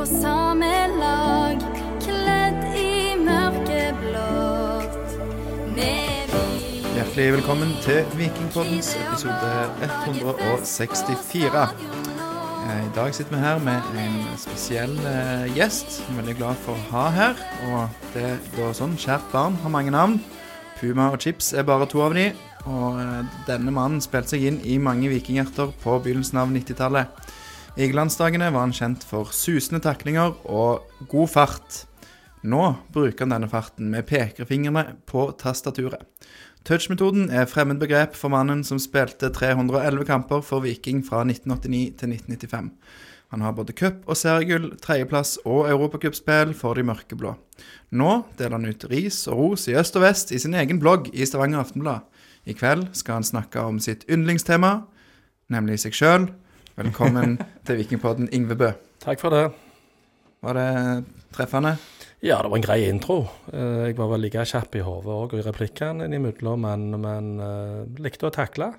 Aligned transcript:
på 0.00 0.06
samme 0.06 0.68
lag, 0.96 1.58
kledd 2.00 2.60
i 2.72 3.12
mørkeblått. 3.20 4.94
Hjertelig 6.94 7.26
velkommen 7.34 7.74
til 7.84 8.06
Vikingpoddens 8.16 8.94
episode 8.96 9.50
164. 9.84 11.66
Eh, 11.66 12.80
I 12.86 12.92
dag 12.96 13.12
sitter 13.12 13.34
vi 13.34 13.42
her 13.42 13.60
med 13.66 13.90
en 14.00 14.16
spesiell 14.40 14.96
eh, 15.04 15.50
gjest. 15.58 15.98
Jeg 15.98 16.14
er 16.14 16.20
veldig 16.22 16.36
glad 16.38 16.62
for 16.64 16.78
å 16.78 16.86
ha 16.94 17.04
her. 17.18 17.42
Og 17.68 18.06
det 18.14 18.24
er 18.30 18.72
sånn, 18.78 18.96
kjært 18.96 19.26
barn 19.34 19.58
har 19.60 19.74
mange 19.74 19.92
navn. 19.92 20.16
Puma 20.78 21.10
og 21.12 21.20
Chips 21.20 21.52
er 21.52 21.68
bare 21.68 21.90
to 21.90 22.00
av 22.06 22.16
de. 22.16 22.30
Og 22.64 23.02
eh, 23.04 23.36
denne 23.50 23.76
mannen 23.76 24.00
spilte 24.00 24.32
seg 24.32 24.48
inn 24.48 24.62
i 24.64 24.80
mange 24.80 25.12
vikinghjerter 25.12 25.76
på 25.84 26.00
begynnelsen 26.00 26.40
av 26.40 26.56
90-tallet. 26.56 27.36
I 27.78 27.86
glansdagene 27.86 28.48
var 28.50 28.64
han 28.64 28.74
kjent 28.74 29.04
for 29.06 29.30
susende 29.30 29.78
taklinger 29.84 30.34
og 30.50 30.88
god 31.10 31.30
fart. 31.30 31.76
Nå 32.42 32.64
bruker 32.90 33.22
han 33.22 33.34
denne 33.36 33.50
farten 33.52 33.92
med 33.92 34.08
pekefingrene 34.08 34.96
på 35.06 35.28
tastaturet. 35.38 36.02
Touch-metoden 36.66 37.30
er 37.32 37.48
fremmedbegrep 37.48 38.16
for 38.18 38.32
mannen 38.32 38.64
som 38.66 38.80
spilte 38.82 39.30
311 39.32 40.04
kamper 40.08 40.42
for 40.44 40.64
Viking 40.64 41.04
fra 41.06 41.22
1989 41.22 41.94
til 42.00 42.12
1995. 42.16 42.72
Han 43.30 43.46
har 43.46 43.54
både 43.54 43.72
cup- 43.72 44.08
og 44.10 44.18
seriegull, 44.18 44.72
tredjeplass 44.82 45.36
og 45.46 45.70
europacupspill 45.70 46.50
for 46.58 46.74
de 46.74 46.82
mørkeblå. 46.82 47.36
Nå 47.94 48.10
deler 48.36 48.58
han 48.58 48.66
ut 48.66 48.86
ris 48.90 49.22
og 49.30 49.38
ros 49.38 49.68
i 49.70 49.78
øst 49.78 49.96
og 49.96 50.02
vest 50.08 50.34
i 50.34 50.42
sin 50.42 50.58
egen 50.58 50.82
blogg 50.82 51.06
i 51.14 51.24
Stavanger 51.24 51.62
Aftenblad. 51.62 52.02
I 52.44 52.56
kveld 52.58 52.88
skal 52.98 53.20
han 53.20 53.30
snakke 53.30 53.62
om 53.62 53.78
sitt 53.78 54.02
yndlingstema, 54.10 54.80
nemlig 55.54 55.78
seg 55.84 55.94
sjøl. 55.94 56.32
Velkommen 56.80 57.34
til 57.68 57.76
Vikingpodden, 57.82 58.30
Yngve 58.32 58.56
Bø. 58.56 58.70
Takk 59.04 59.20
for 59.20 59.34
det. 59.34 59.42
Var 60.40 60.56
det 60.56 60.68
treffende? 61.36 61.74
Ja, 62.24 62.38
det 62.40 62.48
var 62.52 62.56
en 62.56 62.64
grei 62.64 62.78
intro. 62.88 63.18
Eh, 63.52 63.90
Jeg 63.90 63.96
var 63.98 64.08
vel 64.14 64.22
like 64.24 64.44
kjapp 64.48 64.76
i 64.78 64.84
hodet 64.84 65.12
òg 65.12 65.34
og 65.34 65.40
i 65.40 65.44
replikkene 65.44 66.06
innimellom, 66.08 66.64
men, 66.64 66.86
men 67.02 67.28
eh, 67.44 68.00
likte 68.00 68.28
å 68.30 68.32
takle. 68.32 68.70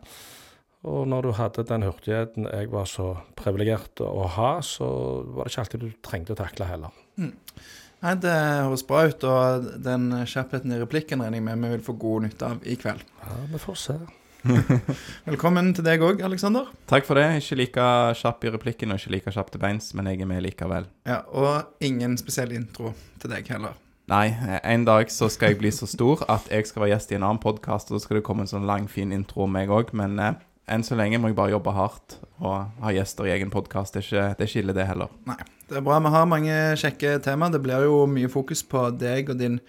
Og 0.82 1.04
når 1.10 1.28
du 1.28 1.32
hadde 1.38 1.66
den 1.70 1.86
hurtigheten 1.86 2.48
jeg 2.50 2.72
var 2.74 2.90
så 2.90 3.12
privilegert 3.38 4.02
å 4.02 4.26
ha, 4.34 4.50
så 4.66 4.88
var 5.36 5.46
det 5.46 5.54
ikke 5.54 5.66
alltid 5.68 5.84
du 5.86 5.92
trengte 6.02 6.34
å 6.34 6.40
takle 6.42 6.70
heller. 6.72 6.96
Nei, 7.22 8.16
Det 8.18 8.34
høres 8.34 8.82
bra 8.90 9.04
ut, 9.12 9.28
og 9.30 9.70
den 9.86 10.10
kjappheten 10.26 10.74
i 10.74 10.82
replikken 10.82 11.22
regner 11.22 11.38
jeg 11.38 11.46
med 11.46 11.62
vi 11.70 11.76
vil 11.76 11.86
få 11.86 11.94
god 12.02 12.26
nytte 12.26 12.50
av 12.50 12.66
i 12.66 12.80
kveld. 12.82 13.06
Ja, 13.28 13.38
vi 13.54 13.62
får 13.62 13.78
se. 13.84 14.00
Velkommen 15.30 15.72
til 15.78 15.86
deg 15.86 16.02
òg, 16.06 16.22
Aleksander. 16.25 16.70
Takk 16.89 17.06
for 17.08 17.20
det. 17.20 17.28
Ikke 17.42 17.58
like 17.59 17.86
kjapp 18.22 18.45
i 18.47 18.52
replikken 18.53 18.94
og 18.94 19.00
ikke 19.02 19.14
like 19.16 19.34
kjapp 19.36 19.52
til 19.53 19.61
beins, 19.61 19.92
men 19.97 20.09
jeg 20.09 20.22
er 20.23 20.30
med 20.30 20.44
likevel. 20.45 20.88
Ja, 21.08 21.22
og 21.30 21.75
ingen 21.86 22.17
spesiell 22.20 22.53
intro 22.58 22.94
til 23.22 23.34
deg 23.34 23.47
heller. 23.53 23.78
Nei, 24.12 24.25
en 24.67 24.84
dag 24.88 25.12
så 25.14 25.30
skal 25.31 25.53
jeg 25.53 25.62
bli 25.62 25.69
så 25.72 25.88
stor 25.88 26.25
at 26.31 26.50
jeg 26.52 26.66
skal 26.67 26.84
være 26.84 26.95
gjest 26.95 27.14
i 27.14 27.19
en 27.19 27.23
annen 27.28 27.39
podkast, 27.44 27.92
og 27.94 28.00
så 28.00 28.08
skal 28.08 28.19
det 28.19 28.25
komme 28.28 28.44
en 28.44 28.50
sånn 28.52 28.66
lang, 28.67 28.90
fin 28.91 29.13
intro 29.16 29.46
om 29.46 29.53
meg 29.56 29.72
òg, 29.72 29.94
men 29.96 30.18
eh, 30.19 30.34
enn 30.74 30.84
så 30.84 30.97
lenge 31.00 31.19
må 31.22 31.30
jeg 31.31 31.38
bare 31.38 31.53
jobbe 31.53 31.72
hardt 31.78 32.18
og 32.41 32.74
ha 32.81 32.91
gjester 32.96 33.30
i 33.30 33.35
egen 33.38 33.53
podkast. 33.53 33.94
Det, 33.96 34.01
er 34.01 34.07
ikke- 34.09 34.35
det 34.40 34.44
er 34.47 34.50
ikke 34.51 34.63
ille, 34.66 34.75
det 34.75 34.88
heller. 34.90 35.13
Nei, 35.30 35.38
det 35.69 35.78
er 35.80 35.85
bra. 35.85 36.01
Vi 36.03 36.12
har 36.18 36.28
mange 36.28 36.57
kjekke 36.81 37.16
tema. 37.24 37.47
Det 37.53 37.62
blir 37.63 37.85
jo 37.88 38.01
mye 38.09 38.28
fokus 38.34 38.66
på 38.68 38.90
deg 39.00 39.30
og 39.31 39.38
din 39.40 39.59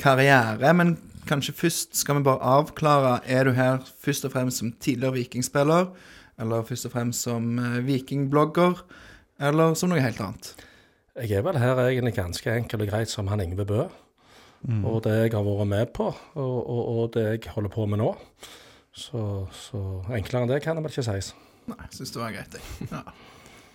karriere. 0.00 0.72
Men 0.74 0.96
kanskje 1.28 1.54
først 1.54 1.96
skal 1.98 2.18
vi 2.18 2.26
bare 2.26 2.42
avklare 2.42 3.20
Er 3.26 3.44
du 3.44 3.52
her 3.56 3.80
først 4.02 4.24
og 4.28 4.32
fremst 4.34 4.62
som 4.62 4.72
tidligere 4.72 5.20
vikingspiller, 5.20 5.90
eller 6.40 6.62
først 6.68 6.88
og 6.88 6.94
fremst 6.94 7.26
som 7.28 7.58
eh, 7.58 7.80
vikingblogger, 7.86 8.84
eller 9.40 9.74
som 9.78 9.92
noe 9.92 10.02
helt 10.02 10.20
annet? 10.20 10.54
Jeg 11.18 11.36
er 11.36 11.44
vel 11.44 11.60
her 11.60 11.76
egentlig 11.84 12.14
ganske 12.16 12.54
enkel 12.56 12.86
og 12.86 12.88
greit 12.88 13.10
som 13.12 13.28
han 13.28 13.42
Ingve 13.44 13.66
Bø. 13.68 13.84
Og 14.62 15.02
det 15.02 15.12
jeg 15.16 15.32
har 15.34 15.42
vært 15.42 15.68
med 15.68 15.90
på, 15.96 16.06
og, 16.38 16.58
og, 16.70 16.82
og 16.92 17.06
det 17.16 17.24
jeg 17.26 17.52
holder 17.52 17.72
på 17.74 17.86
med 17.90 17.98
nå. 17.98 18.12
Så, 18.94 19.48
så 19.56 19.80
enklere 20.14 20.44
enn 20.44 20.52
det 20.52 20.60
kan 20.62 20.78
det 20.78 20.84
vel 20.84 20.92
ikke 20.92 21.04
sies. 21.08 21.32
Nei, 21.66 21.78
jeg 21.88 21.96
syns 21.96 22.14
det 22.14 22.20
var 22.22 22.34
greit, 22.34 22.58
jeg. 22.58 22.90
Ja. 22.92 23.02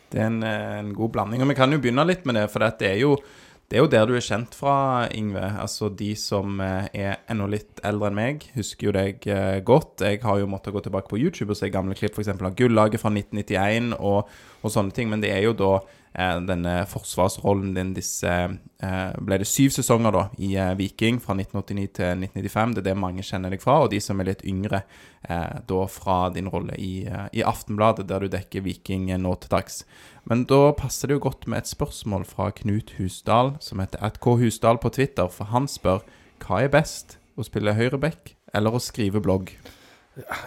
Det 0.07 0.21
er 0.21 0.29
en, 0.29 0.39
eh, 0.47 0.77
en 0.79 0.93
god 0.95 1.11
blanding. 1.11 1.41
Og 1.43 1.49
vi 1.51 1.57
kan 1.57 1.73
jo 1.73 1.81
begynne 1.83 2.05
litt 2.07 2.23
med 2.27 2.37
det, 2.39 2.45
for 2.53 2.63
det 2.63 2.87
er 2.87 3.01
jo, 3.01 3.17
det 3.67 3.75
er 3.75 3.83
jo 3.83 3.89
der 3.91 4.05
du 4.07 4.13
er 4.15 4.23
kjent 4.23 4.53
fra, 4.55 4.73
Ingve. 5.11 5.43
Altså 5.59 5.89
de 5.91 6.13
som 6.15 6.61
eh, 6.63 6.87
er 6.95 7.17
enda 7.27 7.49
litt 7.51 7.81
eldre 7.83 8.07
enn 8.07 8.15
meg, 8.15 8.45
husker 8.55 8.87
jo 8.87 8.93
deg 8.95 9.27
eh, 9.27 9.59
godt. 9.67 10.05
Jeg 10.07 10.21
har 10.23 10.39
jo 10.39 10.47
måttet 10.47 10.71
gå 10.71 10.85
tilbake 10.85 11.11
på 11.11 11.19
YouTube 11.19 11.51
og 11.51 11.59
se 11.59 11.67
gamle 11.73 11.97
klipp 11.99 12.15
f.eks. 12.15 12.31
av 12.31 12.55
Gullaget 12.55 13.03
fra 13.03 13.11
1991 13.11 13.91
og, 13.99 14.31
og 14.63 14.71
sånne 14.71 14.95
ting. 14.95 15.11
Men 15.11 15.25
det 15.25 15.33
er 15.35 15.43
jo 15.43 15.51
da 15.59 15.73
eh, 15.81 16.39
denne 16.47 16.77
forsvarsrollen 16.87 17.75
din 17.75 17.91
disse 17.97 18.31
eh, 18.31 19.11
Ble 19.19 19.41
det 19.43 19.51
syv 19.51 19.75
sesonger 19.75 20.15
da 20.15 20.25
i 20.39 20.55
eh, 20.55 20.73
Viking 20.79 21.19
fra 21.19 21.35
1989 21.35 21.91
til 21.99 22.23
1995? 22.23 22.77
Det 22.77 22.85
er 22.85 22.89
det 22.93 22.97
mange 23.03 23.25
kjenner 23.27 23.51
deg 23.51 23.67
fra. 23.67 23.81
Og 23.83 23.91
de 23.91 23.99
som 23.99 24.23
er 24.23 24.31
litt 24.31 24.47
yngre, 24.47 24.85
eh, 25.27 25.57
da 25.67 25.85
fra 25.91 26.21
din 26.31 26.47
rolle 26.55 26.79
i, 26.79 27.01
i 27.35 27.43
Aftenbladet, 27.43 28.07
der 28.07 28.23
du 28.23 28.31
dekker 28.31 28.63
Viking 28.63 29.11
nå 29.11 29.35
til 29.43 29.59
dags. 29.59 29.83
Men 30.27 30.43
da 30.49 30.73
passer 30.75 31.07
det 31.07 31.17
jo 31.17 31.23
godt 31.29 31.47
med 31.47 31.63
et 31.63 31.69
spørsmål 31.69 32.25
fra 32.27 32.49
Knut 32.51 32.93
Husdal, 32.97 33.53
som 33.63 33.79
heter 33.79 34.01
at 34.03 34.19
K. 34.19 34.35
Husdal 34.41 34.79
på 34.83 34.91
Twitter, 34.91 35.29
for 35.31 35.47
han 35.53 35.69
spør 35.71 36.03
hva 36.43 36.65
er 36.65 36.71
best, 36.73 37.15
å 37.39 37.45
spille 37.47 37.75
høyreback 37.77 38.33
eller 38.55 38.75
å 38.75 38.81
skrive 38.83 39.21
blogg? 39.23 39.53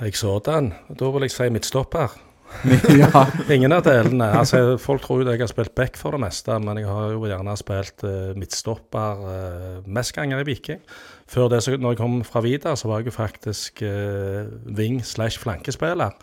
Jeg 0.03 0.19
så 0.19 0.37
den. 0.45 0.75
Da 0.99 1.09
vil 1.15 1.25
jeg 1.25 1.33
si 1.33 1.49
midtstopper. 1.55 2.13
ja. 3.01 3.25
Ingen 3.49 3.73
av 3.73 3.85
delene. 3.87 4.27
Altså, 4.43 4.77
folk 4.83 5.05
tror 5.05 5.23
jo 5.23 5.31
jeg 5.31 5.41
har 5.41 5.51
spilt 5.51 5.75
back 5.79 5.97
for 5.97 6.17
det 6.17 6.23
meste, 6.27 6.59
men 6.61 6.83
jeg 6.83 6.91
har 6.91 7.15
jo 7.15 7.25
gjerne 7.31 7.57
spilt 7.57 8.05
uh, 8.05 8.33
midtstopper 8.37 9.25
uh, 9.25 9.89
mest 9.89 10.13
ganger 10.17 10.43
i 10.43 10.49
Viking. 10.51 10.83
Før 11.31 11.49
det, 11.53 11.63
så, 11.65 11.77
når 11.79 11.95
jeg 11.95 12.03
kom 12.03 12.21
fra 12.27 12.43
Vida, 12.45 12.75
så 12.77 12.91
var 12.91 13.01
jeg 13.01 13.13
jo 13.13 13.17
faktisk 13.17 13.85
uh, 13.87 14.51
wing 14.67 15.01
slash 15.07 15.41
flankespiller. 15.41 16.19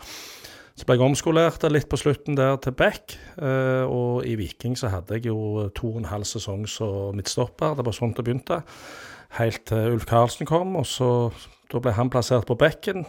Så 0.78 0.86
ble 0.86 0.94
jeg 0.94 1.02
omskolert 1.08 1.64
litt 1.72 1.88
på 1.90 1.98
slutten 1.98 2.36
der 2.38 2.54
til 2.62 2.74
back, 2.78 3.16
eh, 3.42 3.82
og 3.82 4.22
i 4.28 4.36
Viking 4.38 4.76
så 4.78 4.92
hadde 4.92 5.18
jeg 5.18 5.26
jo 5.26 5.66
to 5.74 5.90
og 5.90 6.04
en 6.04 6.10
halv 6.12 6.28
sesong 6.28 6.68
som 6.70 7.16
midtstopper. 7.18 7.74
Det 7.74 7.86
var 7.86 7.96
sånn 7.96 8.14
det 8.14 8.22
begynte. 8.22 8.60
Helt 9.40 9.64
til 9.66 9.96
Ulf 9.96 10.06
Karlsen 10.06 10.46
kom, 10.46 10.76
og 10.78 10.86
så 10.86 11.08
da 11.72 11.82
ble 11.82 11.96
han 11.98 12.12
plassert 12.12 12.46
på 12.46 12.56
bekken. 12.58 13.08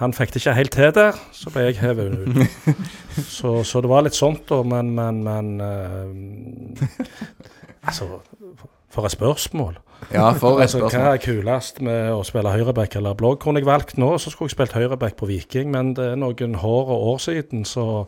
Han 0.00 0.14
fikk 0.14 0.32
det 0.32 0.40
ikke 0.40 0.54
helt 0.56 0.72
til 0.78 0.94
der, 0.96 1.20
så 1.34 1.52
ble 1.52 1.66
jeg 1.66 1.80
hevet 1.82 2.14
ut. 2.14 2.40
Så, 3.38 3.64
så 3.66 3.80
det 3.82 3.88
var 3.90 4.04
litt 4.06 4.14
sånt, 4.14 4.44
da, 4.46 4.60
men, 4.62 4.92
men, 4.94 5.16
men 5.26 5.48
uh, 5.58 7.16
Altså, 7.82 8.20
for 8.94 9.08
et 9.08 9.14
spørsmål. 9.14 9.80
Ja, 10.12 10.30
for 10.38 10.56
et 10.62 10.68
Altså, 10.68 10.80
hva 10.86 11.12
er 11.12 11.20
kulest 11.20 11.80
med 11.84 12.12
å 12.14 12.22
spille 12.24 12.52
høyreback 12.54 12.94
eller 12.96 13.16
blogg? 13.18 13.40
Kunne 13.42 13.60
jeg 13.60 13.68
valgt 13.68 13.98
nå, 14.00 14.12
så 14.22 14.30
skulle 14.32 14.48
jeg 14.48 14.54
spilt 14.56 14.76
høyreback 14.78 15.18
på 15.18 15.28
Viking, 15.28 15.72
men 15.74 15.92
det 15.98 16.12
er 16.12 16.20
noen 16.20 16.54
hår 16.62 16.92
og 16.94 17.04
år 17.12 17.20
siden, 17.26 17.66
så, 17.68 18.06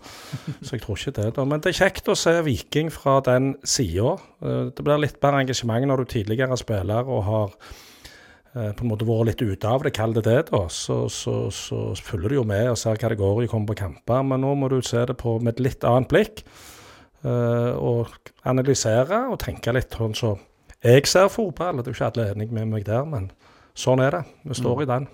så 0.62 0.76
jeg 0.76 0.84
tror 0.84 0.96
ikke 0.96 1.16
det. 1.18 1.28
da. 1.36 1.44
Men 1.44 1.60
det 1.60 1.72
er 1.72 1.80
kjekt 1.82 2.08
å 2.08 2.16
se 2.16 2.36
Viking 2.46 2.92
fra 2.94 3.18
den 3.26 3.52
sida. 3.66 4.16
Det 4.40 4.86
blir 4.86 5.02
litt 5.02 5.20
bedre 5.20 5.42
engasjement 5.44 5.90
når 5.90 6.04
du 6.04 6.12
tidligere 6.14 6.56
er 6.56 6.62
spiller 6.62 7.10
og 7.10 7.24
har 7.26 7.54
eh, 8.54 8.70
på 8.72 8.86
en 8.86 8.92
måte 8.94 9.08
vært 9.08 9.32
litt 9.32 9.44
ute 9.44 9.68
av 9.68 9.84
det, 9.84 9.92
kall 9.96 10.16
det 10.16 10.24
det, 10.28 10.40
da. 10.52 10.64
Så, 10.72 11.02
så, 11.12 11.38
så 11.52 11.90
følger 12.06 12.32
du 12.32 12.40
jo 12.40 12.46
med 12.48 12.70
og 12.70 12.78
ser 12.80 12.96
hva 12.96 13.12
det 13.12 13.20
går 13.20 13.42
i, 13.44 13.50
å 13.50 13.52
komme 13.56 13.68
på 13.68 13.80
kamper. 13.82 14.22
Men 14.30 14.46
nå 14.46 14.54
må 14.56 14.70
du 14.72 14.78
se 14.80 15.04
det 15.10 15.18
på 15.20 15.36
med 15.42 15.58
et 15.58 15.66
litt 15.68 15.88
annet 15.88 16.08
blikk. 16.12 16.44
eh, 17.26 17.74
og 17.76 18.32
analysere 18.48 19.26
og 19.28 19.42
tenke 19.42 19.74
litt 19.76 19.98
sånn 19.98 20.16
så 20.16 20.36
jeg 20.84 21.06
ser 21.06 21.28
fotball. 21.28 21.80
Det 21.80 21.90
er 21.90 21.92
jo 21.92 21.98
ikke 21.98 22.12
alle 22.12 22.28
enig 22.34 22.50
med 22.52 22.70
meg 22.72 22.86
der, 22.88 23.04
men 23.08 23.30
sånn 23.78 24.00
er 24.04 24.18
det. 24.18 24.24
Vi 24.44 24.60
står 24.60 24.84
i 24.84 24.90
den. 24.90 25.08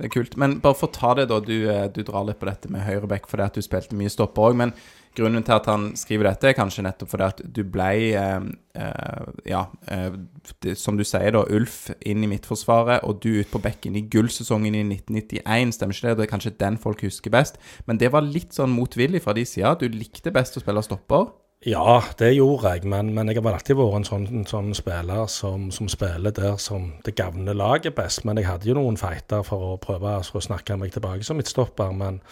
Det 0.00 0.06
er 0.08 0.12
kult. 0.14 0.36
Men 0.40 0.54
bare 0.64 0.76
for 0.80 0.88
å 0.88 0.94
ta 0.96 1.10
det, 1.18 1.26
da. 1.28 1.36
Du, 1.44 1.56
eh, 1.68 1.84
du 1.92 2.00
drar 2.08 2.24
litt 2.24 2.38
på 2.40 2.48
dette 2.48 2.70
med 2.72 2.86
høyreback 2.86 3.26
fordi 3.28 3.44
at 3.44 3.58
du 3.58 3.60
spilte 3.60 3.98
mye 3.98 4.08
stopper 4.08 4.46
òg. 4.48 4.56
Men 4.56 4.72
grunnen 5.18 5.44
til 5.44 5.52
at 5.58 5.66
han 5.68 5.90
skriver 5.98 6.30
dette, 6.30 6.48
er 6.48 6.56
kanskje 6.56 6.86
nettopp 6.86 7.10
fordi 7.12 7.26
at 7.26 7.42
du 7.44 7.60
ble 7.68 7.90
eh, 8.16 8.46
eh, 8.80 9.26
Ja, 9.50 9.66
eh, 9.92 10.16
det, 10.64 10.78
som 10.80 10.96
du 10.96 11.04
sier, 11.04 11.34
da. 11.36 11.44
Ulf 11.52 11.90
inn 12.00 12.24
i 12.24 12.30
Midtforsvaret, 12.32 13.04
og 13.04 13.20
du 13.20 13.42
ut 13.42 13.52
på 13.52 13.60
bekken 13.60 13.98
i 14.00 14.06
gullsesongen 14.08 14.78
i 14.78 14.86
1991. 14.86 15.76
Stemmer 15.76 15.98
ikke 15.98 16.08
det? 16.08 16.16
Det 16.16 16.26
er 16.26 16.32
kanskje 16.32 16.56
den 16.64 16.80
folk 16.80 17.04
husker 17.04 17.36
best. 17.36 17.60
Men 17.84 18.00
det 18.00 18.08
var 18.14 18.24
litt 18.24 18.56
sånn 18.56 18.72
motvillig 18.72 19.20
fra 19.26 19.36
de 19.36 19.44
sida. 19.44 19.76
Du 19.76 19.84
likte 19.92 20.32
best 20.32 20.56
å 20.56 20.64
spille 20.64 20.86
stopper. 20.86 21.28
Ja, 21.68 21.98
det 22.16 22.30
gjorde 22.38 22.70
jeg, 22.72 22.86
men, 22.88 23.10
men 23.12 23.28
jeg 23.28 23.36
har 23.36 23.52
alltid 23.52 23.76
vært 23.76 23.98
en 23.98 24.06
sånn, 24.08 24.22
en 24.32 24.46
sånn 24.48 24.70
spiller 24.72 25.26
som, 25.28 25.66
som, 25.74 25.90
spiller 25.92 26.32
der 26.32 26.54
som 26.56 26.86
det 27.04 27.12
gagner 27.18 27.52
laget 27.52 27.92
best. 27.98 28.22
Men 28.24 28.40
jeg 28.40 28.48
hadde 28.48 28.70
jo 28.70 28.78
noen 28.78 28.96
fighter 28.96 29.42
for 29.44 29.74
å 29.74 29.74
prøve 29.82 30.14
å 30.24 30.40
snakke 30.40 30.78
meg 30.80 30.94
tilbake 30.94 31.26
som 31.26 31.36
midtstopper. 31.36 31.92
Men 31.92 32.22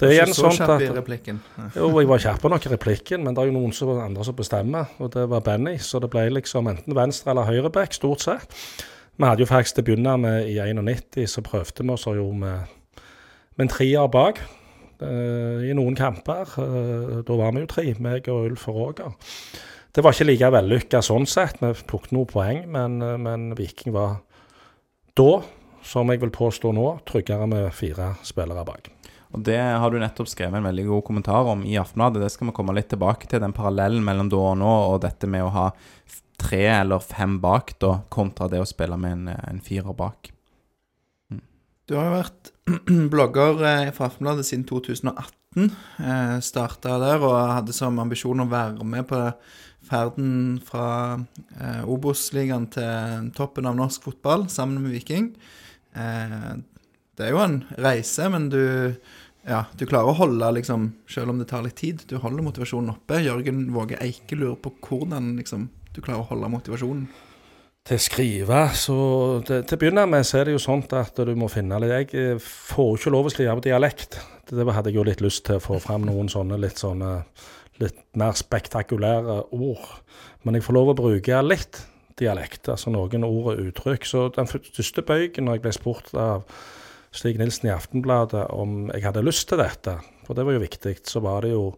det 0.00 0.08
er 0.08 0.14
igjen 0.14 0.32
sånn 0.32 0.56
at 0.56 0.86
replikken. 0.96 1.42
Jo, 1.76 1.90
jeg 2.00 2.08
var 2.08 2.22
kjapp 2.24 2.46
nok 2.48 2.64
i 2.64 2.72
replikken, 2.72 3.26
men 3.26 3.36
det 3.36 3.42
er 3.42 3.50
jo 3.50 3.58
noen 3.58 3.74
som, 3.76 3.92
andre 4.00 4.24
som 4.24 4.38
bestemmer, 4.38 4.88
og 4.96 5.12
det 5.12 5.26
var 5.28 5.44
Benny. 5.44 5.74
Så 5.76 6.00
det 6.00 6.08
ble 6.14 6.24
liksom 6.32 6.70
enten 6.72 6.96
venstre- 6.96 7.34
eller 7.34 7.50
høyreback, 7.50 7.92
stort 7.98 8.24
sett. 8.24 8.56
Vi 9.20 9.28
hadde 9.28 9.44
jo 9.44 9.50
faktisk 9.50 9.76
til 9.76 9.84
å 9.84 9.90
begynne 9.90 10.16
med 10.22 10.48
i 10.48 10.56
91, 10.56 11.28
så 11.28 11.44
prøvde 11.44 11.84
vi 11.84 11.92
oss 11.92 12.08
jo 12.08 12.30
med, 12.32 12.72
med 13.60 13.66
en 13.66 13.74
trier 13.76 14.08
bak. 14.08 14.40
Uh, 15.00 15.64
I 15.64 15.74
noen 15.76 15.96
kamper. 15.96 16.50
Uh, 16.60 17.20
da 17.26 17.36
var 17.40 17.54
vi 17.56 17.64
jo 17.64 17.70
tre, 17.70 17.86
meg 18.02 18.28
og 18.32 18.50
Ulf 18.50 18.66
og 18.68 18.80
Roger. 18.80 19.14
Det 19.90 20.04
var 20.04 20.14
ikke 20.14 20.28
like 20.28 20.52
vellykka 20.54 21.00
sånn 21.02 21.26
sett. 21.28 21.62
Vi 21.62 21.72
plukket 21.88 22.14
noen 22.14 22.28
poeng, 22.30 22.62
men, 22.70 23.00
uh, 23.04 23.16
men, 23.20 23.50
Viking 23.58 23.94
var 23.96 24.20
da, 25.18 25.30
som 25.86 26.12
jeg 26.12 26.20
vil 26.22 26.32
påstå 26.34 26.72
nå, 26.76 26.86
tryggere 27.08 27.48
med 27.50 27.70
fire 27.74 28.14
spillere 28.26 28.64
bak. 28.68 28.90
Og 29.30 29.44
Det 29.46 29.58
har 29.58 29.90
du 29.90 30.00
nettopp 30.02 30.28
skrevet 30.28 30.58
en 30.58 30.66
veldig 30.66 30.88
god 30.88 31.04
kommentar 31.06 31.48
om 31.48 31.62
i 31.64 31.78
Aftenbladet. 31.78 32.24
Det 32.24 32.32
skal 32.34 32.50
vi 32.50 32.56
komme 32.56 32.74
litt 32.74 32.90
tilbake 32.90 33.30
til, 33.30 33.40
den 33.40 33.54
parallellen 33.56 34.04
mellom 34.04 34.28
da 34.30 34.42
og 34.52 34.58
nå, 34.58 34.74
og 34.90 35.00
dette 35.04 35.30
med 35.30 35.46
å 35.46 35.52
ha 35.54 35.68
tre 36.40 36.64
eller 36.72 37.02
fem 37.04 37.38
bak 37.40 37.76
da, 37.80 38.00
kontra 38.12 38.48
det 38.50 38.60
å 38.60 38.68
spille 38.68 38.98
med 39.00 39.16
en, 39.16 39.28
en 39.30 39.62
firer 39.64 39.96
bak. 39.96 40.32
Du 41.90 41.96
har 41.98 42.06
jo 42.06 42.16
vært 42.20 42.52
blogger 43.12 43.64
eh, 43.66 43.92
fra 43.92 44.06
Aftenbladet 44.06 44.46
siden 44.46 44.64
2018. 44.68 45.70
Eh, 45.98 46.36
Starta 46.44 46.98
der 47.02 47.22
og 47.24 47.36
hadde 47.36 47.74
som 47.76 47.98
ambisjon 48.02 48.44
å 48.44 48.50
være 48.50 48.86
med 48.86 49.08
på 49.10 49.22
ferden 49.90 50.60
fra 50.64 50.88
eh, 51.58 51.82
Obos-ligaen 51.88 52.68
til 52.74 53.30
toppen 53.36 53.68
av 53.70 53.78
norsk 53.78 54.10
fotball 54.10 54.46
sammen 54.52 54.84
med 54.84 54.94
Viking. 54.98 55.32
Det 55.90 57.26
er 57.26 57.32
jo 57.34 57.40
en 57.42 57.56
reise, 57.82 58.28
men 58.30 58.46
du, 58.52 58.62
ja, 59.42 59.64
du 59.74 59.82
klarer 59.90 60.12
å 60.12 60.18
holde, 60.20 60.52
liksom, 60.60 60.86
selv 61.10 61.32
om 61.32 61.40
det 61.40 61.48
tar 61.50 61.64
litt 61.64 61.80
tid, 61.80 62.04
du 62.06 62.14
holder 62.22 62.46
motivasjonen 62.46 62.92
oppe. 62.94 63.18
Jørgen 63.24 63.64
Våge 63.74 63.98
Eike 64.00 64.38
lurer 64.38 64.54
på 64.62 64.72
hvordan 64.86 65.34
liksom, 65.40 65.66
du 65.90 65.98
klarer 65.98 66.22
å 66.22 66.30
holde 66.30 66.52
motivasjonen 66.54 67.08
til 67.90 67.98
å 67.98 68.02
skrive, 68.02 68.58
så 68.78 68.96
det, 69.46 69.64
Til 69.66 69.76
å 69.76 69.80
begynne 69.80 70.06
med 70.06 70.26
så 70.26 70.40
er 70.40 70.46
det 70.46 70.54
jo 70.54 70.62
sånn 70.62 70.84
at 70.94 71.16
du 71.26 71.32
må 71.38 71.48
finne 71.50 71.80
litt 71.82 72.14
Jeg 72.14 72.36
eh, 72.36 72.42
får 72.42 72.98
ikke 72.98 73.14
lov 73.14 73.26
å 73.26 73.32
skrive 73.34 73.56
på 73.58 73.66
dialekt. 73.66 74.20
Det 74.46 74.66
hadde 74.66 74.92
jeg 74.92 74.98
jo 74.98 75.06
litt 75.06 75.22
lyst 75.24 75.44
til 75.46 75.58
å 75.58 75.64
få 75.64 75.80
fram 75.82 76.06
noen 76.06 76.30
sånne 76.30 76.58
litt 76.60 76.78
sånne 76.78 77.20
litt 77.80 77.98
mer 78.20 78.36
spektakulære 78.36 79.40
ord. 79.56 79.86
Men 80.44 80.58
jeg 80.58 80.66
får 80.66 80.76
lov 80.76 80.92
å 80.92 80.98
bruke 80.98 81.42
litt 81.42 81.80
dialekt, 82.20 82.68
altså 82.68 82.92
noen 82.92 83.24
ord 83.24 83.54
og 83.54 83.62
uttrykk. 83.70 84.06
Så 84.06 84.26
den 84.36 84.50
første 84.50 85.04
bøygen, 85.06 85.46
når 85.48 85.58
jeg 85.58 85.64
ble 85.64 85.72
spurt 85.74 86.10
av 86.12 86.44
Stig 87.16 87.40
Nilsen 87.40 87.70
i 87.70 87.74
Aftenbladet 87.74 88.44
om 88.54 88.90
jeg 88.92 89.06
hadde 89.06 89.24
lyst 89.24 89.48
til 89.50 89.62
dette, 89.62 89.96
for 90.26 90.36
det 90.36 90.44
var 90.46 90.58
jo 90.58 90.66
viktig, 90.66 90.98
så 91.08 91.22
var 91.24 91.46
det 91.46 91.54
jo 91.54 91.70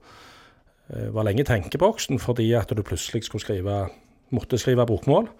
eh, 0.91 1.09
var 1.15 1.29
lenge 1.29 1.47
i 1.47 1.49
tenkeboksen 1.49 2.21
fordi 2.21 2.51
at 2.59 2.75
du 2.75 2.83
plutselig 2.85 3.29
skulle 3.29 3.47
skrive, 3.47 3.85
måtte 4.35 4.61
skrive 4.61 4.89
bokmål. 4.91 5.31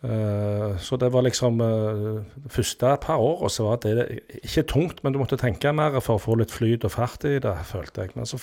Uh, 0.00 0.78
så 0.80 0.96
det 0.96 1.10
var 1.12 1.26
liksom 1.26 1.58
det 1.60 2.48
første 2.48 2.94
par 3.02 3.20
år, 3.20 3.42
og 3.44 3.50
så 3.52 3.66
var 3.66 3.80
det 3.84 4.20
ikke 4.40 4.64
tungt, 4.72 5.02
men 5.04 5.12
du 5.12 5.18
måtte 5.20 5.36
tenke 5.40 5.72
mer 5.76 5.98
for 6.00 6.16
å 6.16 6.22
få 6.22 6.38
litt 6.40 6.54
flyt 6.54 6.86
og 6.88 6.94
fart 6.94 7.26
i 7.28 7.36
det, 7.42 7.52
følte 7.68 8.06
jeg. 8.06 8.14
Men 8.16 8.28
så, 8.28 8.40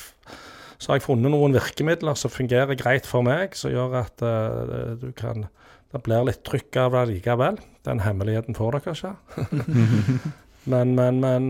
så 0.78 0.92
har 0.92 1.00
jeg 1.00 1.08
funnet 1.08 1.34
noen 1.34 1.58
virkemidler 1.58 2.20
som 2.20 2.34
fungerer 2.34 2.78
greit 2.78 3.10
for 3.10 3.26
meg, 3.26 3.58
som 3.58 3.74
gjør 3.74 3.96
at 4.04 4.22
uh, 4.26 4.94
du 5.02 5.10
kan 5.18 5.48
Det 5.88 6.02
blir 6.04 6.26
litt 6.28 6.42
trykk 6.44 6.76
av 6.82 6.92
det 6.92 7.02
likevel. 7.14 7.58
Den 7.88 8.02
hemmeligheten 8.04 8.54
får 8.54 8.76
dere 8.76 8.92
ikke. 8.94 9.14
men, 10.74 10.92
men, 10.98 11.22
men 11.24 11.46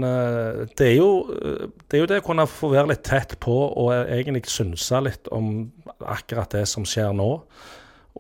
det, 0.78 0.92
er 0.92 0.94
jo, 1.00 1.26
det 1.90 1.98
er 1.98 2.04
jo 2.04 2.10
det 2.12 2.20
å 2.22 2.26
kunne 2.28 2.46
få 2.46 2.70
være 2.70 2.92
litt 2.92 3.02
tett 3.02 3.34
på 3.42 3.56
og 3.66 3.90
egentlig 3.96 4.46
synse 4.46 5.02
litt 5.02 5.28
om 5.34 5.72
akkurat 6.06 6.54
det 6.54 6.68
som 6.70 6.86
skjer 6.86 7.18
nå. 7.18 7.32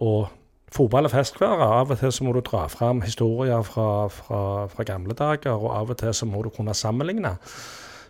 og 0.02 0.34
Fotball 0.78 1.08
er 1.08 1.10
festkvære. 1.10 1.66
Av 1.80 1.90
og 1.90 1.98
til 1.98 2.12
så 2.14 2.26
må 2.26 2.36
du 2.36 2.44
dra 2.46 2.68
fram 2.70 3.00
historier 3.02 3.64
fra, 3.66 4.08
fra, 4.14 4.42
fra, 4.70 4.86
gamle 4.86 5.16
dager, 5.18 5.56
og 5.56 5.72
av 5.74 5.94
og 5.94 5.98
til 5.98 6.14
så 6.14 6.28
må 6.30 6.44
du 6.46 6.52
kunne 6.54 6.76
sammenligne. 6.78 7.34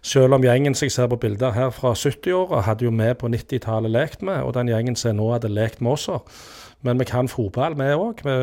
Selv 0.03 0.35
om 0.35 0.43
gjengen 0.43 0.75
som 0.75 0.87
jeg 0.87 0.95
ser 0.97 1.07
på 1.11 1.19
bilder 1.21 1.55
her 1.55 1.71
fra 1.75 1.93
70-åra, 1.95 2.65
hadde 2.67 2.85
jo 2.85 2.91
vi 2.91 3.13
på 3.21 3.31
90-tallet 3.31 3.93
lekt 3.93 4.21
med, 4.21 4.43
og 4.43 4.53
den 4.57 4.73
gjengen 4.73 4.99
som 4.99 5.15
nå 5.15 5.29
hadde 5.31 5.53
lekt 5.53 5.79
med 5.81 5.95
oss. 5.95 6.09
Men 6.83 6.99
vi 6.99 7.07
kan 7.07 7.31
fotball, 7.31 7.79
vi 7.79 7.87
òg. 7.95 8.21
Vi, 8.27 8.35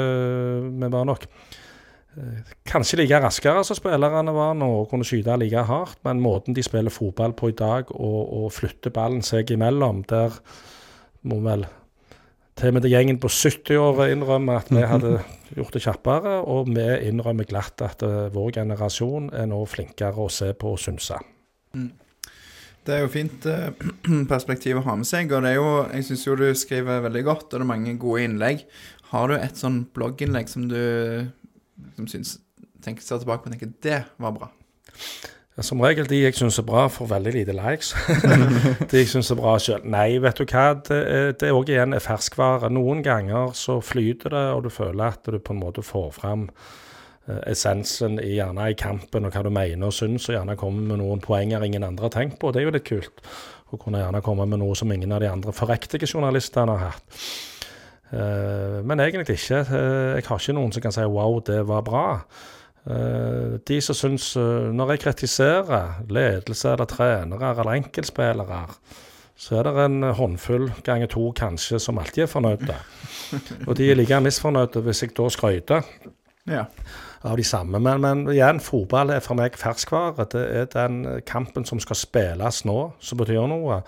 vi, 0.73 0.91
var 0.97 1.05
nok 1.05 1.29
eh, 1.29 2.57
kanskje 2.73 3.03
like 3.03 3.21
raskere 3.21 3.63
som 3.65 3.77
spillerne 3.77 4.35
var 4.35 4.57
nå, 4.57 4.73
og 4.81 4.91
kunne 4.91 5.05
skyte 5.05 5.37
like 5.41 5.69
hardt, 5.69 6.01
men 6.09 6.25
måten 6.25 6.57
de 6.57 6.65
spiller 6.65 6.93
fotball 6.93 7.37
på 7.37 7.53
i 7.53 7.59
dag, 7.61 7.93
og, 7.93 8.21
og 8.41 8.53
flytter 8.57 8.95
ballen 8.95 9.23
seg 9.23 9.53
imellom, 9.53 10.03
der 10.09 10.41
må 11.29 11.45
vel 11.45 11.69
til 12.55 12.71
og 12.71 12.77
med 12.77 12.87
gjengen 12.87 13.19
på 13.19 13.31
70 13.33 13.81
år 13.83 14.05
innrømmer 14.13 14.61
at 14.61 14.71
vi 14.71 14.85
hadde 14.87 15.17
gjort 15.57 15.75
det 15.75 15.83
kjappere, 15.83 16.37
og 16.47 16.71
vi 16.71 16.87
innrømmer 17.09 17.49
glatt 17.51 17.83
at 17.83 18.03
uh, 18.07 18.31
vår 18.35 18.55
generasjon 18.61 19.33
er 19.35 19.49
nå 19.51 19.61
flinkere 19.67 20.23
å 20.23 20.31
se 20.31 20.53
på 20.59 20.75
og 20.77 20.81
synse. 20.83 21.19
Mm. 21.75 21.91
Det 22.85 22.95
er 22.95 23.03
jo 23.03 23.11
fint 23.11 23.49
uh, 23.51 23.71
perspektiv 24.33 24.79
å 24.79 24.85
ha 24.87 24.97
med 25.01 25.09
seg, 25.09 25.33
og 25.35 25.43
det 25.43 25.55
er 25.55 25.59
jo, 25.59 25.71
jeg 25.91 26.09
syns 26.11 26.27
jo 26.29 26.39
du 26.39 26.47
skriver 26.59 27.03
veldig 27.09 27.25
godt, 27.27 27.49
og 27.51 27.59
det 27.59 27.65
er 27.67 27.73
mange 27.75 27.97
gode 28.01 28.29
innlegg. 28.29 28.67
Har 29.11 29.31
du 29.31 29.39
et 29.39 29.59
sånn 29.59 29.83
blogginnlegg 29.95 30.51
som 30.51 30.69
du 30.71 30.81
som 31.97 32.07
syns, 32.11 32.37
tenker, 32.85 33.03
ser 33.03 33.23
tilbake 33.23 33.45
på 33.45 33.51
og 33.51 33.57
tenker 33.57 33.75
det 33.85 34.03
var 34.23 34.35
bra? 34.37 34.51
Som 35.63 35.79
regel 35.85 36.09
de 36.11 36.19
jeg 36.19 36.35
syns 36.35 36.57
er 36.59 36.65
bra, 36.67 36.89
får 36.91 37.07
veldig 37.13 37.33
lite 37.37 37.55
likes. 37.55 37.93
de 38.91 38.99
jeg 38.99 39.11
syns 39.13 39.29
er 39.31 39.39
bra 39.39 39.53
sjøl. 39.63 39.85
Nei, 39.87 40.17
vet 40.19 40.41
du 40.41 40.49
hva, 40.51 40.65
det 40.83 41.51
òg 41.55 41.69
igjen 41.71 41.95
er 41.95 42.03
ferskvare. 42.03 42.73
Noen 42.75 43.05
ganger 43.07 43.53
så 43.55 43.77
flyter 43.79 44.35
det, 44.35 44.43
og 44.51 44.65
du 44.65 44.73
føler 44.75 45.15
at 45.15 45.31
du 45.31 45.39
på 45.39 45.55
en 45.55 45.61
måte 45.61 45.85
får 45.87 46.09
fram 46.17 46.49
uh, 46.51 47.39
essensen 47.47 48.19
i, 48.19 48.33
gjerne 48.41 48.67
i 48.73 48.75
kampen, 48.79 49.29
og 49.29 49.37
hva 49.37 49.45
du 49.47 49.53
mener 49.55 49.93
og 49.93 49.95
syns, 49.95 50.27
og 50.27 50.35
gjerne 50.35 50.59
kommer 50.59 50.89
med 50.91 50.99
noen 51.05 51.23
poenger 51.23 51.63
ingen 51.63 51.87
andre 51.87 52.09
har 52.09 52.17
tenkt 52.17 52.41
på. 52.43 52.51
Det 52.51 52.65
er 52.65 52.67
jo 52.67 52.75
litt 52.75 52.89
kult. 52.91 53.23
Å 53.71 53.79
kunne 53.79 54.03
gjerne 54.03 54.25
komme 54.27 54.49
med 54.51 54.59
noe 54.59 54.75
som 54.79 54.91
ingen 54.91 55.15
av 55.15 55.23
de 55.23 55.31
andre 55.31 55.55
forrektige 55.55 56.11
journalistene 56.11 56.75
har 56.75 56.97
hatt. 56.97 57.23
Uh, 58.11 58.83
men 58.83 59.07
egentlig 59.07 59.39
ikke. 59.39 59.63
Jeg 59.71 60.27
har 60.27 60.43
ikke 60.43 60.59
noen 60.59 60.75
som 60.75 60.83
kan 60.83 60.99
si 60.99 61.07
'wow, 61.07 61.39
det 61.47 61.63
var 61.71 61.87
bra'. 61.87 62.27
Eh, 62.85 63.57
de 63.65 63.79
som 63.81 63.97
syns 63.97 64.35
eh, 64.37 64.69
Når 64.77 64.91
jeg 64.93 65.01
kritiserer 65.07 66.03
ledelse 66.13 66.75
eller 66.75 66.85
trenere 66.85 67.55
eller 67.55 67.79
enkeltspillere, 67.79 68.59
så 69.37 69.57
er 69.59 69.71
det 69.71 69.87
en 69.87 70.11
håndfull 70.15 70.69
ganger 70.85 71.09
to 71.11 71.31
kanskje 71.37 71.81
som 71.81 71.99
alltid 71.99 72.27
er 72.27 72.31
fornøyde. 72.31 72.77
Og 73.69 73.79
de 73.79 73.89
er 73.91 73.97
like 73.99 74.21
misfornøyde 74.21 74.85
hvis 74.85 75.03
jeg 75.03 75.17
da 75.17 75.31
skryter 75.33 75.89
ja. 76.47 76.67
av 77.25 77.41
de 77.41 77.49
samme. 77.49 77.81
Men, 77.81 78.05
men, 78.05 78.29
igjen, 78.31 78.61
fotball 78.61 79.17
er 79.17 79.25
for 79.25 79.41
meg 79.41 79.57
ferskvare. 79.59 80.29
Det 80.31 80.45
er 80.45 80.71
den 80.77 81.25
kampen 81.27 81.65
som 81.65 81.81
skal 81.83 81.99
spilles 81.99 82.63
nå, 82.69 82.79
som 83.01 83.25
betyr 83.25 83.49
noe. 83.49 83.81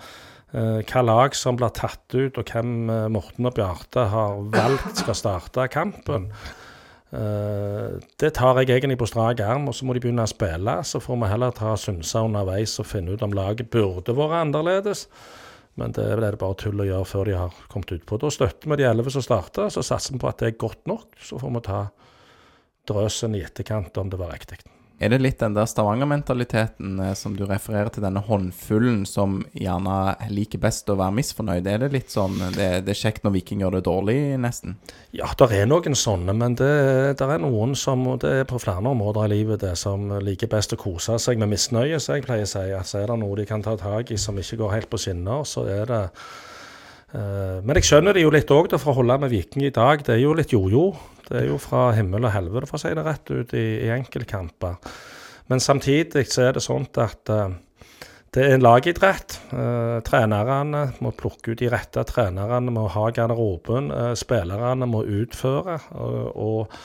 Eh, 0.57 0.81
hva 0.89 1.05
lag 1.05 1.37
som 1.37 1.55
blir 1.59 1.69
tatt 1.69 2.17
ut, 2.17 2.41
og 2.41 2.49
hvem 2.49 2.89
Morten 3.13 3.45
og 3.45 3.53
Bjarte 3.55 4.09
har 4.09 4.41
valgt 4.57 5.05
skal 5.05 5.21
starte 5.21 5.69
kampen. 5.69 6.31
Uh, 7.07 7.97
det 8.19 8.33
tar 8.35 8.57
jeg 8.59 8.73
egentlig 8.75 8.97
på 8.99 9.07
strak 9.07 9.39
arm, 9.39 9.69
og 9.71 9.75
så 9.77 9.87
må 9.87 9.95
de 9.95 10.03
begynne 10.03 10.25
å 10.27 10.31
spille. 10.31 10.77
Så 10.83 11.01
får 11.03 11.19
vi 11.21 11.31
heller 11.31 11.55
ta 11.55 11.75
synse 11.79 12.23
underveis 12.23 12.75
og 12.81 12.89
finne 12.89 13.15
ut 13.15 13.25
om 13.25 13.35
laget 13.35 13.71
burde 13.73 14.15
vært 14.17 14.41
annerledes. 14.41 15.07
Men 15.77 15.93
det 15.93 16.07
er 16.09 16.23
det 16.23 16.39
bare 16.41 16.57
tull 16.57 16.81
å 16.81 16.87
gjøre 16.87 17.05
før 17.05 17.29
de 17.29 17.35
har 17.37 17.59
kommet 17.69 17.93
utpå. 17.99 18.17
Da 18.21 18.31
støtter 18.33 18.71
vi 18.71 18.79
de 18.81 18.87
elleve 18.89 19.13
som 19.13 19.23
starter, 19.23 19.69
så 19.73 19.85
satser 19.85 20.15
vi 20.15 20.23
på 20.23 20.31
at 20.31 20.41
det 20.41 20.49
er 20.49 20.61
godt 20.65 20.89
nok. 20.89 21.11
Så 21.21 21.37
får 21.41 21.53
vi 21.53 21.63
ta 21.67 21.83
drøsen 22.89 23.37
i 23.37 23.43
etterkant 23.45 23.99
om 24.01 24.09
det 24.09 24.19
var 24.19 24.33
riktig. 24.33 24.63
Er 24.97 25.11
det 25.13 25.19
litt 25.21 25.37
den 25.37 25.53
der 25.53 25.67
Stavanger-mentaliteten 25.69 26.97
eh, 27.05 27.13
som 27.13 27.35
du 27.37 27.43
refererer 27.45 27.91
til, 27.93 28.01
denne 28.01 28.23
håndfullen 28.25 29.03
som 29.05 29.43
gjerne 29.53 30.15
liker 30.33 30.61
best 30.63 30.89
å 30.89 30.95
være 30.97 31.13
misfornøyd? 31.19 31.69
Er 31.69 31.83
det 31.83 31.91
litt 31.93 32.13
sånn 32.13 32.39
det, 32.55 32.69
det 32.87 32.95
er 32.95 33.01
kjekt 33.03 33.27
når 33.27 33.35
Viking 33.35 33.61
gjør 33.61 33.77
det 33.77 33.83
dårlig, 33.85 34.17
nesten? 34.41 34.79
Ja, 35.13 35.29
det 35.37 35.51
er 35.53 35.69
noen 35.69 35.97
sånne, 35.97 36.33
men 36.37 36.57
det, 36.57 36.71
det 37.19 37.29
er 37.29 37.43
noen 37.43 37.75
som 37.77 38.07
Det 38.17 38.33
er 38.41 38.49
på 38.49 38.59
flere 38.61 38.81
områder 38.81 39.27
i 39.27 39.33
livet 39.35 39.61
det 39.61 39.75
som 39.77 40.09
liker 40.23 40.49
best 40.49 40.73
å 40.73 40.81
kose 40.81 41.19
seg 41.21 41.37
med 41.37 41.53
misnøye, 41.53 42.01
som 42.01 42.17
jeg 42.17 42.25
pleier 42.25 42.47
å 42.47 42.49
si. 42.49 42.65
Altså, 42.73 43.03
er 43.03 43.11
det 43.11 43.21
noe 43.21 43.37
de 43.37 43.45
kan 43.49 43.61
ta 43.65 43.77
tak 43.77 44.09
i 44.11 44.17
som 44.21 44.37
ikke 44.37 44.61
går 44.63 44.77
helt 44.79 44.89
på 44.89 45.01
skinner, 45.01 45.45
så 45.45 45.67
er 45.69 45.85
det 45.91 46.03
Men 47.13 47.77
jeg 47.79 47.85
skjønner 47.87 48.17
det 48.17 48.25
jo 48.25 48.31
litt 48.33 48.49
òg, 48.51 48.73
for 48.75 48.91
å 48.91 48.97
holde 48.97 49.15
med 49.23 49.31
Viking 49.31 49.63
i 49.63 49.71
dag. 49.73 50.01
Det 50.03 50.17
er 50.17 50.19
jo 50.19 50.33
litt 50.35 50.51
jojo. 50.51 50.89
Det 51.27 51.37
er 51.39 51.45
jo 51.47 51.59
fra 51.61 51.85
himmel 51.95 52.27
og 52.27 52.33
helvete, 52.33 52.67
for 52.67 52.75
å 52.75 52.81
si 52.83 52.91
det 52.91 53.05
rett 53.05 53.31
ut, 53.31 53.53
i, 53.55 53.67
i 53.85 53.93
enkeltkamper. 53.95 54.75
Men 55.47 55.63
samtidig 55.63 56.25
så 56.27 56.49
er 56.49 56.57
det 56.57 56.65
sånn 56.65 56.89
at 56.99 57.31
uh, 57.31 57.47
det 58.35 58.43
er 58.43 58.53
en 58.53 58.63
lagidrett. 58.63 59.37
Eh, 59.55 59.97
trenerne 60.05 60.83
må 61.01 61.13
plukke 61.15 61.53
ut 61.53 61.61
de 61.61 61.69
rette 61.71 62.03
trenerne, 62.05 62.73
må 62.73 62.83
ha 62.91 63.07
garderoben. 63.15 63.87
Eh, 63.89 64.13
spillerne 64.19 64.85
må 64.89 65.05
utføre. 65.07 65.77
Og, 65.95 66.17
og 66.35 66.75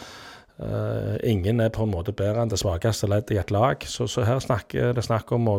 eh, 0.62 1.18
ingen 1.32 1.60
er 1.60 1.74
på 1.74 1.84
en 1.84 1.92
måte 1.92 2.14
bedre 2.16 2.44
enn 2.44 2.52
det 2.52 2.60
svakeste 2.62 3.10
leddet 3.10 3.34
i 3.34 3.40
et 3.42 3.52
lag. 3.52 3.82
Så, 3.84 4.06
så 4.08 4.24
her 4.24 4.40
snakker 4.40 4.94
det 4.96 5.04
snakk 5.04 5.34
om 5.34 5.50
å 5.50 5.56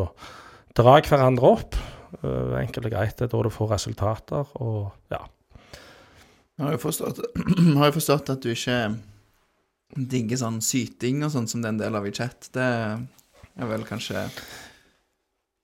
dra 0.78 0.96
hverandre 1.04 1.52
opp. 1.60 1.78
Eh, 2.22 2.58
enkelt 2.62 2.90
og 2.90 2.94
greit. 2.94 3.16
Det 3.18 3.28
er 3.28 3.32
da 3.34 3.46
du 3.46 3.54
får 3.54 3.72
resultater. 3.74 4.52
Og 4.62 4.92
ja. 5.14 5.24
Jeg 6.60 6.66
har 6.68 6.76
jo 6.76 6.84
forstått, 6.84 7.24
har 7.78 7.90
jo 7.90 7.98
forstått 7.98 8.36
at 8.36 8.44
du 8.44 8.52
ikke 8.54 8.82
digger 9.94 10.40
sånn 10.42 10.60
syting 10.66 11.24
og 11.26 11.34
sånn 11.34 11.50
som 11.50 11.64
det 11.64 11.70
er 11.70 11.76
en 11.76 11.82
del 11.82 11.98
av 11.98 12.06
i 12.10 12.14
chat. 12.14 12.52
Det 12.54 12.68
er 12.68 13.70
vel 13.70 13.86
kanskje 13.86 14.28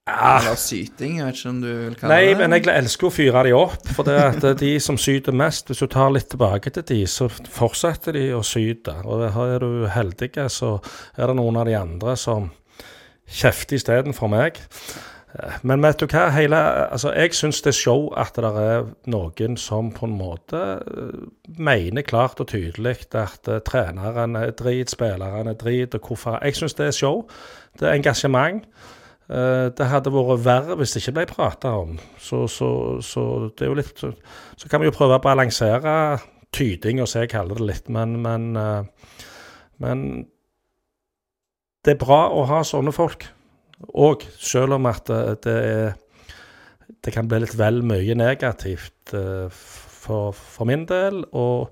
Eller 0.09 0.57
syting, 0.57 1.19
jeg 1.19 1.25
vet 1.27 1.37
ikke 1.37 1.49
om 1.51 1.61
du 1.61 1.67
vil 1.69 1.95
kalle 1.97 2.15
Nei, 2.15 2.31
det 2.31 2.37
men 2.39 2.55
jeg 2.55 2.65
elsker 2.73 3.09
å 3.09 3.13
fyre 3.13 3.43
de 3.45 3.53
opp. 3.57 3.91
For 3.93 4.07
det 4.07 4.17
at 4.25 4.47
de 4.61 4.71
som 4.81 4.97
syter 4.97 5.35
mest, 5.37 5.69
hvis 5.69 5.83
du 5.85 5.89
tar 5.89 6.09
litt 6.13 6.31
tilbake 6.33 6.73
til 6.73 6.85
de, 6.89 7.03
så 7.09 7.29
fortsetter 7.29 8.17
de 8.17 8.25
å 8.33 8.41
syte. 8.45 8.95
Og 9.05 9.27
er 9.29 9.61
du 9.61 9.85
heldig, 9.93 10.31
så 10.49 10.77
er 11.13 11.29
det 11.29 11.37
noen 11.37 11.61
av 11.61 11.69
de 11.69 11.77
andre 11.77 12.17
som 12.17 12.49
kjefter 13.29 13.77
istedenfor 13.77 14.33
meg. 14.33 14.57
Eh, 15.33 15.57
Men 15.61 15.83
vet 15.83 15.99
du 15.99 16.07
hva, 16.07 16.29
hele, 16.33 16.59
altså 16.91 17.13
jeg 17.13 17.33
syns 17.37 17.61
det 17.61 17.73
er 17.73 17.79
show 17.79 18.07
at 18.17 18.35
det 18.35 18.49
er 18.49 18.87
noen 19.11 19.57
som 19.57 19.91
på 19.93 20.05
en 20.07 20.17
måte 20.17 20.61
eh, 20.79 21.25
mener 21.57 22.01
klart 22.01 22.39
og 22.39 22.47
tydelig 22.47 22.95
at 23.13 23.47
uh, 23.47 23.59
treneren 23.65 24.35
er 24.35 24.51
drit, 24.51 24.89
spilleren 24.89 25.47
er 25.47 25.59
drit, 25.59 25.95
og 25.95 26.07
hvorfor 26.07 26.39
Jeg 26.43 26.55
syns 26.55 26.73
det 26.73 26.87
er 26.87 26.91
show. 26.91 27.27
Det 27.79 27.87
er 27.87 27.93
engasjement. 27.93 28.63
Eh, 29.29 29.69
det 29.77 29.85
hadde 29.91 30.09
vært 30.13 30.41
verre 30.45 30.75
hvis 30.79 30.95
det 30.95 31.03
ikke 31.03 31.15
ble 31.19 31.25
prata 31.29 31.75
om. 31.77 31.97
Så, 32.17 32.47
så, 32.49 32.69
så 33.05 33.23
det 33.53 33.67
er 33.67 33.69
jo 33.69 33.77
litt 33.77 34.01
Så, 34.01 34.69
kan 34.69 34.81
vi 34.81 34.89
jo 34.89 34.95
prøve 34.95 35.19
å 35.19 35.23
balansere 35.23 36.17
tyding, 36.55 37.01
og 37.01 37.07
så 37.07 37.23
jeg 37.23 37.33
kaller 37.35 37.59
det 37.59 37.67
litt, 37.67 37.89
men, 37.93 38.17
men, 38.23 38.55
eh, 38.57 39.19
men 39.77 40.07
det 41.85 41.93
er 41.93 42.01
bra 42.01 42.23
å 42.33 42.47
ha 42.49 42.63
sånne 42.65 42.91
folk. 42.91 43.27
Og 43.87 44.25
selv 44.39 44.75
om 44.75 44.85
at 44.89 45.07
det, 45.07 45.43
det 45.45 45.57
er 45.71 45.97
Det 47.05 47.13
kan 47.13 47.27
bli 47.29 47.39
litt 47.39 47.55
vel 47.55 47.79
mye 47.85 48.15
negativt 48.17 49.13
eh, 49.13 49.47
for, 49.49 50.33
for 50.33 50.67
min 50.67 50.85
del. 50.89 51.23
og 51.31 51.69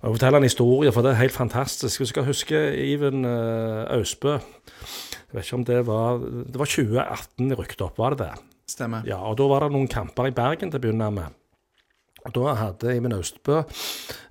jeg 0.00 0.08
må 0.08 0.16
fortelle 0.16 0.38
en 0.40 0.48
historie, 0.48 0.92
for 0.92 1.04
det 1.04 1.10
er 1.12 1.20
helt 1.20 1.36
fantastisk. 1.36 2.00
Hvis 2.00 2.08
skal 2.14 2.24
husker 2.24 2.72
Iven 2.72 3.26
uh, 3.28 3.84
Austbø 3.92 4.32
Jeg 4.32 5.34
vet 5.36 5.44
ikke 5.44 5.58
om 5.58 5.64
det 5.68 5.80
var 5.86 6.18
Det 6.24 6.58
var 6.58 6.70
2018 6.72 7.50
de 7.50 7.58
rykket 7.58 7.84
opp, 7.84 7.98
var 8.00 8.16
det 8.16 8.24
det? 8.24 8.32
Stemmer. 8.70 9.04
Ja, 9.04 9.18
og 9.28 9.36
da 9.36 9.48
var 9.50 9.66
det 9.66 9.74
noen 9.74 9.90
kamper 9.90 10.30
i 10.30 10.32
Bergen 10.32 10.70
til 10.70 10.80
å 10.80 10.84
begynne 10.84 11.10
med. 11.12 11.36
Og 12.26 12.34
da 12.36 12.54
hadde 12.58 12.96
Imen 12.96 13.14
Austbø 13.16 13.62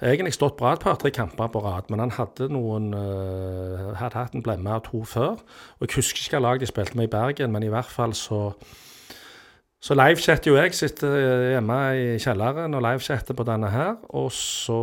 egentlig 0.02 0.36
stått 0.36 0.60
bra 0.60 0.76
et 0.76 0.84
par-tre 0.84 1.12
kamper 1.14 1.50
på 1.50 1.64
rad, 1.64 1.90
men 1.90 2.04
han 2.04 2.14
hadde 2.14 2.50
noen 2.54 2.92
uh, 2.94 3.96
hadde 3.98 4.20
hatt 4.20 4.38
en 4.38 4.46
blemme 4.46 4.76
av 4.76 4.84
to 4.86 5.02
før. 5.08 5.40
Og 5.80 5.88
jeg 5.88 5.98
husker 5.98 6.22
ikke 6.22 6.38
hvilket 6.38 6.46
lag 6.46 6.62
de 6.62 6.70
spilte 6.70 7.00
med 7.00 7.10
i 7.10 7.14
Bergen, 7.16 7.52
men 7.56 7.66
i 7.66 7.74
hvert 7.74 7.90
fall 7.90 8.14
så 8.18 8.52
så 9.80 9.96
livechatter 9.96 10.52
jo 10.52 10.58
jeg. 10.58 10.74
Sitter 10.76 11.14
eh, 11.16 11.44
hjemme 11.54 11.76
i 11.96 12.08
kjelleren 12.20 12.76
og 12.76 12.82
livechatter 12.84 13.36
på 13.36 13.46
denne 13.48 13.70
her. 13.72 13.94
Og 14.20 14.28
så 14.36 14.80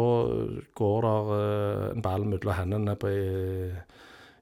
går 0.73 1.05
der 1.05 1.33
eh, 1.37 1.83
en 1.91 2.05
ball 2.05 2.25
mellom 2.25 2.57
hendene 2.57 2.95
på 2.97 3.11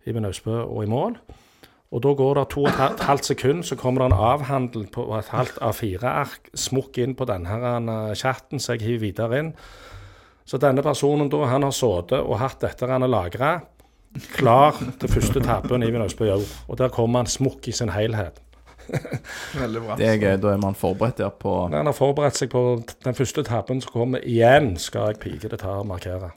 Iben 0.07 0.29
Austbø 0.31 0.61
og 0.63 0.85
i 0.85 0.91
mål. 0.91 1.19
Og 1.95 2.03
da 2.03 2.11
går 2.19 2.35
det 2.41 2.49
to 2.51 2.65
og 2.67 2.73
et 2.73 3.03
halvt- 3.07 3.29
sekund, 3.31 3.63
så 3.65 3.77
kommer 3.79 4.03
det 4.03 4.11
en 4.13 4.19
avhandel 4.33 4.89
på 4.91 5.07
et 5.15 5.29
halvt 5.31 5.61
A4-ark, 5.63 6.51
smukk 6.59 6.99
inn 6.99 7.15
på 7.15 7.27
denne 7.31 7.47
her, 7.47 7.77
eh, 7.79 8.15
chatten, 8.19 8.59
så 8.59 8.75
jeg 8.75 8.83
hiver 8.83 9.05
videre 9.07 9.39
inn. 9.39 9.53
Så 10.45 10.59
denne 10.59 10.83
personen 10.83 11.31
da, 11.31 11.45
han 11.47 11.63
har 11.63 11.71
sittet 11.73 12.19
og 12.21 12.39
hatt 12.39 12.61
dette 12.61 12.87
han 12.91 13.07
har 13.07 13.09
lagra, 13.09 13.53
klar 14.35 14.75
til 15.01 15.09
første 15.09 15.41
tabben 15.41 15.83
i 15.83 15.91
Austbø 15.97 16.27
gjør. 16.27 16.43
Og 16.69 16.79
der 16.79 16.89
kommer 16.89 17.23
han 17.23 17.31
smukk 17.31 17.69
i 17.69 17.73
sin 17.73 17.89
helhet. 17.95 18.41
Veldig 19.55 19.81
bra. 19.81 19.97
Det 19.97 20.07
er 20.09 20.19
gøy. 20.21 20.37
Da 20.43 20.51
er 20.53 20.61
man 20.61 20.75
forberedt 20.77 21.17
der 21.23 21.31
på 21.31 21.55
Når 21.71 21.77
han 21.77 21.87
har 21.89 21.97
forberedt 21.97 22.37
seg 22.37 22.51
på 22.53 22.83
den 23.05 23.17
første 23.17 23.43
tabben 23.47 23.81
som 23.81 23.95
kommer 23.95 24.21
igjen, 24.21 24.75
skal 24.77 25.13
jeg 25.15 25.21
pike 25.23 25.49
det 25.49 25.63
ta 25.63 25.79
og 25.81 25.87
markere. 25.89 26.35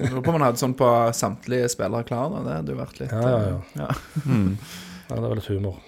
Jeg 0.00 0.10
lurer 0.10 0.24
på 0.24 0.32
om 0.32 0.38
han 0.38 0.46
hadde 0.48 0.62
sånn 0.62 0.74
på 0.78 0.88
samtlige 1.16 1.68
spillere 1.72 2.06
klar. 2.08 2.32
Da. 2.32 2.42
Det 2.46 2.58
hadde 2.58 2.74
jo 2.74 2.80
vært 2.80 3.00
litt 3.02 3.14
Ja, 3.14 3.30
ja, 3.30 3.38
ja. 3.46 3.86
ja. 3.86 3.88
mm. 4.24 4.50
Ja, 5.10 5.16
det 5.16 5.24
var 5.26 5.38
litt 5.38 5.50
humor. 5.50 5.80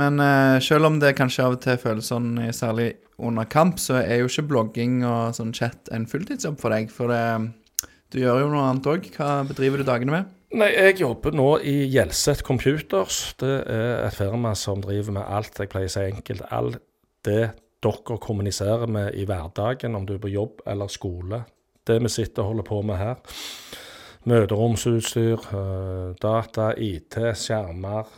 Men 0.00 0.22
uh, 0.22 0.56
selv 0.62 0.86
om 0.86 0.98
det 1.02 1.16
kanskje 1.18 1.46
av 1.46 1.56
og 1.56 1.62
til 1.64 1.78
føles 1.82 2.10
sånn, 2.12 2.34
særlig 2.54 2.92
under 3.18 3.48
kamp, 3.50 3.80
så 3.82 3.98
er 4.00 4.20
jo 4.20 4.28
ikke 4.30 4.46
blogging 4.52 5.00
og 5.06 5.34
sånn 5.36 5.54
chat 5.56 5.90
en 5.94 6.06
fulltidsjobb 6.08 6.60
for 6.62 6.74
deg. 6.74 6.92
For 6.94 7.10
det, 7.10 7.88
du 8.14 8.20
gjør 8.22 8.44
jo 8.44 8.52
noe 8.52 8.68
annet 8.68 8.86
òg. 8.90 9.08
Hva 9.16 9.40
bedriver 9.48 9.82
du 9.82 9.88
dagene 9.88 10.14
med? 10.14 10.36
Nei, 10.50 10.70
jeg 10.74 10.98
jobber 11.04 11.34
nå 11.36 11.48
i 11.62 11.76
Gjelseth 11.92 12.42
Computers. 12.46 13.22
Det 13.38 13.52
er 13.70 14.00
et 14.08 14.16
firma 14.16 14.54
som 14.58 14.80
driver 14.82 15.20
med 15.20 15.26
alt 15.26 15.58
jeg 15.62 15.70
pleier 15.70 15.90
å 15.90 15.94
si 15.94 16.06
enkelt. 16.08 16.46
Alt 16.50 16.80
det 17.26 17.52
dere 17.80 18.16
kommuniserer 18.20 18.90
med 18.90 19.14
i 19.16 19.26
hverdagen, 19.28 19.94
om 19.96 20.06
du 20.08 20.16
er 20.16 20.22
på 20.22 20.32
jobb 20.32 20.64
eller 20.68 20.90
skole. 20.92 21.44
Det 21.86 21.98
vi 22.02 22.12
sitter 22.12 22.42
og 22.42 22.52
holder 22.52 22.66
på 22.68 22.80
med 22.86 23.00
her. 23.00 23.36
Møteromsutstyr, 24.28 25.46
eh, 25.56 26.14
data, 26.20 26.72
IT, 26.76 27.16
skjermer, 27.40 28.10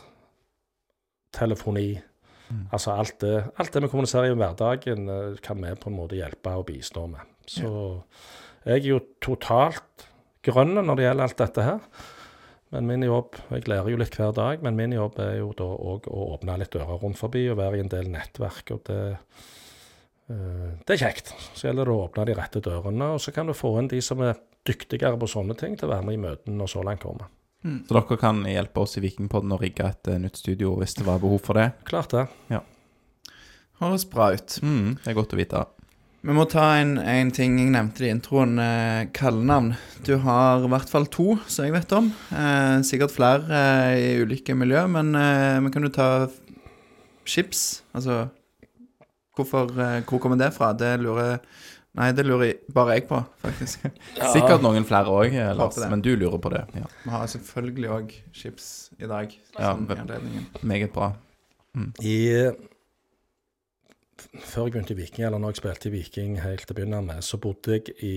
telefoni. 1.33 1.93
Altså 2.73 2.93
alt 2.93 3.19
det, 3.23 3.37
alt 3.57 3.73
det 3.73 3.81
vi 3.85 3.89
kommuniserer 3.89 4.31
i 4.31 4.37
hverdagen, 4.37 5.07
eh, 5.09 5.37
kan 5.41 5.61
vi 5.63 5.75
på 5.75 5.89
en 5.89 5.97
måte 5.97 6.19
hjelpe 6.19 6.57
og 6.59 6.67
bistå 6.67 7.07
med. 7.09 7.21
Så 7.47 8.01
jeg 8.65 8.83
er 8.83 8.89
jo 8.93 8.99
totalt 9.21 10.07
grønn 10.43 10.75
når 10.75 10.95
det 10.95 11.07
gjelder 11.07 11.23
alt 11.23 11.41
dette 11.41 11.63
her. 11.63 11.79
Men 12.73 12.87
min 12.89 13.03
jobb 13.05 13.35
Jeg 13.51 13.67
lærer 13.69 13.89
jo 13.91 13.97
litt 14.01 14.15
hver 14.17 14.31
dag, 14.33 14.63
men 14.65 14.75
min 14.75 14.95
jobb 14.95 15.19
er 15.21 15.37
jo 15.37 15.51
da 15.57 15.63
òg 15.63 16.07
å 16.09 16.29
åpne 16.33 16.57
litt 16.57 16.73
dører 16.73 17.01
rundt 17.03 17.19
forbi 17.19 17.45
og 17.51 17.59
være 17.59 17.77
i 17.77 17.83
en 17.83 17.91
del 17.91 18.09
nettverk. 18.09 18.71
og 18.71 18.81
det, 18.89 19.17
det 20.27 20.95
er 20.95 21.01
kjekt. 21.01 21.33
Så 21.53 21.67
gjelder 21.67 21.89
det 21.89 21.93
å 21.93 22.03
åpne 22.05 22.23
de 22.29 22.35
rette 22.37 22.61
dørene, 22.63 23.09
og 23.15 23.21
så 23.21 23.33
kan 23.35 23.49
du 23.49 23.53
få 23.57 23.73
inn 23.81 23.89
de 23.91 23.99
som 24.01 24.21
er 24.23 24.39
dyktigere 24.65 25.19
på 25.19 25.27
sånne 25.29 25.55
ting, 25.59 25.75
til 25.77 25.89
å 25.89 25.93
være 25.93 26.07
med 26.07 26.15
i 26.15 26.21
møtene 26.23 26.57
når 26.57 26.71
så 26.71 26.83
langt 26.85 27.03
kommer. 27.03 27.27
Så 27.63 27.95
dere 27.95 28.17
kan 28.19 28.41
hjelpe 28.47 28.83
oss 28.83 28.97
i 28.99 29.03
Vikingpodden 29.03 29.53
å 29.55 29.59
rigge 29.61 29.87
et 29.87 30.09
eh, 30.11 30.19
nytt 30.19 30.39
studio 30.41 30.73
hvis 30.81 30.97
det 30.99 31.05
var 31.07 31.21
behov 31.23 31.39
for 31.45 31.59
det. 31.59 31.69
Klart 31.87 32.11
det. 32.11 32.25
Høres 33.79 34.03
bra 34.11 34.33
ut. 34.35 34.57
Mm, 34.63 34.97
det 34.99 35.11
er 35.11 35.15
godt 35.15 35.35
å 35.35 35.39
vite. 35.39 35.63
Vi 36.23 36.35
må 36.35 36.43
ta 36.47 36.65
en, 36.79 36.97
en 36.99 37.31
ting 37.35 37.55
jeg 37.59 37.71
nevnte 37.71 38.05
i 38.05 38.11
introen. 38.11 38.57
Eh, 38.59 39.07
kallenavn. 39.15 39.73
Du 40.07 40.17
har 40.23 40.63
i 40.63 40.71
hvert 40.71 40.91
fall 40.91 41.07
to, 41.11 41.37
som 41.51 41.67
jeg 41.67 41.75
vet 41.75 41.95
om. 41.95 42.11
Eh, 42.35 42.77
sikkert 42.87 43.15
flere 43.15 43.47
eh, 43.47 43.95
i 43.95 44.13
ulike 44.23 44.55
miljø, 44.59 44.83
men 44.91 45.15
eh, 45.19 45.71
kan 45.71 45.87
du 45.87 45.91
ta 45.91 46.09
chips. 47.27 47.83
Altså 47.95 48.25
hvorfor, 49.35 49.71
eh, 49.79 50.01
Hvor 50.07 50.19
kommer 50.19 50.37
det 50.37 50.53
fra? 50.53 50.73
Det 50.73 50.99
lurer 50.99 51.39
Nei, 51.93 52.07
det 52.17 52.23
lurer 52.25 52.55
bare 52.73 52.95
jeg 52.95 53.03
på, 53.05 53.19
faktisk. 53.43 53.83
Sikkert 54.33 54.63
noen 54.65 54.81
flere 54.89 55.13
òg, 55.13 55.35
Lars, 55.53 55.77
men 55.91 56.01
du 56.01 56.15
lurer 56.17 56.39
på 56.41 56.49
det. 56.49 56.63
Ja. 56.73 56.87
Vi 57.03 57.11
har 57.13 57.27
selvfølgelig 57.29 57.91
òg 57.93 58.15
chips 58.33 58.69
i 58.97 59.05
dag. 59.05 59.35
Ja, 59.59 59.75
i. 59.77 60.41
Meget 60.65 60.89
bra. 60.95 61.11
I, 62.01 62.15
eh, 62.33 62.57
før 64.41 64.65
jeg 64.65 64.73
begynte 64.73 64.95
i 64.95 64.97
Viking, 65.03 65.27
eller 65.27 65.37
når 65.37 65.53
jeg 65.53 65.61
spilte 65.61 65.91
i 65.91 65.93
Viking 65.99 66.41
helt 66.41 66.65
til 66.65 66.73
å 66.73 66.79
begynne 66.79 67.05
med, 67.05 67.21
så 67.21 67.37
bodde 67.37 67.77
jeg 67.77 67.93
i, 68.01 68.13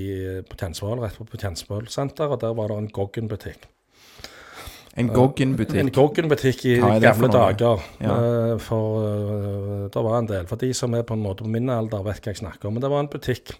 på 0.49 0.56
Tjensvoll, 0.56 1.04
rett 1.04 1.20
på 1.20 1.40
Tjensvoll 1.44 1.92
senter, 1.92 2.32
og 2.32 2.40
der 2.40 2.56
var 2.56 2.73
det 2.73 2.80
en 2.80 2.92
Goggen-butikk. 2.96 3.68
En 4.97 5.09
En 5.09 5.15
Goggen-butikk. 5.15 5.93
Goggen-butikk 5.93 6.65
i 6.65 6.76
gamle 6.81 7.29
dager. 7.29 7.83
Ja. 8.00 8.15
Eh, 8.17 8.59
For 8.65 9.03
eh, 9.05 9.88
det 9.93 10.03
var 10.07 10.19
en 10.19 10.29
del. 10.31 10.47
For 10.49 10.57
de 10.57 10.73
som 10.75 10.95
er 10.97 11.03
på 11.05 11.15
en 11.15 11.23
måte 11.25 11.45
på 11.45 11.53
min 11.53 11.69
alder, 11.69 12.03
vet 12.07 12.23
hva 12.25 12.33
jeg 12.33 12.41
snakker 12.41 12.71
om. 12.71 12.79
Men 12.79 12.83
det 12.87 12.91
var 12.91 13.05
en 13.05 13.11
butikk. 13.12 13.53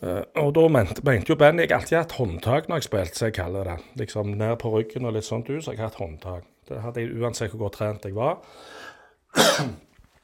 Eh, 0.00 0.22
og 0.40 0.54
da 0.56 0.66
mente, 0.72 1.04
mente 1.04 1.28
jo 1.28 1.36
Benny 1.36 1.66
Jeg 1.66 1.74
har 1.74 1.82
alltid 1.82 1.98
hatt 1.98 2.16
håndtak 2.16 2.68
når 2.68 2.80
jeg 2.80 2.88
spilte, 2.88 3.18
som 3.18 3.28
jeg 3.28 3.36
kaller 3.36 3.68
det. 3.68 3.78
Liksom 4.00 4.32
ned 4.40 4.56
på 4.62 4.72
ryggen 4.72 5.04
og 5.04 5.12
litt 5.18 5.28
sånt 5.28 5.50
ut, 5.52 5.60
så 5.60 5.74
jeg 5.74 5.82
har 5.82 5.90
hatt 5.90 6.00
håndtak. 6.00 6.48
Det 6.68 6.80
hadde 6.80 7.04
jeg 7.04 7.12
uansett 7.20 7.52
hvor 7.52 7.66
godt 7.66 7.80
trent 7.82 8.08
jeg 8.08 8.16
var. 8.16 8.40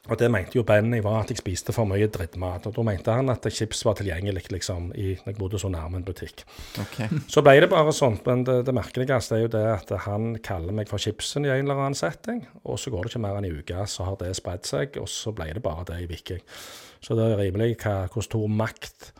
Og 0.08 0.16
det 0.16 0.30
mente 0.32 0.56
jo 0.56 0.64
Benny 0.64 1.02
var 1.04 1.20
at 1.20 1.32
jeg 1.32 1.40
spiste 1.42 1.74
for 1.76 1.88
mye 1.88 2.08
drittmat. 2.12 2.64
Og 2.68 2.76
da 2.76 2.84
mente 2.86 3.12
han 3.12 3.28
at 3.32 3.44
chips 3.52 3.84
var 3.84 3.98
tilgjengelig 3.98 4.46
liksom, 4.52 4.90
i, 4.96 5.10
jeg 5.20 5.36
bodde 5.36 5.60
så 5.60 5.68
nærme 5.72 6.00
en 6.00 6.06
butikk. 6.06 6.44
Okay. 6.80 7.10
Så 7.32 7.42
ble 7.44 7.58
det 7.60 7.68
bare 7.70 7.92
sånn, 7.92 8.16
men 8.24 8.44
det, 8.46 8.62
det 8.66 8.74
merkeligste 8.76 9.36
er 9.36 9.44
jo 9.44 9.52
det 9.52 9.64
at 9.68 9.92
han 10.06 10.32
kaller 10.44 10.74
meg 10.74 10.88
for 10.90 11.02
chipsen 11.02 11.44
i 11.44 11.52
en 11.52 11.66
eller 11.66 11.80
annen 11.82 11.98
setting, 11.98 12.40
og 12.64 12.78
så 12.80 12.92
går 12.92 13.04
det 13.04 13.12
ikke 13.12 13.22
mer 13.22 13.38
enn 13.38 13.48
en 13.48 13.60
uke, 13.60 13.84
så 13.90 14.06
har 14.08 14.18
det 14.20 14.32
spredt 14.38 14.68
seg, 14.68 14.98
og 15.00 15.08
så 15.12 15.32
ble 15.36 15.50
det 15.54 15.62
bare 15.64 15.84
det 15.90 16.00
i 16.04 16.08
Viking. 16.10 16.42
Så 17.04 17.16
det 17.18 17.26
er 17.26 17.40
rimelig 17.40 17.76
hva, 17.82 17.96
hvor 18.12 18.24
stor 18.24 18.46
makt 18.50 19.10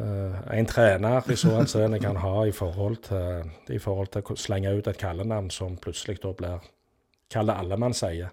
uh, 0.00 0.42
en 0.52 0.68
trener 0.68 1.30
i 1.32 1.38
så 1.38 1.54
henseende 1.56 2.00
kan 2.02 2.18
ha 2.22 2.46
i 2.48 2.54
forhold 2.56 2.98
til, 3.08 3.52
i 3.72 3.80
forhold 3.82 4.12
til 4.14 4.26
å 4.26 4.38
slenge 4.40 4.74
ut 4.76 4.90
et 4.90 5.00
kallenavn 5.00 5.52
som 5.54 5.78
plutselig 5.80 6.20
da 6.24 6.34
blir 6.36 6.72
Kall 7.26 7.48
det 7.50 7.56
alle 7.58 7.74
man 7.74 7.90
sier. 7.90 8.28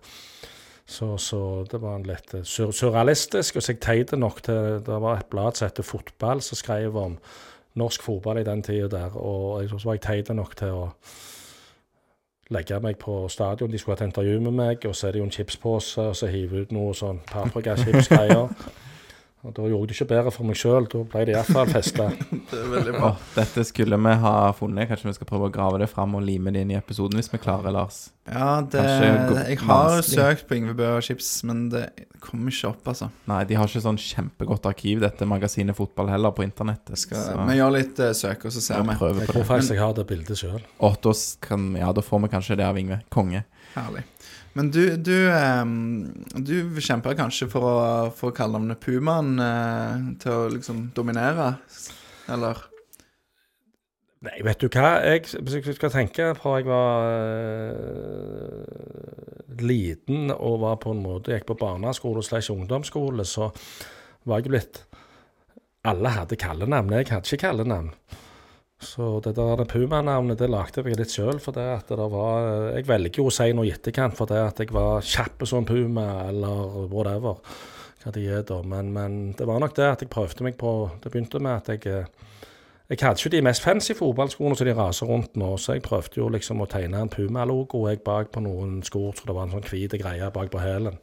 Så, 0.85 1.17
så 1.17 1.63
det 1.71 1.79
var 1.81 1.95
en 1.95 2.07
litt 2.07 2.33
eh, 2.35 2.43
sur 2.43 2.71
surrealistisk. 2.75 3.55
Og 3.55 3.63
så 3.63 3.73
jeg 3.73 3.81
teide 3.83 4.19
nok 4.19 4.43
til 4.43 4.81
Det 4.85 5.01
var 5.01 5.19
et 5.19 5.29
blad 5.31 5.55
som 5.55 5.67
heter 5.67 5.83
Fotball, 5.83 6.41
som 6.41 6.59
skrev 6.59 6.97
om 6.97 7.17
norsk 7.79 8.03
fotball 8.03 8.37
i 8.37 8.43
den 8.43 8.61
tida 8.63 8.87
der. 8.87 9.17
Og 9.17 9.69
så 9.69 9.87
var 9.87 9.97
jeg 9.97 10.01
teit 10.01 10.35
nok 10.35 10.55
til 10.59 10.75
å 10.75 10.83
legge 12.53 12.79
meg 12.83 12.99
på 13.01 13.27
stadion. 13.29 13.71
De 13.71 13.79
skulle 13.79 13.97
ha 13.97 14.03
et 14.03 14.09
intervju 14.11 14.39
med 14.43 14.53
meg, 14.53 14.85
og 14.85 14.95
så 14.95 15.07
er 15.07 15.15
det 15.15 15.23
jo 15.23 15.25
en 15.25 15.31
chipspose, 15.33 16.01
og 16.01 16.15
så 16.15 16.29
hive 16.29 16.65
ut 16.65 16.75
noe 16.75 16.93
sånn 16.93 17.23
paprikachipsgreier. 17.31 18.51
Og 19.43 19.51
da 19.51 19.65
gjorde 19.67 19.81
jeg 19.83 19.89
det 19.89 19.95
ikke 19.97 20.07
bedre 20.13 20.31
for 20.31 20.47
meg 20.47 20.55
sjøl. 20.55 20.85
Da 20.87 21.01
ble 21.11 21.23
det 21.27 21.33
iallfall 21.35 21.67
festa. 21.67 22.05
Det 22.53 22.59
er 22.61 22.69
veldig 22.71 22.93
bra. 22.95 23.09
Dette 23.35 23.63
skulle 23.67 23.97
vi 23.99 24.13
ha 24.23 24.33
funnet. 24.55 24.87
Kanskje 24.87 25.09
vi 25.09 25.15
skal 25.17 25.27
prøve 25.27 25.49
å 25.49 25.51
grave 25.51 25.81
det 25.81 25.89
fram 25.91 26.15
og 26.15 26.23
lime 26.23 26.53
det 26.55 26.61
inn 26.63 26.71
i 26.71 26.77
episoden 26.77 27.19
hvis 27.19 27.27
vi 27.33 27.39
klarer, 27.43 27.73
Lars. 27.75 28.05
Ja, 28.29 28.61
det, 28.63 28.79
jeg 28.79 29.57
har 29.65 29.89
vanskelig. 29.89 30.15
søkt 30.15 30.45
på 30.47 30.55
Yngve 30.55 30.77
Bø 30.79 30.85
og 30.95 31.03
chips, 31.03 31.31
men 31.43 31.65
det 31.73 31.83
kommer 32.23 32.53
ikke 32.55 32.69
opp, 32.69 32.87
altså. 32.93 33.09
Nei, 33.27 33.41
de 33.49 33.57
har 33.59 33.67
ikke 33.67 33.83
sånn 33.83 33.99
kjempegodt 33.99 34.69
arkiv, 34.69 35.01
dette 35.03 35.27
magasinet 35.27 35.75
Fotball 35.75 36.13
heller, 36.13 36.31
på 36.35 36.45
internettet. 36.47 36.95
Skal, 37.01 37.19
Så 37.19 37.47
vi 37.49 37.57
gjør 37.59 37.75
litt 37.75 37.99
uh, 37.99 38.13
søk, 38.15 38.47
og 38.47 38.55
så 38.55 38.63
ser 38.63 38.87
vi 38.87 38.95
Jeg 38.95 39.01
på 39.27 39.27
tror 39.33 39.49
faktisk 39.49 39.75
jeg 39.75 39.83
har 39.83 39.97
det 39.97 40.07
bildet 40.07 40.39
sjøl. 40.39 40.61
Ja, 41.81 41.91
da 41.91 42.05
får 42.05 42.23
vi 42.23 42.31
kanskje 42.37 42.61
det 42.61 42.69
av 42.69 42.79
Yngve. 42.79 43.01
Konge. 43.11 43.43
Herlig. 43.75 44.05
Men 44.53 44.69
du, 44.69 44.83
du, 45.01 45.15
du 46.45 46.81
kjemper 46.81 47.15
kanskje 47.17 47.47
for 47.49 47.65
å 47.65 47.77
få 48.13 48.29
kallenavnet 48.37 48.81
Pumaen 48.83 49.39
eh, 49.41 50.03
til 50.21 50.31
å 50.35 50.51
liksom 50.53 50.91
dominere, 50.93 51.55
eller? 52.29 52.61
Nei, 54.23 54.37
vet 54.45 54.61
du 54.61 54.69
hva. 54.71 55.01
Jeg, 55.03 55.25
hvis 55.43 55.57
jeg 55.57 55.75
skal 55.75 55.91
tenke 55.91 56.29
fra 56.37 56.53
jeg 56.55 56.67
var 56.69 57.09
uh, 57.11 58.63
liten 59.59 60.31
og 60.31 60.61
var 60.61 60.77
på 60.79 60.93
en 60.95 61.01
måte 61.03 61.33
gikk 61.33 61.49
på 61.49 61.59
barneskole 61.59 62.23
slash 62.23 62.53
ungdomsskole, 62.53 63.25
så 63.27 63.49
var 64.23 64.39
jeg 64.39 64.47
jo 64.47 64.55
litt 64.55 64.75
Alle 65.83 66.09
hadde 66.15 66.39
kallenavn. 66.39 66.93
Jeg 66.95 67.09
hadde 67.11 67.27
ikke 67.27 67.49
kallenavn. 67.49 67.91
Så 68.83 69.19
det 69.23 69.35
der 69.37 69.63
Puma-navnet 69.69 70.41
det 70.41 70.49
lagde 70.51 70.83
jeg 70.83 70.99
litt 70.99 71.13
sjøl. 71.13 71.39
Det 71.39 71.67
det 71.89 72.09
var 72.13 72.49
Jeg 72.75 72.87
velger 72.89 73.21
jo 73.21 73.29
å 73.29 73.33
si 73.33 73.49
noe 73.53 73.69
i 73.69 73.73
etterkant 73.73 74.17
for 74.17 74.29
det 74.29 74.41
at 74.41 74.59
jeg 74.59 74.73
var 74.75 75.01
kjapp 75.01 75.45
som 75.49 75.65
puma, 75.65 76.27
eller 76.27 76.87
whatever. 76.91 77.39
Hva 78.03 78.11
de 78.11 78.27
er 78.27 78.43
da. 78.43 78.59
Men, 78.67 78.91
men 78.93 79.17
det 79.39 79.47
var 79.47 79.63
nok 79.63 79.75
det 79.77 79.89
at 79.89 80.03
jeg 80.03 80.11
prøvde 80.11 80.43
meg 80.43 80.59
på 80.59 80.73
Det 81.01 81.11
begynte 81.11 81.39
med 81.39 81.61
at 81.61 81.71
jeg 81.71 81.87
eh, 81.87 82.29
jeg 82.91 82.99
hadde 82.99 83.21
ikke 83.23 83.29
de 83.31 83.39
mest 83.41 83.63
fancy 83.63 83.93
fotballskoene 83.95 84.57
som 84.59 84.67
de 84.67 84.73
raser 84.75 85.07
rundt 85.07 85.37
nå, 85.39 85.53
så 85.57 85.77
jeg 85.77 85.85
prøvde 85.85 86.19
jo 86.19 86.27
liksom 86.29 86.59
å 86.61 86.67
tegne 86.69 86.99
en 86.99 87.09
Puma-logo 87.09 87.85
jeg 87.87 88.01
bak 88.03 88.29
på 88.35 88.43
noen 88.43 88.81
sko, 88.83 89.07
så 89.15 89.23
det 89.25 89.33
var 89.33 89.47
en 89.47 89.55
sånn 89.55 89.65
hvit 89.65 89.95
greie 90.01 90.27
bak 90.35 90.51
på 90.51 90.61
hælen. 90.61 90.99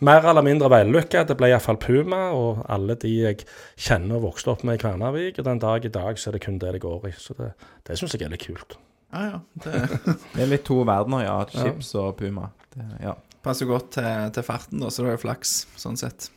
Mer 0.00 0.24
eller 0.30 0.44
mindre 0.44 0.70
vellykka. 0.72 1.26
Det 1.28 1.36
ble 1.36 1.50
iallfall 1.50 1.76
Puma, 1.80 2.30
og 2.32 2.62
alle 2.72 2.96
de 3.00 3.10
jeg 3.12 3.42
kjenner 3.76 4.16
og 4.16 4.30
vokste 4.30 4.54
opp 4.54 4.62
med 4.64 4.78
i 4.78 4.80
Kværnervik. 4.80 5.40
Og 5.42 5.48
den 5.48 5.60
dag 5.60 5.84
i 5.84 5.92
dag 5.92 6.20
så 6.20 6.30
er 6.30 6.38
det 6.38 6.44
kun 6.46 6.60
det 6.62 6.72
det 6.76 6.80
går 6.84 7.10
i. 7.10 7.12
Så 7.20 7.36
det, 7.36 7.50
det 7.88 7.98
syns 8.00 8.16
jeg 8.16 8.24
er 8.24 8.32
litt 8.32 8.46
kult. 8.46 8.78
Ja, 9.12 9.24
ja. 9.26 9.40
Det 9.64 9.74
Det 10.34 10.44
er 10.46 10.48
litt 10.54 10.64
to 10.68 10.78
verdener, 10.88 11.26
ja. 11.26 11.36
Chips 11.52 11.92
og 12.00 12.14
Puma. 12.20 12.48
Det, 12.72 12.86
ja. 13.02 13.12
passer 13.44 13.68
godt 13.68 13.92
til, 13.98 14.30
til 14.36 14.46
farten, 14.46 14.80
da, 14.80 14.88
så 14.88 15.04
det 15.04 15.12
er 15.12 15.18
jo 15.18 15.24
flaks, 15.26 15.54
sånn 15.80 15.98
sett. 16.00 16.30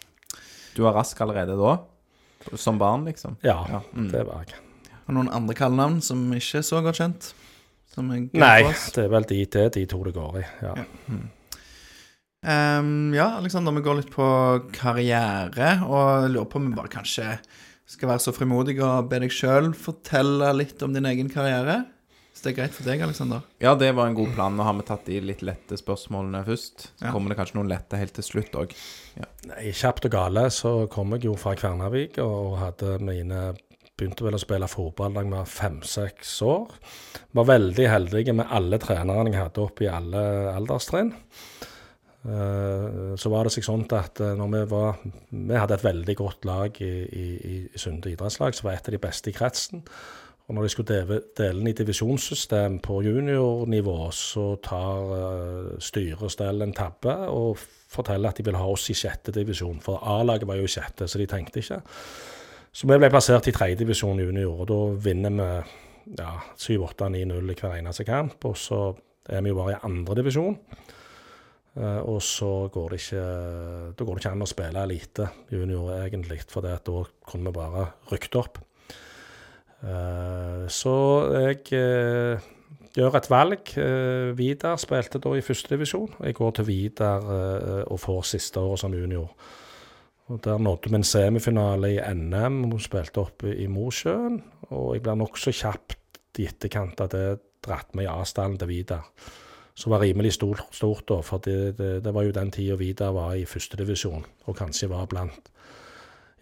Du 0.74 0.84
var 0.84 0.98
rask 0.98 1.20
allerede 1.22 1.56
da? 1.60 1.78
Som 2.60 2.82
barn, 2.82 3.06
liksom? 3.08 3.38
Ja, 3.46 3.62
Ja, 3.70 3.80
mm. 3.94 4.10
det 4.12 4.26
var 4.28 4.44
jeg. 4.44 4.60
Og 5.04 5.16
noen 5.18 5.30
andre 5.36 5.56
kallenavn 5.56 6.02
som 6.04 6.26
ikke 6.36 6.60
er 6.60 6.68
så 6.68 6.82
godt 6.84 7.00
kjent? 7.00 7.30
Som 7.94 8.10
er 8.12 8.26
Nei, 8.34 8.60
det 8.96 9.06
er 9.06 9.10
vel 9.14 9.28
de, 9.30 9.40
det 9.46 9.66
de 9.76 9.86
to 9.88 10.00
det 10.08 10.16
går 10.16 10.40
i. 10.42 10.44
Ja. 10.64 10.74
Ehm, 12.44 13.14
ja, 13.16 13.30
Alexander, 13.40 13.72
vi 13.72 13.82
går 13.86 14.02
litt 14.02 14.12
på 14.14 14.26
karriere, 14.76 15.78
og 15.88 16.26
jeg 16.26 16.34
lurer 16.34 16.50
på 16.52 16.60
om 16.60 16.70
vi 16.70 16.76
bare 16.78 16.92
kanskje 16.92 17.38
skal 17.94 18.10
være 18.14 18.24
så 18.24 18.34
frimodige 18.36 18.84
og 18.84 19.10
be 19.12 19.20
deg 19.24 19.32
sjøl 19.34 19.72
fortelle 19.78 20.50
litt 20.58 20.82
om 20.84 20.94
din 20.96 21.08
egen 21.10 21.30
karriere. 21.32 21.84
Hvis 22.34 22.42
det 22.42 22.52
er 22.54 22.58
greit 22.58 22.74
for 22.74 22.88
deg, 22.88 23.02
Alexander? 23.06 23.44
Ja, 23.62 23.76
det 23.78 23.92
var 23.96 24.08
en 24.10 24.16
god 24.18 24.32
plan. 24.34 24.56
Nå 24.58 24.66
har 24.66 24.74
vi 24.74 24.86
tatt 24.88 25.06
de 25.06 25.20
litt 25.22 25.44
lette 25.46 25.78
spørsmålene 25.78 26.42
først. 26.48 26.88
Så 26.98 27.06
Ja. 27.06 27.12
kommer 27.12 27.30
det 27.30 27.38
kanskje 27.38 27.56
noen 27.60 27.70
lette 27.70 27.96
helt 27.96 28.14
til 28.14 28.24
slutt 28.24 28.52
òg. 28.58 28.74
Nei, 29.46 29.72
kjapt 29.72 30.06
og 30.06 30.12
gale 30.12 30.50
så 30.50 30.90
kom 30.90 31.12
jeg 31.12 31.26
jo 31.26 31.36
fra 31.36 31.54
Kvernavik 31.56 32.18
og 32.18 32.58
hadde 32.60 33.00
mine 33.00 33.56
Begynte 33.96 34.24
vel 34.26 34.34
å 34.34 34.40
spille 34.42 34.66
fotball 34.68 35.14
da 35.14 35.22
jeg 35.22 35.30
var 35.30 35.46
fem-seks 35.46 36.42
år. 36.42 36.72
Var 37.32 37.46
veldig 37.46 37.88
heldig 37.88 38.34
med 38.34 38.48
alle 38.50 38.80
trenerne 38.80 39.30
jeg 39.32 39.38
hadde 39.40 39.62
oppe 39.62 39.84
i 39.86 39.88
alle 39.88 40.18
alderstrinn. 40.56 41.14
Eh, 42.24 43.16
Så 43.20 43.30
var 43.30 43.44
det 43.44 43.52
seg 43.52 43.66
sånn 43.68 43.84
at 43.92 44.22
eh, 44.24 44.36
når 44.40 44.52
vi 44.54 44.60
var 44.72 45.00
Vi 45.04 45.60
hadde 45.60 45.76
et 45.76 45.84
veldig 45.84 46.16
godt 46.16 46.46
lag 46.48 46.78
i, 46.80 46.94
i, 47.04 47.26
i 47.52 47.56
Sunde 47.76 48.14
idrettslag, 48.14 48.56
som 48.56 48.70
var 48.70 48.78
et 48.78 48.88
av 48.88 48.96
de 48.96 49.02
beste 49.04 49.30
i 49.32 49.36
kretsen. 49.36 49.84
Og 50.48 50.56
når 50.56 50.66
de 50.66 50.72
skulle 50.74 50.92
dele, 50.92 51.20
dele 51.38 51.70
i 51.72 51.76
divisjonssystem 51.76 52.82
på 52.84 53.00
juniornivå, 53.06 53.98
så 54.12 54.58
tar 54.60 55.12
uh, 55.16 55.70
styret 55.80 56.20
og 56.20 56.34
stell 56.34 56.66
en 56.66 56.74
tabbe 56.76 57.14
og 57.32 57.62
forteller 57.94 58.34
at 58.34 58.42
de 58.42 58.44
vil 58.50 58.58
ha 58.60 58.66
oss 58.68 58.90
i 58.92 58.96
sjette 58.98 59.32
divisjon. 59.32 59.80
For 59.80 60.04
A-laget 60.04 60.50
var 60.50 60.60
jo 60.60 60.68
i 60.68 60.74
sjette, 60.74 61.08
så 61.08 61.22
de 61.22 61.30
tenkte 61.32 61.64
ikke. 61.64 61.80
Så 62.76 62.90
vi 62.92 62.98
ble 63.00 63.12
plassert 63.14 63.48
i 63.48 63.56
tredje 63.56 63.80
divisjon 63.86 64.20
junior, 64.20 64.66
og 64.66 64.68
da 64.68 64.82
vinner 65.08 65.38
vi 65.38 65.48
ja, 66.20 66.34
7-8-9-0 66.60 67.54
i 67.54 67.58
hver 67.62 67.78
eneste 67.80 68.04
kamp. 68.04 68.44
Og 68.44 68.60
så 68.60 68.82
er 69.32 69.46
vi 69.46 69.54
jo 69.54 69.62
bare 69.62 69.78
i 69.78 69.82
andredivisjon. 69.88 70.60
Uh, 70.60 71.03
og 71.74 72.20
så 72.22 72.68
går 72.70 72.92
det 72.94 72.98
ikke 73.02 73.22
Da 73.98 74.06
går 74.06 74.14
det 74.14 74.22
ikke 74.22 74.32
an 74.36 74.46
å 74.46 74.48
spille 74.50 74.84
elite 74.86 75.26
junior, 75.50 75.88
egentlig, 76.04 76.44
for 76.46 76.62
da 76.62 76.78
kunne 76.78 77.50
vi 77.50 77.56
bare 77.56 77.88
rykt 78.12 78.38
opp. 78.38 78.60
Eh, 79.84 80.64
så 80.72 80.94
jeg 81.34 81.66
eh, 81.76 82.46
gjør 82.96 83.18
et 83.20 83.30
valg. 83.32 83.74
Vidar 84.38 84.80
spilte 84.82 85.22
da 85.24 85.36
i 85.36 85.44
førstedivisjon. 85.44 86.20
Jeg 86.24 86.38
går 86.38 86.56
til 86.58 86.70
Vidar 86.70 87.28
eh, 87.36 87.84
og 87.84 88.00
får 88.02 88.24
siste 88.34 88.64
året 88.64 88.84
som 88.84 88.96
junior. 88.96 89.32
Og 90.32 90.40
Der 90.44 90.58
nådde 90.58 90.90
vi 90.90 90.96
en 90.96 91.04
semifinale 91.04 91.96
i 91.98 92.00
NM. 92.14 92.64
Hun 92.72 92.80
spilte 92.80 93.26
oppe 93.26 93.56
i 93.60 93.68
Mosjøen. 93.68 94.40
Og 94.72 94.94
jeg 94.96 95.04
blir 95.04 95.20
nokså 95.20 95.52
kjapt 95.52 96.40
i 96.40 96.48
etterkant 96.48 97.02
av 97.04 97.12
det 97.12 97.26
dratt 97.64 97.92
med 97.96 98.08
i 98.08 98.12
avstanden 98.12 98.58
til 98.62 98.72
Vidar. 98.72 99.10
Som 99.76 99.96
var 99.96 100.04
rimelig 100.04 100.36
stort, 100.36 100.68
stort 100.72 101.08
da, 101.10 101.22
for 101.26 101.42
det, 101.42 101.78
det, 101.80 101.96
det 102.06 102.14
var 102.14 102.28
jo 102.28 102.36
den 102.36 102.52
tida 102.54 102.76
Vidar 102.78 103.16
var 103.16 103.34
i 103.34 103.48
førstedivisjon, 103.50 104.26
og 104.46 104.58
kanskje 104.58 104.92
var 104.92 105.08
blant 105.10 105.50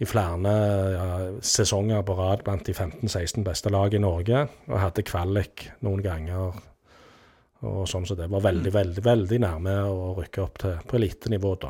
i 0.02 0.08
flere 0.10 0.56
ja, 0.92 1.06
sesonger 1.46 2.02
på 2.04 2.16
rad 2.18 2.42
blant 2.44 2.66
de 2.66 2.74
15-16 2.74 3.46
beste 3.46 3.70
lag 3.70 3.94
i 3.94 4.02
Norge, 4.02 4.48
og 4.68 4.82
hadde 4.82 5.06
kvalik 5.06 5.68
noen 5.86 6.02
ganger. 6.02 6.58
Og 7.70 7.84
sånn 7.88 8.08
så 8.10 8.18
det 8.18 8.26
var 8.32 8.42
veldig, 8.42 8.72
veldig 8.74 9.04
veldig 9.06 9.40
nærme 9.44 9.76
å 9.86 10.16
rykke 10.18 10.42
opp 10.42 10.58
til, 10.64 10.80
på 10.90 10.98
elitenivå, 10.98 11.54
da. 11.62 11.70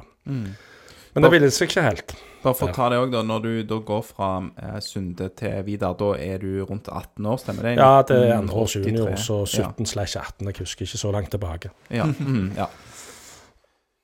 Men 1.14 1.26
det 1.26 1.32
ville 1.34 1.50
seg 1.52 1.70
ikke 1.70 1.84
helt. 1.84 2.14
Bare 2.42 2.58
for 2.58 2.72
å 2.72 2.76
ta 2.76 2.88
det 2.90 2.98
også, 3.02 3.12
da. 3.14 3.24
Når 3.28 3.42
du 3.44 3.50
da 3.70 3.80
går 3.86 4.06
fra 4.08 4.30
eh, 4.42 4.78
Sunde 4.82 5.28
til 5.38 5.58
Vidar, 5.68 5.98
da 6.00 6.14
er 6.18 6.42
du 6.42 6.64
rundt 6.66 6.88
18 6.90 7.28
år, 7.28 7.42
stemmer 7.42 7.68
det? 7.68 7.74
Ja, 7.78 7.92
det 8.08 8.18
er 8.18 8.38
andre 8.38 8.64
års 8.64 8.78
junior, 8.80 9.12
så 9.22 9.42
17 9.46 9.90
slash 9.92 10.18
18. 10.18 10.48
Jeg 10.50 10.64
husker 10.64 10.88
ikke 10.88 11.02
så 11.04 11.12
langt 11.14 11.34
tilbake. 11.36 11.74
Ja. 11.94 12.08
Mm, 12.08 12.54
ja. 12.58 12.70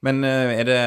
Men 0.05 0.21
eh, 0.27 0.59
er 0.59 0.67
det 0.67 0.81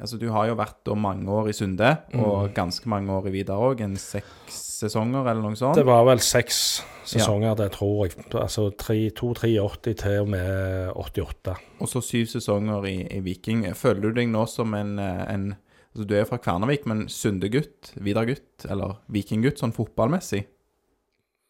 Altså, 0.00 0.18
du 0.18 0.30
har 0.32 0.46
jo 0.48 0.54
vært 0.56 0.78
da 0.84 0.94
mange 0.94 1.28
år 1.28 1.48
i 1.48 1.52
Sunde, 1.52 1.98
og 2.14 2.48
Mm. 2.48 2.54
ganske 2.54 2.86
mange 2.88 3.10
år 3.12 3.26
i 3.28 3.30
Vidar 3.30 3.56
òg. 3.60 3.80
En 3.80 3.96
seks 3.96 4.80
sesonger, 4.82 5.26
eller 5.30 5.42
noe 5.42 5.54
sånt? 5.54 5.74
Det 5.76 5.84
var 5.86 6.04
vel 6.04 6.18
seks 6.18 6.82
sesonger, 7.04 7.54
det 7.56 7.72
tror 7.72 8.06
jeg. 8.06 8.16
Altså 8.32 8.70
2-83 8.74 9.94
til 9.94 10.20
og 10.20 10.28
med 10.28 10.92
88. 10.96 11.56
Og 11.80 11.88
så 11.88 12.00
syv 12.02 12.26
sesonger 12.26 12.84
i, 12.88 12.96
i 13.16 13.20
Viking. 13.20 13.64
Føler 13.74 14.00
du 14.00 14.12
deg 14.12 14.28
nå 14.28 14.46
som 14.48 14.72
en, 14.74 14.98
eh, 14.98 15.26
en 15.34 15.56
altså 15.94 16.06
Du 16.08 16.14
er 16.16 16.24
fra 16.24 16.38
Kvernavik, 16.38 16.86
men 16.86 17.06
Sunde-gutt, 17.06 17.92
Vidar-gutt, 18.00 18.64
eller 18.70 18.96
Viking-gutt, 19.12 19.58
sånn 19.60 19.74
fotballmessig? 19.76 20.46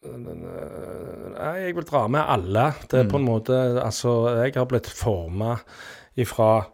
Nei, 0.03 1.53
jeg 1.63 1.75
vil 1.77 1.85
dra 1.87 2.07
med 2.11 2.21
alle. 2.27 2.65
Det 2.91 2.99
er 3.05 3.09
på 3.09 3.19
en 3.21 3.27
måte 3.27 3.55
Altså, 3.81 4.43
jeg 4.43 4.53
har 4.57 4.65
blitt 4.69 4.89
forma 4.91 5.55
ifra 6.19 6.65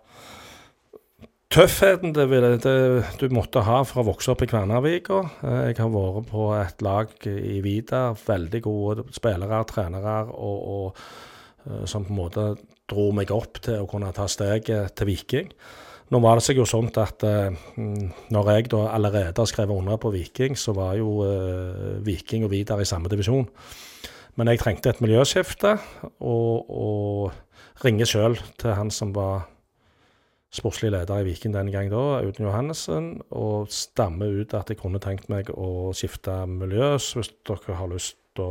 Tøffheten 1.50 2.12
det, 2.14 2.28
det 2.62 2.74
du 3.18 3.32
måtte 3.34 3.64
ha 3.66 3.80
for 3.82 4.04
å 4.04 4.10
vokse 4.12 4.30
opp 4.30 4.44
i 4.46 4.48
Kværnervika. 4.52 5.24
Eh, 5.42 5.64
Jeg 5.72 5.80
har 5.80 5.90
vært 5.90 6.28
på 6.30 6.44
et 6.54 6.84
lag 6.86 7.26
i 7.26 7.56
Vidar, 7.66 8.14
veldig 8.14 8.62
gode 8.68 9.06
spillere, 9.16 9.64
trenere, 9.66 10.20
og, 10.30 10.60
og 10.76 11.02
eh, 11.66 11.88
som 11.90 12.06
på 12.06 12.14
en 12.14 12.20
måte 12.20 12.46
dro 12.86 13.08
meg 13.18 13.34
opp 13.34 13.64
til 13.66 13.82
å 13.82 13.90
kunne 13.90 14.14
ta 14.14 14.30
steget 14.30 14.94
til 14.94 15.10
Viking. 15.10 15.50
Nå 16.14 16.22
var 16.22 16.38
det 16.38 16.46
seg 16.46 16.62
jo 16.62 16.70
sånn 16.70 16.94
at 17.02 17.26
eh, 17.26 17.50
mm, 17.82 18.30
når 18.30 18.54
jeg 18.54 18.70
da 18.78 18.86
allerede 18.94 19.42
har 19.42 19.50
skrevet 19.50 19.74
under 19.74 19.98
på 19.98 20.14
Viking, 20.14 20.54
så 20.54 20.78
var 20.78 21.02
jo 21.02 21.18
Viking 22.06 22.46
og 22.46 22.54
Vidar 22.54 22.78
i 22.78 22.86
samme 22.86 23.10
divisjon. 23.10 23.50
Men 24.38 24.54
jeg 24.54 24.62
trengte 24.62 24.94
et 24.94 25.02
miljøskifte, 25.02 25.80
og, 26.22 26.70
og 26.70 27.82
ringer 27.82 28.06
sjøl 28.06 28.38
til 28.62 28.78
han 28.78 28.94
som 28.94 29.18
var 29.18 29.50
sportslig 30.54 30.92
leder 30.94 31.22
i 31.22 31.28
Viking 31.28 31.54
den 31.54 31.72
gang 31.74 31.92
da, 31.92 32.22
Audun 32.24 32.48
Johannessen, 32.48 33.10
og 33.30 33.70
stammer 33.74 34.42
ut 34.42 34.56
at 34.58 34.72
jeg 34.72 34.80
kunne 34.82 35.02
tenkt 35.04 35.30
meg 35.30 35.52
å 35.54 35.92
skifte 35.98 36.42
miljø 36.50 36.96
hvis 36.98 37.34
dere 37.46 37.78
har 37.78 37.92
lyst 37.92 38.42
å 38.42 38.50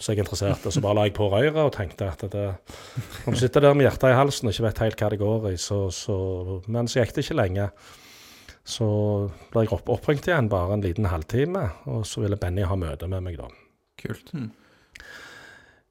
så 0.00 0.14
jeg 0.14 0.22
er 0.22 0.24
interessert. 0.24 0.64
Så 0.72 0.80
bare 0.80 0.96
la 0.96 1.02
jeg 1.04 1.12
på 1.18 1.26
røret 1.28 1.58
og 1.60 1.74
tenkte 1.74 2.06
at 2.08 2.22
det, 2.32 2.44
når 3.26 3.34
du 3.34 3.36
sitter 3.36 3.66
der 3.66 3.74
med 3.76 3.84
hjertet 3.84 4.14
i 4.14 4.16
halsen 4.16 4.48
og 4.48 4.54
ikke 4.54 4.64
vet 4.64 4.80
helt 4.86 5.02
hva 5.02 5.10
det 5.12 5.18
går 5.20 5.48
i, 5.50 5.56
så, 5.60 5.80
så 5.92 6.16
Men 6.72 6.88
så 6.88 7.02
gikk 7.02 7.12
det 7.18 7.26
ikke 7.26 7.36
lenge. 7.36 7.66
Så 8.64 8.88
ble 9.52 9.66
jeg 9.66 9.74
opp, 9.76 9.92
oppringt 9.92 10.28
igjen 10.30 10.48
bare 10.52 10.78
en 10.78 10.84
liten 10.84 11.08
halvtime, 11.10 11.66
og 11.92 12.08
så 12.08 12.24
ville 12.24 12.40
Benny 12.40 12.64
ha 12.64 12.80
møte 12.80 13.10
med 13.12 13.26
meg 13.26 13.36
da. 13.40 13.50
Kult. 14.00 14.32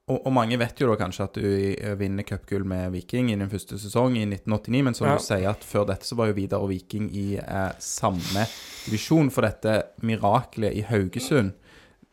Og, 0.09 0.23
og 0.25 0.33
mange 0.33 0.57
vet 0.57 0.79
jo 0.81 0.87
da 0.89 0.95
kanskje 0.97 1.23
at 1.27 1.37
du 1.37 1.45
eh, 1.75 1.93
vinner 1.99 2.25
cupgull 2.25 2.63
med 2.65 2.91
Viking 2.95 3.29
i 3.29 3.35
din 3.37 3.49
første 3.51 3.77
sesong 3.77 4.17
i 4.17 4.25
1989, 4.25 4.83
men 4.87 4.97
som 4.97 5.07
Ja. 5.07 5.15
du 5.19 5.21
sier 5.23 5.49
at 5.51 5.61
før 5.63 5.85
dette 5.91 6.05
så 6.09 6.17
var 6.17 6.31
jo 6.31 6.37
Vidar 6.39 6.65
og 6.65 6.69
Viking 6.73 7.11
i 7.13 7.27
eh, 7.37 7.71
samme 7.79 8.47
divisjon 8.87 9.29
for 9.29 9.45
dette 9.45 9.83
miraklet 10.01 10.73
i 10.73 10.81
Haugesund. 10.89 11.53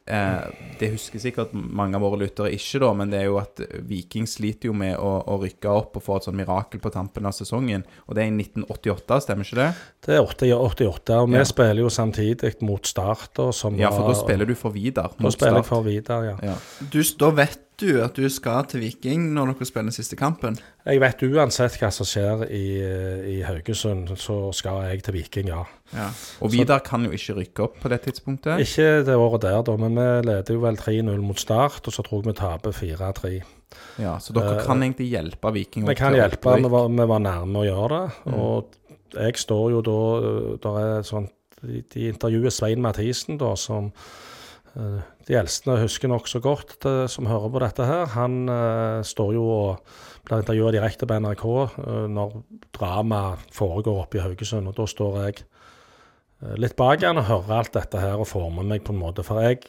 Eh, 0.09 0.43
det 0.79 0.93
husker 0.93 1.19
sikkert 1.19 1.51
mange 1.57 1.97
av 1.99 2.05
våre 2.05 2.21
lyttere 2.21 2.53
ikke, 2.55 2.79
da, 2.79 2.93
men 2.95 3.11
det 3.11 3.19
er 3.25 3.25
jo 3.27 3.41
at 3.41 3.59
Viking 3.89 4.29
sliter 4.31 4.69
jo 4.69 4.75
med 4.79 4.95
å, 5.03 5.09
å 5.27 5.39
rykke 5.43 5.67
opp 5.73 5.97
og 5.99 6.05
få 6.07 6.19
et 6.21 6.29
sånn 6.29 6.37
mirakel 6.39 6.79
på 6.85 6.93
tampen 6.95 7.27
av 7.27 7.35
sesongen. 7.35 7.83
Og 8.07 8.15
det 8.15 8.23
er 8.23 8.31
i 8.31 8.37
1988, 8.37 9.19
stemmer 9.25 9.49
ikke 9.49 9.59
det? 9.65 9.69
Det 10.07 10.15
er 10.15 10.23
80 10.23 10.55
88, 10.63 11.19
og 11.25 11.33
vi 11.33 11.41
Ja. 11.41 11.49
spiller 11.51 11.83
jo 11.83 11.91
samtidig 11.91 12.53
mot 12.63 12.87
Start. 12.87 13.33
Ja, 13.81 13.91
for 13.91 14.07
da 14.07 14.15
spiller 14.15 14.47
du 14.47 14.55
for 14.55 14.71
Vidar. 14.77 15.11
Da 15.19 15.33
spiller 15.35 15.59
jeg 15.65 15.71
for 15.73 15.83
Vidar, 15.83 16.23
ja. 16.29 16.37
Ja. 16.53 16.59
Du, 16.93 17.01
da 17.19 17.31
vet 17.43 17.59
du 17.81 18.01
at 18.03 18.17
du 18.17 18.27
skal 18.33 18.67
til 18.71 18.83
Viking 18.85 19.29
når 19.37 19.53
dere 19.53 19.69
spiller 19.69 19.91
den 19.91 19.97
siste 19.97 20.17
kampen. 20.19 20.57
Jeg 20.87 21.01
vet 21.03 21.25
uansett 21.27 21.77
hva 21.81 21.91
som 21.95 22.09
skjer 22.09 22.47
i, 22.49 22.65
i 23.35 23.37
Haugesund, 23.47 24.13
så 24.21 24.39
skal 24.57 24.85
jeg 24.89 25.05
til 25.07 25.17
Viking, 25.19 25.51
ja. 25.53 25.65
Ja. 25.93 26.09
Og 26.43 26.53
Vidar 26.55 26.83
kan 26.87 27.05
jo 27.07 27.13
ikke 27.15 27.37
rykke 27.41 27.67
opp 27.67 27.77
på 27.83 27.91
det 27.93 28.01
tidspunktet. 28.07 28.63
Ikke 28.65 29.05
det 29.07 29.17
året 29.19 29.45
der, 29.45 29.61
da, 29.67 29.77
men 29.81 29.99
vi 29.99 30.09
leder 30.31 30.57
jo 30.57 30.65
vel 30.65 30.81
3-0 30.81 31.23
mot 31.25 31.41
Start, 31.41 31.83
og 31.85 31.95
så 31.95 32.05
tror 32.07 32.23
jeg 32.23 32.33
vi 32.33 32.39
taper 32.41 32.77
4-3. 32.77 33.35
Ja, 34.01 34.17
Så 34.23 34.33
dere 34.37 34.61
kan 34.65 34.83
egentlig 34.83 35.09
hjelpe 35.11 35.51
Viking 35.53 35.89
Vi 35.89 35.97
kan 35.99 36.15
hjelpe, 36.15 36.55
vi 36.57 36.71
var, 36.71 36.87
vi 36.89 37.07
var 37.11 37.21
nærme 37.21 37.61
å 37.61 37.67
gjøre 37.67 37.97
det. 37.97 38.21
Mm. 38.25 38.37
Og 38.41 39.17
jeg 39.17 39.41
står 39.41 39.67
jo 39.75 39.81
da 39.85 39.99
Der 40.63 40.79
er 40.83 41.05
sånn 41.07 41.27
De, 41.67 41.83
intervjuer 42.07 42.53
Svein 42.53 42.83
Mathisen, 42.85 43.39
da, 43.41 43.55
som 43.59 43.91
eh, 43.91 44.26
de 44.77 45.37
eldste 45.39 45.79
husker 45.81 46.11
nokså 46.11 46.41
godt, 46.45 46.77
det, 46.85 47.09
som 47.11 47.29
hører 47.31 47.53
på 47.53 47.63
dette 47.63 47.87
her. 47.89 48.05
Han 48.13 48.45
eh, 48.53 49.01
står 49.07 49.33
jo 49.37 49.45
og 49.49 49.95
blir 50.27 50.43
intervjua 50.43 50.73
direkte 50.75 51.09
på 51.09 51.19
NRK 51.23 51.45
eh, 51.47 52.03
når 52.13 52.37
dramaet 52.77 53.47
foregår 53.57 54.03
oppe 54.05 54.21
i 54.21 54.25
Haugesund. 54.25 54.69
Og 54.69 54.77
da 54.77 54.87
står 54.91 55.19
jeg 55.25 55.39
eh, 55.41 56.57
litt 56.61 56.77
bak 56.79 57.07
han 57.07 57.23
og 57.23 57.29
hører 57.31 57.63
alt 57.63 57.73
dette 57.79 58.03
her 58.03 58.21
og 58.21 58.29
former 58.29 58.69
meg 58.69 58.85
på 58.85 58.93
en 58.95 59.01
måte. 59.01 59.25
For 59.27 59.41
jeg 59.43 59.65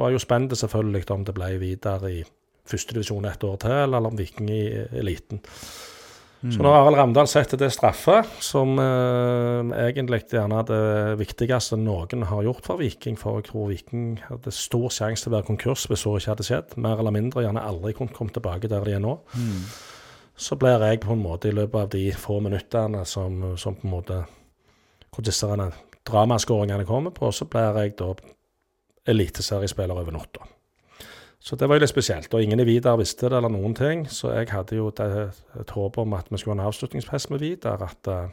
var 0.00 0.14
jo 0.14 0.22
spent 0.22 0.54
selvfølgelig 0.54 1.04
om 1.14 1.26
det 1.26 1.34
ble 1.36 1.50
videre 1.62 2.12
i 2.12 2.22
førstedivisjon 2.70 3.26
et 3.28 3.44
år 3.44 3.58
til, 3.60 3.80
eller 3.84 4.08
om 4.08 4.16
Viking 4.18 4.48
i 4.54 4.64
eliten. 5.02 5.42
Så 6.52 6.60
når 6.60 6.74
Arild 6.76 6.98
Ramdal 6.98 7.28
setter 7.30 7.56
det 7.56 7.70
straffe, 7.72 8.18
som 8.44 8.74
eh, 8.76 9.70
egentlig 9.86 10.18
gjerne 10.28 10.58
er 10.60 10.66
det 10.68 11.14
viktigste 11.22 11.78
noen 11.80 12.26
har 12.28 12.44
gjort 12.44 12.66
for 12.66 12.76
Viking, 12.82 13.16
for 13.16 13.38
jeg 13.40 13.46
tror 13.48 13.70
Viking 13.70 14.18
hadde 14.26 14.52
stor 14.52 14.92
sjanse 14.92 15.24
til 15.24 15.32
å 15.32 15.36
være 15.38 15.48
konkurs 15.48 15.86
hvis 15.88 16.04
så 16.04 16.12
ikke 16.18 16.34
hadde 16.34 16.44
skjedd, 16.44 16.76
mer 16.84 17.00
eller 17.00 17.14
mindre 17.16 17.46
gjerne 17.46 17.64
aldri 17.64 17.94
kunne 17.96 18.12
komme 18.12 18.34
tilbake 18.34 18.68
der 18.68 18.84
de 18.84 18.92
er 18.98 19.00
nå, 19.00 19.14
Mm. 19.32 19.64
så 20.36 20.56
blir 20.60 20.84
jeg 20.84 21.00
på 21.00 21.12
en 21.16 21.22
måte 21.24 21.48
i 21.48 21.54
løpet 21.56 21.80
av 21.80 21.88
de 21.96 22.04
få 22.12 22.40
minuttene 22.44 23.06
som, 23.06 23.56
som 23.56 23.74
på 23.74 23.88
en 23.88 23.94
måte 23.96 24.20
hvor 25.14 25.24
disse 25.24 25.46
dramaskåringene 26.04 26.84
kommer 26.84 27.10
på, 27.14 27.32
så 27.32 27.46
blir 27.48 27.72
jeg 27.80 27.96
da 27.96 28.12
eliteseriespiller 29.06 29.96
over 29.96 30.12
natta. 30.12 30.44
Så 31.44 31.58
det 31.60 31.68
var 31.68 31.76
jo 31.76 31.84
litt 31.84 31.92
spesielt. 31.92 32.32
Og 32.32 32.40
ingen 32.40 32.62
i 32.62 32.64
Vidar 32.64 32.96
visste 32.96 33.28
det 33.28 33.36
eller 33.36 33.52
noen 33.52 33.74
ting. 33.76 34.06
Så 34.08 34.32
jeg 34.32 34.48
hadde 34.48 34.78
jo 34.78 34.88
det, 34.96 35.08
et 35.60 35.74
håp 35.76 35.98
om 36.00 36.16
at 36.16 36.30
vi 36.32 36.40
skulle 36.40 36.56
ha 36.56 36.62
en 36.62 36.70
avslutningsfest 36.70 37.28
med 37.34 37.42
Vidar. 37.44 37.84
At 37.84 38.08
uh, 38.08 38.30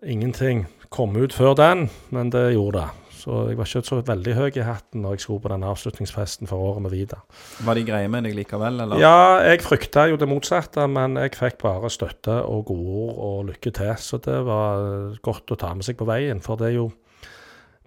ingenting 0.00 0.64
kom 0.88 1.18
ut 1.20 1.36
før 1.36 1.52
den, 1.58 1.90
men 2.16 2.32
det 2.32 2.54
gjorde 2.54 2.80
det. 2.80 2.88
Så 3.18 3.34
jeg 3.50 3.58
var 3.58 3.66
ikke 3.66 3.82
så 3.84 3.98
veldig 4.06 4.34
høy 4.38 4.46
i 4.56 4.64
hatten 4.64 5.02
når 5.02 5.16
jeg 5.16 5.24
skulle 5.24 5.42
på 5.44 5.50
den 5.52 5.66
avslutningsfesten 5.66 6.48
for 6.48 6.64
året 6.70 6.84
med 6.86 6.94
Vidar. 6.94 7.24
Var 7.66 7.76
de 7.76 7.82
greie 7.84 8.08
med 8.08 8.24
deg 8.24 8.36
likevel, 8.38 8.78
eller? 8.84 9.02
Ja, 9.02 9.42
jeg 9.42 9.60
frykta 9.66 10.06
jo 10.08 10.16
det 10.16 10.30
motsatte, 10.30 10.86
men 10.88 11.18
jeg 11.20 11.34
fikk 11.36 11.58
bare 11.60 11.90
støtte 11.92 12.38
og 12.46 12.70
godord 12.70 13.18
og 13.26 13.44
lykke 13.50 13.74
til. 13.74 13.92
Så 14.00 14.22
det 14.24 14.38
var 14.48 14.86
eh, 14.86 15.20
godt 15.20 15.52
å 15.52 15.60
ta 15.60 15.74
med 15.74 15.84
seg 15.84 15.98
på 15.98 16.08
veien. 16.08 16.40
For 16.40 16.56
det 16.56 16.70
er 16.70 16.76
jo 16.78 16.88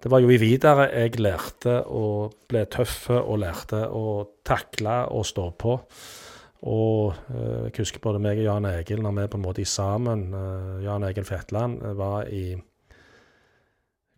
Det 0.02 0.10
var 0.10 0.18
jo 0.18 0.32
i 0.34 0.38
videre 0.40 0.88
jeg 0.90 1.20
lærte 1.22 1.76
å 1.86 2.26
bli 2.50 2.64
tøff 2.66 3.04
og 3.14 3.36
lærte 3.38 3.84
å 3.86 4.24
takle 4.42 4.96
og 5.14 5.22
stå 5.28 5.44
på. 5.54 5.76
Og 6.66 7.14
eh, 7.30 7.68
jeg 7.68 7.76
husker 7.76 8.02
både 8.02 8.18
meg 8.22 8.40
og 8.40 8.48
Jan 8.48 8.66
Egil, 8.70 9.02
når 9.02 9.14
vi 9.16 9.28
på 9.30 9.38
en 9.38 9.44
måte 9.44 9.66
sammen, 9.66 10.28
eh, 10.34 10.82
Jan 10.88 11.06
Egil 11.06 11.26
Fetland, 11.26 11.80
eh, 11.86 11.94
var 11.98 12.26
i 12.30 12.44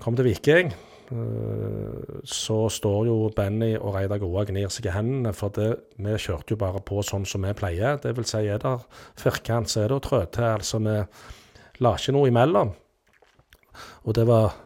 Kom 0.01 0.17
til 0.17 0.25
Viking. 0.25 0.73
eh, 1.13 2.19
så 2.25 2.59
står 2.73 3.07
jo 3.07 3.31
Benny 3.37 3.75
og 3.77 3.95
Reidar 3.95 4.19
Goa 4.25 4.43
og 4.43 4.49
gnir 4.49 4.73
seg 4.73 4.89
i 4.89 4.97
hendene, 4.97 5.37
for 5.37 5.53
det, 5.53 5.71
vi 6.01 6.17
kjørte 6.17 6.57
jo 6.57 6.61
bare 6.65 6.81
på 6.81 7.05
sånn 7.05 7.29
som 7.29 7.45
vi 7.45 7.53
pleier. 7.53 8.01
Det 8.01 8.17
vil 8.17 8.25
si, 8.25 8.41
er 8.49 8.59
det 8.59 8.79
firkant, 9.21 9.69
så 9.69 9.85
er 9.85 9.93
det 9.93 10.01
å 10.01 10.05
trå 10.09 10.25
til. 10.33 10.49
Altså, 10.49 10.81
vi 10.81 10.97
la 11.85 11.97
ikke 11.97 12.17
noe 12.17 12.33
imellom. 12.33 12.73
Og 14.05 14.15
det 14.17 14.25
var 14.29 14.64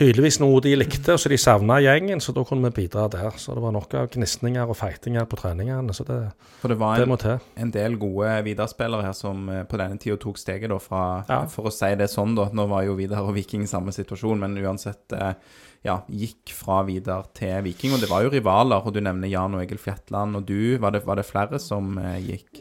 tydeligvis 0.00 0.38
noe 0.40 0.60
de 0.64 0.72
likte, 0.80 1.12
og 1.14 1.20
så 1.20 1.30
de 1.32 1.38
savna 1.40 1.76
gjengen, 1.84 2.22
så 2.24 2.32
da 2.36 2.44
kunne 2.48 2.70
vi 2.70 2.82
bidra 2.82 3.06
der. 3.12 3.34
Så 3.40 3.54
det 3.56 3.62
var 3.64 3.74
nok 3.76 3.94
av 4.00 4.08
gnisninger 4.14 4.70
og 4.72 4.78
feitinger 4.80 5.28
på 5.28 5.38
treningene, 5.40 5.94
så 5.96 6.06
det, 6.08 6.18
For 6.62 6.72
det 6.72 6.78
var 6.80 6.96
det 6.96 7.06
en, 7.06 7.14
det 7.14 7.20
til. 7.26 7.48
en 7.64 7.72
del 7.74 7.96
gode 8.00 8.34
Vidar-spillere 8.48 9.06
her 9.10 9.16
som 9.16 9.48
eh, 9.52 9.64
på 9.68 9.80
denne 9.80 10.00
tida 10.00 10.16
tok 10.20 10.40
steget 10.40 10.72
da 10.72 10.80
fra 10.82 11.02
Ja. 11.28 11.42
For 11.52 11.68
å 11.68 11.74
si 11.74 11.92
det 12.00 12.08
sånn, 12.12 12.34
da. 12.38 12.48
Nå 12.52 12.66
var 12.70 12.86
jo 12.88 12.96
Vidar 12.98 13.26
og 13.28 13.34
Viking 13.36 13.66
i 13.66 13.70
samme 13.70 13.92
situasjon, 13.94 14.40
men 14.40 14.56
uansett 14.64 15.12
eh, 15.16 15.34
ja, 15.86 15.94
gikk 16.12 16.52
fra 16.52 16.82
Vidar 16.84 17.30
til 17.36 17.62
Viking. 17.64 17.94
Og 17.96 18.02
det 18.02 18.10
var 18.10 18.24
jo 18.26 18.30
rivaler, 18.34 18.84
og 18.84 18.92
du 18.92 19.00
nevner 19.00 19.30
Jan 19.32 19.54
og 19.56 19.62
Egil 19.62 19.78
Fjetland, 19.80 20.36
og 20.36 20.44
du. 20.48 20.76
Var 20.82 20.92
det, 20.92 21.00
var 21.08 21.16
det 21.16 21.24
flere 21.24 21.60
som 21.62 21.94
eh, 21.96 22.18
gikk? 22.20 22.60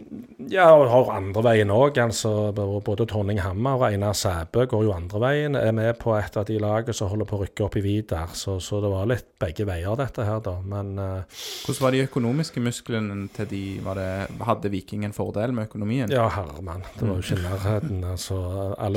Ja, 0.50 0.70
og 0.72 0.88
har 0.90 1.12
andre 1.18 1.44
veien 1.50 1.74
òg. 1.76 2.00
Altså, 2.00 2.32
både 2.56 3.06
Tonning 3.12 3.42
Hammer 3.44 3.76
og 3.82 3.84
Einar 3.90 4.16
Sæbø 4.16 4.64
går 4.72 4.86
jo 4.88 4.94
andre 4.96 5.20
veien. 5.26 5.58
Er 5.60 5.76
med 5.76 6.00
på 6.00 6.16
et 6.16 6.38
av 6.40 6.48
de 6.48 6.56
lagene 6.64 6.96
som 6.96 7.12
holder 7.12 7.28
på 7.30 7.38
å 7.38 7.42
rykke 7.44 7.66
opp 7.68 7.76
i 7.82 7.84
Vidar. 7.84 8.32
Så, 8.40 8.56
så 8.64 8.80
det 8.84 8.94
var 8.94 9.10
litt 9.12 9.28
begge 9.44 9.68
veier, 9.68 10.00
dette 10.00 10.24
her, 10.24 10.40
da. 10.46 10.56
Men 10.64 10.96
eh, 11.04 11.44
Hvordan 11.68 11.84
var 11.84 11.98
de 11.98 12.06
økonomiske 12.08 12.64
musklene 12.64 13.28
til 13.36 13.52
de 13.52 13.64
var 13.84 14.00
det, 14.00 14.10
Hadde 14.48 14.72
Viking 14.72 15.04
en 15.10 15.16
fordel 15.16 15.52
med 15.56 15.68
økonomien? 15.68 16.08
ja, 16.14 16.24
herremann. 16.32 16.86
Det 16.96 17.04
var 17.04 17.20
jo 17.20 17.26
ikke 17.26 17.44
nærheten. 17.44 18.00
Altså, 18.16 18.40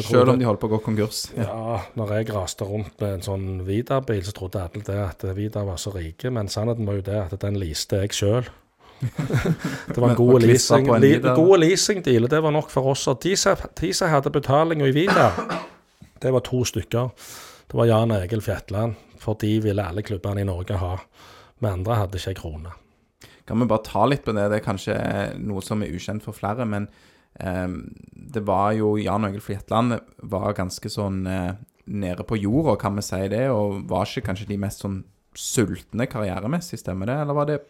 Selv 0.07 0.33
om 0.37 0.39
de 0.39 0.47
holdt 0.47 0.63
på 0.63 0.71
å 0.71 0.75
gå 0.77 0.83
konkurs? 0.87 1.25
Ja, 1.37 1.83
når 1.99 2.15
jeg 2.21 2.31
raste 2.37 2.67
rundt 2.71 2.95
med 3.03 3.19
en 3.19 3.27
sånn 3.27 3.47
Vidar-bil, 3.67 4.12
så 4.21 4.35
trodde 4.37 4.61
alle 4.63 4.83
det 4.85 4.99
at 4.99 5.25
Vidar 5.37 5.65
var 5.65 5.79
så 5.81 5.95
rike, 5.95 6.31
men 6.31 6.51
sannheten 6.53 6.89
var 6.89 6.99
jo 6.99 7.07
det 7.07 7.21
at 7.23 7.39
den 7.41 7.57
leaste 7.61 8.03
jeg 8.03 8.13
sjøl. 8.17 8.51
det 9.95 9.99
var 9.99 10.13
en 10.13 10.19
god 10.19 10.43
leasing, 10.45 10.91
li, 11.03 11.17
god 11.19 11.57
leasingdeal, 11.59 12.27
og 12.27 12.31
det 12.31 12.43
var 12.45 12.55
nok 12.55 12.71
for 12.71 12.93
oss. 12.93 13.07
Og 13.11 13.23
de 13.23 13.35
som 13.37 14.13
hadde 14.13 14.35
betalinga 14.35 14.87
i 14.87 14.95
Vidar, 14.95 15.41
det 16.23 16.33
var 16.35 16.45
to 16.47 16.63
stykker. 16.69 17.11
Det 17.67 17.79
var 17.79 17.89
Jan 17.91 18.15
Egil 18.15 18.45
Fjetland, 18.45 18.95
for 19.19 19.39
de 19.41 19.57
ville 19.65 19.83
alle 19.83 20.05
klubbene 20.07 20.45
i 20.45 20.47
Norge 20.47 20.79
ha. 20.79 20.95
Vi 21.59 21.71
andre 21.71 21.99
hadde 21.99 22.21
ikke 22.21 22.35
ei 22.35 22.39
krone. 22.39 22.77
Kan 23.49 23.59
vi 23.59 23.71
bare 23.71 23.87
ta 23.87 24.05
litt 24.07 24.23
på 24.27 24.35
det? 24.37 24.49
Det 24.53 24.61
er 24.61 24.67
kanskje 24.67 24.97
noe 25.43 25.63
som 25.65 25.83
er 25.83 25.95
ukjent 25.95 26.23
for 26.23 26.37
flere, 26.37 26.67
men 26.69 26.87
eh, 27.41 27.67
det 28.35 28.45
var 28.47 28.75
jo 28.79 28.95
Jan 29.01 29.27
Egil 29.27 29.43
Fjetland 29.43 29.99
var 30.31 30.55
ganske 30.59 30.91
sånn 30.93 31.25
eh, 31.27 31.55
nede 31.87 32.25
på 32.27 32.39
jorda, 32.39 32.77
kan 32.81 32.97
vi 32.97 33.05
si 33.07 33.21
det, 33.33 33.47
og 33.51 33.83
var 33.91 34.07
ikke 34.07 34.29
kanskje 34.31 34.51
de 34.53 34.59
mest 34.61 34.85
sånn 34.85 35.03
sultne 35.39 36.07
karrieremessig, 36.11 36.81
stemmer 36.83 37.09
det, 37.09 37.23
eller 37.23 37.39
var 37.39 37.49
det 37.49 37.63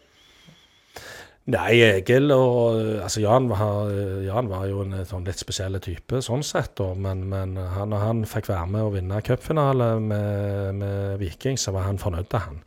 Nei, 1.43 1.81
Egil 1.83 2.31
og 2.31 2.77
altså 3.03 3.19
Jan, 3.19 3.49
var, 3.51 3.89
Jan 4.23 4.47
var 4.47 4.63
jo 4.69 4.85
en 4.85 4.93
sånn 5.03 5.25
litt 5.27 5.41
spesiell 5.41 5.75
type 5.83 6.21
sånn 6.23 6.45
sett, 6.47 6.71
da. 6.79 6.93
Men, 6.95 7.25
men 7.27 7.57
han, 7.59 7.91
han 7.99 8.21
fikk 8.23 8.47
være 8.47 8.69
med 8.71 8.85
å 8.85 8.93
vinne 8.93 9.19
cupfinale 9.27 9.89
med, 9.99 10.79
med 10.79 11.19
Viking, 11.19 11.59
så 11.59 11.75
var 11.75 11.89
han 11.89 11.99
fornøyd, 11.99 12.31
han. 12.45 12.61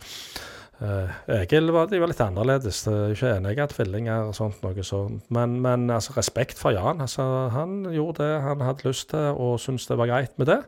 Eh, 0.77 1.13
Egil 1.39 1.71
var, 1.73 1.87
de 1.89 1.97
var 2.03 2.11
litt 2.11 2.21
annerledes. 2.21 2.83
Jeg 2.85 2.95
er 3.07 3.15
ikke 3.15 3.31
enige 3.39 3.67
tvillinger 3.73 4.27
og 4.29 4.35
sånt 4.37 4.61
noe 4.65 4.85
sånt. 4.85 5.25
Men, 5.33 5.55
men 5.65 5.87
altså, 5.91 6.13
respekt 6.19 6.59
for 6.61 6.75
Jan. 6.77 7.01
Altså, 7.01 7.25
han 7.55 7.79
gjorde 7.95 8.21
det 8.27 8.43
han 8.45 8.61
hadde 8.67 8.85
lyst 8.91 9.09
til, 9.15 9.31
og 9.41 9.57
syntes 9.63 9.89
det 9.89 9.97
var 10.03 10.11
greit 10.13 10.35
med 10.37 10.51
det. 10.53 10.59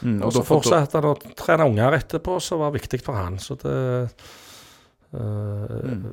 mm, 0.00 0.22
Og 0.24 0.32
så 0.32 0.44
fortsatte 0.48 0.96
han 1.00 1.10
å 1.10 1.16
trene 1.36 1.66
unger 1.68 1.98
etterpå, 2.00 2.38
som 2.40 2.62
var 2.64 2.72
viktig 2.72 3.02
for 3.04 3.20
han. 3.20 3.36
Så 3.42 3.58
det 3.60 3.76
uh, 4.04 4.08
Mm. 5.14 6.08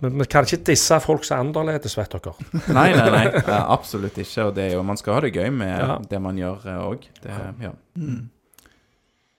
Men 0.00 0.14
vi 0.22 0.24
kan 0.30 0.46
ikke 0.46 0.60
disse 0.68 0.94
folk 1.02 1.24
som 1.26 1.34
er 1.36 1.42
annerledes, 1.42 1.96
vet 1.98 2.12
dere. 2.14 2.30
Nei, 2.76 2.92
nei, 2.94 3.08
nei. 3.10 3.24
Ja, 3.34 3.64
absolutt 3.74 4.14
ikke. 4.22 4.44
Og 4.46 4.52
det 4.54 4.68
er 4.68 4.76
jo, 4.76 4.84
man 4.86 4.96
skal 5.00 5.16
ha 5.16 5.22
det 5.24 5.32
gøy 5.34 5.48
med 5.50 5.72
Ja. 5.74 5.96
det 6.12 6.20
man 6.22 6.38
gjør 6.38 6.62
òg. 6.84 7.08
Ja. 7.26 7.72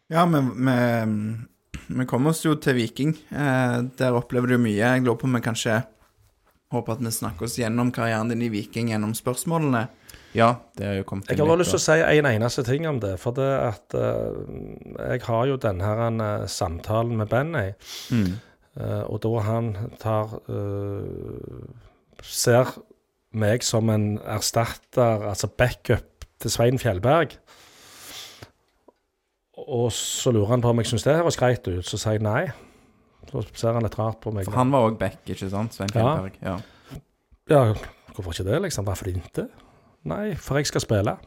Ja, 0.09 0.25
men 0.27 0.49
vi, 0.57 0.75
vi 1.89 2.05
kommer 2.09 2.33
oss 2.33 2.43
jo 2.45 2.53
til 2.61 2.77
Viking. 2.77 3.15
Eh, 3.33 3.77
der 3.97 4.17
opplever 4.17 4.51
du 4.51 4.59
mye. 4.61 4.77
Jeg 4.77 5.05
lurer 5.05 5.17
på 5.19 5.29
om 5.29 5.37
vi 5.37 5.41
kanskje 5.45 5.79
håper 6.73 6.97
at 6.97 7.01
vi 7.01 7.13
snakker 7.13 7.47
oss 7.47 7.57
gjennom 7.57 7.89
karrieren 7.93 8.29
din 8.29 8.43
i 8.45 8.51
Viking 8.53 8.91
gjennom 8.91 9.15
spørsmålene. 9.17 9.87
ja, 10.37 10.61
det 10.77 10.85
har 10.85 10.93
jo 10.99 11.03
kommet 11.09 11.29
Jeg 11.29 11.39
har 11.39 11.47
bare 11.49 11.63
lyst 11.63 11.73
til 11.73 11.79
å 11.79 11.85
si 11.87 12.19
en 12.19 12.29
eneste 12.29 12.63
ting 12.67 12.85
om 12.87 12.99
det. 13.01 13.15
For 13.21 13.33
det 13.33 13.49
at 13.57 13.97
eh, 13.97 15.15
jeg 15.15 15.25
har 15.25 15.49
jo 15.49 15.57
denne 15.57 15.89
her, 15.89 16.05
eh, 16.05 16.45
samtalen 16.45 17.17
med 17.17 17.29
Benny, 17.29 17.73
mm. 18.13 18.31
eh, 18.77 19.03
og 19.09 19.21
da 19.25 19.45
han 19.49 19.75
tar 20.01 20.39
eh, 20.47 21.69
Ser 22.19 22.67
meg 23.31 23.63
som 23.63 23.87
en 23.93 24.17
erstatter, 24.27 25.23
altså 25.23 25.47
backup 25.47 26.25
til 26.43 26.51
Svein 26.51 26.79
Fjellberg. 26.81 27.37
Og 29.69 29.91
så 29.93 30.33
lurer 30.33 30.49
han 30.55 30.63
på 30.65 30.71
om 30.73 30.81
jeg 30.81 30.89
syns 30.91 31.05
det 31.05 31.17
høres 31.19 31.37
greit 31.37 31.67
ut. 31.69 31.85
Så 31.85 31.99
sier 32.01 32.17
jeg 32.17 32.25
nei. 32.25 32.47
Så 33.29 33.43
ser 33.53 33.75
han 33.77 33.85
litt 33.85 33.97
rart 33.99 34.17
på 34.23 34.33
meg. 34.33 34.47
For 34.49 34.57
han 34.57 34.71
var 34.73 34.87
òg 34.89 34.97
back, 34.97 35.19
ikke 35.29 35.49
sant? 35.51 35.75
Svein 35.77 35.91
Ja. 35.93 36.01
Fjellberg. 36.01 36.39
Ja. 36.41 36.57
Ja, 37.49 37.61
hvorfor 38.15 38.33
ikke 38.33 38.47
det, 38.49 38.61
liksom? 38.65 38.85
Hvorfor 38.85 39.09
ikke? 39.11 39.47
Nei, 40.09 40.33
for 40.39 40.57
jeg 40.57 40.69
skal 40.69 40.81
spille. 40.81 41.17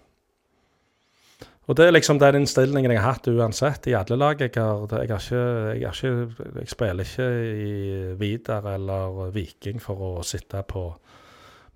Og 1.71 1.77
det 1.79 1.87
er 1.87 1.95
liksom 1.95 2.19
den 2.19 2.41
innstillingen 2.41 2.91
jeg 2.91 3.01
har 3.01 3.15
hatt 3.15 3.29
uansett, 3.31 3.87
i 3.87 3.95
alle 3.95 4.17
lag. 4.19 4.41
Jeg, 4.41 4.51
har, 4.57 4.83
jeg, 4.91 5.11
har 5.13 5.23
ikke, 5.23 5.43
jeg, 5.79 5.87
har 5.87 5.95
ikke, 5.95 6.49
jeg 6.59 6.71
spiller 6.73 7.07
ikke 7.07 7.29
i 7.55 8.15
Vidar 8.19 8.67
eller 8.75 9.31
Viking 9.35 9.79
for 9.83 10.03
å 10.09 10.11
sitte 10.27 10.65
på, 10.67 10.89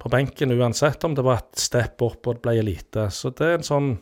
på 0.02 0.11
benken, 0.11 0.57
uansett 0.59 1.07
om 1.07 1.14
det 1.14 1.24
var 1.26 1.44
et 1.44 1.62
step 1.62 2.02
opp 2.02 2.26
og 2.26 2.40
det 2.40 2.42
ble 2.48 2.57
elite. 2.64 3.07
Så 3.14 3.31
det 3.38 3.46
er 3.52 3.61
en 3.61 3.68
sånn 3.70 3.92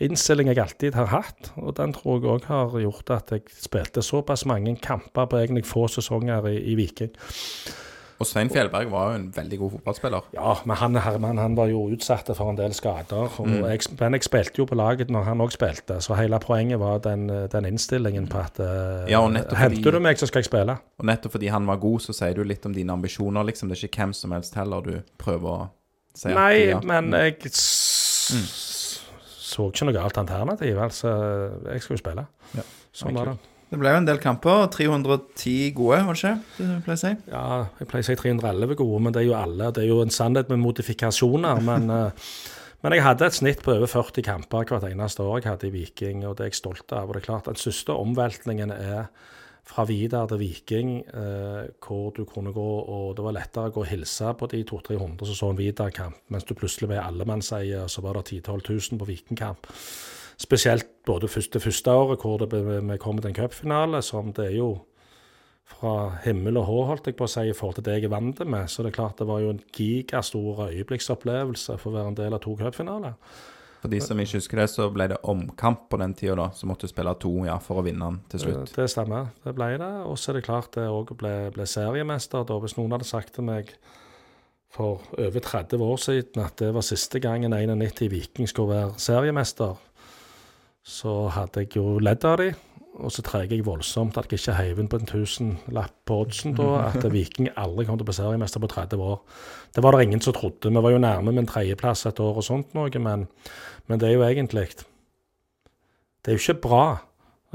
innstilling 0.00 0.48
jeg 0.52 0.58
alltid 0.62 0.94
har 0.94 1.10
hatt, 1.10 1.50
og 1.56 1.74
den 1.76 1.92
tror 1.96 2.20
jeg 2.20 2.30
òg 2.36 2.44
har 2.50 2.78
gjort 2.84 3.10
at 3.16 3.32
jeg 3.34 3.42
spilte 3.50 4.02
såpass 4.04 4.44
mange 4.46 4.76
kamper 4.82 5.26
på 5.26 5.40
egentlig 5.42 5.66
få 5.66 5.88
sesonger 5.90 6.46
i, 6.52 6.56
i 6.72 6.78
Viking. 6.78 7.10
Og 8.18 8.26
Svein 8.26 8.48
Fjellberg 8.50 8.88
var 8.90 9.12
jo 9.12 9.18
en 9.20 9.26
veldig 9.30 9.58
god 9.60 9.70
fotballspiller. 9.76 10.24
Ja, 10.34 10.54
men 10.66 10.76
han 10.80 10.96
Herman 11.04 11.38
han 11.38 11.54
var 11.54 11.68
jo 11.70 11.84
utsatt 11.94 12.26
for 12.34 12.50
en 12.50 12.56
del 12.58 12.72
skader. 12.74 13.28
og 13.38 13.46
jeg, 13.46 13.78
Men 14.00 14.16
jeg 14.16 14.24
spilte 14.26 14.58
jo 14.58 14.64
på 14.66 14.74
laget 14.74 15.10
når 15.14 15.22
han 15.28 15.38
òg 15.44 15.52
spilte, 15.54 16.00
så 16.02 16.16
hele 16.18 16.40
poenget 16.42 16.80
var 16.82 16.98
den, 16.98 17.28
den 17.28 17.64
innstillingen 17.70 18.26
på 18.26 18.40
at 18.42 18.58
eh, 18.58 19.10
Ja, 19.12 19.20
fordi- 19.22 19.54
Henter 19.60 19.94
du 19.94 20.00
meg, 20.00 20.18
så 20.18 20.26
skal 20.26 20.40
jeg 20.42 20.50
spille. 20.50 20.76
Og 20.98 21.06
nettopp 21.06 21.32
fordi 21.38 21.46
han 21.54 21.66
var 21.66 21.76
god, 21.78 22.00
så 22.00 22.12
sier 22.12 22.34
du 22.34 22.42
litt 22.42 22.66
om 22.66 22.74
dine 22.74 22.92
ambisjoner, 22.92 23.46
liksom. 23.46 23.68
Det 23.70 23.78
er 23.78 23.86
ikke 23.86 24.02
hvem 24.02 24.12
som 24.12 24.32
helst 24.34 24.54
heller 24.58 24.80
du 24.82 24.96
prøver 25.18 25.48
å 25.54 25.68
si 26.18 26.28
at 26.28 26.34
Nei, 26.34 26.54
ja. 26.72 26.80
men 26.82 27.12
jeg 27.14 27.38
s 27.54 28.67
så 29.58 29.68
ikke 29.72 29.88
noe 29.88 29.96
galt 29.96 30.18
alternativ. 30.20 30.78
Altså, 30.80 31.12
jeg 31.66 31.82
skulle 31.84 32.00
spille. 32.00 32.24
Ja, 32.54 32.64
Sånn 32.94 33.16
var 33.18 33.32
det. 33.32 33.38
Det 33.68 33.76
ble 33.76 33.90
jo 33.92 34.00
en 34.00 34.06
del 34.08 34.20
kamper. 34.22 34.68
310 34.72 35.72
gode, 35.76 35.98
var 36.06 36.16
det 36.16 36.22
ikke? 36.22 36.36
Det 36.56 36.76
pleier 36.86 36.96
å 36.96 37.00
si. 37.02 37.10
Ja, 37.28 37.42
jeg 37.80 37.88
pleier 37.90 38.06
å 38.06 38.08
si 38.08 38.16
311 38.22 38.78
gode, 38.80 39.00
men 39.04 39.16
det 39.16 39.20
er 39.20 39.26
jo 39.28 39.34
alle. 39.36 39.72
Det 39.76 39.82
er 39.82 39.90
jo 39.90 39.98
en 40.04 40.14
sannhet 40.14 40.48
med 40.48 40.62
modifikasjoner. 40.62 41.60
Men, 41.66 41.90
eh, 41.98 42.30
men 42.84 42.96
jeg 42.96 43.04
hadde 43.04 43.28
et 43.28 43.36
snitt 43.36 43.60
på 43.66 43.74
over 43.74 43.90
40 43.90 44.24
kamper 44.24 44.70
hvert 44.70 44.86
eneste 44.88 45.26
år 45.26 45.42
jeg 45.42 45.50
hadde 45.50 45.68
i 45.68 45.74
Viking, 45.74 46.24
og 46.24 46.38
det 46.38 46.46
er 46.46 46.52
jeg 46.54 46.62
stolt 46.62 46.96
av. 46.96 47.10
Og 47.10 47.18
det 47.18 47.24
er 47.24 47.28
klart, 47.28 47.50
Den 47.50 47.60
største 47.60 47.98
omveltningen 47.98 48.72
er 48.72 49.10
fra 49.68 49.84
Vidar 49.84 50.28
til 50.30 50.40
Viking, 50.40 50.92
eh, 51.06 51.68
hvor 51.84 52.12
du 52.16 52.24
kunne 52.24 52.54
gå 52.56 52.68
og 52.80 53.16
Det 53.16 53.24
var 53.24 53.36
lettere 53.36 53.68
å 53.68 53.74
gå 53.74 53.82
og 53.84 53.90
hilse 53.90 54.32
på 54.38 54.48
de 54.48 54.62
200-300 54.64 55.26
som 55.26 55.34
så 55.34 55.50
en 55.50 55.58
Vidar-kamp, 55.58 56.16
mens 56.28 56.44
du 56.44 56.54
plutselig 56.54 56.88
ble 56.88 57.02
allemannseie, 57.02 57.82
og 57.82 57.90
så 57.90 58.02
var 58.02 58.16
det 58.16 58.24
10 58.26 58.40
000-12 58.48 58.92
000 58.92 58.98
på 58.98 59.08
Vikingkamp. 59.08 59.66
Spesielt 60.38 60.86
både 61.04 61.28
første, 61.28 61.58
det 61.58 61.62
første 61.62 61.90
året, 61.90 62.20
hvor 62.22 62.38
det 62.38 62.52
vi 62.52 62.98
kom 62.98 63.18
til 63.18 63.28
en 63.28 63.34
cupfinale, 63.34 64.02
som 64.02 64.32
det 64.32 64.46
er 64.46 64.56
jo 64.56 64.78
fra 65.68 65.94
himmel 66.24 66.56
og 66.56 66.64
hå, 66.68 66.78
holdt 66.88 67.10
jeg 67.10 67.16
på 67.18 67.26
å 67.26 67.30
si, 67.30 67.44
i 67.50 67.56
forhold 67.56 67.78
til 67.78 67.84
det 67.88 67.98
jeg 67.98 68.08
er 68.08 68.14
vant 68.14 68.40
med. 68.46 68.70
Så 68.70 68.82
det 68.82 68.92
er 68.92 69.00
klart 69.02 69.20
det 69.20 69.28
var 69.28 69.42
jo 69.44 69.52
en 69.52 69.62
gigastor 69.74 70.68
øyeblikksopplevelse 70.70 71.76
for 71.82 71.90
å 71.90 71.98
være 71.98 72.12
en 72.14 72.20
del 72.22 72.36
av 72.38 72.42
to 72.44 72.54
cupfinaler. 72.56 73.18
For 73.78 73.92
de 73.92 74.00
som 74.02 74.18
ikke 74.18 74.40
husker 74.40 74.58
det, 74.58 74.66
så 74.72 74.88
ble 74.90 75.06
det 75.12 75.20
omkamp 75.30 75.84
på 75.92 76.00
den 76.00 76.14
tida, 76.18 76.34
da. 76.40 76.48
Så 76.54 76.66
måtte 76.66 76.88
du 76.88 76.90
spille 76.90 77.14
to 77.22 77.30
ja, 77.46 77.58
for 77.62 77.78
å 77.78 77.84
vinne 77.86 78.10
den 78.10 78.18
til 78.32 78.42
slutt. 78.42 78.72
Det 78.74 78.88
stemmer, 78.90 79.30
det 79.44 79.54
ble 79.54 79.70
det. 79.78 79.92
Og 80.08 80.18
så 80.18 80.32
er 80.32 80.40
det 80.40 80.46
klart 80.48 80.72
det 80.74 80.88
òg 80.90 81.14
ble, 81.20 81.34
ble 81.54 81.66
seriemester. 81.68 82.46
da 82.48 82.58
Hvis 82.62 82.74
noen 82.78 82.96
hadde 82.96 83.08
sagt 83.08 83.36
til 83.38 83.46
meg 83.46 83.70
for 84.74 85.04
over 85.16 85.40
30 85.40 85.84
år 85.84 86.00
siden 86.02 86.42
at 86.44 86.58
det 86.60 86.72
var 86.76 86.84
siste 86.84 87.22
gangen 87.24 87.54
91 87.54 88.10
Viking 88.12 88.50
skulle 88.50 88.74
være 88.74 88.98
seriemester, 89.00 89.78
så 90.84 91.14
hadde 91.32 91.64
jeg 91.64 91.78
jo 91.78 91.98
ledd 92.02 92.26
av 92.26 92.40
de. 92.42 92.50
Og 92.98 93.12
så 93.14 93.22
treger 93.22 93.54
jeg 93.54 93.66
voldsomt 93.66 94.16
at 94.18 94.32
jeg 94.32 94.40
ikke 94.40 94.56
heiv 94.58 94.80
inn 94.82 94.88
på 94.90 94.98
en 94.98 95.06
tusenlapp 95.06 95.94
på 96.08 96.16
oddsen 96.24 96.56
da, 96.58 96.88
at 96.88 97.04
Viking 97.12 97.50
aldri 97.54 97.86
kom 97.86 97.98
til 97.98 98.06
å 98.06 98.08
bli 98.08 98.16
seriemester 98.16 98.62
på 98.62 98.70
30 98.72 99.04
år. 99.04 99.20
Det 99.74 99.84
var 99.84 99.94
det 99.94 100.08
ingen 100.08 100.22
som 100.24 100.34
trodde. 100.34 100.72
Vi 100.72 100.82
var 100.82 100.94
jo 100.94 101.02
nærme 101.02 101.30
med 101.30 101.44
en 101.44 101.50
tredjeplass 101.50 102.08
et 102.10 102.22
år 102.24 102.40
og 102.40 102.46
sånt 102.46 102.74
noe, 102.74 102.90
men, 103.04 103.28
men 103.86 104.02
det 104.02 104.08
er 104.08 104.16
jo 104.16 104.26
egentlig 104.26 104.66
Det 104.74 106.32
er 106.32 106.38
jo 106.38 106.42
ikke 106.42 106.66
bra 106.66 106.84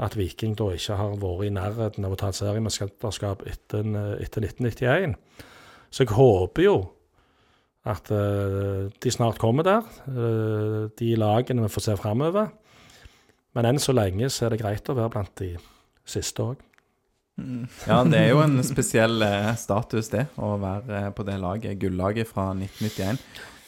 at 0.02 0.16
Viking 0.18 0.56
da 0.58 0.70
ikke 0.74 0.96
har 0.98 1.14
vært 1.22 1.46
i 1.46 1.52
nærheten 1.54 2.06
av 2.06 2.14
å 2.14 2.18
ta 2.18 2.32
et 2.32 2.40
seriemesterskap 2.40 3.44
etter, 3.46 3.86
etter 4.24 4.48
1991. 4.48 5.14
Så 5.94 6.02
jeg 6.02 6.16
håper 6.16 6.64
jo 6.64 6.76
at 7.84 8.08
uh, 8.10 8.88
de 8.88 9.12
snart 9.12 9.38
kommer 9.38 9.66
der, 9.66 9.86
uh, 10.08 10.88
de 10.98 11.14
lagene 11.20 11.66
vi 11.66 11.70
får 11.70 11.86
se 11.86 11.96
framover. 12.00 12.48
Men 13.54 13.70
enn 13.70 13.80
så 13.82 13.94
lenge 13.94 14.30
så 14.32 14.46
er 14.46 14.54
det 14.54 14.62
greit 14.62 14.88
å 14.90 14.96
være 14.98 15.12
blant 15.14 15.34
de 15.40 15.54
siste 16.08 16.44
òg. 16.44 16.62
Ja, 17.88 18.04
det 18.06 18.20
er 18.20 18.28
jo 18.30 18.44
en 18.44 18.60
spesiell 18.62 19.22
eh, 19.26 19.50
status, 19.58 20.12
det, 20.12 20.28
å 20.38 20.54
være 20.62 21.00
eh, 21.00 21.10
på 21.14 21.26
det 21.26 21.40
laget, 21.42 21.80
gullaget 21.82 22.30
fra 22.30 22.52
1991. 22.54 23.18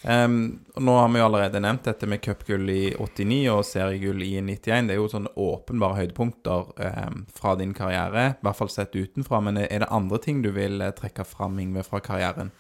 Um, 0.07 0.61
nå 0.79 0.93
har 0.95 1.09
vi 1.11 1.19
jo 1.19 1.25
allerede 1.27 1.59
nevnt 1.59 1.89
dette 1.89 2.07
med 2.07 2.21
cupgull 2.23 2.69
i 2.71 2.83
89 2.95 3.39
og 3.51 3.65
seriegull 3.67 4.23
i 4.23 4.37
91. 4.39 4.87
Det 4.87 4.95
er 4.95 5.01
jo 5.01 5.09
sånne 5.11 5.33
åpenbare 5.35 5.99
høydepunkter 5.99 6.69
um, 6.79 7.25
fra 7.35 7.57
din 7.59 7.73
karriere, 7.75 8.29
i 8.37 8.47
hvert 8.47 8.61
fall 8.61 8.71
sett 8.71 8.95
utenfra. 8.95 9.41
Men 9.43 9.59
er 9.65 9.83
det 9.83 9.91
andre 9.91 10.21
ting 10.23 10.45
du 10.47 10.53
vil 10.55 10.79
eh, 10.85 10.95
trekke 10.95 11.27
fram, 11.27 11.59
Ingve, 11.63 11.83
fra 11.89 11.99
karrieren? 12.05 12.55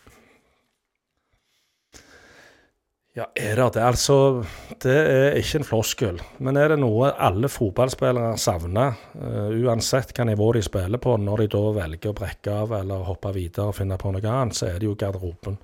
Ja, 3.16 3.24
er 3.32 3.56
det 3.56 3.70
det? 3.72 3.80
Altså, 3.80 4.44
det 4.84 4.92
er 4.92 5.38
ikke 5.40 5.62
en 5.62 5.64
floskel. 5.64 6.18
Men 6.44 6.58
er 6.60 6.74
det 6.74 6.76
noe 6.82 7.14
alle 7.16 7.48
fotballspillere 7.48 8.34
savner, 8.36 8.98
uh, 9.16 9.54
uansett 9.56 10.12
hva 10.12 10.26
nivå 10.28 10.50
de 10.52 10.60
spiller 10.66 11.00
på, 11.00 11.14
når 11.16 11.46
de 11.46 11.46
da 11.54 11.62
velger 11.78 12.12
å 12.12 12.16
brekke 12.18 12.52
av 12.52 12.74
eller 12.76 13.06
hoppe 13.08 13.32
videre 13.32 13.70
og 13.72 13.78
finne 13.78 13.96
på 13.96 14.12
noe 14.12 14.20
annet, 14.20 14.58
så 14.58 14.68
er 14.68 14.76
det 14.82 14.90
jo 14.90 14.98
garderoben. 15.00 15.56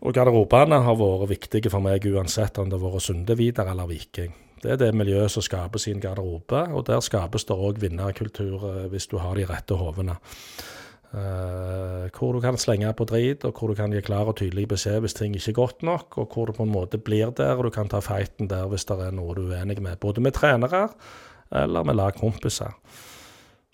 Og 0.00 0.16
garderobene 0.16 0.80
har 0.86 0.96
vært 1.02 1.28
viktige 1.34 1.74
for 1.74 1.84
meg 1.84 2.08
uansett 2.08 2.62
om 2.62 2.72
det 2.72 2.80
har 2.80 2.86
vært 2.96 3.10
Sunde, 3.10 3.36
Vidar 3.36 3.68
eller 3.74 3.90
Viking. 3.90 4.32
Det 4.64 4.72
er 4.72 4.80
det 4.80 4.94
miljøet 4.96 5.36
som 5.36 5.44
skaper 5.44 5.80
sin 5.80 6.00
garderobe, 6.00 6.64
og 6.72 6.88
der 6.88 7.04
skapes 7.04 7.44
det 7.48 7.60
òg 7.60 7.80
vinnerkultur 7.80 8.64
eh, 8.70 8.86
hvis 8.92 9.08
du 9.12 9.18
har 9.20 9.36
de 9.36 9.44
rette 9.48 9.76
hodene. 9.76 10.16
Eh, 11.10 12.06
hvor 12.14 12.36
du 12.36 12.38
kan 12.38 12.58
slenge 12.60 12.92
på 12.94 13.04
drit, 13.10 13.42
og 13.44 13.56
hvor 13.58 13.72
du 13.72 13.74
kan 13.74 13.90
gi 13.90 14.02
klar 14.06 14.28
og 14.30 14.36
tydelig 14.38 14.68
beskjed 14.70 15.00
hvis 15.02 15.16
ting 15.18 15.34
ikke 15.34 15.50
er 15.50 15.56
godt 15.58 15.82
nok, 15.82 16.18
og 16.22 16.28
hvor 16.30 16.46
du 16.46 16.54
på 16.54 16.62
en 16.62 16.70
måte 16.70 17.00
blir 17.02 17.32
der, 17.34 17.56
og 17.56 17.66
du 17.66 17.70
kan 17.74 17.90
ta 17.90 17.98
fighten 18.04 18.46
der 18.50 18.68
hvis 18.70 18.86
det 18.86 19.00
er 19.02 19.16
noe 19.16 19.34
du 19.34 19.48
er 19.48 19.58
uenig 19.58 19.80
med. 19.82 19.98
Både 19.98 20.22
med 20.22 20.36
trenere 20.38 20.86
eller 21.50 21.82
med 21.82 21.98
lagkompiser. 21.98 22.76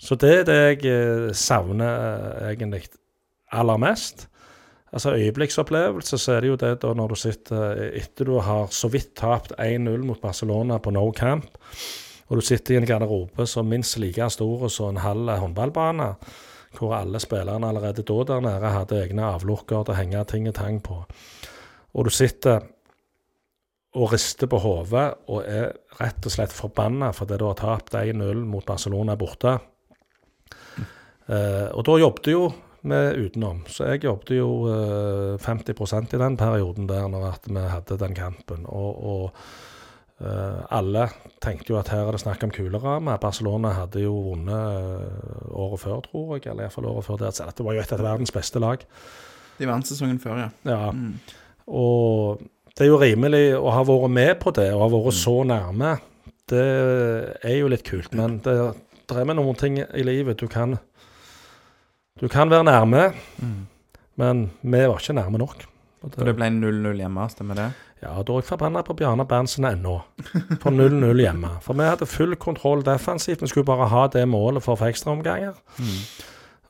Så 0.01 0.17
det 0.17 0.33
er 0.33 0.49
det 0.49 0.57
jeg 0.63 0.89
eh, 0.89 1.35
savner 1.37 1.93
eh, 1.93 2.49
egentlig 2.55 2.87
aller 3.53 3.85
mest. 3.85 4.29
Altså 4.93 5.13
øyeblikksopplevelse, 5.13 6.17
så 6.19 6.33
er 6.33 6.41
det 6.41 6.49
jo 6.55 6.57
det 6.57 6.75
da 6.81 6.95
når 6.97 7.13
du 7.13 7.21
sitter 7.21 7.85
etter 8.01 8.25
du 8.25 8.39
har 8.41 8.73
så 8.73 8.89
vidt 8.89 9.13
tapt 9.19 9.53
1-0 9.61 10.09
mot 10.09 10.21
Barcelona 10.23 10.79
på 10.81 10.95
no 10.95 11.11
camp, 11.13 11.59
og 12.29 12.37
du 12.39 12.41
sitter 12.41 12.75
i 12.75 12.81
en 12.81 12.87
garderobe 12.89 13.45
som 13.47 13.69
minst 13.69 13.99
like 14.01 14.31
stor 14.31 14.69
som 14.73 14.95
en 14.95 15.05
halv 15.05 15.37
håndballbane, 15.43 16.15
hvor 16.79 16.97
alle 16.97 17.21
spillerne 17.23 17.69
allerede 17.71 18.05
da 18.07 18.17
der 18.29 18.45
nede 18.45 18.73
hadde 18.73 19.03
egne 19.03 19.29
avlukker 19.35 19.85
til 19.85 19.95
å 19.95 19.99
henge 19.99 20.25
ting 20.31 20.49
og 20.51 20.57
tang 20.59 20.81
på. 20.85 21.03
Og 21.97 22.09
du 22.09 22.13
sitter 22.13 22.65
og 23.97 24.13
rister 24.13 24.49
på 24.51 24.61
hodet 24.61 25.07
og 25.33 25.47
er 25.49 25.71
rett 26.01 26.29
og 26.29 26.33
slett 26.35 26.53
forbanna 26.53 27.13
fordi 27.17 27.39
du 27.41 27.47
har 27.49 27.57
tapt 27.61 27.97
1-0 27.97 28.45
mot 28.45 28.67
Barcelona 28.67 29.17
borte. 29.17 29.57
Eh, 31.27 31.69
og 31.73 31.83
da 31.87 31.97
jobbet 31.99 32.31
jo 32.31 32.47
vi 32.87 32.99
utenom, 33.19 33.65
så 33.67 33.89
jeg 33.91 34.05
jobbet 34.05 34.37
jo 34.37 34.51
eh, 34.71 35.33
50% 35.43 36.15
i 36.15 36.21
den 36.23 36.37
perioden 36.39 36.87
der 36.87 37.09
når 37.11 37.41
vi 37.49 37.65
hadde 37.67 37.99
den 37.99 38.15
kampen. 38.15 38.67
Og, 38.69 39.01
og 39.01 39.41
alle 40.73 41.03
tenkte 41.45 41.75
jo 41.75 41.77
at 41.79 41.91
her 41.93 42.07
er 42.09 42.17
det 42.17 42.23
snakk 42.23 42.43
om 42.47 42.53
kuleramme. 42.55 43.19
Barcelona 43.21 43.75
hadde 43.77 44.01
jo 44.01 44.15
vunnet 44.31 44.79
eh, 44.81 45.51
året 45.53 45.83
før, 45.83 45.99
tror 46.07 46.31
jeg. 46.39 46.47
Eller 46.49 46.65
iallfall 46.67 46.89
året 46.89 47.05
før 47.05 47.19
det. 47.21 47.35
Så 47.37 47.45
dette 47.45 47.67
var 47.67 47.77
jo 47.77 47.83
et 47.85 47.93
av 47.93 48.01
verdens 48.07 48.33
beste 48.33 48.63
lag. 48.63 48.81
De 49.59 49.69
vant 49.69 49.85
sesongen 49.89 50.19
før, 50.23 50.41
ja. 50.41 50.49
Ja. 50.69 50.91
Mm. 50.97 51.19
Og 51.69 52.41
det 52.77 52.87
er 52.87 52.91
jo 52.93 53.01
rimelig 53.01 53.45
å 53.61 53.71
ha 53.73 53.85
vært 53.89 54.13
med 54.13 54.35
på 54.41 54.53
det, 54.57 54.71
og 54.73 54.87
ha 54.87 54.89
vært 54.97 55.17
så 55.21 55.37
nærme. 55.49 55.95
Det 56.49 56.65
er 57.45 57.57
jo 57.59 57.69
litt 57.73 57.85
kult. 57.89 58.13
Men 58.17 58.39
det, 58.45 58.57
det 59.09 59.17
er 59.21 59.29
med 59.29 59.37
noen 59.41 59.57
ting 59.59 59.81
i 59.83 60.05
livet 60.07 60.39
du 60.41 60.47
kan 60.53 60.79
Du 62.17 62.29
kan 62.33 62.49
være 62.49 62.65
nærme, 62.65 63.11
Mm. 63.43 63.67
men 64.17 64.47
vi 64.63 64.79
var 64.89 64.97
ikke 64.97 65.13
nærme 65.19 65.37
nok. 65.43 65.67
Og 66.07 66.15
For 66.15 66.29
det 66.29 66.37
ble 66.39 66.47
0-0 66.55 67.01
hjemme, 67.01 67.25
stemmer 67.33 67.59
det? 67.59 67.67
Ja, 68.05 68.13
da 68.23 68.35
er 68.37 68.43
jeg 68.43 68.47
forbanna 68.47 68.83
på 68.87 68.95
Bjarne 68.95 69.25
Berntsen 69.27 69.67
ennå. 69.67 69.97
For 70.63 70.71
0-0 70.71 71.23
hjemme. 71.25 71.51
For 71.65 71.75
vi 71.75 71.89
hadde 71.89 72.07
full 72.07 72.37
kontroll 72.39 72.85
defensivt. 72.87 73.43
Vi 73.43 73.51
skulle 73.51 73.67
bare 73.67 73.89
ha 73.91 74.07
det 74.13 74.23
målet 74.31 74.63
for 74.63 74.77
å 74.77 74.81
få 74.81 74.91
ekstraomganger. 74.93 75.59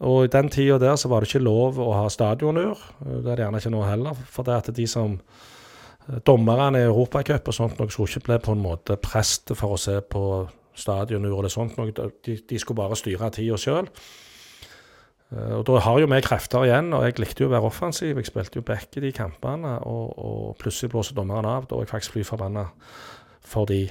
Og 0.06 0.24
i 0.24 0.32
den 0.32 0.48
tida 0.52 0.78
der 0.80 0.96
så 1.00 1.08
var 1.12 1.20
det 1.20 1.30
ikke 1.30 1.44
lov 1.44 1.80
å 1.80 1.90
ha 1.98 2.08
stadionur. 2.12 2.80
Det 3.00 3.26
er 3.32 3.36
det 3.36 3.44
gjerne 3.44 3.60
ikke 3.60 3.74
nå 3.76 3.84
heller. 3.84 4.18
For 4.32 4.48
det 4.48 4.56
at 4.56 4.72
de 4.76 4.86
som 4.88 5.16
eh, 5.16 6.20
Dommerne 6.26 6.80
i 6.80 6.88
Europacup 6.88 7.48
og 7.48 7.56
sånt 7.56 7.80
noe 7.80 7.92
skulle 7.92 8.12
ikke 8.12 8.28
bli 8.30 8.38
på 8.44 8.56
en 8.56 8.64
måte 8.64 8.96
prest 9.00 9.52
for 9.56 9.76
å 9.76 9.80
se 9.80 9.98
på 10.00 10.22
stadionur 10.76 11.38
eller 11.38 11.52
sånt 11.52 11.76
noe. 11.80 11.92
De, 11.92 12.36
de 12.36 12.60
skulle 12.60 12.80
bare 12.80 12.96
styre 12.96 13.32
tida 13.34 13.60
sjøl. 13.60 13.88
Og 15.34 15.64
da 15.66 15.80
har 15.82 15.98
jo 15.98 16.06
vi 16.06 16.22
krefter 16.22 16.68
igjen, 16.68 16.92
og 16.94 17.02
jeg 17.02 17.18
likte 17.18 17.42
jo 17.42 17.48
å 17.48 17.54
være 17.56 17.66
offensiv. 17.66 18.14
Jeg 18.20 18.28
spilte 18.28 18.60
jo 18.60 18.66
back 18.66 18.94
i 18.94 19.02
de 19.02 19.10
kampene, 19.14 19.72
og, 19.82 20.12
og 20.14 20.56
plutselig 20.60 20.92
blåser 20.92 21.18
dommeren 21.18 21.48
av. 21.50 21.66
Da 21.66 21.76
er 21.76 21.86
jeg 21.86 21.94
faktisk 21.96 22.16
fly 22.16 22.26
forbanna 22.28 22.68
fordi 23.46 23.84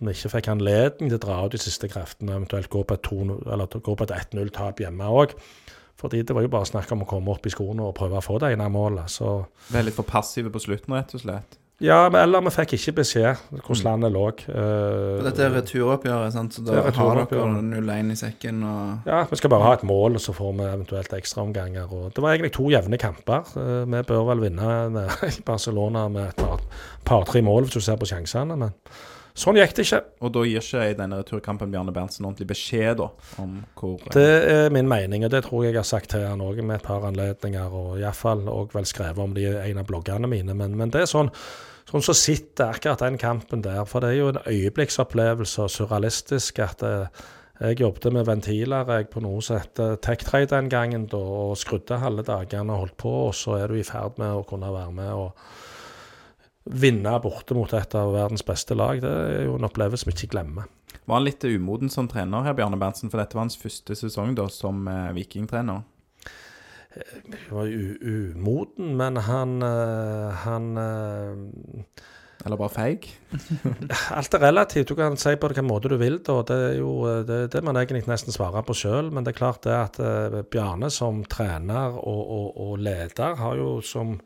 vi 0.00 0.12
ikke 0.12 0.30
fikk 0.32 0.48
anledning 0.52 1.10
til 1.10 1.18
å 1.18 1.22
dra 1.22 1.36
ut 1.44 1.52
de 1.52 1.60
siste 1.60 1.88
kreftene, 1.88 2.34
eventuelt 2.36 2.68
gå 2.72 2.82
på 2.84 2.96
et 2.96 3.04
2-0 3.04 3.48
eller 3.52 3.68
gå 3.68 3.94
på 3.96 4.06
et 4.06 4.14
1-0-tap 4.16 4.80
hjemme 4.80 5.08
òg. 5.08 5.32
Fordi 5.96 6.20
det 6.28 6.36
var 6.36 6.44
jo 6.44 6.52
bare 6.52 6.68
snakk 6.68 6.92
om 6.92 7.04
å 7.04 7.08
komme 7.08 7.32
opp 7.32 7.48
i 7.48 7.52
skoene 7.52 7.84
og 7.84 7.96
prøve 7.96 8.20
å 8.20 8.24
få 8.24 8.36
det 8.42 8.52
ene 8.52 8.68
målet. 8.72 9.08
Så 9.12 9.38
Ble 9.70 9.86
litt 9.86 9.96
for 9.96 10.08
passive 10.08 10.52
på 10.52 10.60
slutten, 10.60 10.96
rett 10.96 11.16
og 11.16 11.24
slett. 11.24 11.56
Ja, 11.84 12.08
men 12.08 12.22
eller 12.22 12.40
vi 12.46 12.50
fikk 12.54 12.72
ikke 12.78 12.92
beskjed 13.02 13.40
hvordan 13.66 13.82
landet 13.84 14.12
lå. 14.14 14.22
Eh, 14.48 15.24
Dette 15.26 15.42
er 15.44 15.50
returoppgjøret, 15.58 16.32
sant? 16.32 16.54
så 16.56 16.64
da 16.64 16.78
har 16.86 17.20
dere 17.26 17.48
0-1 17.60 18.12
i 18.14 18.16
sekken 18.16 18.62
og 18.64 19.10
Ja, 19.10 19.24
vi 19.28 19.36
skal 19.36 19.52
bare 19.52 19.66
ha 19.66 19.72
et 19.76 19.84
mål, 19.84 20.16
og 20.16 20.24
så 20.24 20.32
får 20.36 20.54
vi 20.56 20.68
eventuelt 20.70 21.12
ekstraomganger. 21.18 21.92
og 21.92 22.14
Det 22.16 22.22
var 22.24 22.32
egentlig 22.32 22.52
to 22.56 22.70
jevne 22.72 22.96
kamper. 22.98 23.44
Uh, 23.56 23.84
Vi 23.84 24.02
bør 24.08 24.24
vel 24.32 24.40
vinne 24.46 25.08
Barcelona 25.50 26.08
med 26.08 26.28
et 26.30 26.36
par- 26.36 26.64
par-tre 27.04 27.42
mål, 27.42 27.64
hvis 27.68 27.74
du 27.74 27.80
ser 27.80 27.96
på 28.00 28.08
sjansene. 28.08 28.56
Men 28.56 28.72
sånn 29.36 29.60
gikk 29.60 29.76
det 29.76 29.86
ikke. 29.86 30.00
Og 30.24 30.32
da 30.34 30.42
gir 30.48 30.64
ikke 30.64 30.88
i 30.90 30.96
denne 30.98 31.20
returkampen 31.20 31.72
Bjarne 31.72 31.94
Berntsen 31.94 32.26
ordentlig 32.26 32.48
beskjed 32.54 32.98
da, 33.02 33.10
om 33.42 33.60
hvor 33.76 34.02
Det 34.14 34.26
er 34.52 34.74
min 34.74 34.88
mening, 34.90 35.26
og 35.26 35.32
det 35.34 35.44
tror 35.46 35.66
jeg 35.66 35.74
jeg 35.74 35.82
har 35.82 35.88
sagt 35.88 36.12
til 36.14 36.26
han 36.26 36.44
òg 36.44 36.62
med 36.62 36.80
et 36.80 36.86
par 36.86 37.06
anledninger. 37.08 37.78
Og 37.80 38.00
iallfall 38.00 38.48
òg 38.48 38.76
vel 38.76 38.88
skrevet 38.88 39.22
om 39.22 39.36
det 39.36 39.46
i 39.46 39.70
en 39.70 39.82
av 39.82 39.88
bloggene 39.88 40.30
mine. 40.30 40.56
Men, 40.56 40.76
men 40.78 40.92
det 40.94 41.04
er 41.04 41.10
sånn 41.10 41.32
sånn 41.86 42.02
som 42.02 42.16
sitter 42.18 42.72
akkurat 42.74 43.04
den 43.04 43.18
kampen 43.20 43.62
der. 43.62 43.84
For 43.86 44.02
det 44.02 44.12
er 44.12 44.20
jo 44.20 44.30
en 44.32 44.42
øyeblikksopplevelse 44.42 45.66
og 45.66 45.70
surrealistisk 45.70 46.58
at 46.64 46.82
eh, 46.82 47.26
jeg 47.60 47.80
jobbet 47.80 48.12
med 48.12 48.26
ventiler 48.28 48.90
jeg 48.92 49.08
på 49.12 49.22
noe 49.24 49.40
som 49.44 49.60
heter 49.62 49.96
TechTrade 50.04 50.50
den 50.52 50.68
gangen, 50.72 51.06
da, 51.08 51.16
og 51.20 51.56
skrudde 51.56 52.02
halve 52.02 52.26
dagene 52.26 52.74
og 52.74 52.82
holdt 52.84 52.98
på, 53.00 53.12
og 53.30 53.32
så 53.36 53.56
er 53.62 53.72
du 53.72 53.78
i 53.80 53.86
ferd 53.86 54.18
med 54.20 54.34
å 54.36 54.44
kunne 54.48 54.72
være 54.74 54.92
med 54.92 55.12
og 55.14 55.46
vinne 56.66 57.12
borte 57.22 57.54
mot 57.54 57.72
et 57.76 57.94
av 57.98 58.12
verdens 58.14 58.44
beste 58.46 58.74
lag. 58.74 59.00
Det 59.02 59.10
er 59.10 59.44
jo 59.46 59.58
en 59.58 59.68
opplevelse 59.68 60.08
vi 60.08 60.16
ikke 60.16 60.34
glemmer. 60.34 60.66
Var 61.06 61.20
han 61.20 61.26
litt 61.26 61.44
umoden 61.46 61.90
som 61.92 62.08
trener 62.10 62.42
her, 62.46 62.56
Bjarne 62.58 62.78
Berntsen? 62.80 63.12
For 63.12 63.22
dette 63.22 63.38
var 63.38 63.46
hans 63.46 63.58
første 63.60 63.94
sesong 63.98 64.34
da 64.38 64.48
som 64.50 64.86
eh, 64.90 65.12
vikingtrener. 65.14 65.84
Han 66.96 67.54
var 67.58 67.70
umoden, 68.00 68.96
men 68.96 69.16
han, 69.16 69.62
eh, 69.62 70.30
han 70.46 70.68
eh, 70.80 72.04
Eller 72.46 72.56
bare 72.56 72.72
feig? 72.72 73.06
Alt 74.18 74.34
er 74.34 74.42
relativt. 74.42 74.88
Du 74.88 74.96
kan 74.98 75.16
si 75.20 75.36
på 75.36 75.50
hvilken 75.50 75.68
måte 75.68 75.90
du 75.92 75.96
vil. 76.00 76.18
Da. 76.24 76.40
Det 76.46 76.58
er 76.70 76.76
jo 76.80 76.92
eh, 77.06 77.22
det, 77.28 77.40
det 77.54 77.62
man 77.64 77.78
egentlig 77.78 78.06
nesten 78.08 78.34
svarer 78.34 78.66
på 78.66 78.74
sjøl. 78.74 79.12
Men 79.12 79.26
det 79.26 79.34
er 79.34 79.40
klart 79.44 79.62
det 79.68 79.76
at 79.76 80.00
eh, 80.02 80.42
Bjarne 80.50 80.90
som 80.90 81.22
trener 81.30 81.94
og, 82.00 82.22
og, 82.38 82.60
og 82.66 82.78
leder 82.82 83.38
har 83.38 83.58
jo 83.60 83.78
som 83.84 84.16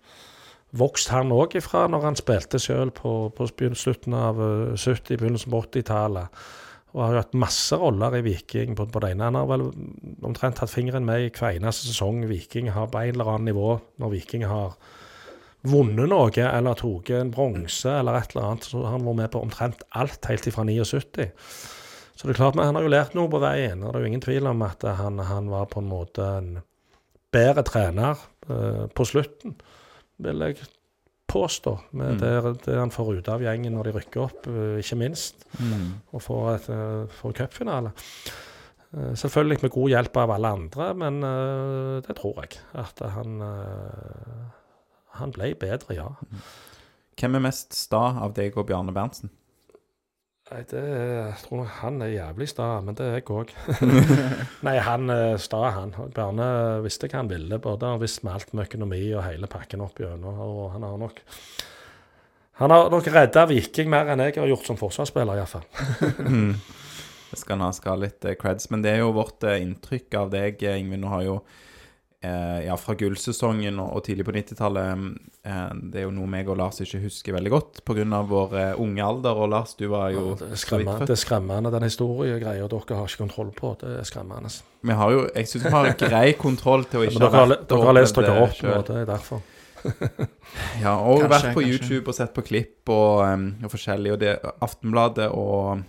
vokst 0.77 1.11
han 1.11 1.33
òg 1.35 1.57
ifra 1.59 1.87
når 1.91 2.07
han 2.07 2.19
spilte 2.19 2.61
sjøl 2.63 2.93
på, 2.95 3.15
på 3.35 3.49
slutten 3.51 4.17
av 4.17 4.41
eh, 4.41 4.75
70-, 4.79 5.17
begynnelsen 5.17 5.53
på 5.53 5.63
80-tallet. 5.67 6.43
Og 6.91 7.05
har 7.05 7.13
jo 7.15 7.21
hatt 7.23 7.37
masse 7.39 7.77
roller 7.79 8.17
i 8.19 8.25
Viking 8.27 8.75
på, 8.79 8.89
på 8.91 9.03
det. 9.05 9.13
Han 9.21 9.39
har 9.39 9.47
vel 9.51 9.69
omtrent 10.27 10.59
hatt 10.59 10.73
fingeren 10.73 11.07
med 11.07 11.27
i 11.27 11.29
hver 11.31 11.55
eneste 11.55 11.87
sesong 11.87 12.25
Viking 12.31 12.73
har 12.75 12.91
på 12.91 13.03
en 13.03 13.15
eller 13.15 13.31
annen 13.31 13.53
nivå. 13.53 13.77
Når 14.03 14.15
Viking 14.17 14.47
har 14.51 14.75
vunnet 15.71 16.09
noe 16.09 16.47
eller 16.47 16.79
tatt 16.79 17.13
en 17.15 17.31
bronse 17.35 17.93
eller 18.01 18.19
et 18.19 18.35
eller 18.35 18.49
annet, 18.49 18.67
så 18.67 18.83
har 18.83 18.97
han 18.97 19.07
vært 19.07 19.21
med 19.21 19.31
på 19.35 19.45
omtrent 19.45 19.85
alt 19.91 20.27
helt 20.31 20.51
fra 20.51 20.65
79. 20.67 21.29
Så 22.17 22.29
det 22.29 22.35
er 22.35 22.41
klart, 22.41 22.57
men 22.59 22.67
han 22.69 22.77
har 22.77 22.85
jo 22.85 22.93
lært 22.93 23.15
noe 23.17 23.31
på 23.33 23.41
veien. 23.41 23.81
Det 23.81 23.95
er 23.95 24.03
jo 24.03 24.09
ingen 24.11 24.25
tvil 24.25 24.51
om 24.51 24.67
at 24.67 24.83
han, 24.99 25.23
han 25.25 25.47
var 25.53 25.71
på 25.71 25.81
en 25.81 25.89
måte 25.89 26.27
en 26.41 26.51
bedre 27.33 27.63
trener 27.65 28.19
eh, 28.51 28.87
på 28.93 29.07
slutten, 29.09 29.55
vil 30.23 30.45
jeg 30.47 30.57
påstå. 31.31 31.73
Med 31.93 32.17
Mm. 32.17 32.19
det, 32.21 32.63
det 32.67 32.75
han 32.79 32.91
får 32.91 33.11
ut 33.19 33.29
av 33.29 33.41
gjengen 33.45 33.73
når 33.77 33.85
de 33.85 33.93
rykker 33.99 34.23
opp, 34.25 34.47
eh, 34.51 34.79
ikke 34.83 34.97
minst. 34.99 35.45
Og 36.13 36.23
får, 36.23 36.55
et, 36.55 36.69
eh, 36.75 37.07
får 37.21 37.33
cupfinale. 37.39 37.93
Eh, 38.93 39.13
Selvfølgelig 39.15 39.63
med 39.63 39.71
god 39.71 39.91
hjelp 39.91 40.17
av 40.17 40.31
alle 40.35 40.49
andre, 40.49 40.95
men 40.95 41.21
det 42.03 42.17
tror 42.19 42.41
jeg. 42.43 42.59
At 42.75 42.99
han 42.99 43.41
Han 45.13 45.33
ble 45.33 45.55
bedre, 45.55 45.95
ja. 45.95 46.09
Hvem 47.19 47.35
er 47.37 47.41
mest 47.41 47.75
sta 47.75 47.99
av 48.23 48.33
deg 48.35 48.57
og 48.57 48.67
Bjarne 48.69 48.93
Berntsen? 48.95 49.29
Nei, 50.51 50.65
det 50.67 50.81
jeg 50.83 51.35
tror 51.45 51.61
nok 51.61 51.75
han 51.79 52.01
er 52.03 52.09
jævlig 52.11 52.49
sta, 52.51 52.65
men 52.83 52.97
det 52.99 53.05
er 53.07 53.21
jeg 53.21 53.27
òg. 53.31 53.53
Nei, 54.67 54.75
han 54.83 55.13
er 55.15 55.37
sta, 55.39 55.61
han. 55.77 55.95
Bjarne 56.11 56.49
visste 56.83 57.07
hva 57.07 57.21
han 57.21 57.31
ville. 57.31 57.61
Både 57.63 57.93
han 57.93 58.03
visste 58.03 58.27
med 58.27 58.35
alt 58.35 58.51
med 58.51 58.67
økonomi 58.67 59.05
og 59.15 59.23
hele 59.29 59.51
pakken 59.51 59.85
opp 59.85 60.03
gjennom. 60.03 60.43
Og 60.43 60.65
han 60.75 60.87
har 60.89 60.99
nok 60.99 61.23
Han 62.61 62.75
har 62.75 62.91
nok 62.93 63.07
redda 63.09 63.47
Viking 63.49 63.89
mer 63.89 64.11
enn 64.11 64.21
jeg 64.27 64.37
har 64.37 64.51
gjort 64.51 64.67
som 64.67 64.77
forsvarsspiller, 64.77 65.39
iallfall. 65.39 65.65
Det 67.31 67.39
skal 67.39 67.57
han 67.57 67.69
ha 67.69 67.71
skal 67.73 67.95
ha 67.95 68.03
litt 68.03 68.27
eh, 68.27 68.37
creds. 68.39 68.71
Men 68.75 68.83
det 68.83 68.97
er 68.97 69.05
jo 69.05 69.15
vårt 69.15 69.47
eh, 69.47 69.61
inntrykk 69.63 70.19
av 70.19 70.33
deg, 70.35 70.63
eh, 70.67 70.81
Ingvild. 70.83 71.05
Nå 71.05 71.13
har 71.15 71.27
jo 71.29 71.37
ja, 72.67 72.75
fra 72.77 72.93
gullsesongen 73.01 73.79
og, 73.81 73.95
og 73.97 74.03
tidlig 74.05 74.27
på 74.29 74.35
90-tallet 74.37 75.05
eh, 75.49 75.69
Det 75.93 76.03
er 76.03 76.05
jo 76.05 76.11
noe 76.13 76.29
meg 76.29 76.51
og 76.53 76.59
Lars 76.61 76.83
ikke 76.85 77.01
husker 77.07 77.33
veldig 77.33 77.53
godt 77.55 77.81
pga. 77.89 78.21
vår 78.29 78.57
eh, 78.61 78.81
unge 78.83 79.05
alder. 79.05 79.41
Og 79.41 79.49
Lars, 79.49 79.73
du 79.79 79.87
var 79.89 80.11
jo 80.13 80.35
ja, 80.35 80.41
Det 80.43 80.51
er 80.53 80.61
skremmende, 80.61 81.07
det 81.09 81.15
er 81.17 81.23
skremmende 81.23 81.73
den 81.73 81.87
historiegreia 81.89 82.67
dere 82.69 82.99
har 82.99 83.09
ikke 83.09 83.23
kontroll 83.23 83.55
på. 83.57 83.73
Det 83.81 83.95
er 84.03 84.05
skremmende. 84.05 84.53
Vi 84.85 84.99
har 85.01 85.15
jo 85.17 85.23
Jeg 85.35 85.49
syns 85.49 85.65
vi 85.65 85.73
har 85.73 85.89
grei 86.03 86.27
kontroll 86.37 86.85
til 86.85 87.01
å 87.01 87.09
ikke 87.09 87.23
dere, 87.25 87.33
har, 87.39 87.49
vært 87.55 87.65
dere 87.73 87.89
har 87.89 87.97
lest 87.97 88.21
dere 88.21 88.37
opp 88.45 88.61
nå, 88.67 88.77
det 88.91 89.01
er 89.01 89.09
derfor. 89.15 89.41
Ja, 90.83 90.99
og 90.99 91.23
Kanskje, 91.23 91.31
vært 91.31 91.55
på 91.55 91.63
kanskje. 91.63 91.73
YouTube 91.73 92.13
og 92.13 92.17
sett 92.17 92.35
på 92.37 92.43
klipp 92.45 92.91
og, 92.93 93.23
um, 93.25 93.45
og 93.65 93.73
forskjellig. 93.73 94.13
Og 94.13 94.21
det, 94.21 94.35
Aftenbladet 94.61 95.31
og 95.33 95.81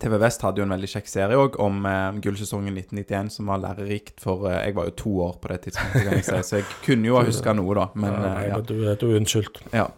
TV 0.00 0.18
Vest 0.20 0.44
hadde 0.44 0.60
jo 0.60 0.66
en 0.66 0.74
veldig 0.74 0.90
kjekk 0.90 1.08
serie 1.10 1.38
òg 1.40 1.56
om 1.62 1.86
eh, 1.88 2.18
gullsesongen 2.24 2.74
1991, 2.74 3.32
som 3.38 3.50
var 3.52 3.62
lærerikt 3.62 4.20
for 4.22 4.48
eh, 4.50 4.60
Jeg 4.68 4.76
var 4.78 4.90
jo 4.90 4.94
to 5.00 5.14
år 5.28 5.38
på 5.42 5.52
det 5.52 5.62
tidspunktet, 5.66 6.12
jeg 6.12 6.26
si, 6.26 6.42
så 6.48 6.60
jeg 6.60 6.68
kunne 6.84 7.10
jo 7.10 7.18
ha 7.18 7.24
huska 7.26 7.54
noe, 7.56 7.74
da. 7.78 7.88
Men 7.94 8.12
ja, 8.12 8.22
nei, 8.26 8.44
ja. 8.50 8.60
men 8.60 8.68
du, 8.68 8.76
du 9.00 9.08
er 9.10 9.18
unnskyldt. 9.20 9.64
ja. 9.76 9.88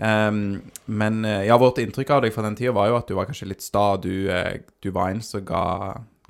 Um, 0.00 0.62
men 0.88 1.24
uh, 1.28 1.42
ja, 1.44 1.58
vårt 1.60 1.76
inntrykk 1.82 2.14
av 2.14 2.22
deg 2.24 2.32
fra 2.32 2.40
den 2.46 2.54
tida 2.56 2.72
var 2.72 2.88
jo 2.88 2.94
at 2.96 3.10
du 3.10 3.12
var 3.18 3.26
kanskje 3.28 3.50
litt 3.50 3.60
sta. 3.60 3.98
Du, 4.00 4.30
uh, 4.32 4.56
du 4.80 4.88
var 4.96 5.12
en 5.12 5.20
som 5.20 5.44
ga, 5.44 5.64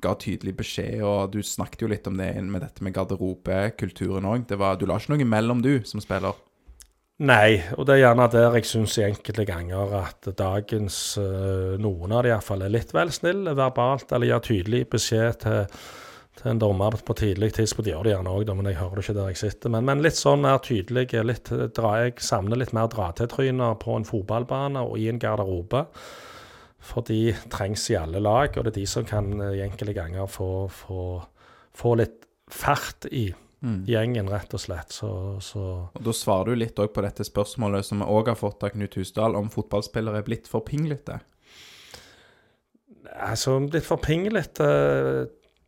ga 0.02 0.14
tydelig 0.18 0.56
beskjed, 0.58 0.98
og 1.06 1.30
du 1.36 1.38
snakket 1.46 1.84
jo 1.84 1.90
litt 1.92 2.08
om 2.10 2.18
det 2.18 2.32
med 2.42 2.64
dette 2.66 2.82
med 2.82 2.96
garderobekulturen 2.96 4.26
òg. 4.26 4.48
Du 4.50 4.58
la 4.90 4.98
ikke 4.98 5.14
noe 5.14 5.22
imellom, 5.22 5.62
du, 5.62 5.76
som 5.86 6.02
spiller. 6.02 6.34
Nei, 7.20 7.58
og 7.76 7.84
det 7.84 7.98
er 7.98 8.06
gjerne 8.06 8.26
der 8.32 8.54
jeg 8.56 8.64
syns 8.64 8.94
enkelte 9.04 9.44
ganger 9.44 9.90
at 9.98 10.24
dagens 10.38 11.18
eh, 11.20 11.74
Noen 11.76 12.14
av 12.16 12.22
de 12.24 12.30
iallfall 12.30 12.64
er 12.64 12.72
litt 12.72 12.94
vel 12.96 13.12
snille 13.12 13.52
verbalt, 13.58 14.08
eller 14.16 14.30
gir 14.30 14.46
tydelig 14.46 14.86
beskjed 14.94 15.36
til, 15.42 15.82
til 16.40 16.48
en 16.54 16.62
dommer 16.62 16.96
på 17.04 17.16
tidlig 17.20 17.50
tidspunkt. 17.58 17.90
De 17.90 17.92
gjør 17.92 18.08
det 18.08 18.14
gjerne 18.14 18.32
òg, 18.32 18.52
men 18.56 18.70
jeg 18.70 18.78
hører 18.78 18.96
det 18.96 19.04
ikke 19.04 19.16
der 19.18 19.28
jeg 19.34 19.40
sitter. 19.42 19.74
Men, 19.74 19.84
men 19.90 20.00
litt 20.06 20.16
sånn 20.16 20.46
mer 20.46 20.62
tydelig. 20.64 21.10
Litt, 21.28 21.52
jeg 21.52 22.16
savner 22.24 22.62
litt 22.62 22.72
mer 22.78 22.88
dra-til-tryner 22.94 23.76
på 23.84 23.98
en 23.98 24.08
fotballbane 24.08 24.86
og 24.88 24.96
i 24.96 25.10
en 25.12 25.20
garderobe. 25.20 25.84
For 26.80 27.04
de 27.04 27.34
trengs 27.52 27.84
i 27.92 28.00
alle 28.00 28.24
lag, 28.24 28.56
og 28.56 28.64
det 28.64 28.72
er 28.72 28.80
de 28.80 28.88
som 28.88 29.04
kan 29.04 29.28
eh, 29.36 29.58
i 29.60 29.64
enkelte 29.66 29.98
ganger 30.00 30.24
få, 30.40 30.70
få, 30.72 31.04
få 31.76 31.96
litt 32.00 32.24
fart 32.48 33.12
i 33.12 33.28
gjengen, 33.60 34.30
rett 34.32 34.54
og 34.56 34.62
slett. 34.62 34.94
Så, 34.94 35.10
så 35.44 35.64
Og 35.92 36.04
Da 36.06 36.14
svarer 36.16 36.52
du 36.52 36.62
litt 36.62 36.78
òg 36.80 36.92
på 36.94 37.04
dette 37.04 37.26
spørsmålet 37.26 37.86
som 37.86 38.00
vi 38.00 38.08
òg 38.08 38.32
har 38.32 38.38
fått 38.40 38.64
av 38.64 38.72
Knut 38.74 38.96
Husdal, 38.96 39.36
om 39.36 39.50
fotballspillere 39.52 40.22
er 40.22 40.26
blitt 40.26 40.48
for 40.48 40.64
pinglete. 40.66 41.20
Altså, 43.20 43.58
blitt 43.66 43.88
for 43.88 44.00
pinglete 44.00 44.70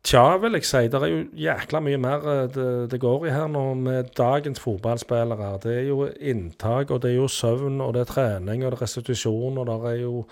Tja, 0.03 0.35
vil 0.35 0.57
jeg 0.57 0.65
si. 0.67 0.81
Det 0.91 0.99
er 0.99 1.07
jo 1.07 1.19
jækla 1.39 1.79
mye 1.79 1.99
mer 2.03 2.25
eh, 2.27 2.47
det, 2.51 2.65
det 2.91 2.97
går 2.99 3.29
i 3.29 3.31
her 3.31 3.45
nå 3.47 3.61
med 3.79 4.09
dagens 4.17 4.59
fotballspillere. 4.59 5.53
Det 5.63 5.77
er 5.77 5.85
jo 5.87 6.09
inntak, 6.19 6.91
og 6.91 6.99
det 7.05 7.13
er 7.13 7.21
jo 7.21 7.29
søvn, 7.31 7.79
og 7.79 7.93
det 7.95 8.01
er 8.03 8.09
trening, 8.09 8.65
og 8.65 8.73
det 8.73 8.81
er 8.81 8.83
restitusjon, 8.83 9.61
og 9.61 9.69
det 9.69 9.77
er 9.93 10.01
jo 10.01 10.25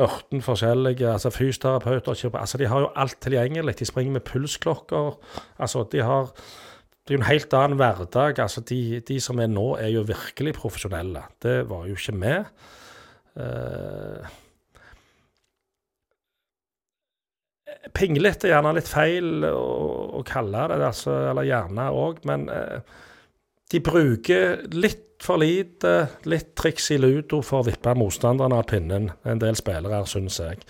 ørten 0.00 0.40
forskjellige 0.42 1.06
altså 1.06 1.30
fysioterapeuter 1.30 2.16
altså 2.34 2.58
De 2.58 2.66
har 2.66 2.80
jo 2.80 2.88
alt 2.96 3.18
tilgjengelig. 3.20 3.78
De 3.78 3.84
springer 3.84 4.12
med 4.12 4.24
pulsklokker. 4.24 5.18
altså 5.58 5.84
De 5.92 6.00
har 6.02 6.32
det 7.04 7.12
er 7.12 7.18
jo 7.18 7.20
en 7.20 7.28
helt 7.28 7.54
annen 7.58 7.76
hverdag. 7.76 8.38
altså 8.40 8.62
De, 8.64 9.00
de 9.04 9.18
som 9.20 9.40
er 9.40 9.50
nå, 9.52 9.74
er 9.76 9.90
jo 9.92 10.06
virkelig 10.08 10.54
profesjonelle. 10.56 11.26
Det 11.42 11.58
var 11.68 11.84
jo 11.84 11.98
ikke 11.98 12.16
vi. 12.16 12.38
Uh, 13.36 14.32
Pinglete 17.92 18.48
er 18.48 18.54
gjerne 18.54 18.72
litt 18.78 18.88
feil 18.88 19.44
å, 19.44 19.64
å 20.16 20.22
kalle 20.24 20.62
det, 20.70 20.78
altså, 20.86 21.12
eller 21.28 21.44
gjerne 21.44 21.90
òg, 21.92 22.22
men 22.24 22.46
uh, 22.48 22.80
de 23.68 23.80
bruker 23.84 24.62
litt 24.72 25.02
for 25.24 25.40
lite, 25.40 25.92
litt 26.28 26.54
triks 26.56 26.90
i 26.94 26.98
ludo 27.00 27.42
for 27.44 27.60
å 27.60 27.66
vippe 27.68 27.92
motstanderne 27.96 28.56
av 28.60 28.68
pinnen, 28.70 29.10
en 29.28 29.42
del 29.42 29.56
spillere, 29.60 30.02
syns 30.08 30.40
jeg. 30.40 30.64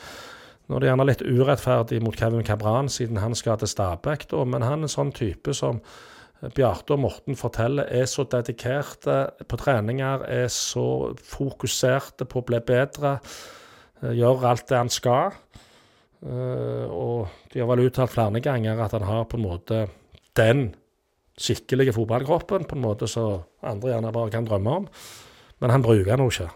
Nå 0.67 0.79
er 0.79 0.83
det 0.83 0.91
gjerne 0.91 1.07
litt 1.07 1.23
urettferdig 1.23 2.01
mot 2.03 2.19
Kevin 2.19 2.45
Cabran, 2.47 2.91
siden 2.91 3.23
han 3.23 3.39
skal 3.39 3.61
til 3.61 3.71
Stabæk, 3.71 4.27
men 4.49 4.67
han 4.67 4.81
er 4.81 4.89
en 4.89 4.93
sånn 4.93 5.15
type 5.15 5.55
som 5.55 5.81
Bjarte 6.53 6.97
og 6.97 7.03
Morten 7.05 7.39
forteller 7.39 7.89
er 7.89 8.07
så 8.11 8.27
dedikerte 8.29 9.19
på 9.49 9.59
treninger, 9.61 10.25
er 10.29 10.49
så 10.53 11.15
fokuserte 11.17 12.27
på 12.29 12.43
å 12.43 12.47
bli 12.49 12.61
bedre, 12.65 13.19
eh, 14.03 14.15
gjør 14.19 14.49
alt 14.51 14.69
det 14.69 14.81
han 14.81 14.93
skal. 14.93 15.33
Eh, 16.25 16.87
og 16.89 17.29
de 17.53 17.61
har 17.61 17.69
vel 17.69 17.87
uttalt 17.87 18.13
flere 18.13 18.41
ganger 18.41 18.81
at 18.81 18.97
han 18.97 19.07
har 19.09 19.25
på 19.29 19.39
en 19.39 19.47
måte 19.47 19.85
den 20.37 20.75
skikkelige 21.39 21.95
fotballkroppen, 21.95 22.67
på 22.69 22.77
en 22.77 22.85
måte 22.85 23.09
som 23.11 23.45
andre 23.63 23.95
gjerne 23.95 24.13
bare 24.15 24.31
kan 24.31 24.47
drømme 24.47 24.77
om. 24.83 24.89
Men 25.61 25.71
han 25.71 25.83
bruker 25.83 26.17
den 26.17 26.27
jo 26.27 26.33
ikke. 26.33 26.51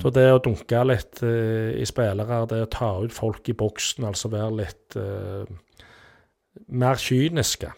Så 0.00 0.10
det 0.12 0.26
å 0.28 0.40
dunke 0.44 0.82
litt 0.84 1.22
eh, 1.24 1.72
i 1.80 1.86
spillere, 1.88 2.44
det 2.46 2.64
å 2.66 2.70
ta 2.70 2.90
ut 3.00 3.14
folk 3.14 3.48
i 3.48 3.56
boksen, 3.56 4.04
altså 4.06 4.28
være 4.30 4.58
litt 4.58 4.96
uh, 5.00 5.48
mer 6.68 7.00
kyniske. 7.00 7.72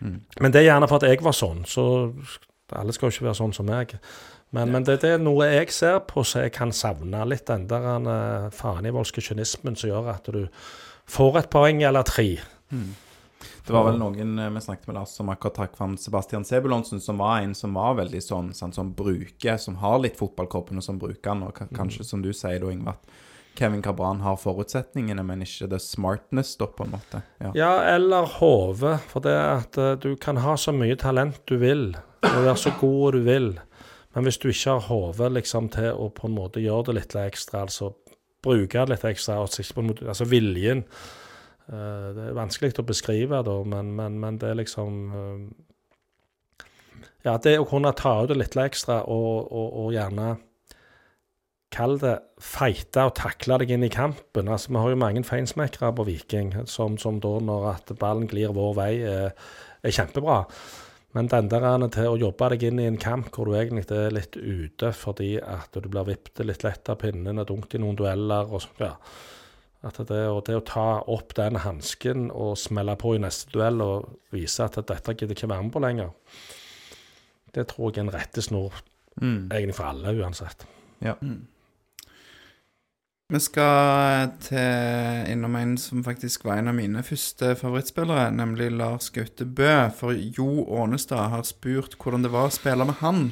Men 0.00 0.54
det 0.54 0.62
er 0.62 0.68
gjerne 0.70 0.88
for 0.90 1.00
at 1.00 1.08
jeg 1.10 1.22
var 1.24 1.36
sånn, 1.36 1.64
så 1.68 1.84
alle 2.76 2.94
skal 2.94 3.08
jo 3.08 3.16
ikke 3.16 3.28
være 3.28 3.40
sånn 3.40 3.56
som 3.56 3.68
meg. 3.68 3.96
Men, 4.54 4.70
men 4.72 4.84
det, 4.86 5.00
det 5.02 5.14
er 5.16 5.20
noe 5.20 5.48
jeg 5.50 5.72
ser 5.76 5.98
på 6.08 6.24
så 6.24 6.46
jeg 6.46 6.54
kan 6.56 6.70
savne 6.72 7.20
litt 7.28 7.44
den 7.50 7.66
der 7.68 7.88
uh, 8.06 8.46
fanivoldske 8.54 9.20
kynismen 9.24 9.76
som 9.76 9.90
gjør 9.90 10.08
at 10.14 10.30
du 10.32 10.46
får 11.08 11.42
et 11.42 11.50
poeng 11.52 11.82
eller 11.84 12.06
tre. 12.08 12.30
Det 13.68 13.74
var 13.74 13.84
vel 13.84 13.98
noen 14.00 14.38
eh, 14.40 14.50
vi 14.54 14.60
snakket 14.64 14.88
med 14.88 14.96
Lars 14.96 15.12
som 15.18 15.28
akkurat 15.28 15.58
trakk 15.58 15.76
fram 15.76 15.98
Sebastian 16.00 16.46
Sebulonsen, 16.48 17.02
som 17.04 17.20
var 17.20 17.42
en 17.42 17.52
som 17.56 17.76
var 17.76 17.98
veldig 18.00 18.22
sånn, 18.24 18.48
sånn 18.56 18.72
som 18.72 18.94
bruker, 18.96 19.60
som 19.60 19.76
har 19.82 19.98
litt 20.00 20.16
fotballkroppen, 20.16 20.80
og 20.80 20.86
som 20.86 21.00
bruker 21.00 21.28
den. 21.28 21.44
Og 21.44 21.52
kanskje, 21.56 21.76
kanskje, 21.76 22.06
som 22.08 22.24
du 22.24 22.30
sier 22.32 22.62
da, 22.62 22.72
Ingvar, 22.72 22.96
at 22.96 23.27
Kevin 23.58 23.82
Cabran 23.82 24.22
har 24.22 24.38
forutsetningene, 24.38 25.24
men 25.26 25.42
ikke 25.42 25.68
the 25.72 25.80
smartness, 25.82 26.54
da, 26.60 26.68
på 26.70 26.86
en 26.86 26.94
måte. 26.94 27.22
Ja. 27.42 27.52
Ja, 27.58 27.72
eller 27.96 28.28
hodet. 28.38 28.98
For 29.10 29.24
det 29.24 29.34
at 29.34 29.78
eh, 29.78 29.96
du 29.98 30.12
kan 30.20 30.40
ha 30.44 30.56
så 30.56 30.74
mye 30.74 30.98
talent 30.98 31.40
du 31.50 31.56
vil, 31.62 31.90
og 32.22 32.44
være 32.44 32.58
så 32.58 32.74
god 32.80 33.18
du 33.18 33.24
vil, 33.26 33.52
men 34.14 34.26
hvis 34.26 34.40
du 34.40 34.48
ikke 34.50 34.78
har 34.78 34.86
hodet 34.88 35.32
liksom, 35.36 35.68
til 35.74 35.92
å 35.94 36.08
på 36.14 36.26
en 36.26 36.36
måte 36.38 36.62
gjøre 36.62 36.88
det 36.88 36.96
litt 36.96 37.16
ekstra, 37.20 37.66
altså 37.66 37.92
bruke 38.44 38.80
det 38.80 38.94
litt 38.94 39.06
ekstra, 39.06 39.40
altså 39.42 40.26
viljen 40.28 40.84
eh, 41.68 42.08
Det 42.16 42.24
er 42.28 42.36
vanskelig 42.38 42.78
å 42.80 42.86
beskrive, 42.88 43.42
da, 43.46 43.56
men, 43.64 43.92
men, 43.98 44.18
men 44.22 44.40
det 44.40 44.52
er 44.52 44.60
liksom 44.62 44.98
eh, 45.12 46.66
Ja, 47.26 47.36
det 47.42 47.58
å 47.60 47.66
kunne 47.68 47.92
ta 47.98 48.20
ut 48.22 48.32
det 48.32 48.38
litt 48.38 48.56
ekstra 48.58 49.02
og, 49.04 49.50
og, 49.52 49.68
og 49.84 49.94
gjerne 49.94 50.36
Kall 51.74 51.98
det 52.00 52.14
feite 52.40 53.04
og 53.04 53.16
takle 53.18 53.58
deg 53.60 53.74
inn 53.74 53.84
i 53.84 53.92
kampen. 53.92 54.48
Altså, 54.48 54.72
Vi 54.72 54.80
har 54.80 54.92
jo 54.92 55.00
mange 55.00 55.22
feinsmekkere 55.24 55.92
på 55.94 56.06
Viking 56.08 56.54
som, 56.66 56.96
som 56.98 57.20
da, 57.20 57.34
når 57.44 57.70
at 57.74 57.92
ballen 58.00 58.28
glir 58.30 58.54
vår 58.56 58.76
vei, 58.78 58.92
er, 59.04 59.34
er 59.82 59.94
kjempebra. 59.94 60.44
Men 61.16 61.28
den 61.32 61.48
der 61.48 61.64
er 61.64 61.86
til 61.92 62.10
å 62.10 62.18
jobbe 62.20 62.50
deg 62.52 62.68
inn 62.68 62.80
i 62.82 62.86
en 62.88 63.00
kamp 63.00 63.30
hvor 63.32 63.48
du 63.48 63.56
egentlig 63.56 63.88
er 63.96 64.12
litt 64.12 64.36
ute 64.36 64.92
fordi 64.92 65.38
at 65.40 65.72
du 65.72 65.88
blir 65.88 66.06
vippet 66.08 66.44
litt 66.44 66.64
lett 66.66 66.88
av 66.92 67.00
pinnen 67.00 67.40
og 67.40 67.48
dunket 67.48 67.78
i 67.78 67.82
noen 67.82 67.96
dueller 67.98 68.52
og 68.52 68.64
sånn, 68.64 68.84
ja. 68.84 68.94
At 69.88 70.00
det, 70.08 70.24
og 70.26 70.40
det 70.48 70.56
å 70.58 70.64
ta 70.66 70.86
opp 71.06 71.36
den 71.38 71.60
hansken 71.62 72.32
og 72.34 72.56
smelle 72.58 72.96
på 72.98 73.12
i 73.14 73.20
neste 73.22 73.52
duell 73.54 73.78
og 73.84 74.08
vise 74.34 74.66
at 74.66 74.74
dette 74.80 75.14
gidder 75.14 75.36
ikke 75.36 75.50
være 75.52 75.68
med 75.68 75.74
på 75.76 75.82
lenger, 75.84 76.10
det 77.54 77.68
tror 77.70 77.92
jeg 77.92 78.02
er 78.02 78.08
en 78.08 78.14
rettesnor 78.16 78.80
egentlig 79.22 79.76
for 79.78 79.90
alle 79.92 80.16
uansett. 80.18 80.66
Ja. 81.04 81.14
Vi 83.28 83.36
skal 83.44 84.30
til 84.40 85.26
innom 85.28 85.52
en 85.58 85.74
som 85.76 86.00
faktisk 86.00 86.46
var 86.48 86.62
en 86.62 86.70
av 86.70 86.76
mine 86.78 87.02
første 87.04 87.50
favorittspillere, 87.60 88.30
nemlig 88.32 88.70
Lars 88.72 89.10
Gaute 89.12 89.44
Bø. 89.44 89.68
For 89.92 90.16
Jo 90.16 90.64
Ånestad 90.64 91.28
har 91.34 91.44
spurt 91.44 91.98
hvordan 92.00 92.24
det 92.24 92.30
var 92.32 92.48
å 92.48 92.54
spille 92.56 92.86
med 92.88 92.96
han. 93.02 93.26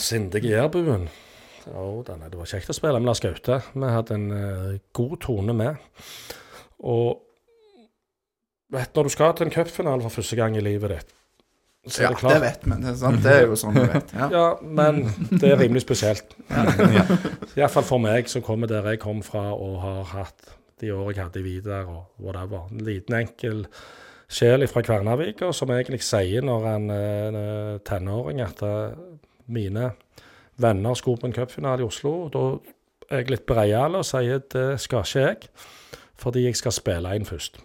Sindige 0.00 0.54
jærbuen. 0.54 1.10
Jo, 1.66 2.00
det 2.08 2.16
var 2.40 2.48
kjekt 2.48 2.72
å 2.72 2.78
spille 2.78 2.96
med 2.96 3.10
Lars 3.10 3.20
Gaute. 3.20 3.60
Vi 3.76 3.92
hadde 3.98 4.16
en 4.16 4.26
uh, 4.32 4.80
god 4.96 5.16
tone 5.28 5.58
med. 5.60 5.76
Og 6.80 7.20
vet, 8.72 8.96
når 8.96 9.10
du 9.10 9.12
skal 9.12 9.36
til 9.36 9.50
en 9.50 9.56
cupfinale 9.60 10.08
for 10.08 10.22
første 10.22 10.40
gang 10.40 10.56
i 10.56 10.64
livet 10.64 10.96
ditt, 10.96 11.12
så 11.88 12.02
Ja, 12.02 12.10
det 12.12 12.28
det 12.28 12.40
vet 12.42 12.64
vi. 12.66 12.76
Det 12.84 13.22
det 13.24 13.32
er 13.32 13.46
jo 13.46 13.56
sånn 13.56 13.78
vi 13.78 13.86
vet. 13.88 14.10
Ja. 14.12 14.26
Ja, 14.34 14.46
men 14.60 15.02
det 15.30 15.48
er 15.48 15.56
rimelig 15.56 15.82
spesielt. 15.86 16.34
Iallfall 17.56 17.86
for 17.88 18.02
meg 18.02 18.28
som 18.28 18.44
kommer 18.44 18.68
der 18.68 18.84
jeg 18.92 19.00
kom 19.00 19.22
fra 19.24 19.46
og 19.54 19.78
har 19.80 20.04
hatt 20.12 20.56
de 20.80 20.92
årene 20.92 21.14
jeg 21.16 21.24
hadde 21.24 21.40
i 21.40 21.46
Vidar 21.46 21.88
og 21.88 22.04
whatever. 22.20 22.68
En 22.72 22.84
liten, 22.84 23.16
enkel 23.16 23.64
sjel 24.30 24.66
fra 24.70 24.82
Kvernavik, 24.86 25.40
og 25.42 25.54
som 25.56 25.72
egentlig 25.74 26.02
sier 26.06 26.44
når 26.46 26.66
han 26.68 26.90
er 26.94 27.24
en 27.30 27.40
eh, 27.40 27.78
tenåring 27.88 28.42
at 28.44 28.62
eh, 28.62 28.92
mine 29.50 29.90
venner 30.60 30.94
skulle 30.94 31.20
på 31.20 31.30
en 31.30 31.34
cupfinale 31.36 31.82
i 31.82 31.88
Oslo. 31.88 32.28
Da 32.32 32.44
er 33.10 33.24
jeg 33.24 33.32
litt 33.34 33.48
breial 33.48 33.98
og 33.98 34.06
sier 34.06 34.44
det 34.52 34.68
skal 34.84 35.02
ikke 35.04 35.24
jeg, 35.26 35.50
fordi 36.20 36.46
jeg 36.46 36.60
skal 36.60 36.76
spille 36.76 37.16
inn 37.16 37.28
først. 37.28 37.58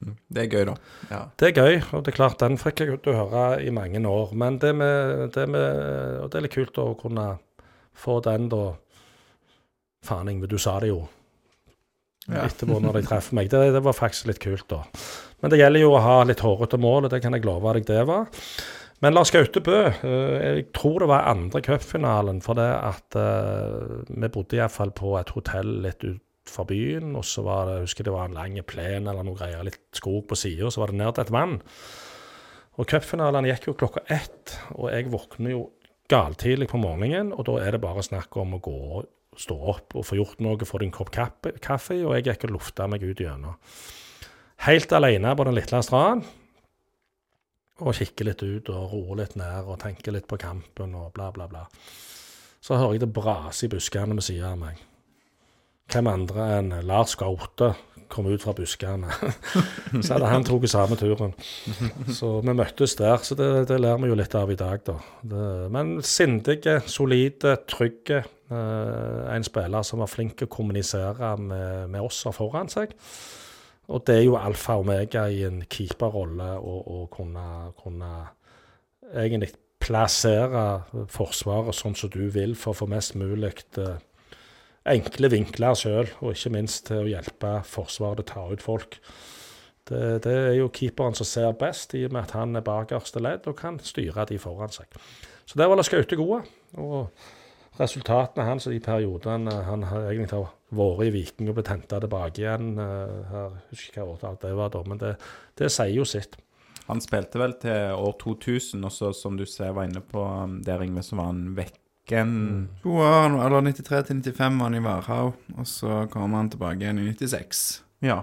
Det 0.00 0.46
er 0.46 0.48
gøy, 0.48 0.64
da. 0.70 0.74
Ja. 1.10 1.20
Det 1.36 1.50
er 1.50 1.58
gøy, 1.60 1.78
og 1.92 2.04
det 2.04 2.12
er 2.12 2.16
klart 2.16 2.40
den 2.40 2.56
fikk 2.60 2.80
jeg 2.80 3.00
til 3.04 3.12
å 3.12 3.26
høre 3.26 3.60
i 3.60 3.72
mange 3.74 4.00
år. 4.08 4.32
Men 4.38 4.56
det 4.62 4.72
med, 4.76 5.26
det 5.34 5.46
med 5.52 6.22
Og 6.22 6.30
det 6.30 6.40
er 6.40 6.46
litt 6.46 6.56
kult 6.56 6.80
å 6.80 6.94
kunne 7.00 7.26
få 7.92 8.20
den, 8.24 8.48
da 8.52 8.70
Faen, 10.06 10.30
Ingve, 10.32 10.48
du 10.48 10.56
sa 10.56 10.78
det 10.80 10.88
jo 10.88 11.02
etterpå 12.30 12.78
når 12.80 13.00
de 13.00 13.06
treffer 13.10 13.36
meg. 13.36 13.50
Det, 13.52 13.60
det 13.74 13.82
var 13.84 13.96
faktisk 13.96 14.30
litt 14.30 14.40
kult, 14.40 14.64
da. 14.70 14.84
Men 15.40 15.52
det 15.52 15.60
gjelder 15.60 15.84
jo 15.84 15.94
å 15.96 16.04
ha 16.04 16.18
litt 16.24 16.40
hårete 16.44 16.80
mål, 16.80 17.08
og 17.08 17.12
det 17.12 17.20
kan 17.24 17.36
jeg 17.36 17.44
love 17.44 17.74
deg 17.76 17.88
det 17.88 18.04
var. 18.08 18.30
Men 19.00 19.16
Lars 19.16 19.32
Gaute 19.32 19.62
Bø, 19.64 19.78
eh, 19.88 20.40
jeg 20.44 20.66
tror 20.76 21.00
det 21.00 21.08
var 21.08 21.28
andre 21.30 21.62
cupfinalen, 21.64 22.42
for 22.44 22.56
det 22.56 22.68
at 22.68 23.16
eh, 23.16 24.00
vi 24.12 24.32
bodde 24.32 24.58
iallfall 24.58 24.92
på 24.96 25.14
et 25.20 25.32
hotell 25.36 25.78
litt 25.86 26.04
ut 26.04 26.20
fra 26.48 26.64
byen, 26.68 27.12
og 27.18 27.26
så 27.26 27.44
var 27.46 27.66
det, 27.66 27.74
jeg 27.78 27.88
husker 27.88 28.06
det 28.06 28.14
var 28.14 28.30
en 28.30 28.38
lang 28.38 28.56
plen 28.66 29.10
eller 29.10 29.26
noe 29.26 29.38
greier, 29.38 29.64
litt 29.66 29.82
skog 29.96 30.24
på 30.30 30.38
sida, 30.38 30.66
og 30.66 30.74
så 30.74 30.82
var 30.82 30.92
det 30.92 31.00
ned 31.00 31.12
til 31.16 31.26
et 31.26 31.34
vann. 31.34 31.58
Og 32.80 32.88
Cupfinalen 32.88 33.48
gikk 33.50 33.68
jo 33.68 33.76
klokka 33.76 34.04
ett, 34.08 34.56
og 34.76 34.88
jeg 34.92 35.10
våkner 35.12 35.54
jo 35.54 35.62
galtidlig 36.10 36.70
på 36.70 36.80
morgenen, 36.80 37.34
og 37.36 37.46
da 37.46 37.58
er 37.62 37.76
det 37.76 37.82
bare 37.84 38.04
snakk 38.06 38.36
om 38.40 38.56
å 38.56 38.62
gå 38.64 38.80
stå 39.38 39.56
opp 39.72 39.94
og 39.94 40.04
få 40.06 40.18
gjort 40.18 40.42
noe, 40.42 40.58
få 40.66 40.80
en 40.82 40.92
kopp 40.94 41.12
kaffe, 41.14 41.54
kaffe, 41.62 41.96
og 42.02 42.16
jeg 42.16 42.26
gikk 42.26 42.48
og 42.48 42.56
lufta 42.56 42.88
meg 42.90 43.04
ut 43.06 43.20
gjennom. 43.22 43.56
Helt 44.66 44.92
alene 44.92 45.32
på 45.36 45.46
den 45.46 45.56
lille 45.56 45.82
stranden, 45.86 46.26
og 47.80 47.96
kikker 47.96 48.28
litt 48.28 48.42
ut 48.44 48.68
og 48.74 48.92
roer 48.92 49.22
litt 49.22 49.38
ned 49.40 49.64
og 49.64 49.78
tenker 49.80 50.12
litt 50.12 50.26
på 50.28 50.36
kampen 50.40 50.92
og 50.98 51.14
bla, 51.16 51.30
bla, 51.32 51.46
bla. 51.48 51.64
Så 52.60 52.76
hører 52.76 52.98
jeg 52.98 53.06
det 53.06 53.14
brase 53.16 53.64
i 53.64 53.70
buskene 53.72 54.18
ved 54.18 54.26
siden 54.26 54.50
av 54.50 54.58
meg. 54.60 54.82
Hvem 55.90 56.06
andre 56.06 56.44
enn 56.58 56.74
Lars 56.86 57.16
Gaute 57.18 57.72
kom 58.10 58.26
ut 58.26 58.42
fra 58.42 58.54
buskene. 58.56 59.10
så 60.04 60.16
hadde 60.16 60.30
han 60.30 60.44
tatt 60.46 60.66
samme 60.70 60.98
turen. 60.98 61.32
Så 62.10 62.32
vi 62.44 62.54
møttes 62.56 62.96
der. 62.98 63.22
Så 63.26 63.36
det, 63.38 63.48
det 63.70 63.78
lærer 63.80 64.02
vi 64.02 64.10
jo 64.10 64.18
litt 64.18 64.34
av 64.38 64.50
i 64.50 64.58
dag, 64.58 64.82
da. 64.86 64.96
Det, 65.22 65.46
men 65.72 65.96
sindige, 66.06 66.80
solide, 66.90 67.56
trygge. 67.70 68.24
Eh, 68.50 69.20
en 69.30 69.46
spiller 69.46 69.86
som 69.86 70.02
var 70.02 70.10
flink 70.10 70.36
til 70.38 70.50
å 70.50 70.54
kommunisere 70.54 71.36
med, 71.38 71.86
med 71.92 72.02
oss 72.02 72.24
og 72.26 72.34
foran 72.40 72.70
seg. 72.72 72.96
og 73.90 74.02
det 74.06 74.16
er 74.16 74.24
jo 74.26 74.38
alfa 74.38 74.74
og 74.78 74.88
omega 74.88 75.28
i 75.30 75.44
en 75.46 75.62
keeperrolle 75.70 76.52
å, 76.58 77.06
kunne, 77.14 77.72
kunne 77.78 78.10
egentlig 79.14 79.52
plassere 79.80 80.82
Forsvaret 81.10 81.74
sånn 81.74 81.96
som 81.98 82.10
du 82.12 82.28
vil, 82.30 82.56
for 82.58 82.74
å 82.74 82.80
få 82.82 82.90
mest 82.90 83.14
mulig 83.18 83.54
eh, 83.78 83.96
enkle 84.88 85.30
vinkler 85.32 85.76
sjøl, 85.76 86.08
og 86.20 86.32
ikke 86.34 86.52
minst 86.54 86.86
til 86.88 87.04
å 87.04 87.10
hjelpe 87.10 87.58
Forsvaret 87.68 88.22
til 88.22 88.26
å 88.26 88.30
ta 88.30 88.46
ut 88.54 88.64
folk. 88.64 89.00
Det, 89.90 90.22
det, 90.24 90.36
er 90.52 90.56
jo 90.60 90.70
keeperen 90.72 91.16
som 91.18 91.26
ser 91.26 91.50
best, 91.58 91.96
i 91.98 92.04
og 92.06 92.14
med 92.14 92.28
at 92.28 92.36
han 92.38 92.54
er 92.56 92.64
bakerste 92.64 93.22
ledd 93.22 93.48
og 93.50 93.58
kan 93.58 93.80
styre 93.82 94.28
de 94.30 94.38
foran 94.38 94.72
seg. 94.72 94.86
Så 95.48 95.58
der 95.58 95.70
var 95.70 95.80
det 95.80 95.88
Skaute 95.88 96.18
gode. 96.18 96.44
Og 96.78 97.10
resultatene 97.80 98.46
hans 98.46 98.68
i 98.70 98.78
periodene 98.82 99.54
han 99.66 99.86
har 99.88 100.10
egentlig 100.10 100.36
har 100.36 100.52
vært 100.76 101.08
i 101.08 101.14
Viking 101.14 101.50
og 101.50 101.58
blitt 101.58 101.72
henta 101.72 101.98
tilbake 102.02 102.42
igjen 102.44 102.76
eh, 102.78 103.32
her, 103.32 103.56
Jeg 103.56 103.72
husker 103.72 103.90
ikke 103.90 104.06
hva 104.06 104.32
det 104.44 104.54
var 104.58 104.70
da, 104.74 104.84
men 104.86 105.00
det, 105.00 105.16
det 105.58 105.72
sier 105.74 105.96
jo 105.96 106.06
sitt. 106.06 106.38
Han 106.90 107.02
spilte 107.02 107.38
vel 107.38 107.54
til 107.62 107.94
år 107.94 108.16
2000, 108.18 108.82
og 108.86 108.94
så 108.94 109.12
som 109.14 109.36
du 109.38 109.44
ser 109.46 109.74
var 109.76 109.86
inne 109.86 110.02
på 110.02 110.22
um, 110.22 110.58
der, 110.66 110.82
Ingve, 110.82 111.04
så 111.06 111.18
var 111.18 111.30
han 111.30 111.52
vekken. 111.58 111.79
Mm. 112.10 112.68
To 112.82 112.88
år, 113.00 113.36
eller 113.46 113.60
93 113.72 114.06
til 114.06 114.16
95 114.34 114.58
var 114.58 114.64
han 114.64 114.74
i 114.74 114.82
Varhaug, 114.84 115.34
og 115.58 115.66
så 115.66 116.04
kom 116.10 116.32
han 116.34 116.50
tilbake 116.50 116.80
igjen 116.82 116.98
i 116.98 117.12
96, 117.12 117.82
Ja. 118.02 118.22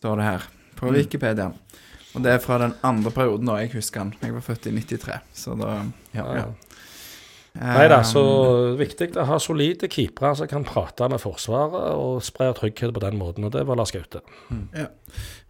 står 0.00 0.16
det 0.16 0.24
her 0.24 0.42
på 0.76 0.86
Mm. 0.88 0.94
Wikipedia. 0.94 1.52
Og 2.14 2.22
det 2.24 2.32
er 2.32 2.38
fra 2.38 2.58
den 2.58 2.72
andre 2.82 3.10
perioden 3.10 3.46
da 3.46 3.56
jeg 3.60 3.72
husker 3.74 4.00
han. 4.00 4.14
Jeg 4.22 4.32
var 4.32 4.40
født 4.40 4.66
i 4.66 4.70
93, 4.72 5.20
så 5.34 5.54
da 5.58 5.84
ja. 6.14 6.24
Ja. 6.24 6.34
ja. 6.34 6.44
Nei 7.58 7.88
da, 7.88 8.02
så 8.06 8.76
viktig 8.78 9.16
å 9.18 9.24
ha 9.26 9.38
solide 9.42 9.88
keepere 9.90 10.36
som 10.36 10.46
kan 10.46 10.64
prate 10.64 11.08
med 11.10 11.18
Forsvaret 11.20 11.94
og 11.96 12.20
spre 12.22 12.52
trygghet 12.54 12.92
på 12.94 13.00
den 13.02 13.18
måten, 13.18 13.44
og 13.44 13.50
det 13.52 13.66
var 13.66 13.74
Lars 13.76 13.90
Gaute. 13.90 14.20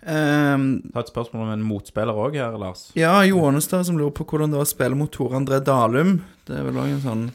um, 0.07 0.83
Ta 0.95 1.01
et 1.03 1.11
spørsmål 1.12 1.43
om 1.47 1.53
en 1.53 1.62
motspiller 1.68 2.14
òg 2.16 2.35
her, 2.39 2.57
Lars. 2.59 2.87
Ja, 2.97 3.20
Jo 3.26 3.43
Ånestad 3.45 3.85
som 3.87 3.99
lurer 3.99 4.14
på 4.14 4.24
hvordan 4.24 4.51
det 4.51 4.57
var 4.61 4.64
å 4.64 4.72
spille 4.72 4.97
mot 4.97 5.11
Tore 5.12 5.37
André 5.41 5.61
Dalum. 5.64 6.22
Det 6.47 6.57
er 6.59 6.64
vel 6.68 6.81
òg 6.81 6.89
en 6.95 7.01
sånn 7.05 7.26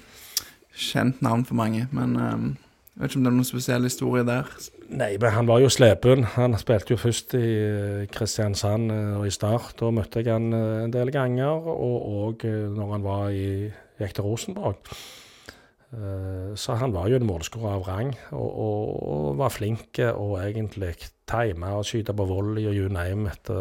kjent 0.74 1.22
navn 1.22 1.46
for 1.46 1.58
mange, 1.58 1.88
men 1.92 2.16
um, 2.18 2.48
jeg 2.94 3.02
vet 3.02 3.12
ikke 3.12 3.20
om 3.20 3.26
det 3.26 3.32
er 3.32 3.38
noen 3.40 3.48
spesiell 3.48 3.88
historie 3.88 4.26
der. 4.28 4.50
Nei, 4.94 5.16
men 5.18 5.32
han 5.34 5.48
var 5.50 5.64
jo 5.64 5.70
slepen. 5.74 6.28
Han 6.36 6.54
spilte 6.62 6.94
jo 6.94 7.00
først 7.02 7.34
i 7.40 7.48
eh, 7.58 8.04
Kristiansand 8.14 8.92
eh, 8.94 9.16
og 9.18 9.26
i 9.26 9.34
Start. 9.34 9.74
Da 9.80 9.90
møtte 9.90 10.22
jeg 10.22 10.30
han 10.30 10.54
eh, 10.54 10.84
en 10.84 10.94
del 10.94 11.10
ganger, 11.14 11.66
og 11.74 12.06
òg 12.28 12.46
når 12.76 12.92
han 12.92 13.06
var 13.06 13.34
i 13.34 13.48
gikk 13.98 14.14
til 14.18 14.28
Rosenborg. 14.28 14.96
Så 16.58 16.74
han 16.82 16.90
var 16.90 17.06
jo 17.06 17.20
en 17.20 17.26
målskårer 17.28 17.76
av 17.76 17.84
rang, 17.86 18.08
og, 18.34 18.48
og, 18.50 18.88
og 19.14 19.36
var 19.38 19.52
flink 19.54 20.00
og 20.02 20.40
egentlig 20.40 20.96
tima 21.30 21.76
og 21.78 21.86
skyte 21.86 22.16
på 22.18 22.26
volley 22.26 22.66
og 22.66 22.74
you 22.74 22.88
name 22.90 23.30
it. 23.30 23.52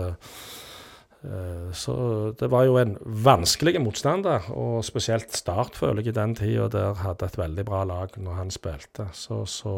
Eh. 1.24 1.72
Så 1.72 1.94
det 2.38 2.48
var 2.52 2.66
jo 2.68 2.78
en 2.80 2.96
vanskelig 3.02 3.80
motstander, 3.82 4.48
og 4.50 4.84
spesielt 4.86 5.32
Start 5.36 5.78
føler 5.78 6.02
jeg 6.02 6.12
i 6.12 6.18
den 6.20 6.36
tida 6.38 6.68
der 6.72 7.00
hadde 7.02 7.28
et 7.28 7.38
veldig 7.38 7.66
bra 7.68 7.82
lag 7.88 8.16
når 8.16 8.38
han 8.40 8.54
spilte. 8.54 9.08
Så, 9.16 9.44
så 9.46 9.74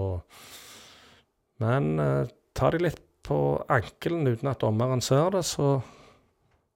Men 1.63 1.99
eh, 2.03 2.31
tar 2.55 2.75
de 2.75 2.87
litt 2.87 3.03
på 3.25 3.39
ankelen 3.73 4.27
uten 4.29 4.51
at 4.51 4.61
dommeren 4.61 5.01
ser 5.01 5.31
det, 5.33 5.45
så, 5.49 5.79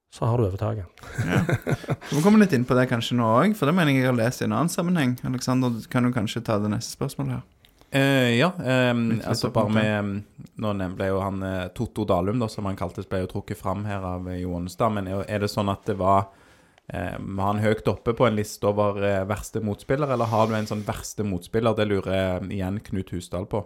så 0.09 0.31
har 0.31 0.41
du 0.41 0.47
overtaket. 0.47 0.87
Vi 2.09 2.17
må 2.17 2.23
komme 2.25 2.41
litt 2.41 2.55
inn 2.57 2.65
på 2.65 2.77
det 2.79 2.87
kanskje 2.89 3.19
nå 3.19 3.29
òg, 3.43 3.57
for 3.59 3.69
det 3.69 3.77
mener 3.77 3.93
jeg 3.93 4.07
jeg 4.07 4.11
har 4.13 4.17
lest 4.17 4.41
i 4.41 4.49
en 4.49 4.57
annen 4.57 4.73
sammenheng. 4.73 5.19
Alexander, 5.29 5.75
du 5.75 5.85
kan 5.93 6.09
jo 6.09 6.15
kanskje 6.15 6.45
ta 6.47 6.57
det 6.63 6.73
neste 6.73 6.97
spørsmålet 6.97 7.37
her. 7.37 7.47
Eh, 7.91 8.37
ja, 8.37 8.51
litt 8.93 9.25
altså 9.25 9.49
bare 9.49 9.73
med 9.73 9.87
ehm, 9.89 10.11
Nå 10.61 10.73
ble 10.93 11.07
jo 11.09 11.23
han 11.25 11.41
eh, 11.47 11.71
Totto 11.73 12.05
Dalum, 12.05 12.37
da, 12.43 12.49
som 12.53 12.67
han 12.69 12.77
kaltes, 12.77 13.09
ble 13.09 13.23
jo 13.23 13.31
trukket 13.31 13.61
fram 13.61 13.87
her 13.89 14.05
av 14.05 14.29
Johanstad. 14.37 14.93
Men 14.93 15.09
er 15.09 15.41
det 15.41 15.49
sånn 15.49 15.71
at 15.73 15.87
det 15.89 15.97
var 16.01 16.27
um, 16.93 17.31
Var 17.39 17.47
han 17.47 17.63
høyt 17.65 17.89
oppe 17.89 18.13
på 18.19 18.29
en 18.29 18.37
liste 18.37 18.69
over 18.69 19.01
eh, 19.01 19.25
verste 19.29 19.63
motspiller, 19.65 20.13
eller 20.13 20.29
har 20.29 20.51
du 20.51 20.57
en 20.59 20.69
sånn 20.69 20.85
verste 20.85 21.25
motspiller? 21.25 21.77
Det 21.79 21.89
lurer 21.89 22.45
igjen 22.51 22.83
Knut 22.85 23.15
Husdal 23.17 23.49
på. 23.49 23.65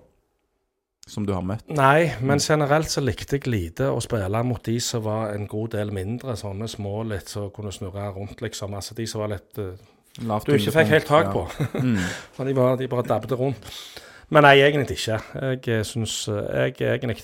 Som 1.10 1.26
du 1.26 1.32
har 1.34 1.42
møtt. 1.42 1.66
Nei, 1.74 2.12
men 2.22 2.38
generelt 2.38 2.92
så 2.92 3.02
likte 3.02 3.40
jeg 3.40 3.50
lite 3.50 3.88
å 3.90 3.98
spille 4.04 4.44
mot 4.46 4.62
de 4.62 4.76
som 4.78 5.02
var 5.02 5.32
en 5.34 5.48
god 5.50 5.72
del 5.74 5.90
mindre, 5.90 6.36
sånne 6.38 6.68
små 6.70 7.00
litt 7.10 7.32
som 7.32 7.48
kunne 7.50 7.74
snurre 7.74 8.06
rundt, 8.14 8.38
liksom. 8.44 8.76
Altså 8.78 8.94
de 8.94 9.08
som 9.10 9.24
var 9.24 9.32
litt 9.34 9.58
uh, 9.58 9.74
Du 10.46 10.54
ikke 10.54 10.76
fikk 10.78 10.94
helt 10.94 11.10
tak 11.10 11.34
på. 11.34 11.42
ja. 11.58 11.68
Mm. 11.74 11.98
For 12.36 12.46
de, 12.46 12.54
var, 12.54 12.78
de 12.78 12.90
bare 12.92 13.08
dabbet 13.10 13.34
rundt. 13.40 13.74
Men 14.32 14.46
nei, 14.46 14.56
egentlig 14.64 14.96
ikke. 14.96 15.18
Jeg 15.36 15.68
eh, 15.68 15.84
syns 15.84 16.24
Jeg 16.28 16.74
er 16.80 16.96
egentlig 16.96 17.20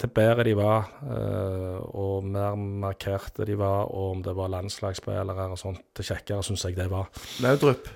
til 0.00 0.08
bedre 0.16 0.44
de 0.46 0.54
var, 0.56 0.86
eh, 1.04 1.80
og 1.92 2.24
mer 2.24 2.54
markerte 2.56 3.44
de 3.44 3.56
var, 3.60 3.90
og 3.92 4.14
om 4.16 4.22
det 4.24 4.32
var 4.36 4.48
landslagsspillere 4.48 5.50
og 5.52 5.58
sånt, 5.60 5.82
til 5.96 6.06
kjekkere 6.08 6.44
syns 6.46 6.64
jeg 6.64 6.78
det 6.78 6.86
var. 6.88 7.10
Laudrup. 7.44 7.90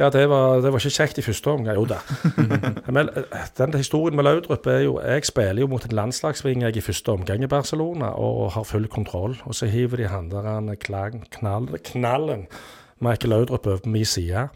Ja, 0.00 0.08
det 0.08 0.22
var, 0.30 0.60
det 0.64 0.70
var 0.72 0.80
ikke 0.80 0.96
kjekt 0.96 1.18
i 1.20 1.24
første 1.24 1.52
omgang. 1.52 1.76
Jo 1.76 1.84
da. 1.88 1.98
Men 2.96 3.10
eh, 3.12 3.48
den 3.58 3.74
historien 3.76 4.16
med 4.16 4.24
Laudrup 4.24 4.66
er 4.66 4.84
jo 4.86 4.94
Jeg 5.00 5.26
spiller 5.28 5.60
jo 5.60 5.68
mot 5.68 5.84
en 5.84 5.96
landslagsving 5.96 6.62
jeg 6.64 6.76
i 6.76 6.84
første 6.84 7.12
omgang 7.12 7.44
i 7.44 7.50
Barcelona 7.50 8.14
og 8.16 8.52
har 8.56 8.64
full 8.64 8.88
kontroll. 8.88 9.36
Og 9.44 9.54
så 9.54 9.68
hiver 9.68 10.00
de 10.00 10.08
han 10.08 10.30
der 10.32 10.74
klang- 10.80 11.26
knallen 11.28 12.46
Michael 13.00 13.30
Laudrup 13.34 13.66
over 13.66 13.84
på 13.84 13.88
min 13.88 14.04
side. 14.04 14.48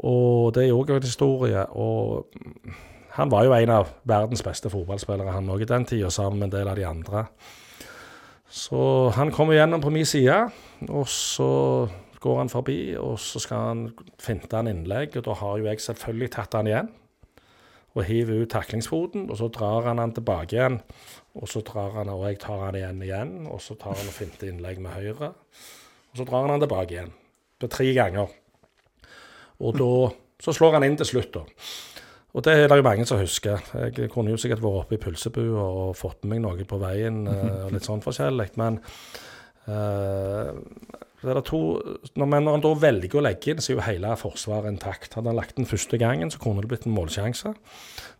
Og 0.00 0.54
det 0.56 0.66
er 0.66 0.76
òg 0.76 0.94
en 0.94 1.04
historie. 1.04 1.66
Og 1.76 2.28
han 3.18 3.30
var 3.30 3.44
jo 3.44 3.52
en 3.52 3.74
av 3.74 3.90
verdens 4.08 4.42
beste 4.44 4.70
fotballspillere, 4.72 5.34
han 5.34 5.50
òg 5.52 5.66
i 5.66 5.68
den 5.68 5.84
tida, 5.84 6.10
sammen 6.10 6.40
med 6.40 6.48
en 6.48 6.56
del 6.56 6.70
av 6.72 6.78
de 6.78 6.86
andre. 6.88 7.26
Så 8.52 9.10
han 9.16 9.32
kommer 9.32 9.56
gjennom 9.56 9.80
på 9.80 9.92
min 9.92 10.08
side, 10.08 10.38
og 10.88 11.06
så 11.08 11.88
går 12.20 12.38
han 12.38 12.52
forbi, 12.52 12.96
og 12.96 13.18
så 13.20 13.40
skal 13.42 13.68
han 13.68 13.86
finte 14.20 14.58
en 14.58 14.70
innlegg, 14.70 15.16
og 15.16 15.24
da 15.28 15.36
har 15.40 15.58
jo 15.58 15.68
jeg 15.68 15.80
selvfølgelig 15.84 16.30
tatt 16.36 16.56
han 16.56 16.68
igjen. 16.70 16.90
Og 17.92 18.06
hiver 18.08 18.44
ut 18.44 18.52
taklingsfoten, 18.52 19.26
og 19.28 19.36
så 19.36 19.50
drar 19.52 19.88
han 19.90 20.00
han 20.00 20.14
tilbake 20.16 20.56
igjen. 20.56 20.78
Og 21.36 21.48
så 21.48 21.60
drar 21.60 21.98
han, 21.98 22.12
og 22.12 22.24
jeg 22.28 22.38
tar 22.40 22.64
han 22.64 22.76
igjen 22.78 23.02
igjen, 23.04 23.34
og 23.52 23.60
så 23.60 23.76
tar 23.80 23.98
han 23.98 24.08
og 24.08 24.16
finter 24.16 24.48
innlegg 24.48 24.80
med 24.80 24.96
høyre. 24.96 25.32
Og 26.12 26.20
så 26.20 26.24
drar 26.28 26.46
han 26.46 26.54
han 26.56 26.64
tilbake 26.64 26.96
igjen. 26.96 27.12
Er 27.62 27.70
tre 27.72 27.92
ganger. 27.94 28.32
Og 29.60 29.76
da 29.78 29.92
så 30.42 30.54
slår 30.56 30.78
han 30.78 30.86
inn 30.88 30.98
til 30.98 31.06
slutt, 31.06 31.36
da. 31.36 31.44
Og 32.32 32.44
det 32.46 32.54
er 32.56 32.70
det 32.70 32.78
jo 32.80 32.86
mange 32.86 33.04
som 33.06 33.20
husker. 33.20 33.60
Jeg 33.76 34.08
kunne 34.10 34.32
jo 34.32 34.40
sikkert 34.40 34.62
vært 34.64 34.80
oppe 34.80 34.96
i 34.96 35.00
pølsebua 35.02 35.62
og 35.62 35.96
fått 35.98 36.24
med 36.24 36.40
meg 36.40 36.44
noe 36.46 36.66
på 36.68 36.80
veien, 36.80 37.26
eh, 37.28 37.58
og 37.66 37.74
litt 37.74 37.86
sånn 37.86 38.02
forskjellig, 38.02 38.48
men 38.60 38.80
uh, 39.68 40.48
det 41.22 41.34
er 41.36 41.42
to, 41.46 41.60
når, 42.16 42.26
man, 42.26 42.48
når 42.48 42.56
han 42.56 42.64
da 42.64 42.72
velger 42.86 43.20
å 43.20 43.26
legge 43.28 43.52
inn, 43.52 43.60
så 43.62 43.74
er 43.74 43.76
jo 43.76 43.84
hele 43.86 44.16
forsvaret 44.18 44.72
intakt. 44.72 45.12
Hadde 45.14 45.30
han 45.30 45.38
lagt 45.38 45.60
den 45.60 45.68
første 45.68 46.00
gangen, 46.00 46.32
så 46.32 46.40
kunne 46.42 46.64
det 46.64 46.72
blitt 46.72 46.88
en 46.88 46.96
målsjanse. 46.96 47.52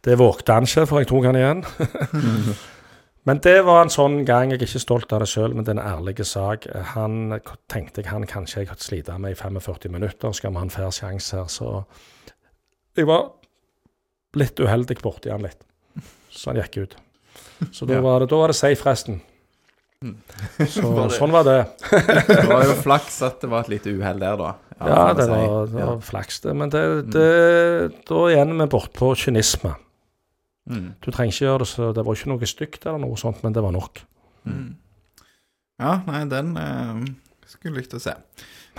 Det 0.04 0.20
vågte 0.20 0.54
han 0.54 0.68
ikke, 0.68 0.86
for 0.90 1.02
jeg 1.02 1.10
tok 1.10 1.26
han 1.30 1.40
igjen. 1.40 1.64
men 3.24 3.38
det 3.44 3.58
var 3.64 3.82
en 3.84 3.92
sånn 3.92 4.24
gang. 4.26 4.50
Jeg 4.50 4.58
er 4.60 4.66
ikke 4.66 4.80
stolt 4.82 5.12
av 5.14 5.20
det 5.22 5.28
sjøl, 5.30 5.52
men 5.54 5.64
det 5.64 5.74
er 5.76 5.80
en 5.80 5.86
ærlig 6.00 6.24
sak. 6.26 6.66
Han 6.96 7.38
tenkte 7.70 8.02
jeg 8.02 8.10
han 8.10 8.26
kanskje 8.26 8.64
jeg 8.64 8.78
slite 8.82 9.14
med 9.22 9.36
i 9.36 9.38
45 9.38 9.92
minutter. 9.94 10.32
Skal 10.34 10.50
vi 10.50 10.58
ha 10.58 10.64
en 10.66 10.70
fair 10.74 10.90
sjanse 10.90 11.36
her, 11.38 11.46
så 11.52 11.84
Jeg 12.96 13.06
var 13.06 13.30
litt 14.36 14.58
uheldig 14.60 14.98
borti 15.02 15.30
han 15.30 15.42
litt. 15.46 15.62
Så 16.32 16.50
han 16.50 16.58
gikk 16.62 16.82
ut. 16.82 16.96
Så 17.72 17.86
da 17.86 18.00
var 18.02 18.20
det, 18.20 18.28
da 18.32 18.36
var 18.42 18.48
det 18.50 18.56
safe, 18.58 18.84
resten. 18.88 19.20
Så, 20.66 20.82
Var 20.96 21.06
det- 21.08 21.14
sånn 21.14 21.30
var 21.30 21.44
det. 21.46 21.60
Det 22.26 22.48
var 22.50 22.64
jo 22.66 22.74
flaks 22.82 23.20
at 23.22 23.40
det 23.40 23.50
var 23.52 23.60
et 23.62 23.68
lite 23.70 23.92
uhell 23.94 24.18
der, 24.18 24.34
da. 24.40 24.48
Ja, 24.82 25.12
det 25.14 25.28
var, 25.30 25.66
det 25.70 25.78
Ja. 25.78 25.86
var 25.92 26.00
flaks, 26.02 26.40
det. 26.42 26.54
Men 26.58 26.72
det, 26.74 26.80
det, 27.14 27.26
da 28.08 28.22
igjen 28.32 28.50
er 28.56 28.64
vi 28.64 28.70
bortpå 28.72 29.12
kynisme. 29.14 29.76
Mm. 30.70 30.92
Du 31.02 31.10
trenger 31.10 31.34
ikke 31.34 31.42
gjøre 31.44 31.58
det 31.64 31.68
så 31.72 31.88
Det 31.90 32.04
var 32.06 32.14
ikke 32.14 32.30
noe 32.30 32.46
stygt 32.46 32.84
eller 32.86 33.02
noe 33.02 33.18
sånt, 33.18 33.42
men 33.42 33.54
det 33.54 33.64
var 33.64 33.74
nok. 33.74 34.02
Mm. 34.46 34.68
Ja, 35.82 35.96
nei, 36.06 36.24
den 36.30 36.52
eh, 36.60 37.00
skulle 37.50 37.80
likt 37.80 37.96
å 37.96 38.02
se. 38.02 38.14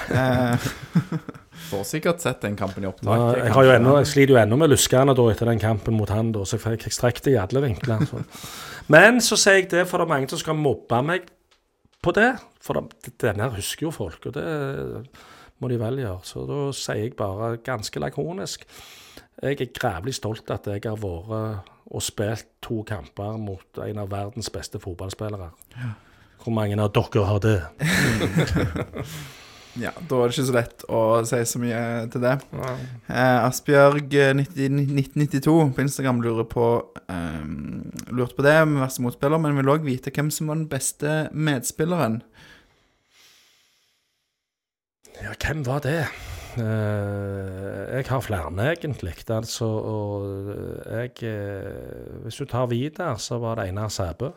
Eh, 0.10 0.68
Får 1.70 1.84
sikkert 1.88 2.24
sett 2.24 2.42
den 2.44 2.56
kampen 2.60 2.86
i 2.86 2.90
opptak. 2.90 3.12
Ja, 3.12 3.28
jeg, 3.38 3.52
har 3.56 3.68
jo 3.68 3.74
ennå, 3.76 3.98
jeg 4.02 4.10
sliter 4.10 4.36
jo 4.36 4.40
ennå 4.42 4.58
med 4.60 4.72
luskene 4.72 5.16
da 5.16 5.28
etter 5.32 5.52
den 5.52 5.62
kampen 5.62 5.96
mot 5.98 6.10
han, 6.12 6.32
da, 6.36 6.46
så 6.48 6.58
jeg 6.58 6.82
fikk 6.82 6.96
strekt 6.96 7.28
det 7.28 7.36
i 7.36 7.40
alle 7.40 7.62
vinkler. 7.64 8.04
Så. 8.10 8.24
Men 8.94 9.22
så 9.24 9.38
sier 9.40 9.62
jeg 9.62 9.70
det, 9.72 9.86
for 9.90 10.02
det 10.02 10.08
er 10.08 10.14
mange 10.16 10.32
som 10.32 10.42
skal 10.42 10.58
mobbe 10.60 11.00
meg 11.06 11.30
på 12.04 12.16
det. 12.16 12.32
For 12.64 12.80
det, 12.80 13.14
denne 13.22 13.46
her 13.46 13.56
husker 13.60 13.88
jo 13.88 13.94
folk, 13.96 14.28
og 14.30 14.36
det 14.36 14.48
må 15.62 15.72
de 15.72 15.80
vel 15.80 16.02
gjøre. 16.04 16.20
Så 16.28 16.44
da 16.50 16.60
sier 16.76 17.06
jeg 17.06 17.16
bare 17.20 17.56
ganske 17.64 18.02
lakonisk 18.02 18.66
Jeg 19.42 19.62
er 19.62 19.72
grævlig 19.74 20.14
stolt 20.16 20.52
at 20.54 20.68
jeg 20.70 20.84
har 20.86 21.00
vært 21.02 21.70
og 21.94 22.02
spilt 22.02 22.48
to 22.64 22.82
kamper 22.88 23.38
mot 23.38 23.80
en 23.84 24.02
av 24.02 24.12
verdens 24.12 24.50
beste 24.54 24.80
fotballspillere. 24.82 25.50
Hvor 26.44 26.54
mange 26.56 26.80
av 26.82 26.92
dere 26.96 27.26
har 27.28 27.40
det? 27.44 27.58
Ja, 29.82 29.90
da 30.06 30.20
er 30.22 30.30
det 30.30 30.36
ikke 30.36 30.46
så 30.46 30.54
lett 30.54 30.84
å 30.86 31.00
si 31.26 31.40
så 31.50 31.60
mye 31.62 31.78
til 32.14 32.22
det. 32.22 32.34
Eh, 32.54 33.38
Asbjørg 33.48 34.14
eh, 34.22 34.34
90 34.38 34.84
1992 34.86 35.56
på 35.74 35.82
Instagram 35.82 36.20
lurer 36.22 36.46
på 36.46 36.68
eh, 37.10 37.48
lurte 38.14 38.38
på 38.38 38.46
det 38.46 38.54
med 38.70 38.84
verste 38.84 39.02
motspiller, 39.02 39.42
men 39.42 39.58
vil 39.58 39.74
òg 39.74 39.88
vite 39.88 40.14
hvem 40.14 40.30
som 40.34 40.52
var 40.52 40.62
den 40.62 40.70
beste 40.70 41.16
medspilleren. 41.34 42.22
Ja, 45.24 45.34
hvem 45.42 45.66
var 45.66 45.82
det? 45.88 46.04
Eh, 46.58 47.96
jeg 47.98 48.06
har 48.10 48.22
flere, 48.22 48.52
egentlig. 48.72 49.16
Altså, 49.30 49.66
og 49.66 50.26
jeg 50.92 51.24
eh, 51.24 52.24
Hvis 52.24 52.36
du 52.36 52.46
tar 52.46 52.66
Vidar, 52.66 53.18
så 53.18 53.40
var 53.40 53.56
det 53.56 53.68
Einar 53.68 53.88
Sæbø. 53.90 54.30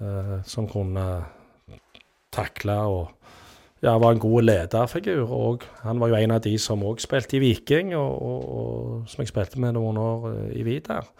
eh, 0.00 0.42
som 0.44 0.68
kunne 0.68 1.24
takle 2.32 2.72
og 2.72 3.12
ja, 3.82 3.96
var 3.98 4.12
en 4.12 4.22
god 4.22 4.42
lederfigur. 4.42 5.32
Og 5.32 5.66
han 5.84 6.00
var 6.00 6.08
jo 6.08 6.20
en 6.20 6.36
av 6.36 6.44
de 6.44 6.56
som 6.58 6.84
òg 6.86 7.00
spilte 7.02 7.38
i 7.38 7.42
Viking, 7.44 7.94
og, 7.96 8.22
og, 8.22 8.46
og 8.60 9.10
som 9.10 9.22
jeg 9.22 9.32
spilte 9.32 9.60
med 9.62 9.76
noen 9.76 10.00
år 10.00 10.30
eh, 10.32 10.54
i 10.60 10.64
Vidar. 10.66 11.10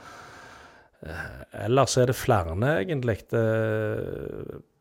Eh, 1.07 1.27
ellers 1.67 1.97
er 2.01 2.11
det 2.11 2.19
flere, 2.19 2.57
egentlig. 2.81 3.19
Det, 3.31 3.45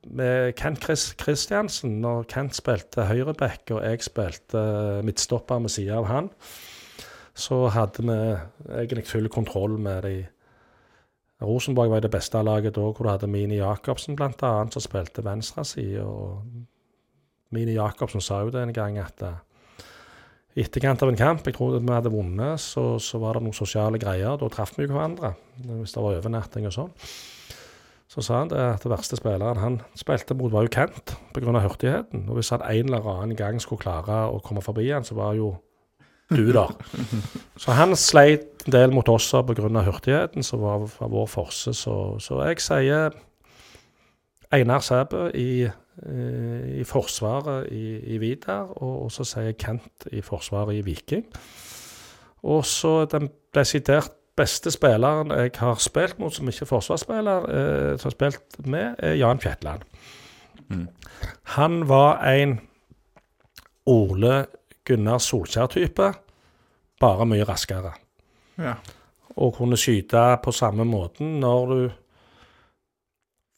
med 0.06 0.54
Kent 0.60 0.84
Chris 0.84 1.10
Christiansen, 1.20 2.00
når 2.04 2.28
Kent 2.32 2.56
spilte 2.58 3.08
høyreback 3.10 3.74
og 3.76 3.82
jeg 3.84 4.06
spilte 4.06 4.62
eh, 4.62 5.02
midtstopper 5.06 5.62
med 5.64 5.74
siden 5.74 6.00
av 6.00 6.10
han, 6.12 6.30
så 7.36 7.66
hadde 7.74 8.06
vi 8.06 8.18
egentlig 8.80 9.08
full 9.10 9.30
kontroll 9.30 9.80
med 9.82 10.08
de 10.08 10.16
Rosenborg 11.44 11.92
var 11.92 12.00
i 12.00 12.06
det 12.06 12.14
beste 12.14 12.40
laget 12.44 12.78
da, 12.78 12.82
hvor 12.82 13.04
du 13.04 13.10
hadde 13.12 13.28
Mini 13.28 13.58
Jacobsen 13.60 14.16
annet, 14.16 14.74
som 14.74 14.82
spilte 14.82 15.24
venstreside. 15.24 16.00
Og 16.02 16.46
Mini 17.52 17.76
Jacobsen 17.76 18.24
sa 18.24 18.40
jo 18.42 18.54
det 18.54 18.64
en 18.64 18.74
gang 18.74 18.98
at 18.98 19.22
eh, 19.22 19.42
i 20.56 20.64
etterkant 20.64 21.04
av 21.04 21.12
en 21.12 21.20
kamp, 21.20 21.44
jeg 21.44 21.58
tror 21.58 21.76
vi 21.76 21.92
hadde 21.92 22.14
vunnet, 22.14 22.62
så, 22.64 22.96
så 23.04 23.20
var 23.20 23.36
det 23.36 23.44
noen 23.44 23.58
sosiale 23.58 24.00
greier. 24.00 24.38
Da 24.40 24.48
traff 24.48 24.78
vi 24.78 24.86
jo 24.86 24.94
hverandre, 24.94 25.34
hvis 25.60 25.92
det 25.92 26.04
var 26.04 26.22
overnatting 26.22 26.70
og 26.70 26.76
sånn. 26.78 26.94
Så 28.16 28.24
sa 28.24 28.38
han 28.40 28.50
det 28.50 28.60
at 28.64 28.84
den 28.86 28.94
verste 28.94 29.18
spilleren 29.20 29.60
han 29.60 29.82
spilte 30.00 30.38
mot, 30.40 30.54
var 30.54 30.64
jo 30.64 30.72
Kent 30.72 31.18
pga. 31.36 31.60
hurtigheten. 31.60 32.30
Og 32.30 32.40
hvis 32.40 32.50
han 32.50 32.64
en 32.64 32.86
eller 32.94 33.10
annen 33.12 33.36
gang 33.36 33.60
skulle 33.60 33.82
klare 33.82 34.30
å 34.32 34.40
komme 34.40 34.64
forbi 34.64 34.88
han, 34.88 35.04
så 35.04 35.18
var 35.20 35.36
jo 35.36 35.58
du 36.32 36.54
der. 36.54 36.72
Så 37.62 37.76
han 37.76 37.94
sleit 37.96 38.64
en 38.66 38.72
del 38.72 38.94
mot 38.96 39.10
oss 39.10 39.28
pga. 39.32 39.82
hurtigheten, 39.84 40.44
som 40.44 40.62
var, 40.62 40.88
var 41.00 41.12
vår 41.12 41.28
forse. 41.28 41.74
Så, 41.74 42.20
så 42.20 42.40
jeg 42.48 42.64
sier 42.64 43.12
Einar 44.52 44.80
Sæbø 44.80 45.30
i, 45.36 45.68
eh, 45.68 46.80
i 46.80 46.84
Forsvaret 46.84 47.68
i, 47.72 48.16
i 48.16 48.18
Vidar, 48.18 48.72
og, 48.80 49.04
og 49.04 49.12
så 49.12 49.28
sier 49.28 49.52
Kent 49.60 50.08
i 50.12 50.22
Forsvaret 50.22 50.80
i 50.80 50.86
Viking. 50.86 51.28
Og 52.44 52.66
så 52.66 53.06
den 53.12 53.30
desidert 53.54 54.16
beste 54.36 54.72
spilleren 54.74 55.32
jeg 55.32 55.54
har 55.60 55.80
spilt 55.84 56.20
mot 56.20 56.34
som 56.34 56.50
ikke 56.50 56.66
er 56.66 56.70
forsvarsspiller, 56.70 57.50
eh, 57.50 57.92
som 58.00 58.10
har 58.10 58.16
spilt 58.16 58.60
med, 58.66 58.96
er 59.00 59.18
Jan 59.20 59.40
Fjetland. 59.40 59.86
Mm. 60.70 60.88
Han 61.56 61.82
var 61.90 62.24
en 62.28 62.60
Ole 63.86 64.46
Gunnar 64.86 65.22
Solskjær-type, 65.22 66.12
bare 67.00 67.28
mye 67.30 67.46
raskere. 67.48 67.94
Ja. 68.58 68.76
Og 69.36 69.56
kunne 69.58 69.78
skyte 69.78 70.24
på 70.44 70.54
samme 70.56 70.86
måten 70.88 71.40
når 71.42 71.72
du 71.72 71.80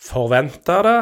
forventa 0.02 0.82
det, 0.86 1.00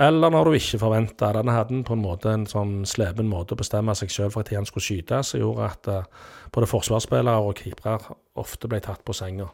eller 0.00 0.32
når 0.32 0.48
du 0.48 0.56
ikke 0.56 0.80
forventa 0.80 1.32
Denne 1.36 1.52
Den 1.52 1.56
hadde 1.56 1.82
på 1.84 1.96
en 1.96 2.02
måte 2.02 2.32
en 2.32 2.46
sånn 2.48 2.86
slepen 2.88 3.28
måte 3.28 3.52
å 3.52 3.60
bestemme 3.60 3.94
seg 3.98 4.10
sjøl 4.10 4.32
for 4.32 4.46
når 4.48 4.62
han 4.62 4.68
skulle 4.68 4.86
skyte, 4.86 5.20
som 5.26 5.42
gjorde 5.42 5.68
at 5.68 5.90
uh, 5.92 6.28
både 6.54 6.70
forsvarsspillere 6.70 7.44
og 7.44 7.60
keepere 7.60 8.16
ofte 8.40 8.70
ble 8.70 8.80
tatt 8.84 9.04
på 9.04 9.16
senga. 9.16 9.50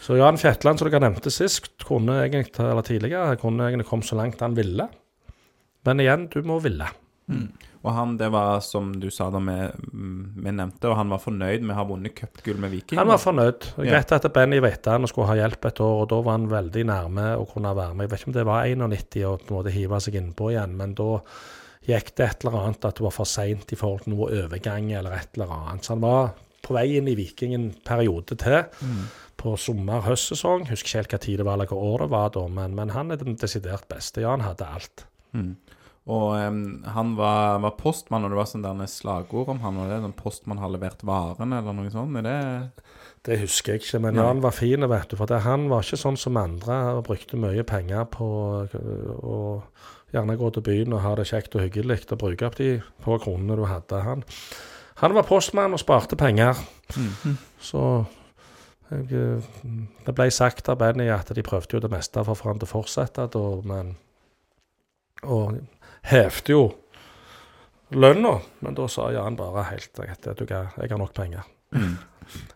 Så 0.00 0.16
Jan 0.16 0.40
Fjetland, 0.40 0.80
som 0.80 0.88
dere 0.88 1.02
nevnte 1.04 1.30
sist, 1.34 1.68
kunne 1.84 2.22
egentlig, 2.24 2.54
eller 2.64 2.86
tidligere, 2.86 3.36
kunne 3.40 3.68
egentlig 3.68 3.88
kommet 3.90 4.08
så 4.08 4.16
langt 4.16 4.40
han 4.40 4.56
ville. 4.56 4.88
Men 5.84 6.00
igjen, 6.00 6.28
du 6.32 6.40
må 6.48 6.56
ville. 6.64 6.88
Og 7.86 7.92
han, 7.94 8.16
det 8.18 8.28
var 8.34 8.58
som 8.64 8.90
du 8.98 9.06
sa 9.14 9.28
da 9.30 9.38
vi, 9.38 9.56
vi 9.92 10.50
nevnte, 10.50 10.90
og 10.90 10.96
han 10.98 11.12
var 11.12 11.20
fornøyd 11.22 11.62
med 11.62 11.76
å 11.76 11.78
ha 11.78 11.84
vunnet 11.86 12.16
cupgull 12.18 12.58
med 12.62 12.72
Viking. 12.74 12.98
Han 12.98 13.10
var 13.12 13.20
fornøyd. 13.22 13.68
Greit 13.78 14.14
at 14.16 14.26
Benny 14.34 14.58
visste 14.64 14.96
han 14.96 15.06
skulle 15.10 15.28
ha 15.30 15.38
hjelp 15.38 15.70
et 15.70 15.82
år, 15.84 16.02
og 16.02 16.10
da 16.10 16.18
var 16.26 16.38
han 16.40 16.48
veldig 16.50 16.84
nærme 16.90 17.28
å 17.38 17.46
kunne 17.48 17.76
være 17.78 17.94
med. 17.94 18.08
Jeg 18.08 18.12
vet 18.12 18.24
ikke 18.24 18.32
om 18.32 18.36
det 18.38 18.48
var 18.48 18.66
91 18.66 19.22
og 19.28 19.46
på 19.46 19.52
en 19.54 19.58
måte 19.60 19.76
hive 19.76 20.02
seg 20.02 20.18
innpå 20.18 20.50
igjen, 20.54 20.74
men 20.80 20.96
da 20.98 21.08
gikk 21.88 22.12
det 22.18 22.26
et 22.26 22.44
eller 22.44 22.58
annet 22.64 22.84
at 22.90 22.98
det 22.98 23.06
var 23.06 23.14
for 23.14 23.30
seint 23.30 23.72
i 23.72 23.78
forhold 23.78 24.04
til 24.04 24.16
noe 24.16 24.28
overgang 24.42 24.90
eller 24.98 25.14
et 25.16 25.38
eller 25.38 25.54
annet. 25.54 25.86
Så 25.86 25.94
han 25.94 26.04
var 26.04 26.34
på 26.66 26.74
vei 26.76 26.88
inn 26.98 27.08
i 27.08 27.16
Viking 27.16 27.54
en 27.56 27.70
periode 27.86 28.36
til. 28.42 28.58
På 29.38 29.54
sommer-høstsesong. 29.54 30.66
Husker 30.66 30.88
ikke 30.88 30.98
helt 30.98 31.12
hva 31.14 31.22
tid 31.22 31.38
det 31.38 31.46
var 31.46 31.54
eller 31.54 31.70
hva 31.70 31.78
år 31.92 32.04
det 32.04 32.10
var 32.12 32.32
da, 32.34 32.42
men, 32.50 32.74
men 32.74 32.90
han 32.90 33.14
er 33.14 33.22
den 33.22 33.38
desidert 33.38 33.86
beste. 33.88 34.24
Ja, 34.26 34.34
han 34.34 34.42
hadde 34.42 34.66
alt. 34.66 35.04
Og 36.08 36.30
um, 36.40 36.60
han 36.88 37.12
var, 37.18 37.58
var 37.60 37.74
postmann, 37.76 38.24
og 38.24 38.32
det 38.32 38.38
var 38.38 38.48
sånn 38.48 38.64
der 38.64 38.88
slagord 38.88 39.50
om 39.52 39.60
han. 39.60 39.80
Og 39.82 39.90
det, 39.90 40.00
sånn 40.04 40.16
postmann 40.16 40.62
har 40.62 40.72
levert 40.72 41.04
varen, 41.06 41.52
eller 41.52 41.76
noe 41.76 41.92
sånt. 41.92 42.16
Er 42.16 42.24
det 42.24 42.38
Det 43.28 43.40
husker 43.42 43.76
jeg 43.76 43.82
ikke, 43.84 44.00
men 44.06 44.16
ja. 44.16 44.24
han 44.30 44.40
var 44.40 44.56
fin, 44.56 44.88
vet 44.88 45.10
du. 45.10 45.18
For 45.20 45.28
det, 45.28 45.42
han 45.44 45.68
var 45.68 45.84
ikke 45.84 46.00
sånn 46.00 46.16
som 46.16 46.40
andre 46.40 46.78
og 46.96 47.04
brukte 47.10 47.40
mye 47.40 47.66
penger 47.68 48.08
på 48.14 48.28
å 48.64 49.38
gjerne 50.14 50.38
gå 50.40 50.50
til 50.54 50.64
byen 50.64 50.94
og 50.96 51.04
ha 51.04 51.14
det 51.18 51.28
kjekt 51.28 51.56
og 51.58 51.66
hyggelig 51.66 52.06
og 52.08 52.20
bruke 52.22 52.48
opp 52.48 52.56
de 52.56 52.78
få 53.04 53.18
kronene 53.20 53.58
du 53.58 53.66
hadde. 53.68 54.00
Han, 54.06 54.24
han 55.02 55.16
var 55.16 55.28
postmann 55.28 55.76
og 55.76 55.82
sparte 55.82 56.16
penger. 56.16 56.56
Så 57.60 57.82
jeg, 58.88 59.08
eh, 59.12 59.48
det 60.06 60.14
ble 60.16 60.30
sagt 60.32 60.70
av 60.72 60.78
Benny 60.80 61.10
at 61.12 61.28
de 61.36 61.44
prøvde 61.44 61.76
jo 61.76 61.82
det 61.84 61.92
meste 61.92 62.22
for 62.24 62.32
å 62.32 62.38
få 62.38 62.52
han 62.52 62.62
til 62.62 62.70
å 62.70 62.74
fortsette, 62.78 63.28
da, 63.34 63.48
men 63.68 63.96
Og 65.26 65.58
hevde 66.10 66.54
jo 66.54 66.62
lønna, 67.94 68.34
men 68.64 68.74
da 68.76 68.86
sa 68.92 69.10
Jan 69.14 69.36
bare 69.38 69.62
helt 69.70 69.96
vet 70.02 70.28
du 70.36 70.44
jeg 70.48 70.90
har 70.92 70.98
nok 71.00 71.14
penger. 71.16 71.46
Om. 71.72 71.96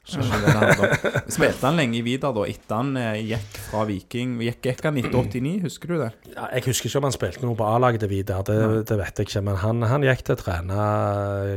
Spilte 0.04 1.64
han 1.64 1.76
lenge 1.78 1.98
i 1.98 2.02
Vidar 2.04 2.34
da, 2.36 2.42
etter 2.48 2.76
han 2.78 2.90
eh, 3.00 3.20
gikk 3.30 3.58
fra 3.70 3.84
Viking? 3.88 4.34
Gikk, 4.44 4.58
gikk 4.68 4.82
han 4.84 4.98
1989, 5.00 5.52
husker 5.64 5.92
du 5.92 5.96
det? 6.02 6.08
Ja, 6.34 6.48
jeg 6.56 6.66
husker 6.66 6.90
ikke 6.90 7.00
om 7.00 7.06
han 7.08 7.14
spilte 7.16 7.44
noe 7.46 7.56
på 7.58 7.68
A-laget 7.68 8.02
til 8.04 8.10
Vidar, 8.12 8.42
det, 8.48 8.58
det 8.90 8.98
vet 9.00 9.22
jeg 9.22 9.28
ikke. 9.30 9.42
Men 9.48 9.56
han, 9.62 9.84
han 9.88 10.04
gikk 10.06 10.24
til 10.26 10.36
å 10.36 10.40
trene 10.42 10.82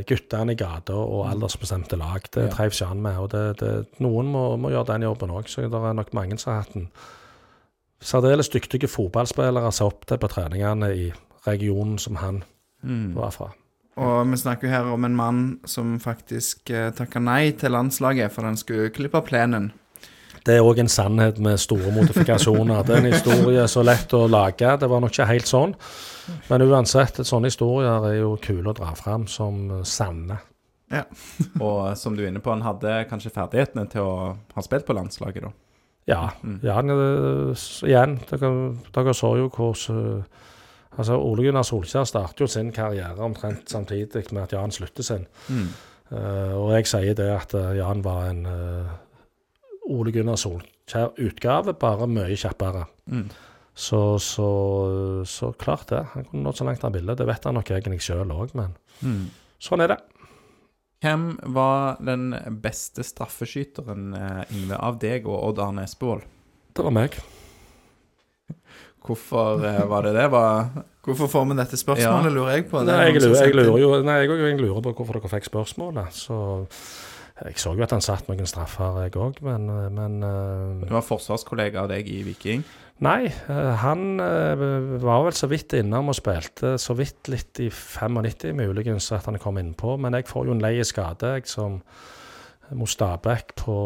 guttene 0.08 0.56
i 0.56 0.60
gata 0.60 0.96
og 0.96 1.26
aldersbestemte 1.32 1.98
lag. 2.00 2.24
Det 2.32 2.46
Ja. 2.46 2.54
trives 2.54 2.80
ikke 2.80 2.90
han 2.94 3.04
med. 3.04 3.18
og 3.20 3.28
det, 3.34 3.44
det, 3.60 3.74
Noen 4.04 4.32
må, 4.32 4.46
må 4.60 4.72
gjøre 4.72 4.92
den 4.94 5.08
jobben 5.08 5.34
òg, 5.36 5.48
så 5.52 5.66
det 5.66 5.82
er 5.82 5.96
nok 6.00 6.14
mange 6.16 6.38
som 6.40 6.54
har 6.54 6.64
hatt 6.64 6.72
den. 6.76 6.88
særdeles 8.00 8.48
dyktige 8.52 8.88
fotballspillere 8.88 9.72
som 9.72 9.88
opp 9.92 10.04
til 10.08 10.20
på 10.20 10.28
treningene 10.32 10.92
i 10.94 11.06
regionen 11.46 11.98
som 11.98 12.18
han 12.20 12.42
var 13.14 13.30
fra. 13.34 13.50
Og 13.96 14.28
vi 14.28 14.36
snakker 14.36 14.68
jo 14.68 14.74
her 14.74 14.88
om 14.92 15.04
en 15.08 15.16
mann 15.16 15.42
som 15.64 15.96
faktisk 16.00 16.70
eh, 16.70 16.90
takka 16.92 17.20
nei 17.22 17.54
til 17.56 17.72
landslaget 17.72 18.32
for 18.34 18.44
han 18.44 18.58
skulle 18.60 18.92
klippe 18.92 19.22
plenen. 19.24 19.70
Det 20.46 20.54
er 20.54 20.62
òg 20.62 20.78
en 20.78 20.90
sannhet 20.90 21.40
med 21.42 21.56
store 21.58 21.90
modifikasjoner. 21.94 22.84
Det 22.86 22.94
er 22.94 23.00
en 23.00 23.08
historie 23.10 23.64
så 23.72 23.82
lett 23.82 24.12
å 24.14 24.26
lage. 24.30 24.76
Det 24.78 24.90
var 24.92 25.00
nok 25.02 25.14
ikke 25.14 25.30
helt 25.32 25.48
sånn. 25.50 25.72
Men 26.50 26.62
uansett, 26.68 27.18
sånne 27.26 27.50
historier 27.50 28.04
er 28.12 28.20
jo 28.20 28.36
kule 28.42 28.70
å 28.70 28.76
dra 28.76 28.92
fram 28.98 29.24
som 29.30 29.80
sanne. 29.82 30.38
Ja. 30.92 31.02
Og 31.66 31.96
som 31.98 32.14
du 32.14 32.22
er 32.22 32.30
inne 32.30 32.44
på, 32.44 32.52
han 32.52 32.62
hadde 32.62 33.00
kanskje 33.10 33.32
ferdighetene 33.34 33.88
til 33.90 34.06
å 34.06 34.18
ha 34.36 34.62
spilt 34.62 34.86
på 34.86 34.94
landslaget, 34.94 35.48
da. 35.48 35.54
Ja. 36.06 36.20
ja 36.62 36.76
han, 36.76 36.92
øh, 36.94 37.64
igjen, 37.88 38.20
dere, 38.30 38.52
dere 38.94 39.14
så 39.18 39.32
jo 39.40 39.48
hvordan 39.50 40.04
øh, 40.20 40.44
Altså, 40.96 41.18
Ole 41.20 41.44
Gunnar 41.44 41.66
Solskjær 41.66 42.06
starter 42.08 42.46
jo 42.46 42.48
sin 42.50 42.72
karriere 42.72 43.20
omtrent 43.24 43.68
samtidig 43.70 44.24
med 44.32 44.46
at 44.46 44.54
Jan 44.56 44.72
slutter 44.72 45.04
sin. 45.04 45.26
Eh, 46.10 46.54
og 46.56 46.72
jeg 46.76 46.88
sier 46.88 47.18
det 47.18 47.28
at 47.34 47.54
øh, 47.58 47.74
Jan 47.76 48.04
var 48.04 48.30
en 48.30 48.46
uh, 48.46 48.94
Ole 49.92 50.14
Gunnar 50.14 50.38
Solskjær-utgave, 50.40 51.74
bare 51.76 52.08
mye 52.08 52.38
kjappere. 52.38 52.86
Mm. 53.12 53.28
Så, 53.76 54.18
så, 54.24 54.50
så 55.28 55.52
klart 55.60 55.90
det. 55.92 56.06
Han 56.14 56.24
kunne 56.24 56.46
nådd 56.46 56.62
så 56.62 56.64
langt 56.64 56.84
han 56.86 56.94
ville. 56.94 57.14
Det 57.18 57.26
vet 57.28 57.44
han 57.44 57.58
nok 57.58 57.70
egentlig 57.76 58.00
sjøl 58.06 58.32
òg, 58.32 58.54
men 58.56 58.72
sånn 59.60 59.84
er 59.84 59.92
det. 59.92 59.98
Hvem 61.04 61.26
var 61.52 61.98
den 62.00 62.30
beste 62.62 63.04
straffeskyteren, 63.04 64.14
eh, 64.16 64.54
Ingve, 64.56 64.78
av 64.80 64.96
deg 64.98 65.28
og 65.28 65.50
Odd 65.50 65.60
Arne 65.60 65.84
Espevold? 65.84 66.24
Det 66.72 66.84
var 66.84 66.94
meg. 66.94 67.18
Hvorfor 69.06 69.62
eh, 69.64 69.82
var 69.88 70.06
det 70.06 70.14
det? 70.16 70.26
Var 70.32 70.70
Hvorfor 71.06 71.28
får 71.30 71.44
vi 71.46 71.56
dette 71.60 71.78
spørsmålet, 71.78 72.24
Ja. 72.26 72.34
lurer 72.34 72.54
jeg 72.56 72.64
på. 72.70 72.80
Nei, 72.82 72.96
jeg 73.06 73.20
lurer, 73.22 73.42
jeg 73.44 73.54
lurer 73.54 73.78
jo 73.78 73.90
nei, 74.02 74.16
jeg, 74.24 74.30
jeg 74.42 74.58
lurer 74.58 74.80
på 74.82 74.92
hvorfor 74.98 75.20
dere 75.20 75.30
fikk 75.30 75.46
spørsmålet. 75.50 76.10
Så 76.12 76.38
Jeg 77.36 77.58
så 77.60 77.74
jo 77.76 77.84
at 77.84 77.92
han 77.92 78.00
satt 78.00 78.28
noen 78.30 78.48
straffer, 78.48 78.96
jeg 79.04 79.12
òg, 79.20 79.38
men, 79.44 79.68
eh, 79.70 79.88
men 79.92 80.18
eh, 80.24 80.88
Du 80.88 80.94
var 80.96 81.04
forsvarskollega 81.06 81.84
av 81.84 81.88
deg 81.92 82.08
i 82.08 82.22
Viking. 82.26 82.64
Nei, 83.04 83.28
han 83.82 84.16
var 84.16 85.26
vel 85.26 85.34
så 85.36 85.44
vidt 85.52 85.74
innom 85.76 86.08
og 86.08 86.16
spilte 86.16 86.78
så 86.80 86.94
vidt 86.96 87.28
litt 87.28 87.60
i 87.60 87.66
95, 87.68 88.54
muligens 88.56 89.10
at 89.12 89.26
han 89.28 89.36
kom 89.38 89.58
innpå. 89.60 89.98
Men 90.00 90.16
jeg 90.16 90.24
får 90.30 90.46
jo 90.48 90.54
en 90.56 90.62
lei 90.64 90.78
skade, 90.80 91.34
jeg, 91.36 91.44
som 91.46 91.82
mot 92.74 92.90
Stabæk 92.90 93.54
på 93.60 93.76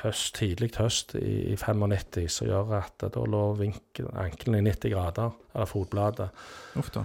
høst, 0.00 0.34
tidlig 0.38 0.72
høst 0.78 1.14
i, 1.18 1.52
i 1.52 1.56
95, 1.56 2.26
som 2.32 2.48
gjør 2.48 2.72
at 2.80 3.04
da 3.14 3.26
lå 3.28 3.44
ankelen 3.60 4.58
i 4.58 4.64
90 4.70 4.94
grader, 4.94 5.36
eller 5.54 5.70
fotbladet. 5.70 6.30
Uff 6.80 6.90
da. 6.94 7.04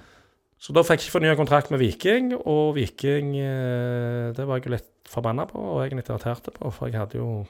Så 0.59 0.75
da 0.75 0.83
fikk 0.83 1.05
jeg 1.05 1.13
fornya 1.13 1.37
kontrakt 1.39 1.71
med 1.71 1.79
Viking, 1.79 2.33
og 2.35 2.73
Viking 2.75 3.31
eh, 3.39 4.33
Det 4.35 4.43
var 4.43 4.59
jeg 4.59 4.67
jo 4.67 4.73
litt 4.73 4.89
forbanna 5.09 5.45
på, 5.47 5.59
og 5.59 5.85
egentlig 5.85 6.09
irritert 6.09 6.49
på, 6.51 6.71
for 6.75 6.91
jeg 6.91 6.99
hadde 6.99 7.21
jo 7.21 7.45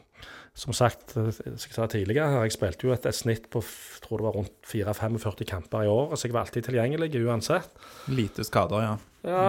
som 0.60 0.76
sagt, 0.76 1.16
eh, 1.18 1.32
som 1.34 1.72
jeg 1.72 1.76
sa 1.76 1.88
tidligere, 1.90 2.44
jeg 2.46 2.54
spilte 2.54 2.86
jo 2.86 2.94
et, 2.94 3.08
et 3.10 3.18
snitt 3.18 3.50
på 3.50 3.64
jeg 3.64 4.04
tror 4.06 4.22
det 4.22 4.28
var 4.28 4.38
rundt 4.38 4.56
4-45 4.70 5.50
kamper 5.50 5.88
i 5.88 5.92
året, 5.92 6.20
så 6.20 6.28
jeg 6.28 6.36
var 6.36 6.46
alltid 6.46 6.70
tilgjengelig 6.70 7.24
uansett. 7.26 7.82
Lite 8.14 8.46
skader, 8.46 8.86
ja. 8.86 8.96
Ja, 9.28 9.44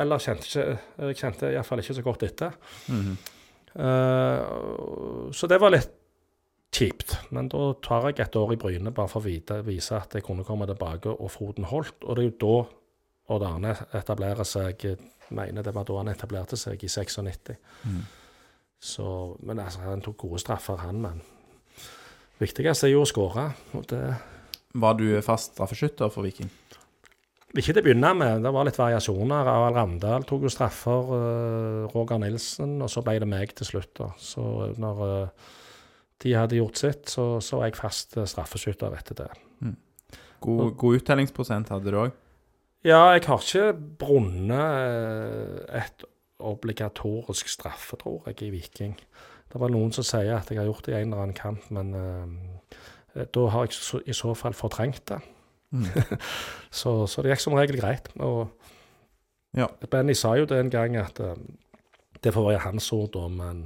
eller 0.00 0.22
kjente 0.22 0.48
ikke 0.48 1.14
kjente 1.18 1.52
iallfall 1.52 1.82
ikke 1.82 1.96
så 1.98 2.02
godt 2.02 2.22
etter. 2.22 2.54
Mm 2.88 3.00
-hmm. 3.00 3.16
uh, 3.82 5.32
så 5.32 5.46
det 5.46 5.60
var 5.60 5.70
litt 5.70 5.90
kjipt. 6.72 7.16
Men 7.30 7.48
da 7.48 7.72
tar 7.82 8.08
jeg 8.08 8.20
et 8.20 8.36
år 8.36 8.52
i 8.52 8.56
Bryne 8.56 8.90
bare 8.90 9.08
for 9.08 9.20
å 9.20 9.24
vite, 9.24 9.62
vise 9.66 9.96
at 9.96 10.14
jeg 10.14 10.22
kunne 10.22 10.44
komme 10.44 10.66
tilbake 10.66 11.08
og 11.08 11.30
foten 11.30 11.64
holdt. 11.64 12.04
Og 12.04 12.16
det 12.16 12.24
er 12.24 12.30
jo 12.30 12.38
da 12.40 12.68
Odd 13.30 13.46
Arne 13.46 13.76
etablerer 13.94 14.44
seg 14.44 14.84
Jeg 14.84 14.96
mener 15.30 15.62
det 15.62 15.74
var 15.74 15.84
da 15.86 15.96
han 16.00 16.08
etablerte 16.08 16.56
seg, 16.56 16.82
i 16.82 16.88
96. 16.88 17.54
Mm. 17.84 18.00
Så, 18.80 19.36
men 19.46 19.58
altså, 19.58 19.80
han 19.84 20.02
tok 20.02 20.16
gode 20.16 20.40
straffer, 20.42 20.76
han. 20.76 20.98
Men 21.04 21.20
viktigst 22.40 22.84
er 22.84 22.90
jo 22.90 23.04
å 23.04 23.06
skåre. 23.06 23.52
Var 24.72 24.98
du 24.98 25.06
fast 25.22 25.54
straffeskytter 25.54 26.10
for 26.10 26.26
Viking? 26.26 26.50
Ikke 27.50 27.72
til 27.72 27.80
å 27.80 27.82
begynne 27.82 28.10
med. 28.14 28.44
Det 28.44 28.50
var 28.54 28.66
litt 28.66 28.78
variasjoner. 28.78 29.48
Arild 29.50 29.74
Ramdal 29.74 30.26
tok 30.28 30.44
jo 30.46 30.52
straffer. 30.52 31.08
eh, 31.16 31.88
Roger 31.90 32.20
Nilsen, 32.22 32.76
og 32.82 32.90
så 32.92 33.02
ble 33.02 33.16
det 33.18 33.26
meg 33.26 33.54
til 33.58 33.66
slutt. 33.66 33.90
da. 33.98 34.10
Så 34.18 34.44
når 34.78 35.00
eh, 35.06 35.48
de 36.22 36.34
hadde 36.36 36.60
gjort 36.60 36.78
sitt, 36.78 37.08
så, 37.10 37.40
så 37.42 37.58
var 37.58 37.70
jeg 37.70 37.80
fast 37.80 38.16
eh, 38.16 38.28
straffeskytter 38.30 38.94
etter 38.94 39.24
det. 39.24 39.30
God, 40.40 40.76
god 40.78 41.00
uttellingsprosent 41.00 41.68
hadde 41.74 41.90
du 41.90 41.98
òg? 42.00 42.14
Ja, 42.86 43.10
jeg 43.12 43.26
har 43.26 43.42
ikke 43.42 43.74
brunnet 44.00 45.66
et 45.76 46.06
obligatorisk 46.40 47.50
straffe, 47.52 47.98
tror 48.00 48.30
jeg, 48.30 48.38
i 48.46 48.54
Viking. 48.54 48.94
Det 49.50 49.60
var 49.60 49.74
noen 49.74 49.92
som 49.92 50.06
sier 50.06 50.38
at 50.38 50.48
jeg 50.48 50.62
har 50.62 50.70
gjort 50.70 50.86
det 50.86 50.94
i 50.94 51.02
en 51.02 51.10
eller 51.10 51.26
annen 51.26 51.36
kamp, 51.36 51.66
men 51.68 51.92
da 53.12 53.44
har 53.52 53.66
jeg 53.66 54.00
i 54.08 54.16
så 54.16 54.32
fall 54.38 54.56
fortrengt 54.56 55.02
det. 55.10 55.18
Mm. 55.72 55.86
Så, 56.70 56.92
så 57.10 57.22
det 57.22 57.32
gikk 57.32 57.42
som 57.42 57.54
regel 57.58 57.78
greit. 57.80 58.08
Og 58.22 58.48
Ja. 59.58 59.66
Benny 59.90 60.14
sa 60.14 60.36
jo 60.38 60.44
det 60.46 60.58
en 60.60 60.70
gang 60.70 60.96
at 61.00 61.18
eh, 61.20 61.34
Det 62.22 62.30
får 62.34 62.46
være 62.50 62.60
hans 62.68 62.92
ord, 62.92 63.08
da, 63.16 63.24
men 63.28 63.64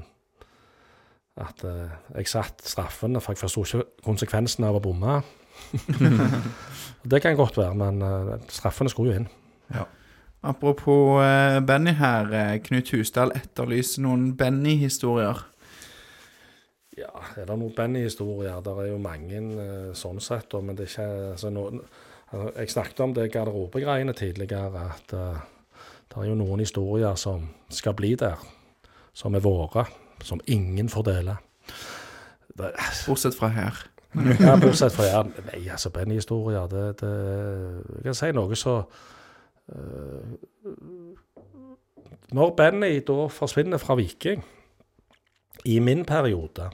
at 1.36 1.64
eh, 1.64 1.90
jeg 2.16 2.28
satt 2.30 2.62
straffene, 2.64 3.20
for 3.20 3.32
jeg 3.34 3.42
forsto 3.42 3.64
ikke 3.66 4.04
konsekvensen 4.06 4.64
av 4.64 4.76
å 4.78 4.82
bomme. 4.84 5.18
det 7.10 7.20
kan 7.22 7.36
godt 7.36 7.56
være, 7.58 7.74
men 7.74 8.00
eh, 8.02 8.34
straffene 8.48 8.88
skulle 8.92 9.12
jo 9.12 9.20
inn. 9.24 9.28
Apropos 10.44 11.22
eh, 11.24 11.58
Benny 11.66 11.92
her. 11.98 12.32
eh, 12.32 12.58
Knut 12.64 12.90
Husdal 12.94 13.32
etterlyser 13.34 14.04
noen 14.04 14.30
Benny-historier. 14.36 15.40
Ja, 16.94 17.10
er 17.36 17.48
det 17.48 17.54
noen 17.58 17.74
Benny-historier? 17.74 18.60
Det 18.62 18.72
er 18.78 18.90
jo 18.92 18.98
mange 19.02 19.38
eh, 19.40 19.94
sånn 19.98 20.20
sett, 20.22 20.54
men 20.62 20.76
det 20.78 20.86
er 20.86 20.92
ikke 20.92 21.06
altså, 21.32 21.50
noen, 21.50 21.80
altså, 22.28 22.52
Jeg 22.60 22.70
snakket 22.70 23.00
om 23.02 23.14
det 23.16 23.32
garderobegreiene 23.34 24.14
tidligere, 24.14 24.84
at 24.92 25.14
uh, 25.18 25.40
det 26.10 26.20
er 26.20 26.28
jo 26.28 26.36
noen 26.38 26.62
historier 26.62 27.16
som 27.18 27.48
skal 27.72 27.96
bli 27.98 28.12
der, 28.18 28.38
som 29.14 29.34
er 29.34 29.42
våre, 29.42 29.86
som 30.22 30.42
ingen 30.46 30.88
får 30.92 31.06
dele. 31.08 31.36
Det, 32.54 32.70
Bortsett 33.08 33.34
fra 33.34 33.50
her. 33.50 33.82
ja, 34.38 34.54
bortsett 34.62 34.94
fra 34.94 35.08
her. 35.10 35.32
Nei, 35.48 35.64
altså, 35.66 35.90
Benny-historier, 35.90 36.68
det, 36.70 36.84
det 37.02 37.12
Jeg 37.96 38.06
kan 38.06 38.20
si 38.20 38.30
noe 38.38 38.58
så 38.58 38.76
uh, 39.74 40.34
Når 42.34 42.54
Benny 42.54 43.00
da 43.02 43.26
forsvinner 43.34 43.82
fra 43.82 43.98
Viking, 43.98 44.46
i 45.64 45.78
min 45.80 46.04
periode, 46.04 46.70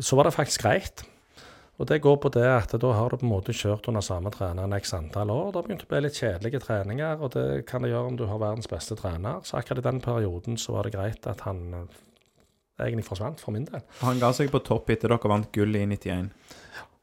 så 0.00 0.16
var 0.18 0.28
det 0.28 0.34
faktisk 0.36 0.62
greit. 0.66 1.04
Og 1.78 1.86
det 1.86 2.00
går 2.02 2.16
på 2.18 2.30
det 2.34 2.42
at 2.50 2.72
da 2.82 2.88
har 2.92 3.12
du 3.12 3.20
på 3.20 3.26
en 3.26 3.30
måte 3.30 3.54
kjørt 3.54 3.86
under 3.88 4.02
samme 4.02 4.32
treneren 4.34 4.72
x 4.74 4.90
antall 4.96 5.30
år. 5.30 5.52
Det 5.52 5.60
har 5.60 5.66
begynt 5.68 5.84
å 5.86 5.90
bli 5.92 6.00
litt 6.02 6.18
kjedelige 6.18 6.60
treninger, 6.64 7.20
og 7.22 7.30
det 7.36 7.44
kan 7.70 7.84
det 7.86 7.92
gjøre 7.92 8.10
om 8.10 8.16
du 8.18 8.24
har 8.26 8.40
verdens 8.42 8.66
beste 8.70 8.96
trener. 8.98 9.38
Så 9.46 9.60
akkurat 9.60 9.78
i 9.84 9.86
den 9.86 10.00
perioden 10.02 10.58
så 10.58 10.74
var 10.74 10.88
det 10.88 10.96
greit 10.96 11.28
at 11.30 11.44
han 11.46 11.60
eh, 11.78 12.00
egentlig 12.82 13.06
forsvant, 13.06 13.38
for 13.40 13.54
min 13.54 13.68
del. 13.70 13.84
Han 14.02 14.18
ga 14.18 14.32
seg 14.34 14.50
på 14.50 14.58
topp 14.66 14.90
etter 14.90 15.14
dere 15.14 15.30
vant 15.30 15.52
gull 15.54 15.78
i 15.78 15.86
91. 15.86 16.32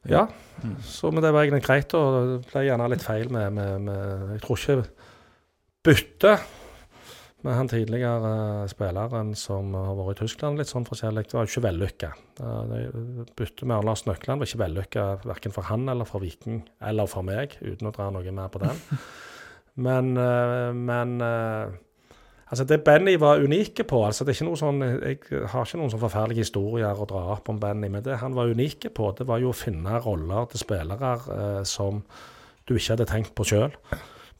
Ja, 0.06 0.26
Mm. 0.62 0.76
så 0.80 1.10
men 1.12 1.20
det 1.20 1.32
var 1.34 1.44
egentlig 1.44 1.66
greit. 1.66 1.92
Og 1.98 2.14
det 2.14 2.36
ble 2.52 2.62
gjerne 2.68 2.86
litt 2.88 3.02
feil 3.04 3.28
med, 3.28 3.52
med, 3.52 3.80
med 3.88 4.30
Jeg 4.36 4.40
tror 4.44 4.56
ikke 4.62 4.76
bytte 5.84 6.30
med 7.44 7.54
han 7.58 7.68
tidligere 7.70 8.32
eh, 8.62 8.68
spilleren 8.72 9.34
som 9.38 9.74
har 9.76 9.94
vært 9.98 10.20
i 10.20 10.24
Tyskland 10.24 10.60
litt 10.60 10.72
sånn 10.72 10.86
forskjellig. 10.88 11.26
Det 11.28 11.36
var 11.36 11.46
jo 11.46 11.52
ikke 11.52 11.66
vellykka. 11.66 12.12
Byttet 13.36 13.66
med 13.68 13.86
Lars 13.86 14.06
Nøkland 14.08 14.40
var 14.40 14.48
ikke 14.48 14.64
vellykka 14.64 15.06
verken 15.26 15.54
for 15.54 15.68
han 15.68 15.88
eller 15.92 16.08
for 16.08 16.24
Viking, 16.24 16.64
eller 16.80 17.10
for 17.10 17.26
meg, 17.26 17.58
uten 17.60 17.90
å 17.90 17.94
dra 17.94 18.08
noe 18.14 18.34
mer 18.34 18.52
på 18.52 18.62
den. 18.64 18.84
Men, 19.76 20.16
eh, 20.16 20.72
men 20.72 21.20
eh, 21.20 21.74
Altså 22.46 22.64
Det 22.64 22.84
Benny 22.84 23.16
var 23.18 23.42
unike 23.42 23.84
på 23.84 24.04
altså 24.06 24.24
det 24.24 24.30
er 24.30 24.36
ikke 24.38 24.46
noe 24.46 24.58
sånn, 24.60 24.82
Jeg 24.84 25.46
har 25.50 25.66
ikke 25.66 25.80
noen 25.80 25.90
sånn 25.90 26.02
forferdelige 26.04 26.44
historier 26.44 26.94
å 26.94 27.08
dra 27.10 27.24
opp 27.34 27.50
om 27.50 27.58
Benny, 27.60 27.90
men 27.90 28.04
det 28.06 28.20
han 28.22 28.36
var 28.38 28.52
unike 28.54 28.92
på, 28.94 29.10
det 29.18 29.26
var 29.26 29.42
jo 29.42 29.50
å 29.50 29.56
finne 29.56 29.98
roller 30.04 30.46
til 30.52 30.62
spillere 30.62 31.10
eh, 31.34 31.62
som 31.66 32.04
du 32.66 32.76
ikke 32.76 32.94
hadde 32.94 33.08
tenkt 33.10 33.34
på 33.34 33.48
sjøl. 33.50 33.74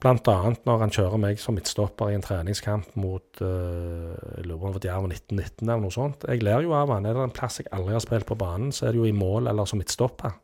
Annet 0.05 0.67
når 0.69 0.83
han 0.83 0.93
kjører 0.93 1.19
meg 1.19 1.39
som 1.41 1.57
midtstopper 1.57 2.11
i 2.13 2.17
en 2.19 2.25
treningskamp 2.25 2.93
mot 3.01 3.41
uh, 3.41 4.13
var 4.45 4.77
Jerv 4.85 5.09
1919 5.09 5.65
eller 5.65 5.81
noe 5.83 5.95
sånt. 5.95 6.27
Jeg 6.29 6.45
ler 6.45 6.67
jo 6.67 6.75
av 6.77 6.93
han. 6.93 7.07
Er 7.09 7.17
det 7.17 7.25
en 7.25 7.35
plass 7.35 7.59
jeg 7.63 7.71
aldri 7.73 7.97
har 7.97 8.05
spilt 8.05 8.29
på 8.29 8.37
banen, 8.39 8.75
så 8.77 8.87
er 8.87 8.93
det 8.93 9.01
jo 9.01 9.09
i 9.09 9.17
mål 9.17 9.49
eller 9.49 9.67
som 9.67 9.81
midtstopper. 9.81 10.37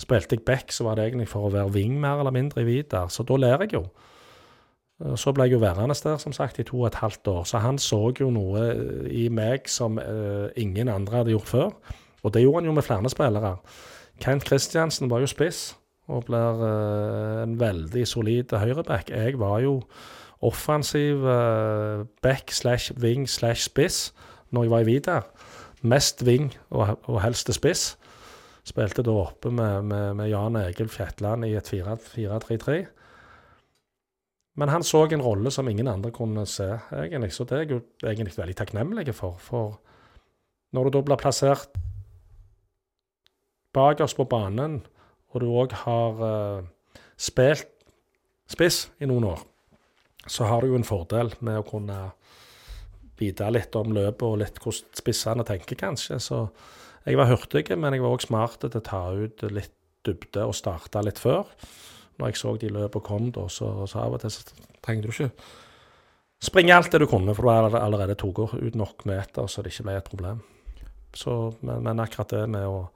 Spilte 0.00 0.38
jeg 0.38 0.46
back, 0.48 0.72
så 0.72 0.88
var 0.88 0.96
det 0.96 1.10
egentlig 1.10 1.28
for 1.30 1.46
å 1.46 1.52
være 1.52 1.74
wing 1.74 2.00
mer 2.00 2.22
eller 2.22 2.34
mindre 2.34 2.64
i 2.64 2.66
Vidar, 2.66 3.12
så 3.12 3.26
da 3.28 3.36
ler 3.38 3.66
jeg 3.66 3.76
jo. 3.76 3.84
Så 5.18 5.34
ble 5.34 5.46
jeg 5.46 5.56
jo 5.56 5.62
værende 5.62 5.94
der, 5.98 6.16
som 6.22 6.32
sagt, 6.32 6.58
i 6.58 6.66
to 6.66 6.80
og 6.80 6.88
et 6.88 7.00
halvt 7.02 7.28
år. 7.28 7.44
Så 7.44 7.60
han 7.62 7.78
så 7.78 8.00
jo 8.18 8.30
noe 8.32 8.64
i 9.10 9.26
meg 9.28 9.68
som 9.70 9.98
uh, 9.98 10.48
ingen 10.56 10.88
andre 10.88 11.20
hadde 11.20 11.34
gjort 11.34 11.50
før. 11.50 11.70
Og 12.22 12.34
det 12.34 12.44
gjorde 12.44 12.62
han 12.62 12.70
jo 12.70 12.76
med 12.76 12.86
flere 12.86 13.10
spillere. 13.10 13.56
Kent 14.22 14.46
Kristiansen 14.46 15.10
var 15.10 15.20
jo 15.20 15.30
spiss, 15.30 15.72
og 16.12 16.26
blir 16.28 16.64
eh, 16.66 17.42
en 17.46 17.56
veldig 17.60 18.04
solid 18.08 18.52
høyreback. 18.52 19.10
Jeg 19.10 19.38
var 19.40 19.62
jo 19.64 19.78
offensiv 20.42 21.26
eh, 21.28 22.04
back 22.22 22.52
slash 22.52 22.94
wing 23.00 23.28
slash 23.30 23.68
spiss 23.68 24.10
når 24.52 24.66
jeg 24.66 24.74
var 24.74 24.84
i 24.84 24.88
Vidar. 24.90 25.28
Mest 25.82 26.22
wing 26.26 26.52
og, 26.70 26.98
og 27.10 27.22
helst 27.24 27.50
spiss. 27.56 27.92
Spilte 28.62 29.02
da 29.02 29.14
oppe 29.24 29.50
med, 29.50 29.88
med, 29.90 30.12
med 30.20 30.30
Jan 30.30 30.58
Egil 30.60 30.90
Fjetland 30.92 31.48
i 31.48 31.56
et 31.58 31.70
4-3-3. 31.72 32.82
Men 34.60 34.68
han 34.68 34.84
så 34.84 35.06
en 35.08 35.24
rolle 35.24 35.50
som 35.50 35.68
ingen 35.68 35.88
andre 35.88 36.12
kunne 36.12 36.44
se, 36.46 36.68
egentlig. 36.92 37.32
Så 37.32 37.46
det 37.48 37.56
er 37.56 37.64
jeg 37.64 37.70
jo 37.72 37.80
egentlig 38.04 38.36
veldig 38.36 38.56
takknemlig 38.60 39.14
for. 39.16 39.38
For 39.40 39.80
når 40.76 40.84
du 40.84 40.98
da 40.98 41.02
blir 41.08 41.20
plassert 41.20 41.72
bakerst 43.72 44.16
på 44.16 44.28
banen, 44.28 44.82
og 45.32 45.42
du 45.42 45.48
òg 45.48 45.74
har 45.84 46.22
uh, 46.22 46.98
spilt 47.16 47.68
spiss 48.52 48.84
i 49.00 49.08
noen 49.08 49.30
år, 49.32 49.44
så 50.28 50.46
har 50.50 50.62
du 50.62 50.72
jo 50.72 50.78
en 50.78 50.86
fordel 50.86 51.32
med 51.40 51.60
å 51.60 51.66
kunne 51.66 51.98
vite 53.18 53.48
litt 53.52 53.74
om 53.78 53.94
løpet 53.94 54.26
og 54.26 54.40
litt 54.42 54.58
hvordan 54.60 54.98
spissene 54.98 55.46
tenker, 55.46 55.78
kanskje. 55.78 56.18
Så 56.20 56.42
jeg 57.06 57.16
var 57.18 57.30
hurtig, 57.30 57.64
men 57.76 57.94
jeg 57.94 58.02
var 58.04 58.16
òg 58.16 58.26
smart 58.26 58.60
til 58.60 58.76
å 58.76 58.84
ta 58.84 59.02
ut 59.16 59.46
litt 59.50 59.74
dybde 60.06 60.44
og 60.50 60.56
starte 60.58 61.02
litt 61.06 61.20
før 61.22 61.46
når 62.18 62.32
jeg 62.32 62.40
så 62.40 62.54
de 62.60 62.70
løpene 62.72 63.06
kom, 63.06 63.28
da, 63.34 63.46
så, 63.50 63.68
så 63.88 64.02
av 64.04 64.16
og 64.16 64.22
til 64.22 64.32
så 64.34 64.44
trengte 64.84 65.08
du 65.08 65.12
ikke 65.12 65.30
springe 66.42 66.74
alt 66.76 66.92
det 66.92 67.02
du 67.02 67.08
kunne, 67.10 67.34
for 67.34 67.46
du 67.46 67.52
hadde 67.52 67.80
allerede 67.80 68.18
tatt 68.18 68.56
ut 68.58 68.78
nok 68.78 69.06
meter, 69.08 69.46
så 69.46 69.62
det 69.62 69.72
ikke 69.72 69.86
ble 69.88 69.96
et 69.98 70.10
problem. 70.10 70.42
Så, 71.14 71.36
men, 71.62 71.84
men 71.86 72.02
akkurat 72.02 72.32
det 72.34 72.42
med 72.50 72.66
å 72.66 72.88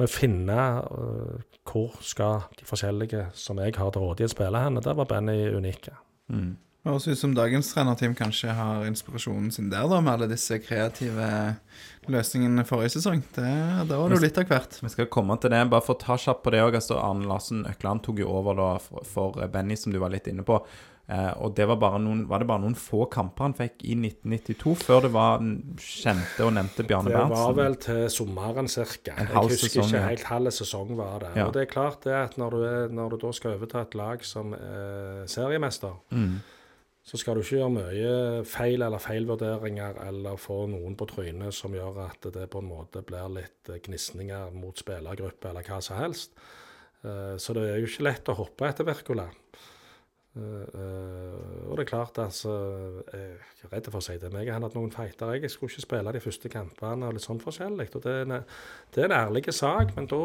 med 0.00 0.08
å 0.08 0.12
finne 0.12 0.58
uh, 0.88 1.60
hvor 1.68 1.96
skal 2.04 2.46
de 2.58 2.66
forskjellige 2.68 3.28
som 3.38 3.60
jeg 3.62 3.76
har 3.76 3.92
til 3.92 4.04
rådighet, 4.04 4.32
spille 4.32 4.62
henne, 4.62 4.82
der 4.84 4.96
var 4.98 5.08
Benny 5.10 5.50
unike. 5.52 5.94
Mm. 6.32 6.56
Høres 6.82 7.06
ut 7.06 7.18
som 7.18 7.34
dagens 7.36 7.68
trenerteam 7.70 8.14
kanskje 8.18 8.54
har 8.58 8.86
inspirasjonen 8.88 9.52
sin 9.54 9.70
der, 9.70 9.86
da, 9.86 10.00
med 10.02 10.16
alle 10.16 10.30
disse 10.32 10.58
kreative 10.58 11.28
løsningene 12.10 12.64
forrige 12.66 12.96
sesong. 12.96 13.20
Det, 13.36 13.48
da 13.88 13.98
var 13.98 14.08
det 14.10 14.16
jo 14.18 14.24
litt 14.24 14.38
av 14.42 14.48
hvert. 14.50 14.78
Vi 14.82 14.88
skal 14.90 15.06
komme 15.12 15.36
til 15.42 15.52
det. 15.54 15.60
Bare 15.70 15.84
for 15.86 15.94
å 15.94 16.00
ta 16.02 16.16
kjapt 16.18 16.42
på 16.42 16.50
det 16.54 16.62
òg. 16.64 16.74
Altså, 16.80 16.96
Arne 16.98 17.28
Larsen 17.30 17.62
Økland 17.70 18.02
tok 18.02 18.18
jo 18.24 18.30
over 18.32 18.58
da 18.58 18.70
for, 18.82 19.04
for 19.06 19.44
Benny, 19.52 19.76
som 19.78 19.92
du 19.94 20.00
var 20.02 20.10
litt 20.10 20.26
inne 20.32 20.42
på. 20.46 20.58
Eh, 21.12 21.32
og 21.42 21.54
det 21.58 21.66
var, 21.66 21.76
bare 21.82 21.98
noen, 21.98 22.20
var 22.30 22.38
det 22.42 22.46
bare 22.48 22.62
noen 22.62 22.76
få 22.78 23.04
kamper 23.10 23.48
han 23.48 23.54
fikk 23.58 23.82
i 23.90 23.96
1992, 23.98 24.74
før 24.86 25.00
det 25.02 25.10
var 25.12 25.42
kjente 25.82 26.46
og 26.46 26.52
nevnte 26.54 26.86
Bjarne 26.86 27.10
Det 27.10 27.16
var 27.18 27.26
Berntsen? 27.32 27.56
vel 27.58 27.74
til 27.82 28.02
sommeren 28.14 28.70
ca. 28.70 28.86
En 28.86 29.26
Jeg 29.26 29.34
halv 29.34 29.50
husker 29.50 29.68
sesong, 29.74 29.90
ikke 29.90 30.02
helt 30.06 30.26
Halv 30.30 30.54
sesong 30.54 30.92
var 30.96 31.16
det. 31.26 31.32
Ja. 31.36 31.48
Og 31.48 31.54
det 31.56 31.64
er 31.66 31.70
klart 31.74 32.06
det 32.06 32.14
at 32.14 32.38
når 32.40 32.54
du, 32.54 32.60
er, 32.70 32.88
når 32.94 33.10
du 33.16 33.18
da 33.26 33.32
skal 33.34 33.56
overta 33.58 33.82
et 33.82 33.94
lag 33.98 34.24
som 34.26 34.54
eh, 34.58 35.22
seriemester, 35.30 35.98
Mm. 36.14 36.38
Så 37.02 37.18
skal 37.18 37.34
du 37.34 37.40
ikke 37.42 37.56
gjøre 37.58 37.74
mye 37.74 38.10
feil 38.46 38.82
eller 38.86 39.02
feilvurderinger 39.02 39.96
eller 40.06 40.36
få 40.38 40.60
noen 40.70 40.94
på 40.94 41.08
trynet 41.10 41.50
som 41.56 41.74
gjør 41.74 41.96
at 42.04 42.28
det 42.36 42.44
på 42.52 42.60
en 42.62 42.68
måte 42.70 43.02
blir 43.02 43.26
litt 43.40 43.70
eh, 43.74 43.80
gnisninger 43.82 44.52
mot 44.54 44.78
spillergruppe 44.78 45.50
eller 45.50 45.66
hva 45.66 45.80
som 45.82 45.98
helst. 45.98 46.36
Eh, 47.02 47.34
Så 47.42 47.56
det 47.58 47.64
er 47.72 47.80
jo 47.82 47.88
ikke 47.90 48.06
lett 48.06 48.30
å 48.30 48.36
hoppe 48.38 48.68
etter 48.70 48.86
Wirkola. 48.86 49.26
Eh, 50.36 51.68
Og 51.68 51.76
det 51.76 51.84
er 51.84 51.90
klart, 51.90 52.18
altså 52.22 52.52
Jeg 53.12 53.66
er 53.66 53.72
redd 53.74 53.90
for 53.90 53.98
å 54.00 54.04
si 54.04 54.16
det, 54.18 54.30
men 54.32 54.44
jeg 54.46 54.52
har 54.54 54.62
hatt 54.64 54.74
noen 54.78 54.92
fighter. 54.94 55.34
Jeg 55.36 55.50
skulle 55.50 55.72
ikke 55.72 55.84
spille 55.88 56.12
de 56.14 56.20
første 56.24 56.48
kampene 56.52 57.06
og 57.08 57.14
litt 57.18 57.26
sånn 57.26 57.40
forskjellig. 57.42 57.90
Og 57.96 58.02
det 58.06 58.12
er 58.14 58.26
en, 58.26 58.38
det 58.94 59.02
er 59.02 59.10
en 59.10 59.18
ærlig 59.26 59.44
sak, 59.52 59.94
men 59.96 60.06
da 60.10 60.22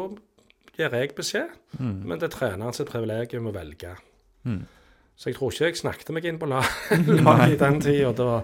gir 0.78 0.94
jeg 0.94 1.14
beskjed. 1.18 1.50
Mm. 1.78 2.02
Men 2.06 2.18
det 2.22 2.28
er 2.30 2.36
treneren 2.38 2.72
sitt 2.76 2.90
privilegium 2.90 3.50
å 3.50 3.54
velge. 3.54 3.96
Mm. 4.46 4.62
Så 5.18 5.30
jeg 5.30 5.38
tror 5.38 5.50
ikke 5.50 5.72
jeg 5.72 5.80
snakket 5.80 6.12
meg 6.14 6.28
inn 6.30 6.38
på 6.38 6.46
lag 6.50 6.66
laget 7.26 7.56
i 7.56 7.60
den 7.60 7.80
tida. 7.82 8.42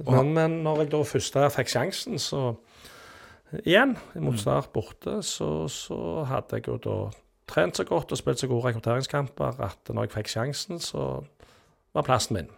Men, 0.00 0.32
men 0.34 0.58
når 0.64 0.84
jeg 0.84 0.92
da 0.94 1.02
først 1.06 1.38
fikk 1.56 1.72
sjansen, 1.74 2.18
så 2.18 2.54
Igjen, 3.66 3.96
mot 4.22 4.38
Start 4.38 4.68
borte, 4.70 5.16
så, 5.26 5.66
så 5.66 6.22
hadde 6.28 6.60
jeg 6.60 6.68
jo 6.68 6.76
da 6.78 6.96
trent 7.50 7.80
så 7.80 7.84
godt 7.84 8.12
og 8.14 8.20
spilt 8.20 8.38
så 8.38 8.46
gode 8.46 8.68
rekrutteringskamper 8.68 9.58
at 9.66 9.90
når 9.90 10.06
jeg 10.06 10.12
fikk 10.14 10.30
sjansen, 10.30 10.78
så 10.78 11.24
var 11.94 12.06
plassen 12.06 12.38
min. 12.38 12.50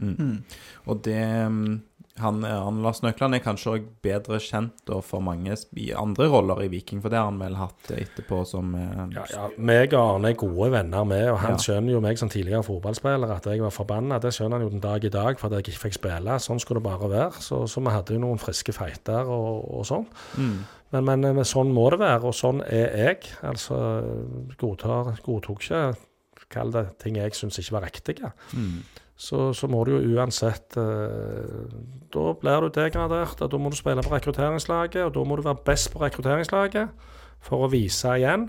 Mm. 0.00 0.44
Og 0.88 1.04
det 1.04 1.20
mm, 1.52 1.74
han, 2.22 2.42
han 2.44 2.80
Lars 2.84 3.00
Nøkland 3.04 3.34
er 3.36 3.42
kanskje 3.44 3.70
også 3.74 3.88
bedre 4.04 4.38
kjent 4.42 4.82
da, 4.88 4.98
for 5.04 5.20
mange 5.24 5.54
i 5.78 5.88
andre 5.96 6.26
roller 6.32 6.62
i 6.64 6.68
Viking, 6.72 7.00
for 7.02 7.12
det 7.12 7.18
har 7.20 7.28
han 7.30 7.38
vel 7.40 7.56
hatt 7.58 7.90
etterpå 7.94 8.40
som 8.48 8.74
eh, 8.78 9.02
Ja, 9.16 9.24
ja, 9.32 9.48
meg 9.58 9.94
og 9.96 10.14
Arne 10.16 10.32
er 10.32 10.38
gode 10.40 10.70
venner 10.74 11.04
med, 11.08 11.26
og 11.32 11.38
han 11.44 11.56
Ja. 11.56 11.62
skjønner 11.64 11.92
jo 11.96 12.00
meg 12.04 12.18
som 12.20 12.28
tidligere 12.32 12.62
fotballspiller 12.66 13.34
at 13.36 13.46
jeg 13.50 13.62
var 13.64 13.74
forbanna. 13.74 14.18
Det 14.22 14.32
skjønner 14.36 14.58
han 14.58 14.66
jo 14.66 14.72
den 14.74 14.84
dag 14.84 15.04
i 15.04 15.12
dag 15.14 15.38
fordi 15.38 15.60
jeg 15.60 15.68
ikke 15.68 15.84
fikk 15.88 15.98
spille. 16.00 16.38
Sånn 16.42 16.60
skulle 16.62 16.82
det 16.82 16.88
bare 16.90 17.10
være. 17.12 17.42
Så, 17.44 17.62
så 17.70 17.80
vi 17.84 17.94
hadde 17.94 18.14
jo 18.18 18.24
noen 18.26 18.38
friske 18.42 18.72
fighter 18.76 19.28
og, 19.28 19.64
og 19.78 19.86
sånn. 19.88 20.06
mm. 20.38 20.58
Men, 20.88 21.04
men, 21.04 21.20
men 21.36 21.44
sånn 21.44 21.68
må 21.76 21.90
det 21.92 21.98
være, 22.00 22.30
og 22.30 22.32
sånn 22.32 22.62
er 22.64 22.94
jeg. 22.96 23.26
Altså 23.44 23.76
godtar, 24.58 25.18
godtok 25.26 25.60
ikke 25.66 25.82
Kall 26.48 26.70
det 26.72 26.86
ting 27.02 27.18
jeg 27.18 27.34
syns 27.36 27.58
ikke 27.60 27.74
var 27.74 27.84
riktige. 27.84 28.30
Mm. 28.56 28.78
Så, 29.18 29.48
så 29.50 29.66
må 29.66 29.80
du 29.82 29.96
jo 29.96 30.14
uansett 30.14 30.76
eh, 30.78 31.62
Da 32.14 32.24
blir 32.38 32.62
du 32.62 32.68
degradert, 32.76 33.40
da 33.42 33.58
må 33.58 33.72
du 33.72 33.76
spille 33.76 34.04
på 34.06 34.12
rekrutteringslaget, 34.14 35.02
og 35.08 35.14
da 35.16 35.24
må 35.26 35.36
du 35.36 35.42
være 35.42 35.64
best 35.66 35.90
på 35.90 36.02
rekrutteringslaget 36.04 36.92
for 37.42 37.66
å 37.66 37.70
vise 37.72 38.12
igjen. 38.18 38.48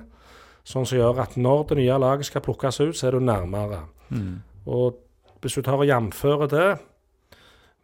Sånn 0.70 0.86
som 0.86 1.00
gjør 1.00 1.24
at 1.24 1.34
når 1.42 1.64
det 1.72 1.80
nye 1.82 1.98
laget 2.02 2.30
skal 2.30 2.44
plukkes 2.46 2.78
ut, 2.84 2.98
så 2.98 3.08
er 3.10 3.18
du 3.18 3.26
nærmere. 3.26 3.82
Mm. 4.14 4.44
Og 4.70 5.00
hvis 5.42 5.58
du 5.58 5.64
tar 5.66 5.80
og 5.82 5.90
jamfører 5.90 6.52
det 6.52 6.68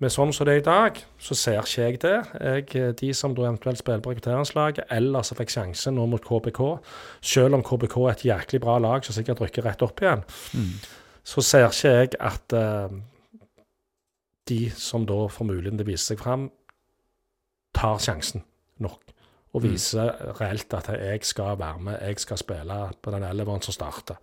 med 0.04 0.12
sånn 0.12 0.34
som 0.36 0.46
det 0.46 0.58
er 0.58 0.60
i 0.60 0.66
dag, 0.66 0.98
så 1.24 1.38
ser 1.40 1.62
ikke 1.64 1.86
jeg 1.86 2.00
det. 2.04 2.16
Jeg, 2.42 2.68
eh, 2.76 2.92
de 3.00 3.10
som 3.16 3.34
da 3.34 3.48
eventuelt 3.48 3.80
spiller 3.80 4.04
på 4.04 4.12
rekrutteringslaget, 4.14 4.86
eller 4.92 5.26
som 5.26 5.40
fikk 5.40 5.54
sjansen 5.56 5.96
nå 5.98 6.06
mot 6.12 6.22
KBK, 6.22 6.62
selv 7.24 7.58
om 7.58 7.64
KBK 7.66 7.98
er 8.04 8.12
et 8.14 8.26
jæklig 8.28 8.62
bra 8.62 8.78
lag 8.84 9.08
som 9.08 9.16
sikkert 9.16 9.42
rykker 9.42 9.66
rett 9.66 9.82
opp 9.88 10.04
igjen, 10.04 10.22
Mm. 10.54 10.78
Så 11.26 11.42
ser 11.42 11.68
ikke 11.70 11.92
jeg 11.94 12.12
at 12.22 12.54
eh, 12.54 12.98
de 14.50 14.60
som 14.78 15.08
da 15.10 15.24
får 15.32 15.48
muligheten 15.50 15.80
til 15.80 15.88
å 15.88 15.90
vise 15.90 16.12
seg 16.12 16.22
fram, 16.22 16.50
tar 17.76 17.98
sjansen 18.04 18.44
nok. 18.84 19.02
Og 19.56 19.64
Mm. 19.64 19.72
viser 19.72 20.12
reelt 20.40 20.74
at 20.76 20.88
jeg 20.92 21.24
skal 21.24 21.58
være 21.58 21.80
med, 21.80 22.00
jeg 22.02 22.20
skal 22.20 22.38
spille 22.38 22.92
på 23.02 23.12
den 23.12 23.24
eleveren 23.24 23.62
som 23.64 23.74
starter. 23.74 24.20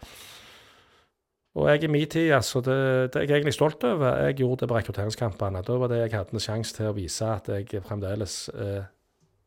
Og 1.54 1.68
jeg 1.68 1.84
i 1.84 1.86
min 1.86 2.08
tid, 2.08 2.30
altså, 2.32 2.60
det, 2.60 3.12
det 3.12 3.16
er 3.22 3.26
jeg 3.26 3.36
egentlig 3.40 3.54
stolt 3.54 3.84
over. 3.84 4.16
Jeg 4.24 4.36
gjorde 4.36 4.60
det 4.60 4.68
på 4.68 4.76
rekrutteringskampene. 4.78 5.62
Da 5.62 5.72
var 5.76 5.88
det 5.88 5.98
jeg 5.98 6.12
hadde 6.12 6.32
en 6.32 6.40
sjanse 6.40 6.76
til 6.76 6.86
å 6.88 6.94
vise 6.96 7.26
at 7.28 7.48
jeg 7.48 7.82
fremdeles 7.84 8.48
er 8.54 8.86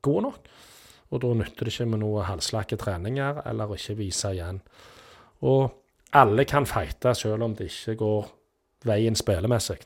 god 0.06 0.22
nok. 0.28 0.50
Og 1.14 1.22
da 1.22 1.32
nytter 1.34 1.66
det 1.66 1.74
ikke 1.74 1.88
med 1.90 2.02
noe 2.04 2.26
halvslakke 2.28 2.78
treninger 2.78 3.42
eller 3.46 3.74
ikke 3.78 3.98
vise 3.98 4.34
igjen. 4.36 4.62
Og 5.42 5.72
alle 6.16 6.46
kan 6.48 6.68
fighte 6.70 7.16
selv 7.18 7.44
om 7.46 7.56
det 7.58 7.70
ikke 7.72 7.98
går 8.00 8.30
veien 8.86 9.18
spillemessig. 9.18 9.80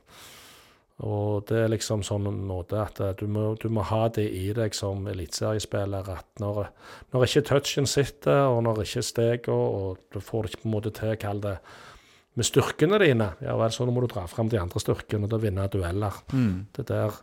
Og 1.08 1.46
det 1.48 1.62
er 1.62 1.70
liksom 1.72 2.02
sånn 2.04 2.28
måte 2.44 2.82
at 2.82 2.98
eh, 3.00 3.14
du 3.16 3.24
må, 3.32 3.54
du 3.56 3.70
må 3.72 3.86
ha 3.88 4.02
det 4.12 4.26
i 4.36 4.50
deg 4.56 4.76
som 4.76 5.06
eliteseriespiller 5.08 6.10
at 6.12 6.42
når, 6.44 6.66
når 7.14 7.28
ikke 7.28 7.46
touchen 7.48 7.88
sitter, 7.88 8.50
og 8.52 8.66
når 8.68 8.82
ikke 8.84 9.06
stegene, 9.08 9.56
og 9.56 10.02
du 10.12 10.20
får 10.20 10.44
det 10.44 10.52
ikke 10.52 10.64
på 10.66 10.68
en 10.68 10.76
måte 10.76 10.92
til, 10.98 11.14
kall 11.22 11.40
det, 11.46 11.56
med 12.36 12.48
styrkene 12.48 13.00
dine, 13.02 13.30
ja 13.44 13.56
vel, 13.60 13.72
så 13.72 13.88
må 13.88 14.04
du 14.04 14.10
dra 14.12 14.26
fram 14.30 14.52
de 14.52 14.60
andre 14.60 14.80
styrkene 14.84 15.28
og 15.28 15.32
da 15.32 15.40
vinne 15.40 15.70
dueller. 15.72 16.20
Mm. 16.36 16.68
Det 16.76 16.84
er 16.86 16.92
der 16.92 17.22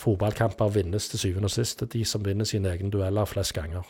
fotballkamper 0.00 0.70
vinnes 0.74 1.10
til 1.10 1.20
syvende 1.26 1.50
og 1.50 1.54
sist. 1.54 1.80
Det 1.80 1.90
er 1.90 1.98
de 1.98 2.04
som 2.08 2.22
vinner 2.24 2.48
sine 2.48 2.70
egne 2.70 2.90
dueller 2.94 3.28
flest 3.28 3.54
ganger. 3.58 3.86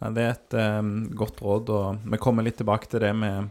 Nei, 0.00 0.12
det 0.16 0.24
er 0.24 0.34
et 0.34 0.58
um, 0.80 0.92
godt 1.16 1.42
råd, 1.44 1.72
og 1.76 2.12
vi 2.12 2.20
kommer 2.20 2.46
litt 2.46 2.56
tilbake 2.60 2.88
til 2.90 3.04
det 3.04 3.12
med 3.16 3.50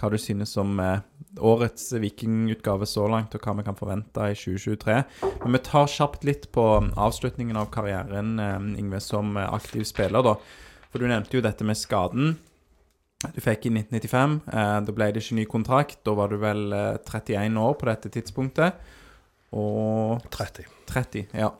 hva 0.00 0.08
du 0.08 0.16
synes 0.18 0.54
om 0.60 0.78
uh, 0.80 1.02
årets 1.36 1.90
vikingutgave 2.00 2.88
så 2.88 3.04
langt, 3.12 3.34
og 3.36 3.44
hva 3.44 3.54
vi 3.58 3.66
kan 3.66 3.76
forvente 3.78 4.28
i 4.32 4.36
2023. 4.36 4.96
Men 5.44 5.56
vi 5.56 5.62
tar 5.68 5.90
kjapt 5.90 6.24
litt 6.28 6.48
på 6.54 6.64
avslutningen 6.96 7.60
av 7.60 7.70
karrieren, 7.74 8.38
eh, 8.40 8.80
Ingve, 8.80 9.00
som 9.00 9.36
aktiv 9.36 9.84
spiller, 9.88 10.24
da. 10.24 10.36
For 10.92 11.00
du 11.00 11.08
nevnte 11.08 11.38
jo 11.38 11.44
dette 11.44 11.64
med 11.64 11.78
skaden. 11.80 12.34
Du 13.32 13.40
fikk 13.40 13.68
i 13.68 13.72
1995. 13.72 14.40
Eh, 14.50 14.80
da 14.84 14.94
ble 14.94 15.12
det 15.12 15.22
ikke 15.22 15.38
ny 15.38 15.46
kontrakt. 15.46 16.00
Da 16.04 16.14
var 16.18 16.32
du 16.32 16.36
vel 16.42 16.72
eh, 16.74 16.98
31 16.98 17.56
år 17.62 17.76
på 17.78 17.88
dette 17.88 18.10
tidspunktet. 18.12 18.82
Og 19.52 20.24
30. 20.32 20.66
30, 20.90 21.28
ja. 21.38 21.52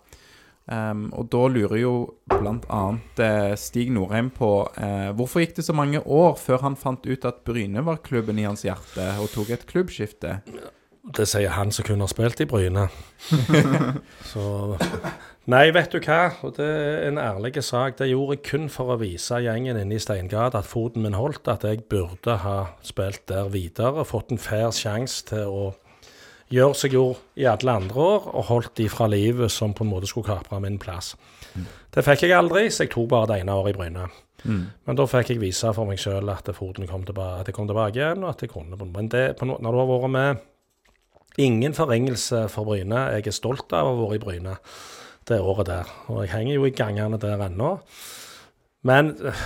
Ehm, 0.73 1.09
og 1.17 1.29
da 1.33 1.47
lurer 1.53 1.79
jo 1.81 1.95
bl.a. 2.33 2.83
Eh, 3.21 3.55
Stig 3.61 3.93
Norheim 3.93 4.31
på 4.35 4.53
eh, 4.79 5.11
hvorfor 5.17 5.43
gikk 5.43 5.57
det 5.59 5.67
så 5.67 5.77
mange 5.77 6.01
år 6.01 6.37
før 6.41 6.65
han 6.67 6.79
fant 6.79 7.07
ut 7.09 7.27
at 7.29 7.43
Bryne 7.47 7.85
var 7.85 8.03
klubben 8.07 8.41
i 8.41 8.47
hans 8.49 8.65
hjerte, 8.67 9.09
og 9.21 9.33
tok 9.35 9.53
et 9.53 9.67
klubbskifte? 9.69 10.39
Det 11.03 11.27
sier 11.27 11.51
han 11.57 11.73
som 11.75 11.85
kun 11.85 12.01
har 12.05 12.11
spilt 12.11 12.41
i 12.45 12.47
Bryne. 12.49 12.87
så 14.33 14.45
Nei, 15.51 15.65
vet 15.75 15.91
du 15.91 15.99
hva, 15.99 16.37
og 16.47 16.53
det 16.55 16.67
er 16.71 17.09
en 17.09 17.19
ærlig 17.19 17.57
sak. 17.67 17.97
Det 17.99 18.07
gjorde 18.07 18.37
jeg 18.37 18.45
kun 18.47 18.69
for 18.71 18.95
å 18.95 18.99
vise 19.01 19.41
gjengen 19.43 19.81
inne 19.81 19.97
i 19.99 20.03
Steingata 20.03 20.61
at 20.63 20.69
foten 20.71 21.03
min 21.03 21.19
holdt, 21.19 21.51
at 21.51 21.67
jeg 21.67 21.83
burde 21.91 22.37
ha 22.45 22.59
spilt 22.87 23.25
der 23.27 23.51
videre, 23.51 24.07
fått 24.07 24.31
en 24.31 24.39
fair 24.39 24.71
sjanse 24.71 25.27
til 25.33 25.51
å 25.51 25.65
gjøre 26.53 26.77
som 26.77 26.89
jeg 26.89 26.97
gjorde 26.97 27.41
i 27.41 27.47
alle 27.49 27.77
andre 27.83 28.05
år, 28.05 28.29
og 28.33 28.49
holdt 28.51 28.77
de 28.81 28.89
fra 28.93 29.09
livet 29.11 29.53
som 29.53 29.75
på 29.75 29.87
en 29.87 29.93
måte 29.93 30.11
skulle 30.11 30.29
kapre 30.29 30.61
min 30.63 30.79
plass. 30.83 31.15
Det 31.93 32.05
fikk 32.05 32.27
jeg 32.27 32.37
aldri, 32.37 32.69
så 32.73 32.87
jeg 32.87 32.93
tok 32.95 33.11
bare 33.13 33.33
det 33.33 33.43
ene 33.43 33.57
året 33.57 33.75
i 33.75 33.79
Bryne. 33.79 34.07
Mm. 34.43 34.63
Men 34.87 34.99
da 34.99 35.07
fikk 35.07 35.35
jeg 35.35 35.43
vise 35.43 35.71
for 35.77 35.89
meg 35.89 36.01
sjøl 36.03 36.31
at 36.33 36.49
foten 36.57 36.89
kom 36.91 37.05
tilbake, 37.09 37.43
at 37.43 37.51
jeg 37.51 37.57
kom 37.57 37.69
tilbake 37.71 38.01
igjen, 38.01 38.25
og 38.25 38.33
at 38.33 38.43
jeg 38.45 38.53
kunne. 38.53 38.79
Men 38.81 39.11
det, 39.13 39.27
når 39.43 39.61
du 39.69 39.83
har 39.83 39.93
vært 39.93 40.15
med 40.17 40.49
Ingen 41.41 41.73
forringelse 41.73 42.45
for 42.53 42.69
Bryne. 42.69 43.07
Jeg 43.17 43.27
er 43.27 43.33
stolt 43.33 43.73
av 43.73 43.89
å 43.89 43.95
ha 43.95 44.01
vært 44.03 44.19
i 44.19 44.21
Bryne 44.21 44.57
det 45.29 45.39
året 45.41 45.69
der. 45.71 45.93
Og 46.13 46.19
jeg 46.25 46.33
henger 46.35 46.55
jo 46.59 46.67
i 46.69 46.75
gangene 46.77 47.21
der 47.21 47.41
ennå. 47.47 47.71
Men 48.85 49.15
øh, 49.17 49.45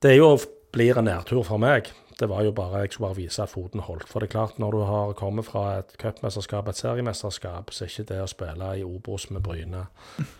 det 0.00 0.14
er 0.14 0.20
jo 0.22 0.30
blir 0.72 1.00
en 1.00 1.08
nærtur 1.10 1.42
for 1.44 1.60
meg. 1.60 1.90
Det 2.18 2.26
var 2.28 2.42
jo 2.42 2.50
bare, 2.50 2.80
Jeg 2.82 2.92
skulle 2.92 3.08
bare 3.08 3.16
vise 3.16 3.42
at 3.42 3.50
foten 3.52 3.80
holdt. 3.80 4.08
For 4.10 4.18
det 4.18 4.26
er 4.28 4.32
klart, 4.32 4.58
når 4.58 4.74
du 4.74 4.78
har 4.88 5.12
kommet 5.14 5.46
fra 5.46 5.78
et 5.78 5.92
cupmesterskap, 6.00 6.68
et 6.68 6.76
seriemesterskap, 6.76 7.70
så 7.70 7.84
er 7.84 7.92
ikke 7.92 8.06
det 8.08 8.18
å 8.24 8.26
spille 8.30 8.70
i 8.74 8.82
Obos 8.82 9.28
med 9.30 9.44
Bryne 9.46 9.84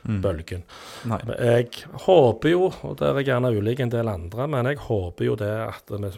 bølgen. 0.02 0.64
Nei. 1.06 1.20
Jeg 1.38 1.68
håper 2.06 2.50
jo, 2.50 2.72
og 2.82 2.98
der 2.98 3.12
er 3.12 3.22
jeg 3.22 3.30
gjerne 3.30 3.54
ulik 3.54 3.84
en 3.84 3.94
del 3.94 4.10
andre, 4.10 4.48
men 4.50 4.66
jeg 4.72 4.82
håper 4.88 5.28
jo 5.28 5.36
det 5.38 5.52
at 5.68 5.92
vi, 5.94 6.10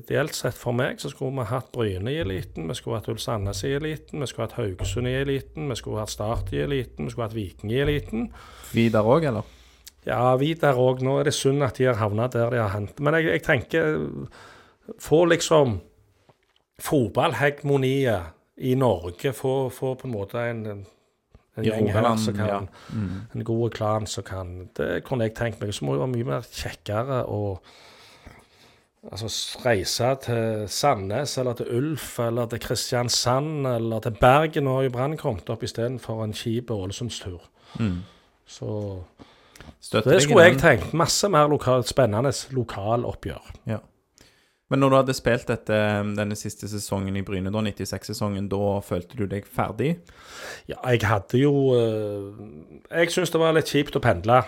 ideelt 0.00 0.38
sett 0.38 0.56
for 0.56 0.72
meg 0.76 1.02
så 1.02 1.12
skulle 1.12 1.36
vi 1.42 1.48
hatt 1.50 1.68
Bryne 1.76 2.12
i 2.12 2.20
eliten, 2.22 2.70
vi 2.70 2.76
skulle 2.78 3.02
hatt 3.02 3.10
Ulf 3.12 3.20
Sandnes 3.20 3.64
i 3.68 3.74
eliten, 3.76 4.22
vi 4.22 4.30
skulle 4.30 4.48
hatt 4.48 4.56
Haugesund 4.62 5.10
i 5.10 5.18
eliten, 5.20 5.68
vi 5.68 5.76
skulle 5.76 6.00
hatt 6.00 6.12
Start 6.12 6.52
i 6.56 6.62
eliten, 6.64 7.04
vi 7.04 7.12
skulle 7.12 7.28
hatt 7.28 7.36
Viking 7.36 7.72
i 7.72 7.82
eliten. 7.84 8.30
Vidar 8.72 9.04
òg, 9.08 9.28
eller? 9.28 9.58
Ja, 10.08 10.32
Vidar 10.40 10.80
òg. 10.80 11.04
Nå 11.04 11.18
er 11.20 11.28
det 11.28 11.36
synd 11.36 11.62
at 11.64 11.78
de 11.78 11.86
har 11.88 12.00
havna 12.00 12.26
der 12.32 12.50
de 12.52 12.58
har 12.60 12.72
hendt. 12.74 12.98
Men 13.00 13.16
jeg, 13.18 13.28
jeg 13.36 13.44
tenker 13.46 14.00
Få 14.98 15.24
liksom 15.30 15.80
fotballhegemoniet 16.82 18.32
i 18.56 18.74
Norge 18.74 19.32
få, 19.32 19.68
få 19.70 19.94
på 19.94 20.08
en 20.08 20.14
måte 20.14 20.42
en, 20.50 20.66
en, 20.66 20.82
en 21.56 21.64
gjeng 21.64 21.88
her 21.92 22.08
som 22.20 22.36
kan 22.36 22.48
ja. 22.48 22.58
En 23.34 23.44
god 23.44 23.70
klan 23.76 24.06
som 24.06 24.24
kan 24.24 24.68
Det 24.76 25.04
kunne 25.06 25.28
jeg 25.28 25.36
tenkt 25.38 25.62
meg. 25.62 25.74
Så 25.74 25.84
må 25.84 25.94
det 25.94 26.02
være 26.02 26.14
mye 26.16 26.28
mer 26.32 26.46
kjekkere 26.48 27.22
å 27.30 27.40
altså, 29.10 29.30
reise 29.64 30.12
til 30.26 30.68
Sandnes 30.68 31.36
eller 31.38 31.58
til 31.58 31.72
Ulf 31.78 32.18
eller 32.22 32.50
til 32.50 32.62
Kristiansand 32.62 33.66
eller 33.66 34.04
til 34.04 34.16
Bergen. 34.20 34.66
Nå 34.66 34.76
har 34.78 34.88
jo 34.88 34.94
Brann 34.94 35.16
kommet 35.20 35.50
opp 35.50 35.62
istedenfor 35.62 36.24
en 36.24 36.36
kjip 36.36 36.70
Ålesundstur. 36.70 37.42
Så 38.46 38.72
Støtter 39.80 40.14
det 40.16 40.22
skulle 40.22 40.44
jeg 40.44 40.58
tenkt. 40.60 40.92
Masse 40.94 41.28
mer 41.30 41.48
lokal, 41.50 41.84
spennende 41.86 42.32
lokaloppgjør. 42.54 43.54
Ja. 43.70 43.78
Men 44.72 44.80
når 44.80 44.88
du 44.88 44.96
hadde 44.96 45.14
spilt 45.16 45.50
dette, 45.50 45.78
denne 46.16 46.36
siste 46.38 46.64
sesongen 46.70 47.18
i 47.20 47.22
Bryne, 47.26 47.50
da, 47.52 47.60
96-sesongen, 47.60 48.46
da 48.48 48.78
følte 48.80 49.18
du 49.18 49.26
deg 49.28 49.44
ferdig? 49.44 49.90
Ja, 50.70 50.78
jeg 50.88 51.02
hadde 51.04 51.42
jo 51.42 51.52
eh, 51.76 52.40
Jeg 52.88 53.12
syns 53.12 53.34
det 53.34 53.42
var 53.42 53.52
litt 53.52 53.68
kjipt 53.68 53.98
å 53.98 54.02
pendle, 54.02 54.38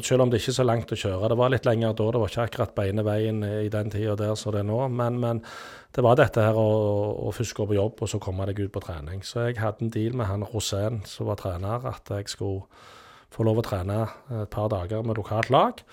selv 0.00 0.24
om 0.24 0.32
det 0.32 0.40
ikke 0.40 0.54
er 0.54 0.56
så 0.56 0.64
langt 0.64 0.96
å 0.96 0.98
kjøre. 0.98 1.28
Det 1.28 1.38
var 1.42 1.52
litt 1.52 1.68
lenger 1.68 1.92
da, 1.92 2.08
det 2.16 2.24
var 2.24 2.32
ikke 2.32 2.48
akkurat 2.48 2.74
beine 2.78 3.04
veien 3.04 3.44
i 3.44 3.68
den 3.72 3.92
tida 3.92 4.16
der 4.16 4.32
som 4.40 4.56
det 4.56 4.64
er 4.64 4.70
nå. 4.72 4.80
Men, 4.88 5.20
men 5.20 5.44
det 5.92 6.08
var 6.08 6.16
dette 6.16 6.48
her 6.48 6.56
å, 6.56 6.68
å 7.28 7.36
først 7.36 7.56
gå 7.60 7.68
på 7.68 7.76
jobb, 7.76 8.00
og 8.00 8.10
så 8.10 8.22
komme 8.24 8.48
deg 8.48 8.64
ut 8.64 8.72
på 8.72 8.82
trening. 8.88 9.20
Så 9.20 9.50
jeg 9.50 9.60
hadde 9.60 9.84
en 9.84 9.92
deal 9.92 10.16
med 10.16 10.32
han 10.32 10.48
Rosén 10.48 11.02
som 11.10 11.28
var 11.28 11.42
trener, 11.44 11.84
at 11.92 12.08
jeg 12.08 12.32
skulle 12.32 12.64
få 13.34 13.44
lov 13.44 13.60
å 13.60 13.66
trene 13.66 14.06
et 14.32 14.48
par 14.54 14.72
dager 14.72 15.04
med 15.04 15.20
lokalt 15.20 15.52
lag. 15.52 15.84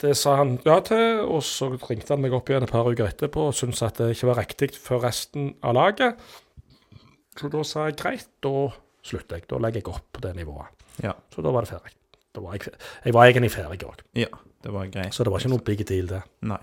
Det 0.00 0.14
sa 0.16 0.36
han 0.40 0.56
ja 0.64 0.78
til, 0.86 1.20
og 1.24 1.42
så 1.46 1.68
ringte 1.88 2.14
han 2.14 2.22
meg 2.24 2.34
opp 2.36 2.48
igjen 2.50 2.66
et 2.66 2.72
par 2.72 2.86
uker 2.88 3.08
etterpå 3.10 3.48
og 3.50 3.56
syntes 3.56 3.82
at 3.86 3.98
det 4.00 4.12
ikke 4.14 4.30
var 4.30 4.40
riktig 4.42 4.70
for 4.78 5.04
resten 5.04 5.52
av 5.64 5.76
laget. 5.78 6.20
Så 7.38 7.50
da 7.50 7.62
sa 7.66 7.88
jeg 7.88 7.98
greit, 7.98 8.28
da 8.44 8.54
slutter 9.04 9.40
jeg. 9.40 9.48
Da 9.50 9.58
legger 9.60 9.82
jeg 9.82 9.90
opp 9.92 10.06
på 10.14 10.22
det 10.24 10.34
nivået. 10.38 10.70
Ja. 11.02 11.12
Så 11.34 11.42
da 11.44 11.52
var 11.54 11.66
det 11.66 11.72
ferdig. 11.74 11.94
Var 12.34 12.56
jeg, 12.56 12.72
jeg 13.04 13.14
var 13.14 13.28
egentlig 13.30 13.52
ferdig 13.54 13.86
òg, 13.86 14.00
Ja, 14.18 14.26
det 14.64 14.72
var 14.74 14.88
greit. 14.90 15.14
så 15.14 15.22
det 15.22 15.30
var 15.30 15.38
ikke 15.42 15.52
noe 15.52 15.62
big 15.66 15.84
deal, 15.86 16.08
det. 16.10 16.22
Nei. 16.42 16.58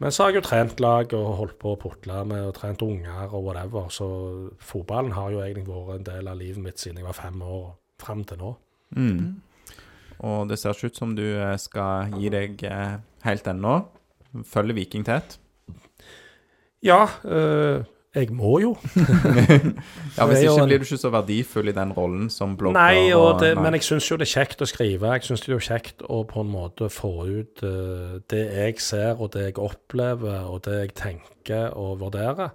Men 0.00 0.12
så 0.16 0.22
har 0.24 0.30
jeg 0.32 0.40
jo 0.40 0.46
trent 0.48 0.80
lag 0.80 1.12
og 1.12 1.26
holdt 1.36 1.58
på 1.60 1.74
å 1.74 1.78
putle 1.82 2.22
med 2.24 2.46
og 2.46 2.54
trent 2.56 2.80
unger 2.86 3.34
og 3.36 3.44
whatever, 3.44 3.90
så 3.92 4.06
fotballen 4.64 5.12
har 5.12 5.34
jo 5.34 5.42
egentlig 5.44 5.68
vært 5.68 5.98
en 5.98 6.06
del 6.08 6.30
av 6.32 6.38
livet 6.40 6.64
mitt 6.64 6.80
siden 6.80 7.02
jeg 7.02 7.04
var 7.10 7.18
fem 7.18 7.42
år 7.44 7.66
fram 8.00 8.22
til 8.24 8.40
nå. 8.40 8.54
Mm. 8.96 9.42
Og 10.26 10.50
det 10.50 10.58
ser 10.60 10.76
ikke 10.76 10.92
ut 10.92 11.00
som 11.00 11.14
du 11.16 11.24
eh, 11.24 11.56
skal 11.60 12.12
gi 12.18 12.32
deg 12.32 12.64
eh, 12.68 12.98
helt 13.24 13.48
ennå. 13.48 13.78
Følger 14.46 14.76
Viking 14.76 15.06
tett. 15.06 15.38
Ja, 16.84 17.06
øh, 17.24 17.84
jeg 18.14 18.32
må 18.34 18.58
jo. 18.58 18.76
Ja, 20.18 20.26
Hvis 20.26 20.42
ikke 20.42 20.64
blir 20.66 20.80
du 20.82 20.84
ikke 20.84 20.98
så 20.98 21.10
verdifull 21.14 21.70
i 21.70 21.74
den 21.76 21.92
rollen 21.94 22.30
som 22.30 22.56
blogger. 22.58 22.80
Nei, 22.80 23.12
og 23.14 23.40
det, 23.40 23.52
nei. 23.54 23.62
men 23.62 23.76
jeg 23.78 23.86
syns 23.86 24.08
jo 24.10 24.18
det 24.18 24.26
er 24.26 24.32
kjekt 24.32 24.64
å 24.64 24.68
skrive. 24.68 25.12
Jeg 25.14 25.28
syns 25.28 25.44
det 25.44 25.54
er 25.54 25.66
kjekt 25.68 26.02
å 26.02 26.24
på 26.28 26.42
en 26.42 26.50
måte 26.50 26.90
få 26.90 27.12
ut 27.28 27.62
eh, 27.66 28.16
det 28.32 28.42
jeg 28.48 28.80
ser, 28.82 29.14
og 29.14 29.30
det 29.36 29.46
jeg 29.50 29.60
opplever, 29.62 30.48
og 30.50 30.64
det 30.66 30.80
jeg 30.80 30.96
tenker 30.98 31.76
og 31.78 32.00
vurderer. 32.02 32.50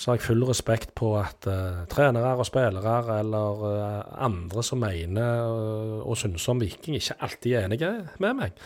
Så 0.00 0.08
har 0.08 0.16
jeg 0.16 0.24
full 0.30 0.44
respekt 0.48 0.94
på 0.96 1.10
at 1.20 1.44
uh, 1.44 1.82
trenere 1.92 2.32
og 2.40 2.46
spillere 2.48 3.18
eller 3.18 3.64
uh, 3.68 4.12
andre 4.24 4.62
som 4.64 4.80
mener 4.80 5.42
uh, 5.44 5.98
og 6.00 6.16
synes 6.16 6.46
om 6.48 6.62
Viking, 6.62 6.96
ikke 6.96 7.18
alltid 7.20 7.56
er 7.58 7.66
enige 7.66 7.90
med 8.22 8.38
meg. 8.38 8.62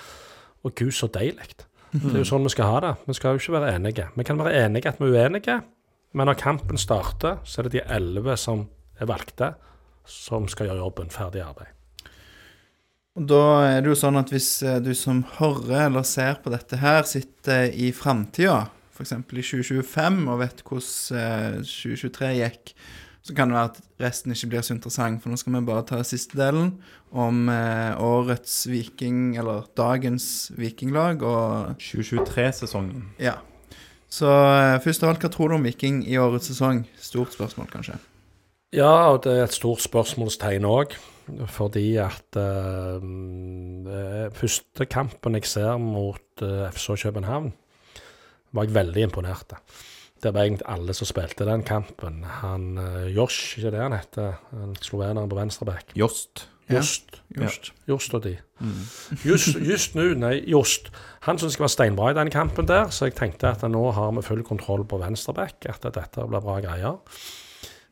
Og 0.62 0.76
gud, 0.78 0.92
så 0.94 1.08
deilig. 1.10 1.56
Det 1.90 2.12
er 2.12 2.20
jo 2.20 2.28
sånn 2.28 2.46
vi 2.46 2.52
skal 2.54 2.70
ha 2.70 2.76
det. 2.84 2.92
Vi 3.08 3.16
skal 3.18 3.34
jo 3.34 3.42
ikke 3.42 3.56
være 3.56 3.72
enige. 3.74 4.06
Vi 4.14 4.26
kan 4.26 4.38
være 4.38 4.62
enige 4.62 4.92
at 4.92 5.02
vi 5.02 5.10
er 5.10 5.26
uenige, 5.26 5.56
men 6.14 6.30
når 6.30 6.38
kampen 6.38 6.78
starter, 6.78 7.42
så 7.42 7.60
er 7.60 7.66
det 7.66 7.74
de 7.80 7.84
elleve 7.96 8.38
som 8.38 8.68
er 9.02 9.10
valgte, 9.10 9.50
som 10.06 10.46
skal 10.50 10.70
gjøre 10.70 10.82
jobben. 10.84 11.10
Ferdig 11.14 11.42
arbeid. 11.42 11.74
Og 13.18 13.26
da 13.30 13.42
er 13.72 13.82
det 13.82 13.90
jo 13.90 13.98
sånn 13.98 14.18
at 14.22 14.30
hvis 14.34 14.48
du 14.82 14.90
som 14.98 15.22
hører 15.36 15.88
eller 15.88 16.06
ser 16.06 16.38
på 16.42 16.54
dette 16.54 16.78
her, 16.82 17.02
sitter 17.06 17.74
i 17.74 17.90
framtida, 17.94 18.64
f.eks. 18.94 19.12
i 19.12 19.42
2025, 19.42 20.20
og 20.30 20.38
vet 20.42 20.62
hvordan 20.66 21.18
eh, 21.20 21.58
2023 21.66 22.30
gikk, 22.40 22.74
så 23.24 23.32
kan 23.36 23.48
det 23.48 23.56
være 23.56 23.70
at 23.70 23.80
resten 24.04 24.34
ikke 24.34 24.50
blir 24.52 24.64
så 24.66 24.74
interessant, 24.76 25.22
for 25.22 25.32
nå 25.32 25.38
skal 25.40 25.54
vi 25.56 25.64
bare 25.64 25.86
ta 25.88 26.02
siste 26.04 26.36
delen 26.38 26.74
om 27.10 27.48
eh, 27.48 27.94
årets 28.00 28.64
Viking, 28.68 29.38
eller 29.40 29.64
dagens 29.76 30.52
Vikinglag, 30.58 31.24
og 31.24 31.74
2023-sesongen. 31.80 33.10
ja. 33.22 33.40
Så 34.14 34.30
eh, 34.30 34.76
først 34.84 35.02
av 35.02 35.10
alt, 35.10 35.24
hva 35.24 35.30
tror 35.32 35.50
du 35.50 35.56
om 35.56 35.64
Viking 35.66 36.04
i 36.06 36.20
årets 36.22 36.52
sesong? 36.52 36.84
Stort 37.02 37.34
spørsmål, 37.34 37.66
kanskje. 37.72 37.96
Ja, 38.74 39.10
og 39.10 39.24
det 39.24 39.32
er 39.32 39.48
et 39.48 39.56
stort 39.56 39.82
spørsmålstegn 39.82 40.66
òg. 40.68 40.94
Fordi 41.48 41.96
at 41.96 42.36
uh, 42.36 43.00
eh, 43.00 44.26
første 44.36 44.84
kampen 44.84 45.38
jeg 45.38 45.48
ser 45.48 45.78
mot 45.80 46.42
uh, 46.42 46.68
FSH 46.68 47.06
København, 47.06 47.52
var 48.54 48.66
jeg 48.66 48.76
veldig 48.76 49.04
imponert. 49.08 49.54
Det 50.22 50.32
var 50.32 50.46
egentlig 50.46 50.68
alle 50.72 50.94
som 50.96 51.08
spilte 51.08 51.46
den 51.48 51.64
kampen. 51.66 52.22
Han 52.40 52.78
uh, 52.78 53.04
Josh, 53.12 53.58
ikke 53.58 53.74
det 53.74 53.82
han 53.82 53.96
heter? 53.96 54.38
Han 54.54 54.74
Sloveneren 54.80 55.28
på 55.28 55.38
venstreback. 55.38 55.92
Jost. 55.98 56.46
Ja. 56.68 56.78
Jost. 56.78 57.18
Just. 57.36 57.72
Jost 57.88 58.14
og 58.16 58.24
de. 58.24 58.38
Just, 59.26 59.58
just 59.60 59.96
nå, 59.98 60.06
nei, 60.16 60.38
Jost. 60.48 60.88
Han 61.26 61.36
syntes 61.40 61.58
jeg 61.58 61.64
var 61.64 61.72
steinbra 61.72 62.12
i 62.12 62.16
den 62.16 62.32
kampen 62.32 62.68
der, 62.68 62.88
så 62.94 63.10
jeg 63.10 63.18
tenkte 63.18 63.50
at 63.50 63.64
nå 63.68 63.82
har 63.96 64.14
vi 64.16 64.24
full 64.24 64.44
kontroll 64.46 64.86
på 64.88 65.00
venstreback, 65.02 65.66
at 65.68 65.84
dette 65.84 66.24
blir 66.30 66.44
bra 66.44 66.60
greier. 66.64 67.00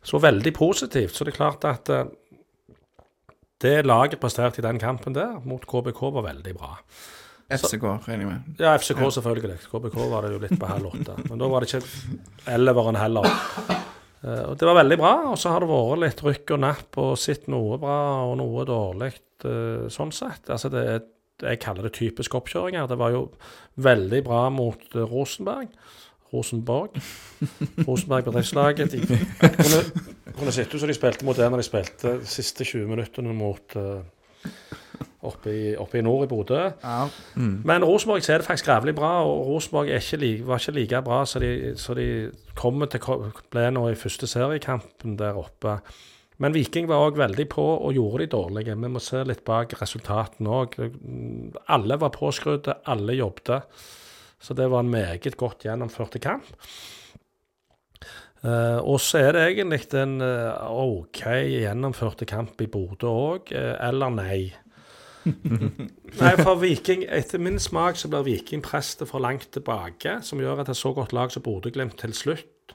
Så 0.03 0.19
veldig 0.23 0.55
positivt. 0.57 1.15
Så 1.15 1.25
det 1.25 1.35
er 1.35 1.39
klart 1.39 1.67
at 1.69 1.91
eh, 1.93 2.09
det 3.63 3.87
laget 3.87 4.21
presterte 4.21 4.63
i 4.63 4.67
den 4.67 4.81
kampen 4.83 5.15
der 5.15 5.37
mot 5.47 5.67
KBK 5.69 6.01
var 6.17 6.27
veldig 6.27 6.55
bra. 6.59 6.73
FCK, 7.59 7.86
regner 8.07 8.24
jeg 8.24 8.28
med. 8.30 8.61
Ja, 8.62 8.74
FCK 8.78 9.00
selvfølgelig. 9.16 9.59
KBK 9.70 9.96
var 10.11 10.26
det 10.26 10.34
jo 10.34 10.42
litt 10.42 10.59
på 10.61 10.70
halv 10.70 10.90
åtte. 10.92 11.16
Men 11.28 11.40
da 11.42 11.48
var 11.53 11.64
det 11.64 11.70
ikke 11.70 12.53
elleveren 12.55 12.98
heller. 13.00 13.28
Eh, 14.22 14.44
og 14.48 14.55
det 14.59 14.68
var 14.68 14.78
veldig 14.80 14.98
bra. 15.00 15.14
Og 15.32 15.40
så 15.40 15.55
har 15.55 15.64
det 15.64 15.70
vært 15.72 16.03
litt 16.05 16.22
rykk 16.26 16.55
og 16.57 16.62
napp 16.66 17.00
og 17.03 17.16
sett 17.20 17.48
noe 17.53 17.80
bra 17.82 17.98
og 18.28 18.36
noe 18.40 18.66
dårlig 18.68 19.12
eh, 19.48 19.88
sånn 19.92 20.14
sett. 20.14 20.48
Altså 20.53 20.70
det 20.72 20.84
er, 20.94 21.03
jeg 21.42 21.62
kaller 21.62 21.88
det 21.88 21.96
typisk 21.98 22.36
oppkjøringer. 22.38 22.86
Det 22.90 23.00
var 23.00 23.14
jo 23.16 23.26
veldig 23.82 24.22
bra 24.28 24.46
mot 24.55 24.86
eh, 24.94 25.05
Rosenberg. 25.09 25.72
Rosenborg. 26.32 26.96
Rosenberg 27.86 28.24
bedriftslaget. 28.30 28.94
De 28.94 29.00
kunne, 29.05 29.82
kunne 30.32 30.55
ut 30.55 30.78
som 30.80 30.88
de 30.88 30.96
spilte 30.96 31.26
mot 31.28 31.36
det 31.36 31.48
når 31.53 31.61
de 31.61 31.66
spilte 31.66 32.14
de 32.22 32.30
siste 32.30 32.64
20 32.64 32.88
minuttene 32.88 33.34
mot 33.36 33.76
eh, 33.76 34.00
oppe, 35.22 35.53
i, 35.53 35.74
oppe 35.76 36.00
i 36.00 36.05
nord 36.05 36.26
i 36.26 36.30
Bodø. 36.30 36.61
Ja. 36.82 37.03
Men 37.36 37.84
Rosenborg 37.86 38.24
ser 38.26 38.42
det 38.42 38.48
faktisk 38.48 38.68
grævlig 38.70 38.94
bra, 38.98 39.12
og 39.26 39.46
Rosenborg 39.48 39.90
er 39.90 40.03
ikke 40.03 40.20
like, 40.22 40.46
var 40.46 40.62
ikke 40.62 40.78
like 40.78 41.03
bra 41.07 41.24
så 41.26 41.42
de, 41.42 41.53
så 41.76 41.94
de 41.98 42.07
kommer 42.59 42.90
til 42.90 43.03
ble 43.53 43.68
nå 43.74 43.86
i 43.90 43.98
første 43.98 44.28
seriekampen 44.30 45.18
der 45.20 45.38
oppe. 45.38 45.78
Men 46.42 46.55
Viking 46.57 46.88
var 46.90 47.05
òg 47.07 47.20
veldig 47.20 47.46
på 47.53 47.64
og 47.76 47.92
gjorde 47.94 48.24
de 48.24 48.32
dårlige. 48.32 48.74
Vi 48.74 48.90
må 48.90 49.03
se 49.03 49.20
litt 49.28 49.44
bak 49.46 49.76
resultatene 49.78 50.57
òg. 50.62 50.78
Alle 51.70 51.98
var 52.00 52.14
påskrudde, 52.16 52.80
alle 52.90 53.14
jobbet. 53.18 53.68
Så 54.42 54.57
det 54.59 54.66
var 54.72 54.82
en 54.82 54.90
meget 54.90 55.36
godt 55.38 55.68
gjennomført 55.68 56.18
kamp. 56.22 56.50
Uh, 58.42 58.82
og 58.82 58.98
så 58.98 59.20
er 59.20 59.36
det 59.36 59.42
egentlig 59.53 59.84
en 59.94 60.16
uh, 60.18 60.66
OK 60.66 61.20
gjennomførte 61.46 62.26
kamp 62.26 62.59
i 62.64 62.66
Bodø 62.66 63.07
òg, 63.07 63.53
eller 63.55 64.11
nei. 64.11 64.40
Nei, 66.23 66.33
for 66.41 66.59
Viking, 66.61 67.05
etter 67.09 67.41
min 67.43 67.61
smak 67.62 68.01
så 68.01 68.11
blir 68.11 68.27
Viking 68.27 68.62
presset 68.64 69.07
for 69.09 69.23
langt 69.23 69.51
tilbake, 69.55 70.18
som 70.27 70.43
gjør 70.43 70.64
at 70.64 70.73
et 70.73 70.79
så 70.79 70.93
godt 70.97 71.14
lag 71.16 71.33
som 71.33 71.45
Bodø-Glimt 71.45 71.99
til 72.01 72.14
slutt 72.16 72.75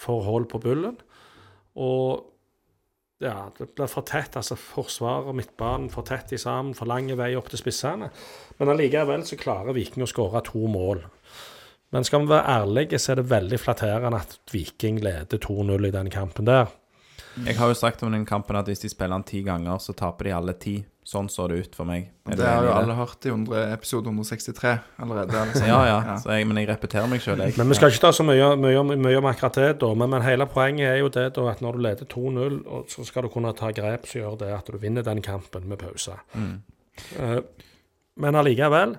får 0.00 0.26
hold 0.26 0.48
på 0.50 0.60
bullen. 0.62 0.98
Og 1.80 2.26
ja, 3.20 3.50
det 3.56 3.68
blir 3.76 3.90
for 3.90 4.06
tett, 4.08 4.36
altså 4.40 4.56
forsvaret 4.56 5.28
og 5.28 5.36
midtbanen 5.36 5.90
for 5.92 6.08
tett 6.08 6.32
i 6.32 6.40
sammen, 6.40 6.74
for 6.76 6.88
lang 6.88 7.10
vei 7.20 7.34
opp 7.36 7.50
til 7.52 7.60
spissene. 7.60 8.08
Men 8.58 8.72
allikevel 8.72 9.26
så 9.28 9.38
klarer 9.40 9.76
Viking 9.76 10.06
å 10.06 10.10
skåre 10.10 10.40
to 10.46 10.64
mål. 10.72 11.04
Men 11.90 12.06
skal 12.06 12.24
vi 12.24 12.30
være 12.30 12.60
ærlige, 12.62 13.00
så 13.02 13.12
er 13.12 13.20
det 13.20 13.30
veldig 13.30 13.58
flatterende 13.60 14.22
at 14.22 14.38
Viking 14.52 15.02
leder 15.04 15.42
2-0 15.42 15.88
i 15.88 15.94
den 15.94 16.10
kampen 16.12 16.48
der. 16.48 16.70
Jeg 17.46 17.56
har 17.58 17.70
jo 17.70 17.76
sagt 17.78 18.02
om 18.02 18.12
den 18.12 18.26
kampen 18.28 18.58
at 18.58 18.68
hvis 18.68 18.82
de 18.82 18.90
spiller 18.92 19.16
den 19.16 19.26
ti 19.28 19.42
ganger, 19.46 19.78
så 19.82 19.94
taper 19.96 20.28
de 20.28 20.34
alle 20.36 20.54
ti. 20.60 20.80
Sånn 21.10 21.30
så 21.32 21.46
det 21.50 21.56
ut 21.64 21.74
for 21.74 21.88
meg. 21.88 22.10
Er 22.28 22.36
Det 22.38 22.46
har 22.46 22.66
jo 22.66 22.72
alle 22.76 22.94
hørt 22.94 23.24
i 23.26 23.30
100, 23.32 23.62
episode 23.74 24.10
163 24.12 24.74
allerede. 25.00 25.44
Liksom. 25.48 25.66
Ja, 25.66 25.78
ja. 25.88 26.16
Så 26.20 26.30
jeg, 26.36 26.46
men 26.46 26.60
jeg 26.60 26.68
repeterer 26.68 27.08
meg 27.10 27.24
sjøl. 27.24 27.40
Men 27.56 27.72
vi 27.72 27.78
skal 27.78 27.90
ikke 27.90 28.04
ta 28.04 28.12
så 28.14 28.26
mye, 28.28 28.52
mye, 28.60 28.84
mye 28.92 29.18
om 29.18 29.30
akkurat 29.30 29.58
det, 29.58 29.70
da. 29.80 29.88
Men, 29.96 30.12
men 30.12 30.26
hele 30.26 30.46
poenget 30.50 30.92
er 30.92 31.00
jo 31.00 31.08
det 31.10 31.26
da, 31.38 31.48
at 31.50 31.64
når 31.64 31.78
du 31.78 31.82
leder 31.88 32.10
2-0, 32.14 32.60
og 32.68 32.92
så 32.92 33.08
skal 33.08 33.26
du 33.26 33.32
kunne 33.32 33.54
ta 33.58 33.72
grep 33.74 34.06
som 34.06 34.20
gjør 34.20 34.38
det 34.44 34.52
at 34.54 34.70
du 34.70 34.78
vinner 34.78 35.06
den 35.06 35.24
kampen 35.24 35.66
med 35.72 35.80
pause. 35.82 36.20
Eh, 36.36 37.36
men 38.20 38.38
allikevel 38.38 38.98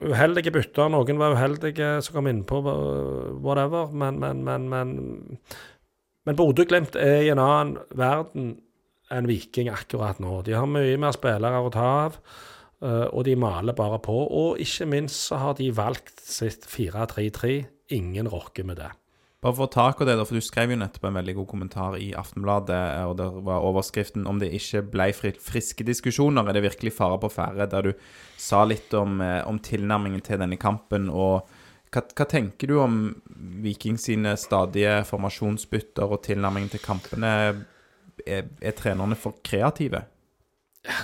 uheldige 0.00 0.52
bytter. 0.54 0.88
Noen 0.92 1.20
var 1.20 1.36
uheldige 1.36 1.98
som 2.04 2.16
kom 2.16 2.30
innpå, 2.30 2.60
whatever. 3.44 3.92
Men, 3.92 4.20
men, 4.22 4.44
men, 4.46 4.68
men, 4.72 5.38
men 6.28 6.36
Bodø-Glimt 6.36 6.98
er 7.00 7.24
i 7.24 7.30
en 7.32 7.40
annen 7.42 7.78
verden 7.96 8.54
enn 9.10 9.28
Viking 9.28 9.70
akkurat 9.72 10.20
nå. 10.22 10.40
De 10.46 10.54
har 10.54 10.68
mye 10.70 10.98
mer 11.00 11.14
spillere 11.16 11.62
å 11.64 11.72
ta 11.74 11.86
av, 12.06 12.18
eh, 12.82 13.06
og 13.10 13.24
de 13.26 13.36
maler 13.40 13.76
bare 13.76 13.98
på. 14.02 14.14
Og 14.14 14.60
ikke 14.62 14.86
minst 14.90 15.30
så 15.30 15.40
har 15.42 15.58
de 15.58 15.70
valgt 15.74 16.20
sitt 16.22 16.66
4-3-3. 16.68 17.66
Ingen 17.96 18.30
rokker 18.30 18.64
med 18.68 18.78
det. 18.78 18.92
Bare 19.40 19.56
for 19.56 19.64
å 19.64 19.72
ta 19.72 19.86
akkurat 19.88 20.18
det, 20.18 20.26
for 20.28 20.36
du 20.36 20.44
skrev 20.44 20.74
jo 20.74 20.76
nettopp 20.76 21.06
en 21.08 21.16
veldig 21.16 21.34
god 21.38 21.46
kommentar 21.48 21.94
i 21.96 22.10
Aftenbladet, 22.12 22.80
og 23.08 23.14
der 23.16 23.38
var 23.40 23.64
overskriften 23.64 24.26
om 24.28 24.38
det 24.38 24.50
ikke 24.52 24.82
ble 24.92 25.06
friske 25.16 25.86
diskusjoner, 25.88 26.44
er 26.44 26.58
det 26.58 26.66
virkelig 26.66 26.92
fare 26.92 27.16
på 27.22 27.30
ferde, 27.32 27.64
der 27.72 27.88
du 27.88 27.92
sa 28.36 28.66
litt 28.68 28.92
om, 28.92 29.16
eh, 29.24 29.40
om 29.48 29.58
tilnærmingen 29.58 30.20
til 30.22 30.38
denne 30.38 30.60
kampen. 30.60 31.08
og 31.08 31.48
hva, 31.90 32.02
hva 32.04 32.26
tenker 32.28 32.70
du 32.70 32.76
om 32.78 33.22
Viking 33.40 33.98
sine 34.00 34.36
stadige 34.36 35.00
formasjonsbytter 35.08 36.16
og 36.16 36.22
tilnærmingen 36.26 36.70
til 36.72 36.82
kampene? 36.84 37.34
Er, 38.26 38.48
er 38.60 38.76
trenerne 38.76 39.16
for 39.16 39.38
kreative? 39.44 40.04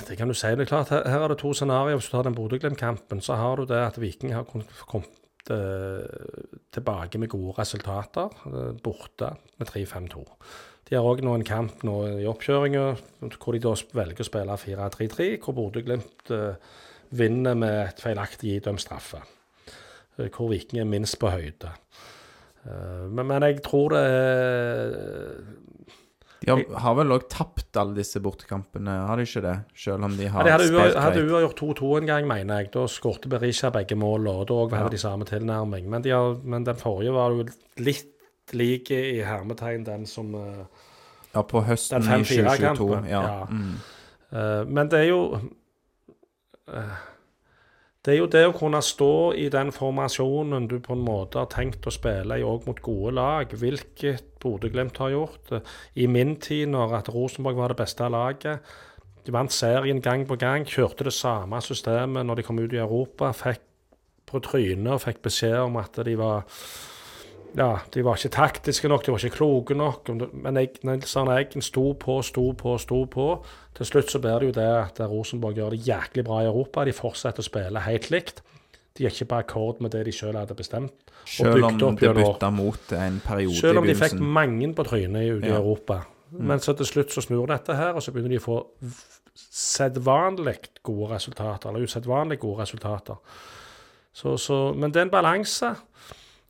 Det 0.09 0.17
kan 0.17 0.29
du 0.29 0.35
si. 0.35 0.49
det 0.49 0.65
er 0.65 0.71
klart, 0.71 0.89
Her, 0.89 1.09
her 1.09 1.25
er 1.25 1.29
det 1.29 1.39
to 1.39 1.53
scenarioer. 1.53 1.99
Hvis 1.99 2.09
du 2.09 2.17
tar 2.17 2.23
den 2.23 2.35
Bodø-Glimt-kampen, 2.35 3.21
så 3.21 3.37
har 3.37 3.57
du 3.57 3.65
det 3.69 3.77
at 3.77 4.01
Viking 4.01 4.33
har 4.35 4.47
kommet 4.89 5.51
eh, 5.51 6.07
tilbake 6.73 7.19
med 7.19 7.29
gode 7.29 7.59
resultater, 7.59 8.33
eh, 8.47 8.73
borte 8.83 9.35
med 9.59 9.69
3-5-2. 9.69 10.25
De 10.89 10.95
har 10.95 11.05
òg 11.05 11.21
nå 11.25 11.35
en 11.35 11.45
kamp 11.45 11.83
nå 11.85 11.97
i 12.23 12.27
oppkjøringa 12.31 12.85
hvor 13.21 13.53
de 13.53 13.61
da 13.61 13.75
velger 13.99 14.23
å 14.23 14.29
spille 14.29 14.59
4-3-3, 14.65 15.29
hvor 15.45 15.57
Bodø-Glimt 15.59 16.33
eh, 16.33 16.55
vinner 17.11 17.59
med 17.59 17.81
et 17.89 18.01
feilaktig 18.01 18.57
idømt 18.57 18.81
straffe. 18.81 19.21
Hvor 20.17 20.49
Viking 20.49 20.81
er 20.81 20.89
minst 20.89 21.19
på 21.21 21.29
høyde. 21.29 21.75
Eh, 22.67 23.07
Men, 23.11 23.27
men 23.27 23.43
jeg 23.43 23.63
tror 23.63 23.89
det 23.95 24.01
er 24.03 25.37
De 26.45 26.51
har, 26.53 26.63
har 26.83 26.95
vel 26.99 27.15
òg 27.15 27.25
tapt 27.33 27.77
alle 27.81 27.95
disse 27.97 28.21
bortekampene, 28.23 28.93
har 29.09 29.17
de 29.17 29.25
ikke 29.27 29.43
det? 29.43 29.55
Selv 29.75 30.05
om 30.05 30.17
de 30.17 30.25
Ja, 30.27 30.31
har 30.35 30.45
de 30.45 30.51
hadde 30.53 30.67
spilt 30.69 30.95
ua- 30.97 31.01
hadde 31.01 31.21
greit. 31.23 31.31
uavgjort 31.33 31.61
2-2 31.63 31.93
en 32.01 32.07
gang, 32.07 32.27
mener 32.29 32.59
jeg. 32.61 32.71
Da 32.73 32.85
skårte 32.87 33.29
Berisha 33.33 33.71
begge 33.71 33.97
målene, 33.97 34.35
og 34.35 34.47
da 34.51 34.77
hadde 34.77 34.91
Ja. 34.91 34.97
de 34.97 34.99
samme 34.99 35.25
tilnærming. 35.25 35.89
Men, 35.91 36.03
de 36.03 36.11
har, 36.11 36.37
men 36.45 36.65
den 36.65 36.77
forrige 36.77 37.13
var 37.13 37.31
jo 37.31 37.47
litt 37.79 38.13
lik 38.53 38.91
i 38.91 39.23
hermetegn 39.27 39.85
den 39.85 40.07
som 40.07 40.35
eh, 40.35 40.65
Ja, 41.35 41.43
på 41.43 41.65
høsten 41.67 42.03
i 42.03 42.23
2022. 42.25 43.09
Ja. 43.09 43.23
ja. 43.23 43.45
Mm. 43.51 43.75
eh, 44.33 44.65
Men 44.69 44.89
det 44.89 45.01
er 45.01 45.09
jo 45.09 45.41
eh, 46.69 46.97
Det 48.07 48.13
er 48.15 48.21
jo 48.21 48.29
det 48.31 48.45
å 48.47 48.53
kunne 48.55 48.79
stå 48.87 49.35
i 49.35 49.49
den 49.51 49.73
formasjonen 49.75 50.69
du 50.71 50.77
på 50.79 50.95
en 50.95 51.03
måte 51.03 51.41
har 51.41 51.49
tenkt 51.51 51.89
å 51.91 51.91
spille 51.91 52.37
i 52.39 52.45
òg 52.47 52.69
mot 52.69 52.79
gode 52.79 53.17
lag, 53.19 53.51
hvilket 53.51 54.37
Bodø-Glimt 54.39 55.01
har 55.03 55.11
gjort. 55.11 55.51
Eh, 55.51 55.73
I 56.05 56.07
min 56.07 56.37
tid, 56.39 56.69
når 56.71 56.95
at 57.01 57.11
Rosenborg 57.11 57.59
var 57.59 57.75
det 57.75 57.81
beste 57.81 58.07
laget, 58.07 58.63
de 59.27 59.35
vant 59.35 59.51
serien 59.51 59.99
gang 59.99 60.23
på 60.23 60.39
gang, 60.39 60.63
kjørte 60.63 61.09
det 61.09 61.17
samme 61.17 61.59
systemet 61.59 62.29
når 62.29 62.39
de 62.39 62.47
kom 62.47 62.63
ut 62.63 62.77
i 62.77 62.79
Europa, 62.79 63.33
fikk 63.35 63.65
på 64.31 64.39
trynet 64.45 64.93
og 64.95 65.03
fikk 65.03 65.25
beskjed 65.27 65.59
om 65.65 65.83
at 65.83 65.99
de 66.07 66.15
var 66.21 66.47
ja, 67.57 67.71
de 67.95 68.03
var 68.05 68.19
ikke 68.19 68.33
taktiske 68.35 68.89
nok, 68.89 69.05
de 69.07 69.13
var 69.15 69.25
ikke 69.25 69.37
kloke 69.37 69.77
nok. 69.79 70.11
Men 70.33 70.57
jeg, 70.61 70.75
Nilsson 70.85 71.31
Eggen 71.33 71.63
sto 71.63 71.93
på, 72.01 72.19
sto 72.27 72.51
på, 72.59 72.75
sto 72.83 73.05
på. 73.11 73.29
Til 73.77 73.87
slutt 73.87 74.11
så 74.13 74.21
blir 74.23 74.41
det 74.43 74.51
jo 74.51 74.57
det 74.59 74.67
at 74.81 75.01
Rosenborg 75.11 75.57
gjør 75.57 75.77
det 75.77 75.87
jæklig 75.87 76.25
bra 76.27 76.43
i 76.43 76.49
Europa. 76.51 76.85
De 76.85 76.97
fortsetter 76.97 77.45
å 77.45 77.49
spille 77.49 77.87
helt 77.87 78.11
likt. 78.11 78.43
De 78.97 79.05
er 79.05 79.13
ikke 79.13 79.29
på 79.29 79.41
akkord 79.43 79.81
med 79.85 79.93
det 79.93 80.07
de 80.09 80.13
selv 80.17 80.39
hadde 80.41 80.57
bestemt. 80.57 80.95
Selv 81.27 81.65
om 81.65 81.97
det 81.99 82.15
bytta 82.17 82.51
mot 82.55 82.93
en 82.97 83.21
periode 83.25 83.59
Selv 83.59 83.83
om 83.83 83.89
de 83.89 83.97
fikk 83.99 84.21
mange 84.21 84.71
på 84.75 84.85
trynet 84.87 85.37
ute 85.37 85.47
i 85.47 85.51
Ja. 85.51 85.59
Europa. 85.61 86.05
Men 86.31 86.61
så 86.61 86.73
til 86.77 86.87
slutt 86.87 87.13
så 87.13 87.23
snur 87.23 87.47
dette 87.47 87.75
her, 87.77 87.93
og 87.95 88.03
så 88.03 88.13
begynner 88.13 88.35
de 88.35 88.41
å 88.41 88.47
få 88.47 88.57
sedvanlig 89.37 90.57
gode 90.83 91.15
resultater. 91.15 91.71
Eller 91.71 91.87
usedvanlig 91.87 92.39
gode 92.43 92.63
resultater. 92.63 93.17
Så, 94.13 94.37
så, 94.41 94.73
men 94.75 94.91
det 94.91 95.01
er 95.01 95.07
en 95.07 95.13
balanse. 95.13 95.75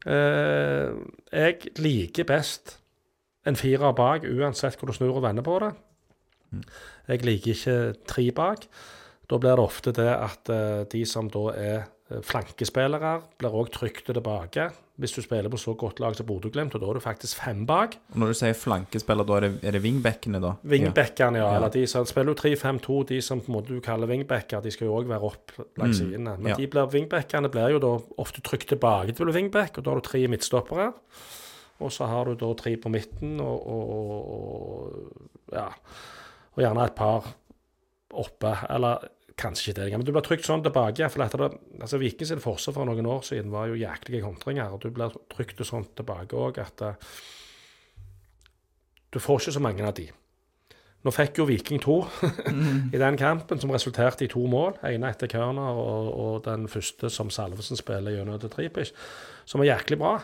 Eh, 0.06 0.92
jeg 1.32 1.72
liker 1.82 2.28
best 2.28 2.76
en 3.46 3.58
firer 3.58 3.94
bak, 3.94 4.26
uansett 4.26 4.78
hvor 4.78 4.90
du 4.90 4.96
snur 4.96 5.18
og 5.18 5.24
vender 5.26 5.46
på 5.46 5.58
det. 5.62 5.72
Jeg 7.10 7.26
liker 7.26 7.52
ikke 7.54 7.76
tre 8.08 8.26
bak. 8.34 8.66
Da 9.26 9.38
blir 9.42 9.58
det 9.58 9.66
ofte 9.66 9.92
det 9.94 10.10
at 10.14 10.50
eh, 10.52 10.82
de 10.90 11.02
som 11.08 11.30
da 11.30 11.44
er 11.54 11.78
eh, 11.82 12.22
flankespillere, 12.22 13.18
blir 13.38 13.58
òg 13.58 13.72
trygt 13.74 14.06
tilbake. 14.10 14.70
Hvis 14.96 15.12
du 15.12 15.20
spiller 15.20 15.50
på 15.52 15.58
så 15.60 15.74
godt 15.76 15.98
lag 16.00 16.14
som 16.16 16.24
Bodø-Glimt, 16.26 16.72
og 16.74 16.80
da 16.80 16.86
er 16.88 16.96
du 16.96 17.00
faktisk 17.04 17.36
fem 17.44 17.66
bak. 17.68 17.98
Og 18.14 18.18
Når 18.22 18.30
du 18.32 18.36
sier 18.38 18.54
flankespiller, 18.56 19.26
da 19.28 19.34
er 19.36 19.44
det, 19.44 19.50
er 19.68 19.76
det 19.76 19.82
wingbackene, 19.84 20.40
da? 20.40 20.54
Wingbackene, 20.64 21.36
ja. 21.42 21.50
Ja. 21.50 21.56
Eller 21.58 21.68
de 21.74 21.82
som 21.90 22.06
spiller 22.08 22.32
jo 22.32 22.38
3-5-2, 22.40 22.96
de 23.10 23.18
som 23.22 23.42
på 23.44 23.50
en 23.52 23.56
måte 23.58 23.74
du 23.76 23.80
kaller 23.84 24.08
wingbacker, 24.08 24.62
de 24.64 24.72
skal 24.72 24.88
jo 24.88 24.94
òg 24.96 25.10
være 25.10 25.28
opp 25.28 25.52
langs 25.76 26.00
Mm, 26.00 26.10
sidene. 26.12 26.36
Men 26.38 26.54
ja. 26.54 26.56
de 26.56 26.66
blir, 26.72 26.88
wingbackene 26.94 27.50
blir 27.52 27.74
jo 27.76 27.82
da 27.84 27.92
ofte 28.24 28.40
trykt 28.40 28.68
tilbake 28.72 29.12
til 29.12 29.28
wingback, 29.36 29.76
og 29.78 29.84
da 29.84 29.90
har 29.92 30.00
du 30.00 30.08
tre 30.08 30.22
midtstoppere. 30.32 30.88
Og 31.84 31.92
så 31.92 32.08
har 32.08 32.24
du 32.24 32.34
da 32.40 32.54
tre 32.56 32.72
på 32.80 32.88
midten, 32.88 33.36
og, 33.40 33.66
og, 33.68 34.30
og 34.32 35.52
ja. 35.52 35.68
Og 36.56 36.62
gjerne 36.64 36.86
et 36.88 36.96
par 36.96 37.34
oppe, 38.16 38.54
eller 38.72 39.10
kanskje 39.36 39.70
ikke 39.70 39.76
det 39.78 39.86
engang. 39.86 40.02
Men 40.02 40.08
du 40.08 40.12
blir 40.16 40.24
trykt 40.26 40.46
sånn 40.48 40.62
tilbake. 40.64 41.08
For 41.12 41.22
det, 41.22 41.48
altså 41.80 42.00
Vikings 42.00 42.34
forsvar 42.42 42.76
for 42.78 42.88
noen 42.88 43.08
år 43.10 43.24
siden 43.28 43.52
var 43.52 43.68
jo 43.70 43.78
jæklige 43.80 44.24
kontringer, 44.24 44.72
og 44.72 44.80
du 44.84 44.90
blir 44.94 45.16
trykt 45.32 45.60
sånn 45.66 45.88
tilbake 45.96 46.38
òg 46.40 46.60
at 46.62 46.84
eh, 46.86 47.10
du 49.12 49.20
får 49.22 49.42
ikke 49.42 49.56
så 49.58 49.62
mange 49.64 49.84
av 49.86 49.94
de. 49.96 50.06
Nå 51.06 51.12
fikk 51.14 51.38
jo 51.38 51.46
Viking 51.46 51.78
to 51.84 52.00
i 52.94 52.98
den 52.98 53.18
kampen, 53.20 53.60
som 53.62 53.70
resulterte 53.70 54.26
i 54.26 54.30
to 54.32 54.42
mål. 54.50 54.80
ene 54.88 55.12
etter 55.12 55.30
Kørner 55.30 55.78
og, 55.78 56.08
og 56.10 56.38
den 56.48 56.66
første 56.72 57.12
som 57.12 57.30
Salvesen 57.30 57.78
spiller 57.78 58.16
gjennom 58.16 58.40
til 58.42 58.50
Tripic, 58.50 58.90
som 59.46 59.62
var 59.62 59.70
jæklig 59.74 60.00
bra. 60.00 60.16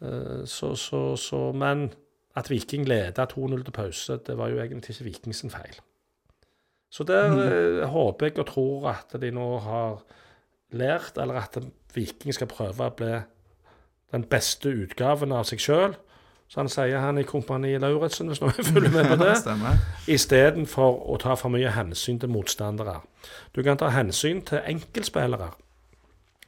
Eh, 0.00 0.46
Så, 0.48 0.74
så, 0.78 1.16
så, 1.20 1.50
men 1.52 1.90
at 2.38 2.48
Viking 2.50 2.86
leda 2.88 3.26
2-0 3.26 3.64
til 3.66 3.74
pause, 3.74 4.20
det 4.26 4.38
var 4.38 4.48
jo 4.48 4.62
egentlig 4.62 4.94
ikke 4.94 5.10
Vikings 5.10 5.44
feil. 5.50 5.80
Så 6.90 7.06
der 7.06 7.30
mm. 7.30 7.88
håper 7.92 8.26
jeg 8.26 8.38
og 8.42 8.48
tror 8.50 8.88
at 8.90 9.14
de 9.22 9.30
nå 9.30 9.48
har 9.62 10.00
lært, 10.74 11.18
eller 11.18 11.34
at 11.42 11.58
Viking 11.94 12.34
skal 12.34 12.50
prøve 12.50 12.86
å 12.86 12.94
bli 12.94 13.12
den 14.10 14.24
beste 14.26 14.72
utgaven 14.74 15.32
av 15.34 15.46
seg 15.46 15.62
sjøl. 15.62 15.94
Så 16.50 16.58
han 16.58 16.70
sier 16.70 16.98
han 16.98 17.18
i 17.18 17.26
Kompani 17.26 17.76
Lauritzen, 17.78 18.26
hvis 18.26 18.40
noen 18.42 18.66
følger 18.66 18.90
med 18.90 19.06
på 19.06 19.18
det 19.22 19.74
istedenfor 20.10 20.98
å 21.14 21.18
ta 21.22 21.36
for 21.38 21.54
mye 21.54 21.70
hensyn 21.76 22.18
til 22.18 22.32
motstandere. 22.34 22.96
Du 23.54 23.62
kan 23.62 23.78
ta 23.78 23.92
hensyn 23.94 24.42
til 24.46 24.64
enkeltspillere 24.66 25.52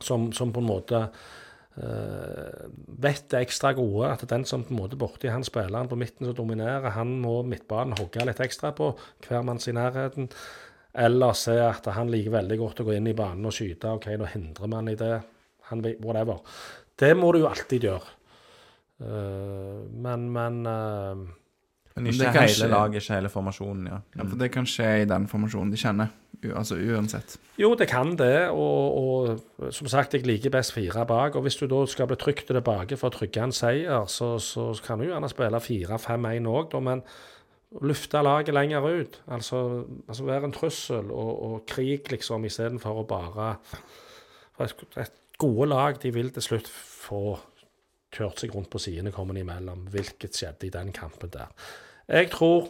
som, 0.02 0.32
som 0.34 0.50
på 0.50 0.58
en 0.58 0.66
måte 0.66 1.04
eh, 1.80 2.66
vet 3.02 3.36
er 3.36 3.46
ekstra 3.46 3.72
gode. 3.76 4.10
At 4.12 4.26
den 4.30 4.44
som 4.48 4.64
på 4.66 4.74
en 4.74 4.80
måte 4.82 4.98
borti 5.00 5.30
han 5.32 5.46
spilleren 5.46 5.90
på 5.90 5.98
midten 6.00 6.28
som 6.28 6.36
dominerer, 6.36 6.92
han 6.96 7.16
må 7.22 7.40
midtbanen 7.48 7.96
hogge 8.00 8.26
litt 8.28 8.42
ekstra 8.44 8.74
på 8.76 8.92
hver 9.26 9.46
manns 9.46 9.68
i 9.70 9.76
nærheten. 9.76 10.30
Eller 10.92 11.36
se 11.38 11.56
at 11.64 11.86
han 11.96 12.10
liker 12.12 12.34
veldig 12.34 12.58
godt 12.60 12.82
å 12.82 12.88
gå 12.88 12.96
inn 12.98 13.08
i 13.08 13.16
banen 13.16 13.48
og 13.48 13.54
skyte. 13.56 13.94
OK, 13.96 14.10
nå 14.20 14.28
hindrer 14.34 14.68
man 14.68 14.90
i 14.92 14.98
det. 14.98 15.14
Han, 15.70 15.84
whatever. 16.04 16.42
Det 16.98 17.14
må 17.16 17.30
du 17.32 17.40
jo 17.42 17.48
alltid 17.48 17.88
gjøre. 17.88 18.18
Uh, 19.02 19.88
men, 20.04 20.28
men 20.30 20.58
eh, 20.68 21.22
Men 21.94 22.08
ikke 22.08 22.30
Men 22.32 22.48
hele 22.48 22.68
laget, 22.72 23.02
ikke 23.02 23.14
hele 23.14 23.30
formasjonen, 23.32 23.86
ja. 23.90 24.00
Ja, 24.16 24.24
for 24.24 24.40
det 24.40 24.50
kan 24.54 24.68
skje 24.68 24.90
i 25.02 25.08
den 25.08 25.26
formasjonen 25.28 25.72
de 25.72 25.80
kjenner. 25.80 26.12
U 26.42 26.48
altså 26.58 26.74
uansett. 26.74 27.36
Jo, 27.60 27.74
det 27.78 27.86
kan 27.90 28.16
det. 28.18 28.48
Og, 28.50 28.96
og 28.98 29.72
som 29.74 29.90
sagt, 29.90 30.14
jeg 30.16 30.26
liker 30.26 30.50
best 30.50 30.72
fire 30.74 31.04
bak. 31.06 31.36
Og 31.36 31.44
hvis 31.46 31.60
du 31.60 31.68
da 31.70 31.84
skal 31.86 32.08
bli 32.10 32.18
trygt 32.18 32.48
tilbake 32.50 32.98
for 32.98 33.12
å 33.12 33.14
trygge 33.14 33.44
en 33.44 33.54
seier, 33.54 34.08
så, 34.10 34.34
så 34.42 34.72
kan 34.84 34.98
du 34.98 35.06
gjerne 35.06 35.30
spille 35.30 35.60
4-5-1 35.62 36.50
òg, 36.50 36.72
da. 36.72 36.82
Men 36.82 37.04
lufte 37.80 38.22
laget 38.24 38.54
lenger 38.56 38.88
ut. 38.88 39.20
Altså, 39.28 39.84
altså 40.08 40.26
være 40.26 40.50
en 40.50 40.56
trussel 40.56 41.12
og, 41.12 41.32
og 41.46 41.56
krig, 41.68 42.10
liksom, 42.10 42.48
istedenfor 42.48 43.02
å 43.02 43.08
bare 43.08 43.54
for 44.56 44.68
et, 44.68 44.86
et 44.96 45.18
Gode 45.42 45.66
lag 45.66 45.96
de 45.98 46.10
vil 46.14 46.28
til 46.30 46.44
slutt 46.44 46.68
få 46.70 47.32
kjørt 48.12 48.42
seg 48.42 48.52
rundt 48.54 48.68
på 48.70 48.78
sidene 48.78 49.10
kommende 49.10 49.40
imellom, 49.42 49.86
hvilket 49.90 50.36
skjedde 50.36 50.68
i 50.68 50.74
den 50.74 50.92
kampen 50.94 51.32
der. 51.34 51.48
Jeg 52.12 52.28
tror 52.28 52.68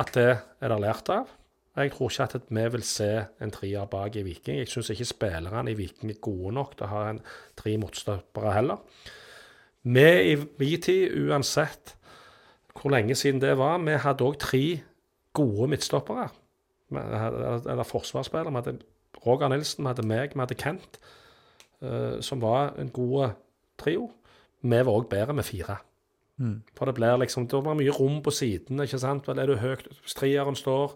at 0.00 0.14
det 0.16 0.30
er 0.32 0.72
det 0.72 0.80
lært 0.80 1.10
av. 1.12 1.28
Jeg 1.76 1.92
tror 1.92 2.08
ikke 2.10 2.38
at 2.40 2.48
vi 2.48 2.62
vil 2.72 2.84
se 2.88 3.08
en 3.40 3.52
trier 3.52 3.88
bak 3.90 4.16
i 4.16 4.22
Viking. 4.24 4.58
Jeg 4.58 4.70
syns 4.72 4.88
ikke 4.94 5.04
spillerne 5.04 5.70
i 5.70 5.76
Viking 5.76 6.10
er 6.10 6.22
gode 6.24 6.54
nok 6.56 6.72
til 6.76 6.86
å 6.86 6.90
ha 6.90 7.02
en 7.10 7.20
tre 7.58 7.74
motstoppere 7.80 8.54
heller. 8.56 8.80
Vi 9.82 10.06
i 10.32 10.36
min 10.40 10.82
tid, 10.82 11.12
uansett 11.28 11.94
hvor 12.72 12.94
lenge 12.94 13.14
siden 13.18 13.42
det 13.42 13.58
var, 13.60 13.76
vi 13.84 13.98
hadde 14.00 14.24
òg 14.24 14.38
tre 14.40 14.64
gode 15.36 15.68
midtstoppere. 15.74 16.30
Eller 16.96 17.86
forsvarsspillere. 17.86 18.50
Vi 18.50 18.62
hadde 18.62 18.76
Roger 19.26 19.52
Nilsen, 19.52 19.84
vi 19.84 19.92
hadde 19.92 20.06
meg, 20.06 20.32
vi 20.32 20.40
hadde 20.40 20.58
Kent, 20.58 20.98
eh, 21.82 22.18
som 22.24 22.40
var 22.40 22.72
en 22.80 22.88
god 22.88 23.36
trio. 23.78 24.08
Vi 24.62 24.80
var 24.80 24.92
òg 24.96 25.08
bedre 25.12 25.36
med 25.36 25.44
fire. 25.44 25.76
For 26.76 26.88
det 26.88 26.96
blir 26.96 27.18
liksom, 27.20 27.46
det 27.50 27.62
blir 27.64 27.80
mye 27.80 27.96
rom 27.96 28.20
på 28.24 28.32
sidene. 28.34 28.86
ikke 28.86 29.00
sant? 29.02 29.28
Vel, 29.28 29.42
er 29.42 29.50
du 29.50 29.60
høyt, 29.60 29.88
Strieren 30.08 30.56
står, 30.56 30.94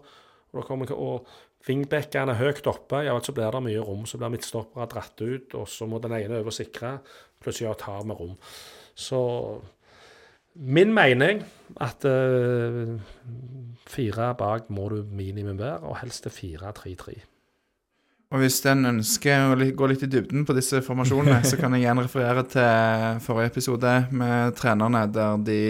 og, 0.55 0.63
kommer, 0.65 0.91
og 0.95 1.27
wingbackene 1.67 2.33
er 2.33 2.41
høyt 2.41 2.67
oppe, 2.69 3.03
ja, 3.05 3.15
så 3.21 3.35
blir 3.35 3.51
det 3.53 3.63
mye 3.67 3.83
rom. 3.85 4.05
Så 4.09 4.19
blir 4.21 4.33
midtstoppere 4.33 4.89
dratt 4.91 5.21
ut, 5.21 5.55
og 5.59 5.67
så 5.69 5.87
må 5.89 6.01
den 6.03 6.17
ene 6.17 6.39
over 6.39 6.53
og 6.53 6.57
sikre. 6.57 6.97
Plutselig 7.43 7.69
ja, 7.69 7.77
tar 7.79 8.05
vi 8.07 8.17
rom. 8.17 8.35
Så 8.95 9.21
min 10.55 10.93
mening 10.95 11.43
at 11.83 12.05
uh, 12.07 12.95
fire 13.91 14.33
bak 14.39 14.69
må 14.71 14.89
du 14.93 15.01
minimum 15.11 15.59
være, 15.59 15.83
og 15.83 15.99
helst 16.01 16.25
til 16.25 16.57
4-3-3. 16.57 17.34
Og 18.33 18.41
hvis 18.41 18.57
en 18.67 18.89
ønsker 18.89 19.53
å 19.53 19.69
gå 19.77 19.87
litt 19.91 20.03
i 20.03 20.09
dybden 20.09 20.47
på 20.47 20.55
disse 20.57 20.81
formasjonene, 20.85 21.43
så 21.45 21.59
kan 21.59 21.75
jeg 21.75 21.85
igjen 21.85 22.01
referere 22.01 22.45
til 22.49 23.21
forrige 23.23 23.53
episode 23.53 23.93
med 24.15 24.57
trenerne, 24.57 25.05
der 25.13 25.37
de 25.45 25.61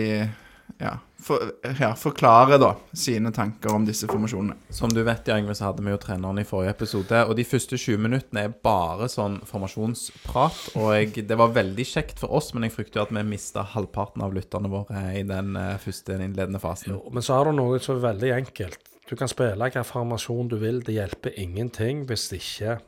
ja, 0.79 0.95
for, 1.25 1.51
ja, 1.79 1.91
forklarer 1.95 2.59
da 2.61 2.71
sine 2.95 3.31
tanker 3.35 3.73
om 3.75 3.85
disse 3.87 4.07
formasjonene. 4.09 4.55
Som 4.73 4.93
du 4.93 5.01
vet, 5.05 5.27
Jørgen, 5.27 5.51
så 5.55 5.69
hadde 5.69 5.83
vi 5.85 5.93
jo 5.93 5.99
treneren 6.01 6.41
i 6.41 6.47
forrige 6.47 6.75
episode. 6.75 7.21
Og 7.27 7.35
de 7.37 7.45
første 7.47 7.79
20 7.79 8.01
minuttene 8.07 8.45
er 8.47 8.57
bare 8.65 9.07
sånn 9.11 9.39
formasjonsprat. 9.47 10.59
Og 10.79 10.89
jeg, 10.95 11.27
det 11.29 11.39
var 11.39 11.55
veldig 11.55 11.87
kjekt 11.91 12.23
for 12.23 12.35
oss, 12.39 12.53
men 12.55 12.67
jeg 12.67 12.75
frykter 12.77 13.01
jo 13.01 13.05
at 13.07 13.15
vi 13.15 13.27
mista 13.27 13.65
halvparten 13.75 14.25
av 14.25 14.35
lytterne 14.35 14.71
våre 14.71 15.05
i 15.15 15.23
den 15.27 15.55
eh, 15.59 15.77
første 15.81 16.19
innledende 16.19 16.61
fasen. 16.63 16.99
Men 17.11 17.25
så 17.25 17.39
er 17.39 17.49
det 17.51 17.57
noe 17.59 17.81
som 17.83 17.97
er 17.99 18.05
veldig 18.11 18.35
enkelt. 18.41 18.94
Du 19.09 19.15
kan 19.15 19.29
spille 19.29 19.61
hvilken 19.61 19.85
formasjon 19.85 20.47
du 20.49 20.55
vil. 20.57 20.81
Det 20.85 20.95
hjelper 20.97 21.37
ingenting 21.37 22.05
hvis 22.09 22.31
ikke 22.33 22.79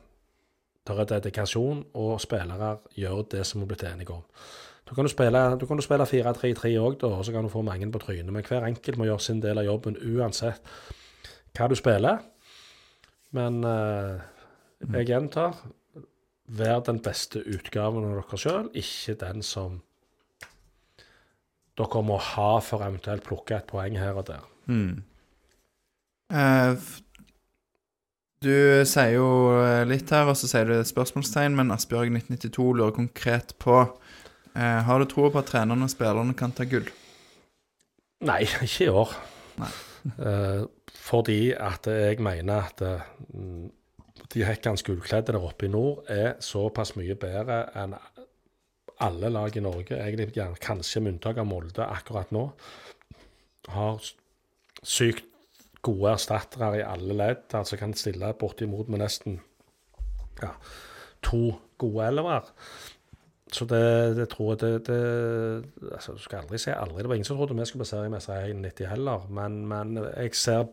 det 0.88 0.96
er 0.96 1.10
dedikasjon, 1.10 1.84
og 1.94 2.20
spillere 2.20 2.78
gjør 2.96 3.26
det 3.34 3.44
som 3.46 3.60
vi 3.60 3.66
er 3.66 3.68
blitt 3.68 3.84
enige 3.84 4.14
om. 4.14 4.24
Du 4.88 4.94
kan 4.94 5.04
du 5.04 5.10
spille, 5.12 5.40
kan 5.68 5.82
spille 5.84 6.06
4-3-3 6.08 6.70
òg, 6.80 7.02
og 7.04 7.24
så 7.24 7.32
kan 7.32 7.44
du 7.44 7.52
få 7.52 7.62
mange 7.62 7.90
på 7.92 8.00
trynet. 8.00 8.32
Men 8.32 8.44
hver 8.44 8.64
enkelt 8.64 8.96
må 8.96 9.04
gjøre 9.04 9.20
sin 9.20 9.42
del 9.44 9.60
av 9.60 9.66
jobben 9.68 9.98
uansett 10.00 10.64
hva 11.58 11.68
du 11.68 11.76
spiller. 11.76 12.22
Men 13.36 13.60
eh, 13.68 14.16
jeg 14.94 15.10
gjentar 15.10 15.60
vær 16.48 16.80
den 16.86 17.02
beste 17.04 17.42
utgaven 17.44 18.06
av 18.08 18.16
dere 18.16 18.40
sjøl, 18.40 18.70
ikke 18.72 19.18
den 19.20 19.44
som 19.44 19.82
dere 21.78 22.02
må 22.02 22.16
ha 22.32 22.50
for 22.64 22.82
eventuelt 22.86 23.26
plukke 23.26 23.58
et 23.58 23.68
poeng 23.68 23.98
her 24.00 24.16
og 24.16 24.30
der. 24.30 24.48
Mm. 24.72 25.04
Eh, 26.28 26.88
du 28.44 28.54
sier 28.86 29.14
jo 29.16 29.28
eh, 29.62 29.82
litt 29.88 30.10
her, 30.14 30.28
og 30.28 30.36
så 30.38 30.50
sier 30.50 30.68
du 30.68 30.76
et 30.76 30.90
spørsmålstegn, 30.90 31.56
men 31.58 31.72
Asbjørg 31.74 32.12
1992 32.12 32.66
lurer 32.76 32.94
konkret 32.96 33.54
på 33.62 33.80
eh, 33.80 34.80
Har 34.84 35.00
du 35.00 35.08
tro 35.08 35.30
på 35.32 35.40
at 35.40 35.48
trenerne 35.50 35.88
og 35.88 35.92
spillerne 35.92 36.36
kan 36.38 36.52
ta 36.54 36.68
gull? 36.68 36.90
Nei, 38.28 38.42
ikke 38.66 38.88
i 38.88 38.92
år. 38.92 39.16
Nei. 39.62 39.72
Fordi 41.08 41.40
at 41.56 41.88
jeg 41.90 42.20
mener 42.22 42.68
at 42.68 42.82
mm, 43.32 43.66
de 44.30 44.44
Hekkans 44.44 44.84
gullkledde 44.86 45.32
der 45.32 45.42
oppe 45.42 45.66
i 45.66 45.72
nord 45.72 46.04
er 46.12 46.36
såpass 46.44 46.94
mye 46.96 47.16
bedre 47.18 47.62
enn 47.80 47.96
alle 49.04 49.30
lag 49.30 49.56
i 49.56 49.62
Norge, 49.62 49.96
egentlig 49.96 50.32
kanskje 50.62 51.02
med 51.02 51.14
unntak 51.14 51.38
av 51.38 51.46
Molde 51.48 51.86
akkurat 51.86 52.32
nå, 52.34 52.44
har 53.72 54.08
sykt 54.82 55.28
gode 55.88 56.12
erstattere 56.12 56.78
i 56.78 56.84
alle 56.84 57.16
ledd, 57.16 57.48
altså 57.56 57.78
kan 57.80 57.96
stille 57.96 58.34
bortimot 58.38 58.90
med 58.92 59.02
nesten 59.02 59.40
ja, 60.42 60.52
to 61.24 61.42
gode 61.80 62.06
elver. 62.06 62.52
Så 63.52 63.64
det, 63.64 64.16
det 64.18 64.26
tror 64.28 64.52
jeg 64.52 64.60
det, 64.60 64.88
det 64.90 65.92
altså, 65.94 66.12
Du 66.12 66.20
skal 66.20 66.42
aldri 66.42 66.60
si 66.60 66.70
aldri. 66.70 67.00
Det 67.00 67.08
var 67.08 67.16
ingen 67.16 67.28
som 67.28 67.38
trodde 67.38 67.56
vi 67.56 67.64
skulle 67.64 67.86
bli 67.86 67.88
seriemestere 67.88 68.50
i 68.50 68.52
91 68.52 68.90
heller. 68.90 69.24
Men, 69.32 69.62
men 69.70 69.96
jeg 70.04 70.34
ser 70.36 70.66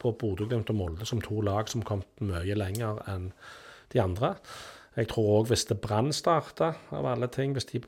på 0.00 0.14
Bodø-Glimt 0.16 0.70
og 0.72 0.78
Molde 0.78 1.06
som 1.08 1.20
to 1.20 1.42
lag 1.44 1.68
som 1.68 1.84
kom 1.84 2.04
mye 2.24 2.56
lenger 2.56 3.02
enn 3.10 3.30
de 3.92 4.00
andre. 4.00 4.34
Jeg 4.98 5.10
tror 5.12 5.28
òg 5.36 5.50
hvis 5.52 5.66
det 5.68 5.78
Brann 5.82 6.10
starter, 6.14 6.78
av 6.90 7.06
alle 7.06 7.28
ting, 7.30 7.52
hvis 7.54 7.68
de 7.70 7.82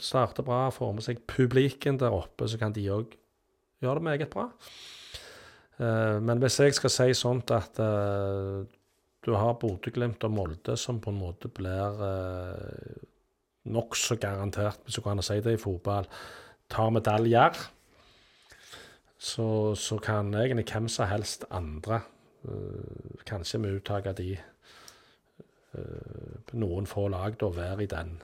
starter 0.00 0.46
bra, 0.46 0.68
får 0.72 0.94
med 0.96 1.04
seg 1.04 1.24
publikum 1.28 1.98
der 2.00 2.14
oppe, 2.14 2.48
så 2.48 2.60
kan 2.60 2.72
de 2.76 2.86
òg 2.92 3.12
gjøre 3.84 4.00
det 4.00 4.06
meget 4.06 4.30
bra. 4.32 4.48
Eh, 5.80 6.18
men 6.22 6.42
hvis 6.42 6.60
jeg 6.60 6.76
skal 6.76 6.92
si 6.92 7.14
sånt 7.18 7.50
at 7.54 7.78
eh, 7.82 8.64
du 9.24 9.32
har 9.32 9.56
Bodø-Glimt 9.60 10.24
og 10.26 10.34
Molde 10.34 10.76
som 10.76 11.00
på 11.00 11.12
en 11.12 11.16
måte 11.16 11.48
blir 11.48 11.96
uh, 11.96 12.96
nokså 13.72 14.18
garantert, 14.20 14.82
hvis 14.84 14.98
du 14.98 15.02
kan 15.04 15.22
si 15.24 15.40
det 15.40 15.54
i 15.56 15.60
fotball, 15.60 16.04
tar 16.68 16.90
medaljer, 16.92 17.56
så, 19.16 19.72
så 19.78 19.96
kan 20.04 20.34
egentlig 20.36 20.66
hvem 20.68 20.88
som 20.92 21.08
helst 21.08 21.46
andre, 21.48 22.02
eh, 22.44 23.24
kanskje 23.24 23.58
med 23.62 23.78
uttak 23.78 24.06
av 24.10 24.18
de 24.20 24.36
eh, 24.36 24.42
noen 26.60 26.86
få 26.88 27.08
lag, 27.08 27.38
da 27.40 27.48
være 27.48 27.86
i 27.86 27.88
den 27.88 28.18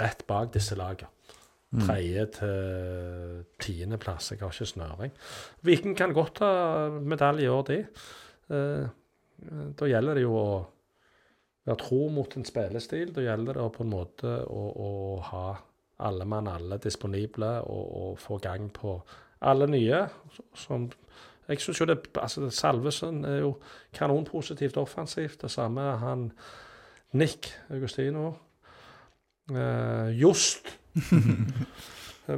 rett 0.00 0.24
bak 0.28 0.54
disse 0.54 0.78
lagene. 0.78 1.11
Tredje 1.80 2.26
til 2.36 3.44
tiendeplass. 3.62 4.32
Jeg 4.32 4.42
har 4.42 4.52
ikke 4.52 4.68
snøring. 4.68 5.12
Viking 5.64 5.96
kan 5.96 6.12
godt 6.12 6.34
ta 6.42 6.50
medalje 7.00 7.46
i 7.46 7.48
år, 7.48 7.62
de. 7.70 7.78
Eh, 8.52 8.90
da 9.78 9.88
gjelder 9.88 10.18
det 10.18 10.26
jo 10.26 10.34
å 10.36 10.48
være 11.64 11.78
tro 11.80 12.08
mot 12.12 12.36
en 12.36 12.44
spillestil. 12.44 13.14
Da 13.16 13.24
gjelder 13.24 13.56
det 13.56 13.68
på 13.72 13.86
en 13.86 13.92
måte 13.92 14.34
å, 14.44 14.64
å 14.68 14.90
ha 15.30 15.46
alle 16.02 16.26
mann 16.28 16.50
alle 16.50 16.76
disponible 16.82 17.54
og, 17.62 17.88
og 18.02 18.20
få 18.20 18.36
gang 18.42 18.68
på 18.74 18.98
alle 19.48 19.70
nye. 19.70 20.04
Som 20.58 20.90
jeg 21.48 21.60
synes 21.60 21.80
jo 21.80 21.88
det 21.88 21.98
altså 22.20 22.50
Salvesen 22.50 23.24
er 23.24 23.40
jo 23.46 23.56
kanonpositivt 23.96 24.76
offensivt. 24.76 25.40
Det 25.42 25.50
samme 25.50 25.88
er 25.94 25.98
han 26.04 26.28
Nick 27.12 27.48
Augustino. 27.70 28.34
Eh, 29.50 30.20
Just 30.20 30.81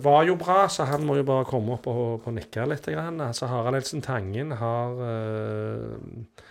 var 0.04 0.24
jo 0.24 0.36
bra, 0.40 0.64
så 0.68 0.86
han 0.88 1.04
må 1.06 1.18
jo 1.18 1.26
bare 1.28 1.46
komme 1.48 1.76
opp 1.76 1.88
og, 1.92 2.24
og 2.24 2.34
nikke 2.36 2.66
litt. 2.70 2.86
Grann. 2.88 3.20
Altså, 3.24 3.48
Harald 3.50 3.78
Elsen 3.80 4.02
Tangen 4.04 4.54
har 4.60 5.00
uh, 5.00 6.44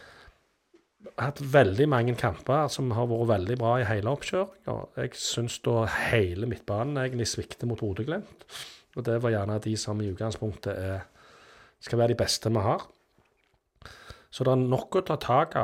hatt 1.19 1.41
veldig 1.53 1.88
mange 1.91 2.15
kamper 2.19 2.69
som 2.73 2.91
har 2.97 3.09
vært 3.09 3.31
veldig 3.34 3.57
bra 3.61 3.75
i 3.81 3.88
hele 3.89 4.13
oppkjøringa. 4.13 4.77
Jeg 5.01 5.15
syns 5.19 5.59
da 5.65 5.84
hele 6.09 6.49
midtbanen 6.49 7.01
egentlig 7.01 7.30
svikter 7.31 7.69
mot 7.69 7.81
Bodø-Glimt. 7.81 8.47
Og 8.93 9.05
det 9.07 9.17
var 9.23 9.34
gjerne 9.34 9.61
de 9.61 9.77
som 9.80 10.01
i 10.01 10.11
utgangspunktet 10.11 10.73
er, 10.77 11.07
skal 11.81 11.99
være 11.99 12.13
de 12.13 12.19
beste 12.19 12.51
vi 12.53 12.61
har. 12.61 12.85
Så 14.34 14.45
det 14.45 14.53
er 14.53 14.61
nok 14.65 14.97
å 14.97 15.03
ta 15.05 15.17
tak 15.21 15.55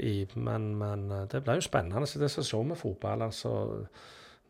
i, 0.00 0.24
men, 0.40 0.70
men 0.80 1.08
det 1.28 1.42
blir 1.44 1.58
jo 1.60 1.64
spennende. 1.64 2.08
Så 2.08 2.20
det 2.20 2.30
er 2.30 2.36
sesong 2.38 2.70
med 2.70 2.80
fotball. 2.80 3.24
altså. 3.26 3.50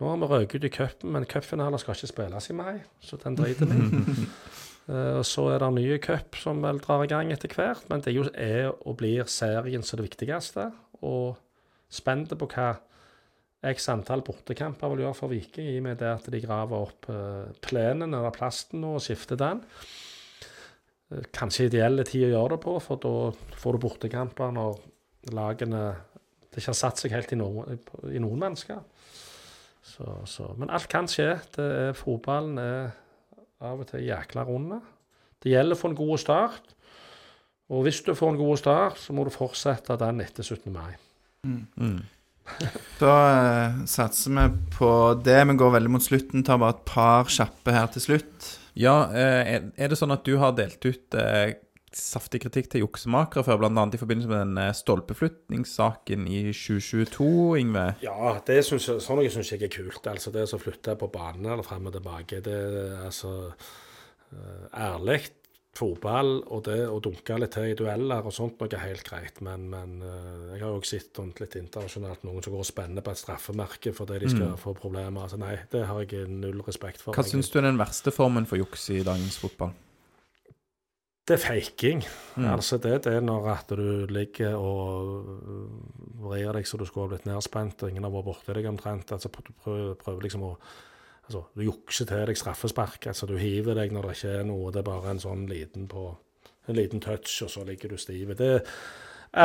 Nå 0.01 0.11
har 0.11 0.19
vi 0.19 0.29
røket 0.31 0.59
ut 0.59 0.67
i 0.67 0.73
cupen, 0.75 1.13
men 1.15 1.27
cupfinaler 1.31 1.79
skal 1.79 1.95
ikke 1.95 2.11
spilles 2.11 2.51
i 2.51 2.57
mai, 2.59 2.81
så 3.03 3.19
den 3.23 3.39
driter 3.39 3.71
vi. 3.71 4.27
Eh, 4.85 5.15
og 5.17 5.23
så 5.25 5.47
er 5.49 5.63
det 5.63 5.71
nye 5.73 5.95
ny 5.95 6.01
cup 6.05 6.37
som 6.37 6.59
vel 6.61 6.77
drar 6.85 7.07
i 7.07 7.09
gang 7.09 7.31
etter 7.33 7.49
hvert, 7.49 7.87
men 7.89 8.03
det 8.05 8.11
er 8.11 8.19
jo 8.19 8.25
er 8.37 8.67
og 8.75 8.99
blir 9.01 9.25
serien 9.33 9.81
som 9.81 9.97
det 9.97 10.11
viktigste. 10.11 10.67
Og 11.09 11.39
spent 11.89 12.35
på 12.37 12.49
hva 12.53 12.67
x 13.65 13.89
antall 13.89 14.21
bortekamper 14.27 14.93
vil 14.93 15.07
gjøre 15.07 15.17
for 15.17 15.33
Viking, 15.33 15.71
i 15.73 15.79
og 15.81 15.87
med 15.87 16.03
det 16.03 16.11
at 16.11 16.29
de 16.29 16.41
graver 16.43 16.85
opp 16.85 17.09
uh, 17.09 17.49
plenen 17.65 18.13
eller 18.13 18.35
plasten 18.35 18.85
nå 18.85 18.99
og 18.99 19.05
skifter 19.05 19.41
den. 19.41 19.63
Eh, 21.09 21.31
Kanskje 21.33 21.71
ideelle 21.71 22.05
tid 22.05 22.29
å 22.29 22.35
gjøre 22.35 22.57
det 22.57 22.63
på, 22.67 22.77
for 22.85 23.01
da 23.01 23.15
får 23.63 23.79
du 23.79 23.85
bortekamper 23.87 24.53
når 24.53 24.83
lagene 25.33 25.87
det 26.55 26.61
ikke 26.61 26.75
har 26.75 26.83
satt 26.85 27.01
seg 27.01 27.15
helt 27.17 27.33
i, 27.33 27.39
noen, 27.41 27.81
i 28.13 28.21
noen 28.23 28.45
mennesker. 28.45 28.85
Så, 29.85 30.07
så. 30.27 30.47
Men 30.59 30.71
alt 30.73 30.89
kan 30.91 31.07
skje. 31.11 31.35
Det 31.55 31.65
er, 31.65 31.93
fotballen 31.99 32.57
er 32.63 32.95
av 33.65 33.83
og 33.85 33.89
til 33.91 34.07
jækla 34.07 34.47
runde. 34.49 34.81
Det 35.45 35.53
gjelder 35.53 35.77
å 35.77 35.81
få 35.83 35.91
en 35.93 35.99
god 35.99 36.19
start. 36.23 36.73
Og 37.73 37.85
hvis 37.87 38.01
du 38.05 38.13
får 38.17 38.33
en 38.35 38.41
god 38.41 38.59
start, 38.61 38.99
så 39.01 39.13
må 39.17 39.25
du 39.29 39.33
fortsette 39.33 39.97
den 40.01 40.21
etter 40.25 40.45
17. 40.47 40.73
mai. 40.73 40.93
Da 43.01 43.13
eh, 43.33 43.77
satser 43.89 44.35
vi 44.37 44.43
på 44.75 44.89
det. 45.25 45.39
Vi 45.49 45.55
går 45.57 45.71
veldig 45.79 45.93
mot 45.95 46.05
slutten. 46.05 46.43
Tar 46.45 46.59
bare 46.61 46.75
et 46.77 46.83
par 46.91 47.31
kjappe 47.33 47.73
her 47.73 47.87
til 47.95 48.05
slutt. 48.05 48.51
Ja, 48.77 49.07
eh, 49.17 49.55
er- 49.55 49.71
er 49.81 49.89
det 49.89 49.97
sånn 49.97 50.13
at 50.13 50.27
du 50.29 50.35
har 50.43 50.53
delt 50.53 50.85
ut 50.85 51.17
eh, 51.17 51.55
saftig 51.99 52.43
kritikk 52.45 52.71
til 52.73 52.85
juksemakere 52.85 53.45
før, 53.47 53.61
bl.a. 53.63 53.85
i 53.87 54.01
forbindelse 54.01 54.31
med 54.31 54.43
den 54.43 54.75
stolpeflytningssaken 54.79 56.27
i 56.31 56.41
2022, 56.51 57.29
Yngve? 57.61 57.87
Ja, 58.05 58.35
det 58.47 58.61
synes 58.67 58.89
jeg, 58.91 59.05
sånn 59.05 59.21
noe 59.21 59.31
syns 59.33 59.53
jeg 59.55 59.65
er 59.67 59.73
kult. 59.73 60.05
Altså 60.11 60.35
det 60.35 60.49
å 60.49 60.61
flytte 60.61 60.99
på 61.01 61.11
banen 61.15 61.53
eller 61.53 61.67
frem 61.67 61.89
og 61.91 61.97
tilbake, 61.97 62.43
det 62.45 62.59
er 62.59 63.01
altså 63.07 63.35
eh, 63.51 64.69
Ærlig 64.85 65.23
fotball 65.75 66.37
og 66.55 66.61
det 66.69 66.79
å 66.87 67.01
dunke 67.03 67.37
litt 67.41 67.55
til 67.57 67.73
i 67.73 67.77
dueller 67.79 68.27
og 68.27 68.35
sånt 68.35 68.61
noe 68.63 68.71
er 68.71 68.85
helt 68.85 69.07
greit, 69.07 69.41
men, 69.45 69.67
men 69.73 69.97
eh, 70.07 70.53
jeg 70.55 70.63
har 70.63 70.69
jo 70.69 70.81
også 70.81 71.01
sett 71.01 71.41
litt 71.43 71.57
internasjonalt 71.59 72.27
noen 72.27 72.45
som 72.45 72.55
går 72.55 72.63
og 72.63 72.69
spenner 72.69 73.05
på 73.05 73.15
et 73.15 73.23
straffemerke 73.23 73.95
fordi 73.97 74.21
de 74.23 74.31
skal 74.31 74.55
få 74.61 74.77
problemer. 74.79 75.25
Altså 75.27 75.41
Nei, 75.41 75.57
det 75.73 75.87
har 75.89 76.05
jeg 76.05 76.29
null 76.31 76.63
respekt 76.67 77.03
for. 77.03 77.15
Mm. 77.15 77.19
Hva 77.19 77.27
syns 77.27 77.51
du 77.51 77.59
er 77.59 77.69
den 77.69 77.81
verste 77.81 78.15
formen 78.15 78.47
for 78.51 78.61
juks 78.61 78.87
i 78.95 79.03
dagens 79.07 79.41
fotball? 79.43 79.75
Det 81.25 81.39
er 81.39 81.41
faking. 81.41 82.03
Mm. 82.37 82.47
Altså 82.53 82.77
det, 82.77 82.99
det 83.07 83.15
er 83.17 83.23
når 83.25 83.47
at 83.55 83.71
du 83.73 84.05
ligger 84.13 84.59
og 84.61 85.23
vrir 86.21 86.53
deg 86.53 86.67
så 86.69 86.77
du 86.77 86.85
skulle 86.85 87.07
ha 87.07 87.15
blitt 87.15 87.29
nedspent, 87.29 87.83
og 87.83 87.93
ingen 87.93 88.05
har 88.05 88.13
vært 88.13 88.29
borti 88.29 88.57
deg 88.57 88.69
omtrent. 88.69 89.15
Altså 89.17 89.31
du 89.33 89.55
prøver, 89.65 89.95
prøver 90.01 90.29
liksom 90.29 90.51
å 90.51 90.57
Altså, 91.25 91.41
du 91.57 91.63
jukser 91.65 92.05
til 92.05 92.27
deg 92.29 92.37
straffespark. 92.37 93.07
Altså, 93.09 93.25
du 93.25 93.39
hiver 93.41 93.79
deg 93.79 93.95
når 93.97 94.11
det 94.11 94.17
ikke 94.19 94.33
er 94.43 94.43
noe. 94.45 94.69
Det 94.69 94.83
er 94.83 94.85
bare 94.91 95.15
en 95.15 95.23
sånn 95.23 95.47
liten 95.49 95.87
på 95.89 96.11
En 96.69 96.77
liten 96.77 97.01
touch, 97.01 97.43
og 97.45 97.49
så 97.53 97.65
ligger 97.65 97.93
du 97.93 97.97
stiv. 97.97 98.31
Det 98.37 98.47
er 98.51 98.61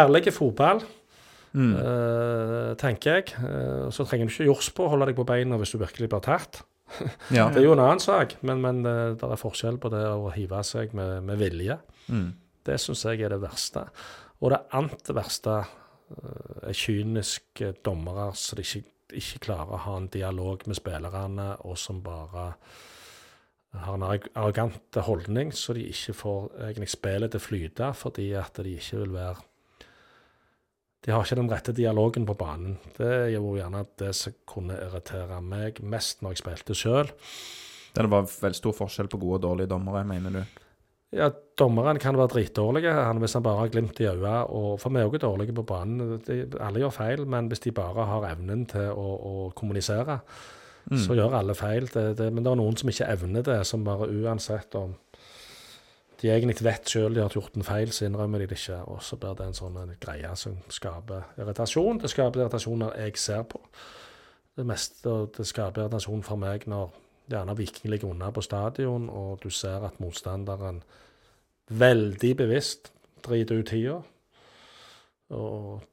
ærlig 0.01 0.33
fotball, 0.33 0.83
Mm. 1.53 1.73
Uh, 1.73 2.75
tenker 2.77 3.19
jeg. 3.19 3.31
Uh, 3.41 3.89
så 3.93 4.05
trenger 4.05 4.29
du 4.29 4.33
ikke 4.33 4.49
jords 4.51 4.69
på 4.75 4.85
å 4.85 4.91
holde 4.93 5.09
deg 5.09 5.17
på 5.17 5.25
beina 5.25 5.57
hvis 5.57 5.73
du 5.73 5.79
virkelig 5.81 6.09
blir 6.11 6.21
tatt. 6.25 6.61
Ja. 7.35 7.47
Det 7.53 7.61
er 7.61 7.67
jo 7.67 7.75
en 7.75 7.83
annen 7.83 8.01
sak, 8.03 8.37
men, 8.45 8.61
men 8.63 8.83
det, 8.85 8.95
det 9.21 9.27
er 9.29 9.39
forskjell 9.39 9.79
på 9.81 9.91
det 9.93 10.03
å 10.09 10.31
hive 10.33 10.61
seg 10.65 10.95
med, 10.97 11.19
med 11.27 11.41
vilje. 11.41 11.77
Mm. 12.09 12.29
Det 12.65 12.77
syns 12.81 13.05
jeg 13.05 13.23
er 13.23 13.33
det 13.33 13.41
verste. 13.43 13.85
Og 14.39 14.53
det 14.53 14.61
annet 14.77 15.11
verste 15.15 15.57
eh, 15.61 16.69
er 16.69 16.77
kyniske 16.77 17.73
dommere 17.85 18.31
som 18.39 18.61
ikke, 18.61 18.83
ikke 19.15 19.43
klarer 19.49 19.75
å 19.75 19.83
ha 19.85 19.97
en 19.99 20.09
dialog 20.11 20.65
med 20.69 20.79
spillerne, 20.79 21.51
og 21.65 21.77
som 21.79 22.01
bare 22.05 22.51
har 23.69 23.93
en 23.93 24.05
arrogant 24.09 24.97
holdning, 25.05 25.51
så 25.53 25.75
de 25.77 25.85
ikke 25.91 26.15
får 26.17 26.47
egentlig 26.71 26.89
spillet 26.89 27.33
til 27.33 27.41
å 27.41 27.45
flyte 27.45 27.89
fordi 27.97 28.31
at 28.37 28.57
de 28.65 28.73
ikke 28.79 29.03
vil 29.03 29.13
være 29.13 29.48
De 31.05 31.13
har 31.13 31.23
ikke 31.23 31.39
den 31.39 31.51
rette 31.51 31.73
dialogen 31.75 32.25
på 32.27 32.35
banen. 32.39 32.75
Det 32.97 33.31
gjorde 33.31 33.53
jo 33.53 33.59
gjerne 33.61 33.85
det 34.01 34.13
som 34.19 34.35
kunne 34.49 34.79
irritere 34.83 35.39
meg 35.41 35.79
mest 35.81 36.23
når 36.23 36.35
jeg 36.35 36.41
spilte 36.41 36.75
sjøl. 36.75 37.11
Det 37.95 38.05
var 38.11 38.27
veldig 38.27 38.57
stor 38.57 38.75
forskjell 38.75 39.09
på 39.11 39.19
gode 39.21 39.39
og 39.39 39.45
dårlige 39.47 39.71
dommere, 39.71 40.03
mener 40.07 40.35
du? 40.35 40.59
Ja, 41.15 41.31
dommeren 41.57 41.97
kan 41.97 42.17
være 42.19 42.35
dritdårlige 42.35 42.91
hvis 43.17 43.33
han 43.33 43.43
bare 43.43 43.63
har 43.63 43.71
glimt 43.73 43.99
i 43.99 44.05
øynene. 44.11 44.43
Og 44.53 44.77
for 44.81 44.93
vi 44.93 45.01
er 45.01 45.07
også 45.07 45.23
dårlige 45.23 45.55
på 45.57 45.65
banen. 45.71 46.19
De, 46.27 46.43
alle 46.59 46.83
gjør 46.83 46.93
feil, 46.93 47.25
men 47.25 47.47
hvis 47.49 47.63
de 47.65 47.73
bare 47.73 48.05
har 48.05 48.27
evnen 48.29 48.67
til 48.69 48.91
å, 48.91 49.07
å 49.31 49.33
kommunisere, 49.57 50.19
så 50.97 51.15
gjør 51.17 51.35
alle 51.39 51.55
feil. 51.57 51.89
Det, 51.93 52.17
det, 52.17 52.29
men 52.33 52.45
det 52.45 52.51
er 52.51 52.59
noen 52.59 52.77
som 52.77 52.89
ikke 52.91 53.09
evner 53.13 53.45
det, 53.45 53.59
som 53.67 53.83
bare 53.85 54.09
uansett 54.09 54.75
om 54.77 54.95
de 56.19 56.31
egentlig 56.33 56.65
vet 56.65 56.91
sjøl 56.91 57.15
de 57.15 57.21
har 57.23 57.33
gjort 57.33 57.55
en 57.55 57.63
feil, 57.63 57.93
så 57.95 58.07
innrømmer 58.07 58.41
de 58.43 58.49
det 58.51 58.57
ikke. 58.59 58.81
Og 58.91 59.03
så 59.05 59.17
blir 59.19 59.37
det 59.39 59.47
en 59.47 59.57
sånn 59.57 59.77
en 59.79 59.93
greie 60.03 60.31
som 60.39 60.57
skaper 60.73 61.29
irritasjon. 61.39 62.01
Det 62.01 62.11
skaper 62.11 62.43
irritasjon 62.43 62.83
når 62.83 62.97
jeg 63.05 63.21
ser 63.23 63.45
på. 63.47 63.61
Det 64.59 64.65
meste, 64.67 65.13
det 65.37 65.47
skaper 65.47 65.85
irritasjon 65.85 66.25
for 66.27 66.41
meg 66.41 66.67
når 66.67 66.91
gjerne 67.29 67.55
Viking 67.55 67.91
ligger 67.93 68.11
unna 68.11 68.31
på 68.35 68.43
stadion, 68.43 69.07
og 69.09 69.39
du 69.43 69.49
ser 69.53 69.85
at 69.87 69.99
motstanderen 70.03 70.81
veldig 71.69 72.33
bevisst 72.41 72.91
driter 73.25 73.61
ut 73.61 73.69
tida. 73.69 73.99
Og 75.37 75.85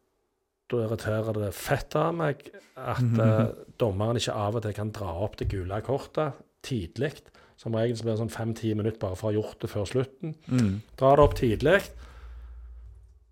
da 0.70 0.82
irriterer 0.82 1.36
det 1.36 1.52
fett 1.54 1.94
av 1.98 2.14
meg 2.16 2.48
at 2.74 3.20
eh, 3.22 3.42
dommeren 3.78 4.18
ikke 4.18 4.34
av 4.34 4.58
og 4.58 4.64
til 4.64 4.74
kan 4.74 4.90
dra 4.94 5.12
opp 5.22 5.36
det 5.38 5.50
gule 5.52 5.78
kortet 5.86 6.40
tidlig. 6.66 7.12
Som 7.56 7.76
regel 7.76 7.96
så 7.96 8.04
blir 8.04 8.14
det 8.14 8.20
sånn 8.20 8.32
fem-ti 8.32 8.74
minutter 8.76 9.00
bare 9.00 9.16
for 9.16 9.28
å 9.28 9.32
ha 9.32 9.38
gjort 9.38 9.62
det 9.62 9.70
før 9.72 9.88
slutten. 9.88 10.36
Mm. 10.52 10.72
Drar 11.00 11.16
det 11.16 11.24
opp 11.24 11.36
tidlig, 11.38 11.78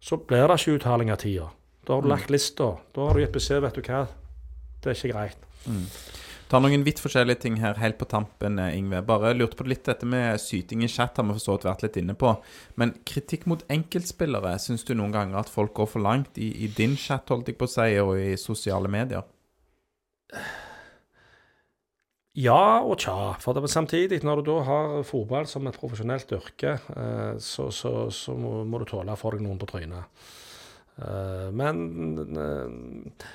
så 0.04 0.18
blir 0.20 0.48
det 0.48 0.58
ikke 0.60 0.78
uttaling 0.78 1.12
av 1.12 1.20
tida. 1.20 1.50
Da 1.84 1.96
har 1.96 2.04
du 2.04 2.08
lagt 2.08 2.32
lista. 2.32 2.74
Da 2.96 3.08
har 3.08 3.16
du 3.16 3.20
gitt 3.20 3.34
beskjed, 3.36 3.60
vet 3.64 3.76
du 3.76 3.84
hva. 3.84 4.06
Det 4.80 4.92
er 4.92 4.98
ikke 4.98 5.12
greit. 5.12 5.48
Ta 6.48 6.60
noen 6.60 6.84
vidt 6.86 7.00
forskjellige 7.00 7.40
ting 7.42 7.56
her 7.60 7.78
helt 7.80 7.96
på 8.00 8.08
tampen, 8.08 8.58
eh, 8.58 8.76
Ingve. 8.78 9.00
Bare 9.04 9.32
lurte 9.34 9.56
på 9.56 9.66
litt 9.68 9.84
dette 9.88 10.06
med 10.06 10.40
syting 10.40 10.84
i 10.84 10.88
chat, 10.88 11.16
har 11.16 11.24
vi 11.24 11.36
for 11.36 11.44
så 11.44 11.56
vidt 11.56 11.68
vært 11.68 11.82
litt 11.86 11.96
inne 12.00 12.14
på. 12.14 12.34
Men 12.76 12.92
kritikk 13.04 13.46
mot 13.50 13.64
enkeltspillere, 13.68 14.58
syns 14.60 14.84
du 14.84 14.94
noen 14.94 15.12
ganger 15.12 15.40
at 15.40 15.52
folk 15.52 15.74
går 15.74 15.88
for 15.88 16.04
langt 16.04 16.38
i, 16.38 16.52
i 16.64 16.68
din 16.68 16.96
chat, 16.96 17.28
holdt 17.28 17.48
jeg 17.48 17.58
på 17.58 17.68
å 17.68 17.74
si, 17.74 17.88
og 17.98 18.16
i 18.20 18.36
sosiale 18.40 18.88
medier? 18.88 19.24
Ja 22.34 22.80
og 22.82 22.98
tja. 22.98 23.34
For 23.42 23.54
det, 23.54 23.70
samtidig, 23.70 24.24
når 24.26 24.42
du 24.42 24.48
da 24.50 24.56
har 24.66 24.96
fotball 25.06 25.46
som 25.46 25.68
et 25.70 25.78
profesjonelt 25.78 26.32
yrke, 26.34 26.78
eh, 26.96 27.36
så, 27.38 27.68
så, 27.70 28.10
så 28.10 28.34
må, 28.34 28.64
må 28.66 28.80
du 28.82 28.88
tåle 28.90 29.14
å 29.14 29.20
få 29.20 29.36
deg 29.36 29.44
noen 29.46 29.60
på 29.60 29.68
trynet. 29.70 30.26
Eh, 30.98 31.48
men 31.54 31.78
eh, 32.34 33.28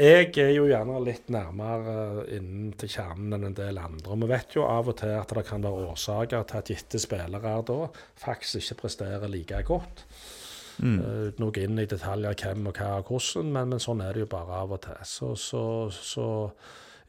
jeg 0.00 0.30
er 0.40 0.52
jo 0.54 0.68
gjerne 0.68 1.00
litt 1.04 1.26
nærmere 1.32 2.26
innen 2.32 2.70
til 2.80 2.92
kjernen 2.92 3.34
enn 3.36 3.48
en 3.50 3.56
del 3.56 3.80
andre. 3.80 4.18
Vi 4.22 4.28
vet 4.30 4.54
jo 4.56 4.66
av 4.68 4.92
og 4.92 4.96
til 5.00 5.16
at 5.16 5.32
det 5.36 5.44
kan 5.48 5.64
være 5.64 5.90
årsaker 5.90 6.44
til 6.48 6.60
at 6.60 6.70
gitte 6.72 7.00
spillere 7.02 7.56
da 7.68 7.80
faktisk 8.20 8.60
ikke 8.62 8.82
presterer 8.84 9.32
like 9.32 9.64
godt. 9.68 10.04
Eh, 11.00 11.32
Uten 11.32 11.48
å 11.48 11.50
gå 11.52 11.64
inn 11.66 11.80
i 11.82 11.88
detaljer 11.88 12.36
hvem 12.44 12.70
og 12.70 12.80
hva 12.80 12.92
og 13.00 13.12
hvordan, 13.12 13.50
men, 13.56 13.74
men 13.74 13.82
sånn 13.82 14.00
er 14.04 14.16
det 14.16 14.24
jo 14.24 14.30
bare 14.32 14.62
av 14.62 14.76
og 14.76 14.84
til. 14.86 15.02
Så, 15.04 15.34
så, 15.40 15.64
så 15.92 16.28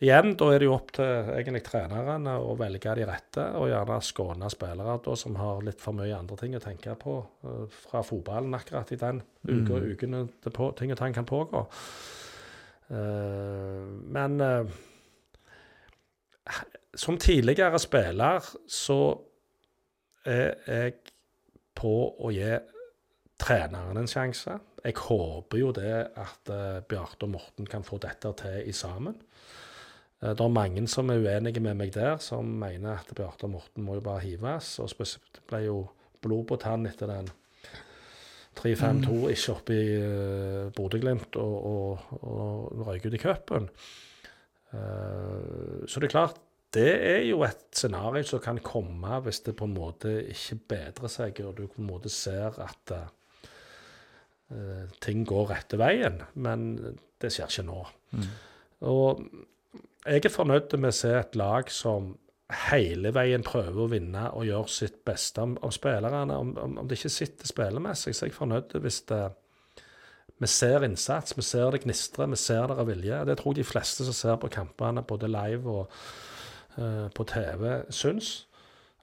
igjen, 0.02 0.34
da 0.38 0.48
er 0.50 0.62
det 0.62 0.68
jo 0.68 0.74
opp 0.74 0.92
til 0.98 1.30
egentlig 1.36 1.62
trenerne 1.66 2.34
å 2.42 2.56
velge 2.60 2.96
de 2.98 3.06
rette, 3.06 3.44
og 3.58 3.70
gjerne 3.70 4.00
skåne 4.06 4.50
spillere 4.52 4.98
da, 5.06 5.18
som 5.20 5.38
har 5.38 5.62
litt 5.66 5.82
for 5.82 5.98
mye 5.98 6.16
andre 6.18 6.38
ting 6.40 6.58
å 6.58 6.64
tenke 6.64 6.96
på 7.00 7.18
uh, 7.46 7.66
fra 7.86 8.02
fotballen 8.06 8.58
akkurat 8.58 8.92
i 8.94 9.00
den 9.02 9.22
uka 9.46 9.78
og 9.78 9.92
ukene 9.94 10.26
det 10.42 10.54
på, 10.56 10.72
ting 10.78 10.94
og 10.94 11.00
tang 11.02 11.14
kan 11.16 11.30
pågå. 11.30 11.66
Uh, 12.92 13.86
men 14.18 14.42
uh, 14.42 14.80
som 16.98 17.20
tidligere 17.22 17.80
spiller 17.80 18.44
så 18.68 19.00
er 20.28 20.58
jeg 20.66 20.98
på 21.78 21.94
å 22.22 22.30
gi 22.34 22.58
treneren 23.42 23.98
en 24.02 24.10
sjanse. 24.10 24.58
Jeg 24.82 24.98
håper 24.98 25.62
jo 25.62 25.70
det 25.74 25.94
at 26.20 26.50
Bjarte 26.90 27.26
og 27.26 27.32
Morten 27.38 27.70
kan 27.70 27.86
få 27.86 27.98
dette 28.02 28.30
til 28.42 28.70
i 28.70 28.74
sammen. 28.76 29.16
Eh, 30.22 30.34
Det 30.36 30.46
er 30.46 30.54
mange 30.54 30.88
som 30.88 31.10
er 31.10 31.22
uenige 31.22 31.64
med 31.64 31.78
meg 31.80 31.94
der, 31.94 32.18
som 32.18 32.46
mener 32.46 33.00
at 33.00 33.14
Bjarte 33.16 33.48
og 33.50 33.56
Morten 33.58 33.86
må 33.86 33.98
jo 33.98 34.06
bare 34.06 34.26
hives. 34.26 34.80
Og 34.80 34.90
spesielt 34.90 35.42
ble 35.50 35.66
jo 35.66 35.78
blod 36.22 36.48
på 36.48 36.60
tann 36.62 36.86
etter 36.86 37.10
den 37.10 37.32
3-5-2 38.60 39.32
ikke 39.32 39.54
oppe 39.54 39.74
i 39.74 39.98
uh, 39.98 40.70
Bodø-Glimt 40.76 41.38
og, 41.40 41.54
og, 41.66 42.24
og 42.28 42.88
røyk 42.88 43.08
ut 43.08 43.16
i 43.16 43.22
cupen. 43.22 43.70
Uh, 44.74 45.88
så 45.88 46.00
det 46.00 46.10
er 46.10 46.14
klart, 46.18 46.42
det 46.76 46.92
er 46.92 47.24
jo 47.26 47.42
et 47.48 47.64
scenario 47.76 48.24
som 48.28 48.44
kan 48.44 48.60
komme 48.64 49.18
hvis 49.24 49.42
det 49.48 49.56
på 49.60 49.68
en 49.68 49.76
måte 49.76 50.14
ikke 50.32 50.60
bedrer 50.76 51.12
seg, 51.12 51.42
og 51.48 51.56
du 51.58 51.66
på 51.66 51.82
en 51.82 51.90
måte 51.90 52.12
ser 52.12 52.60
at 52.62 52.94
uh, 52.94 54.86
ting 55.00 55.26
går 55.26 55.50
rette 55.56 55.80
veien. 55.80 56.22
Men 56.36 56.76
det 57.24 57.32
skjer 57.32 57.50
ikke 57.50 57.68
nå. 57.72 57.82
Og 58.92 59.24
jeg 60.06 60.26
er 60.26 60.34
fornøyd 60.34 60.74
med 60.80 60.90
å 60.90 60.98
se 60.98 61.14
et 61.20 61.36
lag 61.38 61.70
som 61.72 62.16
hele 62.68 63.14
veien 63.16 63.44
prøver 63.46 63.84
å 63.84 63.92
vinne 63.92 64.26
og 64.36 64.48
gjøre 64.48 64.72
sitt 64.72 64.98
beste 65.08 65.44
om, 65.44 65.56
om 65.64 65.72
spillerne. 65.72 66.36
Om, 66.36 66.56
om, 66.58 66.78
om 66.82 66.90
det 66.90 66.98
ikke 67.00 67.14
sitter 67.14 67.48
spillemessig, 67.48 68.16
så 68.16 68.26
er 68.26 68.32
jeg 68.32 68.38
fornøyd 68.38 68.76
hvis 68.84 69.02
det, 69.12 69.22
vi 70.42 70.50
ser 70.50 70.84
innsats, 70.88 71.36
vi 71.38 71.46
ser 71.46 71.70
det 71.72 71.84
gnistre, 71.84 72.28
vi 72.32 72.40
ser 72.40 72.72
det 72.72 72.80
av 72.82 72.90
vilje. 72.90 73.20
Det 73.30 73.38
tror 73.40 73.54
jeg 73.54 73.62
de 73.62 73.70
fleste 73.72 74.08
som 74.08 74.18
ser 74.18 74.40
på 74.42 74.50
kampene, 74.52 75.06
både 75.06 75.30
live 75.30 75.70
og 75.70 76.00
uh, 76.80 77.08
på 77.14 77.28
TV, 77.30 77.68
syns. 77.94 78.34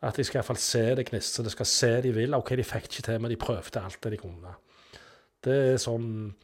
At 0.03 0.19
de 0.19 0.27
skal 0.27 0.41
iallfall 0.41 0.59
se 0.63 0.83
det 0.99 1.07
gnistre, 1.09 1.47
de 1.47 1.55
skal 1.55 1.71
se 1.71 1.93
de 2.03 2.13
vil. 2.15 2.35
OK, 2.35 2.53
de 2.59 2.67
fikk 2.67 2.91
ikke 2.91 3.07
til, 3.07 3.23
men 3.23 3.33
de 3.33 3.39
prøvde 3.39 3.83
alt 3.83 4.03
det 4.03 4.17
de 4.17 4.21
kunne. 4.21 4.59
Det 5.45 5.57
er 5.73 5.79
sånn 5.79 6.35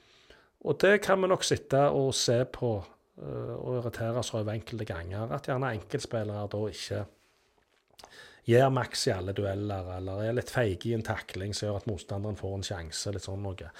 Og 0.65 0.79
det 0.81 1.01
kan 1.03 1.21
vi 1.21 1.29
nok 1.29 1.43
sitte 1.45 1.81
og 1.93 2.15
se 2.17 2.39
på 2.49 2.79
og 3.23 3.77
irritere 3.79 4.19
oss 4.19 4.33
over 4.35 4.55
enkelte 4.55 4.87
ganger. 4.89 5.31
At 5.35 5.47
gjerne 5.49 5.75
enkeltspillere 5.77 6.49
da 6.51 6.63
ikke 6.71 7.05
gir 8.45 8.73
maks 8.75 9.07
i 9.09 9.15
alle 9.15 9.33
dueller, 9.37 9.93
eller 9.97 10.25
er 10.25 10.37
litt 10.37 10.53
feige 10.53 10.91
i 10.91 10.97
en 10.97 11.07
takling 11.07 11.55
som 11.57 11.69
gjør 11.69 11.79
at 11.81 11.87
motstanderen 11.89 12.37
får 12.37 12.59
en 12.59 12.67
sjanse. 12.67 13.13
litt 13.15 13.25
sånn 13.25 13.45
noe. 13.45 13.71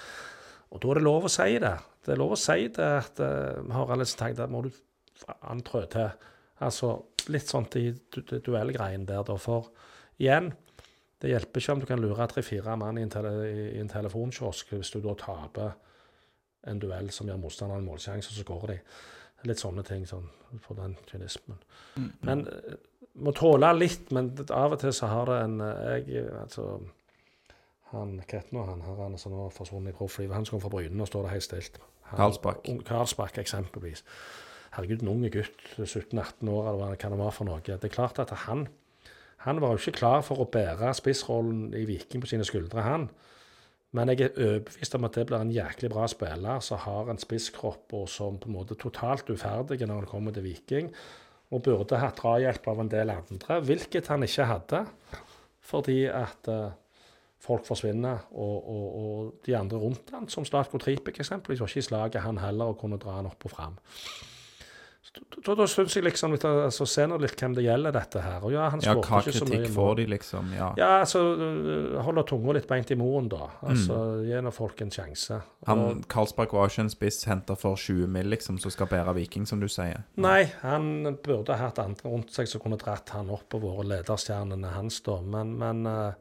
Og 0.73 0.81
da 0.81 0.91
er 0.91 0.99
det 0.99 1.05
lov 1.05 1.27
å 1.27 1.31
si 1.31 1.59
det. 1.61 1.75
Det 2.05 2.13
er 2.13 2.21
lov 2.21 2.33
å 2.35 2.39
si 2.39 2.67
det 2.73 2.87
at 3.01 3.19
vi 3.19 3.75
har 3.75 3.97
liksom 3.99 4.21
tenkte 4.21 4.47
at 4.47 4.53
må 4.53 4.63
du 4.65 4.71
antrø 5.51 5.85
til. 5.91 6.09
Altså 6.65 6.91
litt 7.31 7.49
sånt 7.49 7.75
i 7.79 7.89
du, 7.91 8.21
du, 8.21 8.37
duellgreien 8.39 9.05
der, 9.07 9.23
da. 9.27 9.35
For 9.41 9.69
igjen, 10.21 10.51
det 11.21 11.31
hjelper 11.31 11.61
ikke 11.61 11.75
om 11.75 11.81
du 11.81 11.87
kan 11.89 12.01
lure 12.01 12.27
tre-fire 12.31 12.75
mann 12.79 12.99
i 12.99 13.05
en, 13.05 13.11
tele, 13.11 13.33
i 13.49 13.79
en 13.81 13.91
telefonkiosk 13.91 14.75
hvis 14.75 14.93
du 14.95 15.01
da 15.03 15.15
taper 15.19 15.75
en 16.69 16.81
duell 16.81 17.11
som 17.13 17.29
gir 17.29 17.37
motstanderen 17.39 17.83
en 17.83 17.89
målsjanse, 17.89 18.31
og 18.31 18.37
så 18.37 18.45
skårer 18.45 18.73
de. 18.73 18.79
Litt 19.45 19.61
sånne 19.61 19.83
ting 19.85 20.05
sånn, 20.09 20.29
for 20.63 20.79
den 20.79 20.95
kynismen. 21.09 21.59
Men 22.25 22.45
eh, 22.49 22.77
må 23.21 23.33
tåle 23.35 23.71
litt, 23.77 24.11
men 24.15 24.31
av 24.49 24.75
og 24.75 24.79
til 24.81 24.93
så 24.95 25.09
har 25.11 25.29
det 25.31 25.41
en 25.43 25.59
eh, 25.63 26.07
Jeg 26.09 26.29
altså 26.41 26.79
Han 27.91 28.17
hva 28.19 28.63
han 28.71 28.81
her 28.81 29.03
han 29.03 29.17
som 29.21 29.35
har 29.37 29.53
forsvunnet 29.53 29.93
i 29.93 29.97
profflivet? 29.97 30.35
Han 30.35 30.47
som 30.47 30.57
kom 30.57 30.65
fra 30.65 30.73
Bryne, 30.73 31.01
og 31.01 31.07
står 31.07 31.27
det 31.27 31.35
helt 31.35 31.45
stilt. 31.45 31.77
Karlsbakk. 32.09 32.65
Karlsbakk, 32.87 33.37
eksempelvis. 33.37 34.03
Herregud, 34.75 35.05
en 35.05 35.13
unge 35.13 35.29
gutt, 35.31 35.61
17-18 35.77 36.49
år, 36.51 36.71
eller 36.71 36.81
hva 36.81 36.97
kan 36.99 37.13
det 37.13 37.21
være 37.21 37.35
for 37.37 37.47
noe. 37.47 37.61
Det 37.63 37.87
er 37.87 37.93
klart 37.93 38.19
at 38.19 38.33
han 38.47 38.65
han 39.45 39.61
var 39.61 39.75
jo 39.75 39.77
ikke 39.77 39.99
klar 39.99 40.23
for 40.25 40.41
å 40.41 40.47
bære 40.49 40.89
spissrollen 40.97 41.67
i 41.77 41.83
Viking 41.85 42.23
på 42.23 42.31
sine 42.31 42.45
skuldre, 42.47 42.81
han. 42.81 43.03
Men 43.95 44.11
jeg 44.11 44.25
er 44.25 44.39
overbevist 44.39 44.95
om 44.97 45.07
at 45.07 45.15
det 45.15 45.25
blir 45.29 45.39
en 45.39 45.53
jæklig 45.53 45.89
bra 45.93 46.07
spiller 46.11 46.63
som 46.63 46.81
har 46.83 47.11
en 47.11 47.21
spisskropp 47.21 47.93
og 47.95 48.09
som 48.11 48.39
på 48.41 48.49
en 48.49 48.57
måte 48.57 48.77
totalt 48.79 49.29
uferdig 49.31 49.79
når 49.85 50.03
han 50.03 50.09
kommer 50.09 50.35
til 50.35 50.43
Viking. 50.47 50.89
Og 51.53 51.61
burde 51.63 51.99
hatt 52.01 52.17
drahjelp 52.19 52.67
av 52.67 52.81
en 52.81 52.89
del 52.91 53.11
andre, 53.13 53.59
hvilket 53.63 54.09
han 54.11 54.25
ikke 54.25 54.47
hadde. 54.49 54.81
Fordi 55.65 55.99
at 56.09 56.49
eh, 56.51 56.73
folk 57.45 57.65
forsvinner, 57.67 58.25
og, 58.33 58.55
og, 58.69 58.85
og 58.99 59.45
de 59.45 59.55
andre 59.57 59.79
rundt 59.81 60.11
han, 60.13 60.27
som 60.29 60.45
Slatko 60.45 60.81
Tripik 60.81 61.19
eksempelvis, 61.21 61.61
var 61.61 61.71
ikke 61.71 61.83
i 61.83 61.89
slaget 61.89 62.25
han 62.25 62.41
heller 62.41 62.73
og 62.73 62.79
kunne 62.81 62.99
dra 63.01 63.19
han 63.19 63.29
opp 63.29 63.45
og 63.47 63.53
fram. 63.53 63.77
Da, 65.45 65.53
da 65.55 65.65
syns 65.69 65.95
jeg 65.95 66.03
liksom 66.05 66.33
litt, 66.35 66.43
altså, 66.47 66.85
Se 66.89 67.05
nå 67.07 67.17
litt 67.21 67.35
hvem 67.39 67.53
det 67.55 67.63
gjelder, 67.65 67.93
dette 67.95 68.21
her. 68.23 68.43
Og 68.43 68.53
ja, 68.55 68.67
han 68.73 68.81
Ja, 68.83 68.95
hva 68.99 69.21
kritikk 69.23 69.67
får 69.73 69.93
de, 69.99 70.05
liksom? 70.11 70.51
Ja. 70.55 70.71
Ja, 70.79 70.89
altså 71.03 71.21
øh, 71.33 71.97
Holde 72.05 72.25
tunga 72.27 72.55
litt 72.57 72.67
beint 72.69 72.91
i 72.91 72.97
moren 72.99 73.29
da. 73.31 73.49
Altså, 73.65 73.99
Gi 74.25 74.41
nå 74.43 74.53
folk 74.55 74.81
en 74.83 74.93
sjanse. 74.93 75.39
Han, 75.69 76.03
Karlsbakk 76.11 76.55
var 76.55 76.71
ikke 76.71 76.85
en 76.85 76.93
spiss 76.93 77.23
henta 77.29 77.55
for 77.59 77.79
20 77.79 78.09
mill., 78.11 78.29
liksom, 78.33 78.59
som 78.61 78.73
skal 78.73 78.89
bære 78.91 79.15
Viking, 79.19 79.47
som 79.49 79.61
du 79.63 79.67
sier. 79.71 80.03
nei, 80.19 80.49
han 80.61 81.15
burde 81.23 81.55
hatt 81.59 81.79
andre 81.81 82.11
rundt 82.11 82.33
seg 82.35 82.49
som 82.49 82.63
kunne 82.63 82.79
dratt 82.81 83.15
han 83.15 83.31
opp 83.33 83.47
på 83.53 83.61
våre 83.63 83.85
lederstjernene 83.87 84.75
hans, 84.75 84.99
da. 85.05 85.19
Men, 85.21 85.55
men 85.61 85.85
med 85.85 86.13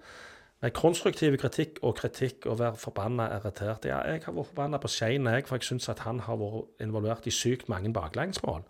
konstruktiv 0.72 1.36
kritikk 1.36 1.78
og 1.82 1.96
kritikk 1.98 2.46
og 2.46 2.58
være 2.58 2.76
forbanna 2.80 3.26
irritert 3.36 3.84
Ja, 3.84 3.98
jeg 4.08 4.22
har 4.24 4.32
vært 4.32 4.52
forbanna 4.52 4.78
på 4.80 4.88
Skein, 4.88 5.26
jeg, 5.26 5.44
for 5.46 5.56
jeg 5.56 5.68
syns 5.68 5.88
at 5.88 5.98
han 6.06 6.20
har 6.24 6.38
vært 6.40 6.80
involvert 6.80 7.26
i 7.26 7.30
sykt 7.34 7.68
mange 7.68 7.92
baklengsmål. 7.92 8.62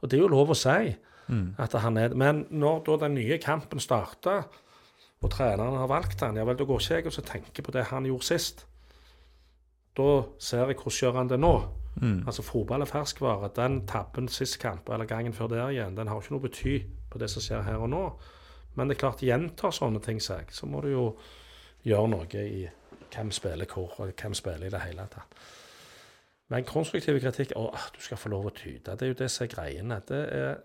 Og 0.00 0.10
det 0.10 0.18
er 0.18 0.22
jo 0.24 0.34
lov 0.34 0.50
å 0.50 0.58
si 0.58 0.96
at 1.58 1.72
han 1.78 1.96
er 1.96 2.14
Men 2.14 2.46
når 2.50 2.82
da 2.86 2.96
den 3.06 3.14
nye 3.14 3.38
kampen 3.38 3.80
starter, 3.80 4.42
og 5.22 5.30
treneren 5.30 5.76
har 5.76 5.86
valgt 5.86 6.20
han, 6.20 6.36
ja 6.36 6.44
vel, 6.44 6.56
da 6.56 6.64
går 6.64 6.80
ikke 6.80 6.94
jeg 6.94 7.06
og 7.06 7.12
så 7.12 7.22
tenker 7.22 7.62
på 7.62 7.70
det 7.70 7.84
han 7.84 8.04
gjorde 8.08 8.24
sist. 8.24 8.66
Da 9.96 10.22
ser 10.38 10.66
jeg 10.66 10.76
hvordan 10.80 10.98
gjør 11.00 11.18
han 11.18 11.28
det 11.28 11.40
nå. 11.40 11.54
Altså 12.26 12.42
Fotball 12.42 12.80
er 12.80 12.88
ferskvare. 12.88 13.50
Den 13.56 13.86
tabben 13.86 14.28
sist 14.28 14.58
kamp 14.58 14.88
eller 14.88 15.04
gangen 15.04 15.32
før 15.32 15.46
der 15.46 15.68
igjen, 15.68 15.96
den 15.96 16.08
har 16.08 16.20
ikke 16.20 16.34
noe 16.34 16.44
bety 16.46 16.78
på 17.10 17.18
det 17.18 17.30
som 17.30 17.42
skjer 17.42 17.62
her 17.62 17.82
og 17.82 17.90
nå. 17.90 18.04
Men 18.74 18.88
det 18.88 18.96
er 18.96 19.02
klart, 19.02 19.24
gjentar 19.26 19.74
sånne 19.74 20.02
ting 20.04 20.20
seg, 20.22 20.52
så 20.54 20.68
må 20.70 20.82
du 20.84 20.92
jo 20.92 21.06
gjøre 21.86 22.10
noe 22.12 22.44
i 22.44 22.68
hvem 23.10 23.32
spiller 23.34 23.66
hvor, 23.70 23.96
og 23.98 24.12
hvem 24.14 24.36
spiller 24.38 24.68
i 24.68 24.72
det 24.72 24.82
hele 24.84 25.06
tatt. 25.10 25.40
Men 26.50 26.66
konstruktiv 26.66 27.20
kritikk 27.22 27.54
Å, 27.58 27.68
du 27.94 28.00
skal 28.02 28.18
få 28.18 28.30
lov 28.32 28.48
å 28.50 28.54
tyde. 28.54 28.96
Det 28.98 29.06
er 29.06 29.12
jo 29.12 29.18
det 29.20 29.28
som 29.30 29.46
er 29.46 29.52
greiene. 29.52 30.00
Det 30.06 30.20
er 30.34 30.56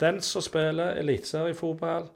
den 0.00 0.20
som 0.24 0.44
spiller 0.44 0.96
eliteseriefotball 1.00 2.08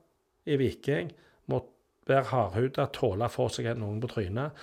i 0.48 0.56
Viking, 0.60 1.12
må 1.50 1.60
være 2.09 2.28
hardhuda, 2.30 2.86
tåle 2.94 3.28
å 3.28 3.32
få 3.32 3.48
seg 3.52 3.68
noen 3.78 4.00
på 4.02 4.10
trynet, 4.14 4.62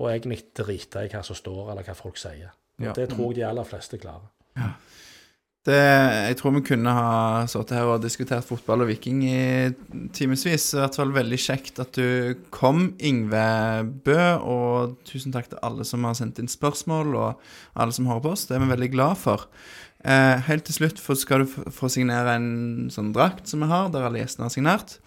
og 0.00 0.10
egentlig 0.10 0.40
drite 0.56 1.04
i 1.04 1.10
hva 1.12 1.22
som 1.26 1.38
står, 1.38 1.72
eller 1.72 1.86
hva 1.86 1.96
folk 1.98 2.18
sier. 2.18 2.54
Ja. 2.82 2.94
Det 2.96 3.08
tror 3.12 3.30
jeg 3.30 3.42
de 3.42 3.46
aller 3.46 3.68
fleste 3.68 4.00
klarer. 4.02 4.32
Det, 5.64 5.76
jeg 6.28 6.36
tror 6.36 6.52
vi 6.58 6.60
kunne 6.66 6.92
ha 6.92 7.44
sittet 7.48 7.78
her 7.78 7.88
og 7.88 8.02
diskutert 8.04 8.44
fotball 8.44 8.84
og 8.84 8.90
Viking 8.90 9.22
i 9.24 9.70
timevis. 10.12 10.66
I 10.74 10.82
hvert 10.82 10.98
fall 11.00 11.14
veldig 11.14 11.38
kjekt 11.40 11.80
at 11.80 11.96
du 11.96 12.36
kom, 12.52 12.90
Yngve 13.00 13.46
Bø. 14.04 14.18
Og 14.44 14.98
tusen 15.08 15.32
takk 15.32 15.48
til 15.48 15.62
alle 15.64 15.86
som 15.88 16.04
har 16.04 16.18
sendt 16.18 16.42
inn 16.42 16.52
spørsmål, 16.52 17.16
og 17.16 17.80
alle 17.80 17.96
som 17.96 18.10
hører 18.10 18.26
på 18.26 18.34
oss. 18.34 18.44
Det 18.50 18.58
er 18.58 18.64
vi 18.66 18.70
veldig 18.74 18.90
glad 18.92 19.16
for. 19.22 19.48
Eh, 20.04 20.36
helt 20.50 20.66
til 20.68 20.76
slutt 20.76 21.00
skal 21.16 21.46
du 21.46 21.56
få 21.72 21.88
signere 21.88 22.36
en 22.36 22.92
sånn 22.92 23.14
drakt 23.16 23.48
som 23.48 23.64
vi 23.64 23.70
har, 23.72 23.88
der 23.88 24.04
alle 24.04 24.20
gjestene 24.20 24.50
har 24.50 24.52
signert. 24.52 24.98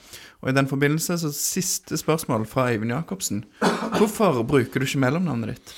Og 0.41 0.49
i 0.49 0.57
den 0.57 0.69
forbindelse 0.69 1.19
så 1.21 1.29
siste 1.37 2.01
spørsmål 2.01 2.49
fra 2.49 2.71
Øyvind 2.73 2.97
Jacobsen. 2.97 3.45
Hvorfor 3.99 4.41
bruker 4.41 4.81
du 4.81 4.89
ikke 4.89 5.05
mellomnavnet 5.05 5.53
ditt? 5.53 5.75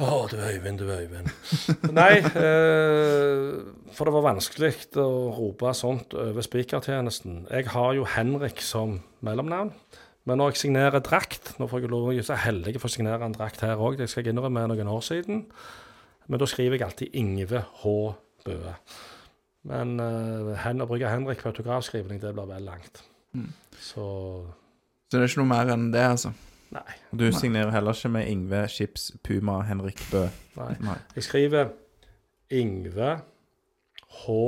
Å, 0.00 0.24
du 0.30 0.38
Øyvind, 0.40 0.80
du 0.80 0.88
Øyvind. 0.88 1.28
Nei, 1.98 2.22
eh, 2.24 3.58
for 3.92 4.08
det 4.08 4.14
var 4.14 4.24
vanskelig 4.24 4.72
å 4.96 5.08
rope 5.36 5.74
sånt 5.76 6.16
over 6.16 6.44
spikertjenesten. 6.46 7.42
Jeg 7.52 7.68
har 7.74 7.90
jo 7.98 8.06
Henrik 8.08 8.62
som 8.64 9.02
mellomnavn. 9.20 9.74
Men 10.24 10.38
når 10.38 10.52
jeg 10.52 10.60
signerer 10.60 11.02
drakt 11.02 11.56
Nå 11.58 11.66
får 11.66 11.82
jeg 11.82 11.90
lov 11.90 12.12
jeg 12.12 12.22
å 12.22 12.28
være 12.28 12.44
heldig 12.44 12.76
for 12.78 12.86
å 12.86 12.94
signere 12.94 13.26
en 13.26 13.34
drakt 13.34 13.64
her 13.66 13.80
òg, 13.82 13.96
det 13.98 14.06
skal 14.08 14.22
jeg 14.22 14.32
innrømme 14.32 14.62
noen 14.70 14.90
år 14.94 15.02
siden. 15.04 15.42
Men 16.30 16.40
da 16.40 16.46
skriver 16.48 16.78
jeg 16.78 16.86
alltid 16.86 17.18
Ingve 17.18 17.64
H. 17.82 17.96
Bøe. 18.46 18.76
Men 19.68 19.98
eh, 20.02 20.54
hen, 20.64 20.80
å 20.80 20.88
bruke 20.88 21.10
Henrik 21.10 21.42
på 21.42 21.50
autografskrivning, 21.52 22.22
det 22.22 22.32
blir 22.34 22.48
vel 22.48 22.64
langt. 22.70 23.04
Så 23.76 24.06
Så 25.10 25.18
det 25.18 25.20
er 25.20 25.28
ikke 25.28 25.42
noe 25.42 25.52
mer 25.52 25.74
enn 25.74 25.90
det, 25.92 26.06
altså. 26.14 26.32
Nei. 26.72 26.98
Og 27.12 27.18
du 27.20 27.26
signerer 27.36 27.72
heller 27.74 27.96
ikke 27.96 28.12
med 28.12 28.28
Ingve 28.30 28.66
Chips 28.72 29.10
Puma 29.24 29.60
Henrik 29.68 30.00
Bø. 30.10 30.26
nei. 30.56 30.74
Nei. 30.80 30.98
Jeg 31.16 31.26
skriver 31.28 31.74
Yngve 32.52 33.10
H. 34.22 34.38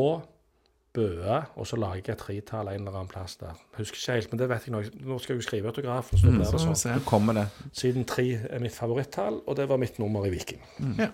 Bøe, 0.95 1.41
og 1.59 1.67
så 1.67 1.75
lager 1.77 2.05
jeg 2.07 2.15
et 2.15 2.21
tretall 2.23 2.69
en 2.71 2.85
eller 2.85 2.95
annen 3.01 3.09
plass 3.11 3.35
der. 3.41 3.57
Husker 3.81 3.99
ikke 3.99 4.13
helt, 4.13 4.29
men 4.31 4.39
det 4.39 4.47
vet 4.53 4.67
jeg 4.69 4.75
nå. 4.77 4.83
Nå 5.09 5.17
skal 5.19 5.35
jeg 5.35 5.41
jo 5.41 5.47
skrive 5.49 5.73
autografen, 5.73 6.21
så 6.21 6.31
mm, 6.31 6.37
Så 6.45 6.53
det 6.53 6.61
sånn. 6.63 6.77
Så 6.79 6.99
kommer 7.09 7.35
det. 7.35 7.49
Siden 7.75 8.07
tre 8.07 8.29
er 8.47 8.63
mitt 8.63 8.77
favorittall, 8.77 9.41
og 9.43 9.57
det 9.59 9.67
var 9.73 9.81
mitt 9.83 9.99
nummer 9.99 10.29
i 10.29 10.31
Viking. 10.31 10.63
Ja. 11.01 11.09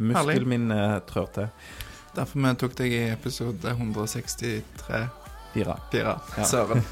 Muskelminne 0.00 0.80
trør 1.06 1.30
til. 1.36 1.46
Derfor 2.16 2.42
vi 2.42 2.54
tok 2.58 2.74
deg 2.80 2.96
i 2.96 3.02
episode 3.12 3.76
163. 3.76 5.04
Fire. 5.54 5.78
Fire. 5.92 6.16
Ja. 6.34 6.44
Søren. 6.50 6.82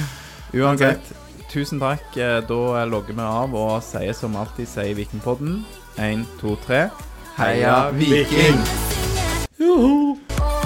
Uansett, 0.60 1.14
tusen 1.52 1.80
takk. 1.80 2.16
Eh, 2.16 2.40
Da 2.48 2.84
logger 2.84 3.14
vi 3.14 3.22
av 3.22 3.54
og 3.54 3.82
sier 3.82 4.12
som 4.14 4.36
alltid 4.36 4.68
sier 4.68 4.94
Vikingpodden. 4.94 5.64
Én, 5.98 6.24
to, 6.40 6.56
tre. 6.66 6.88
Heia 7.38 7.90
Viking! 7.94 8.58
Bra. 9.58 10.57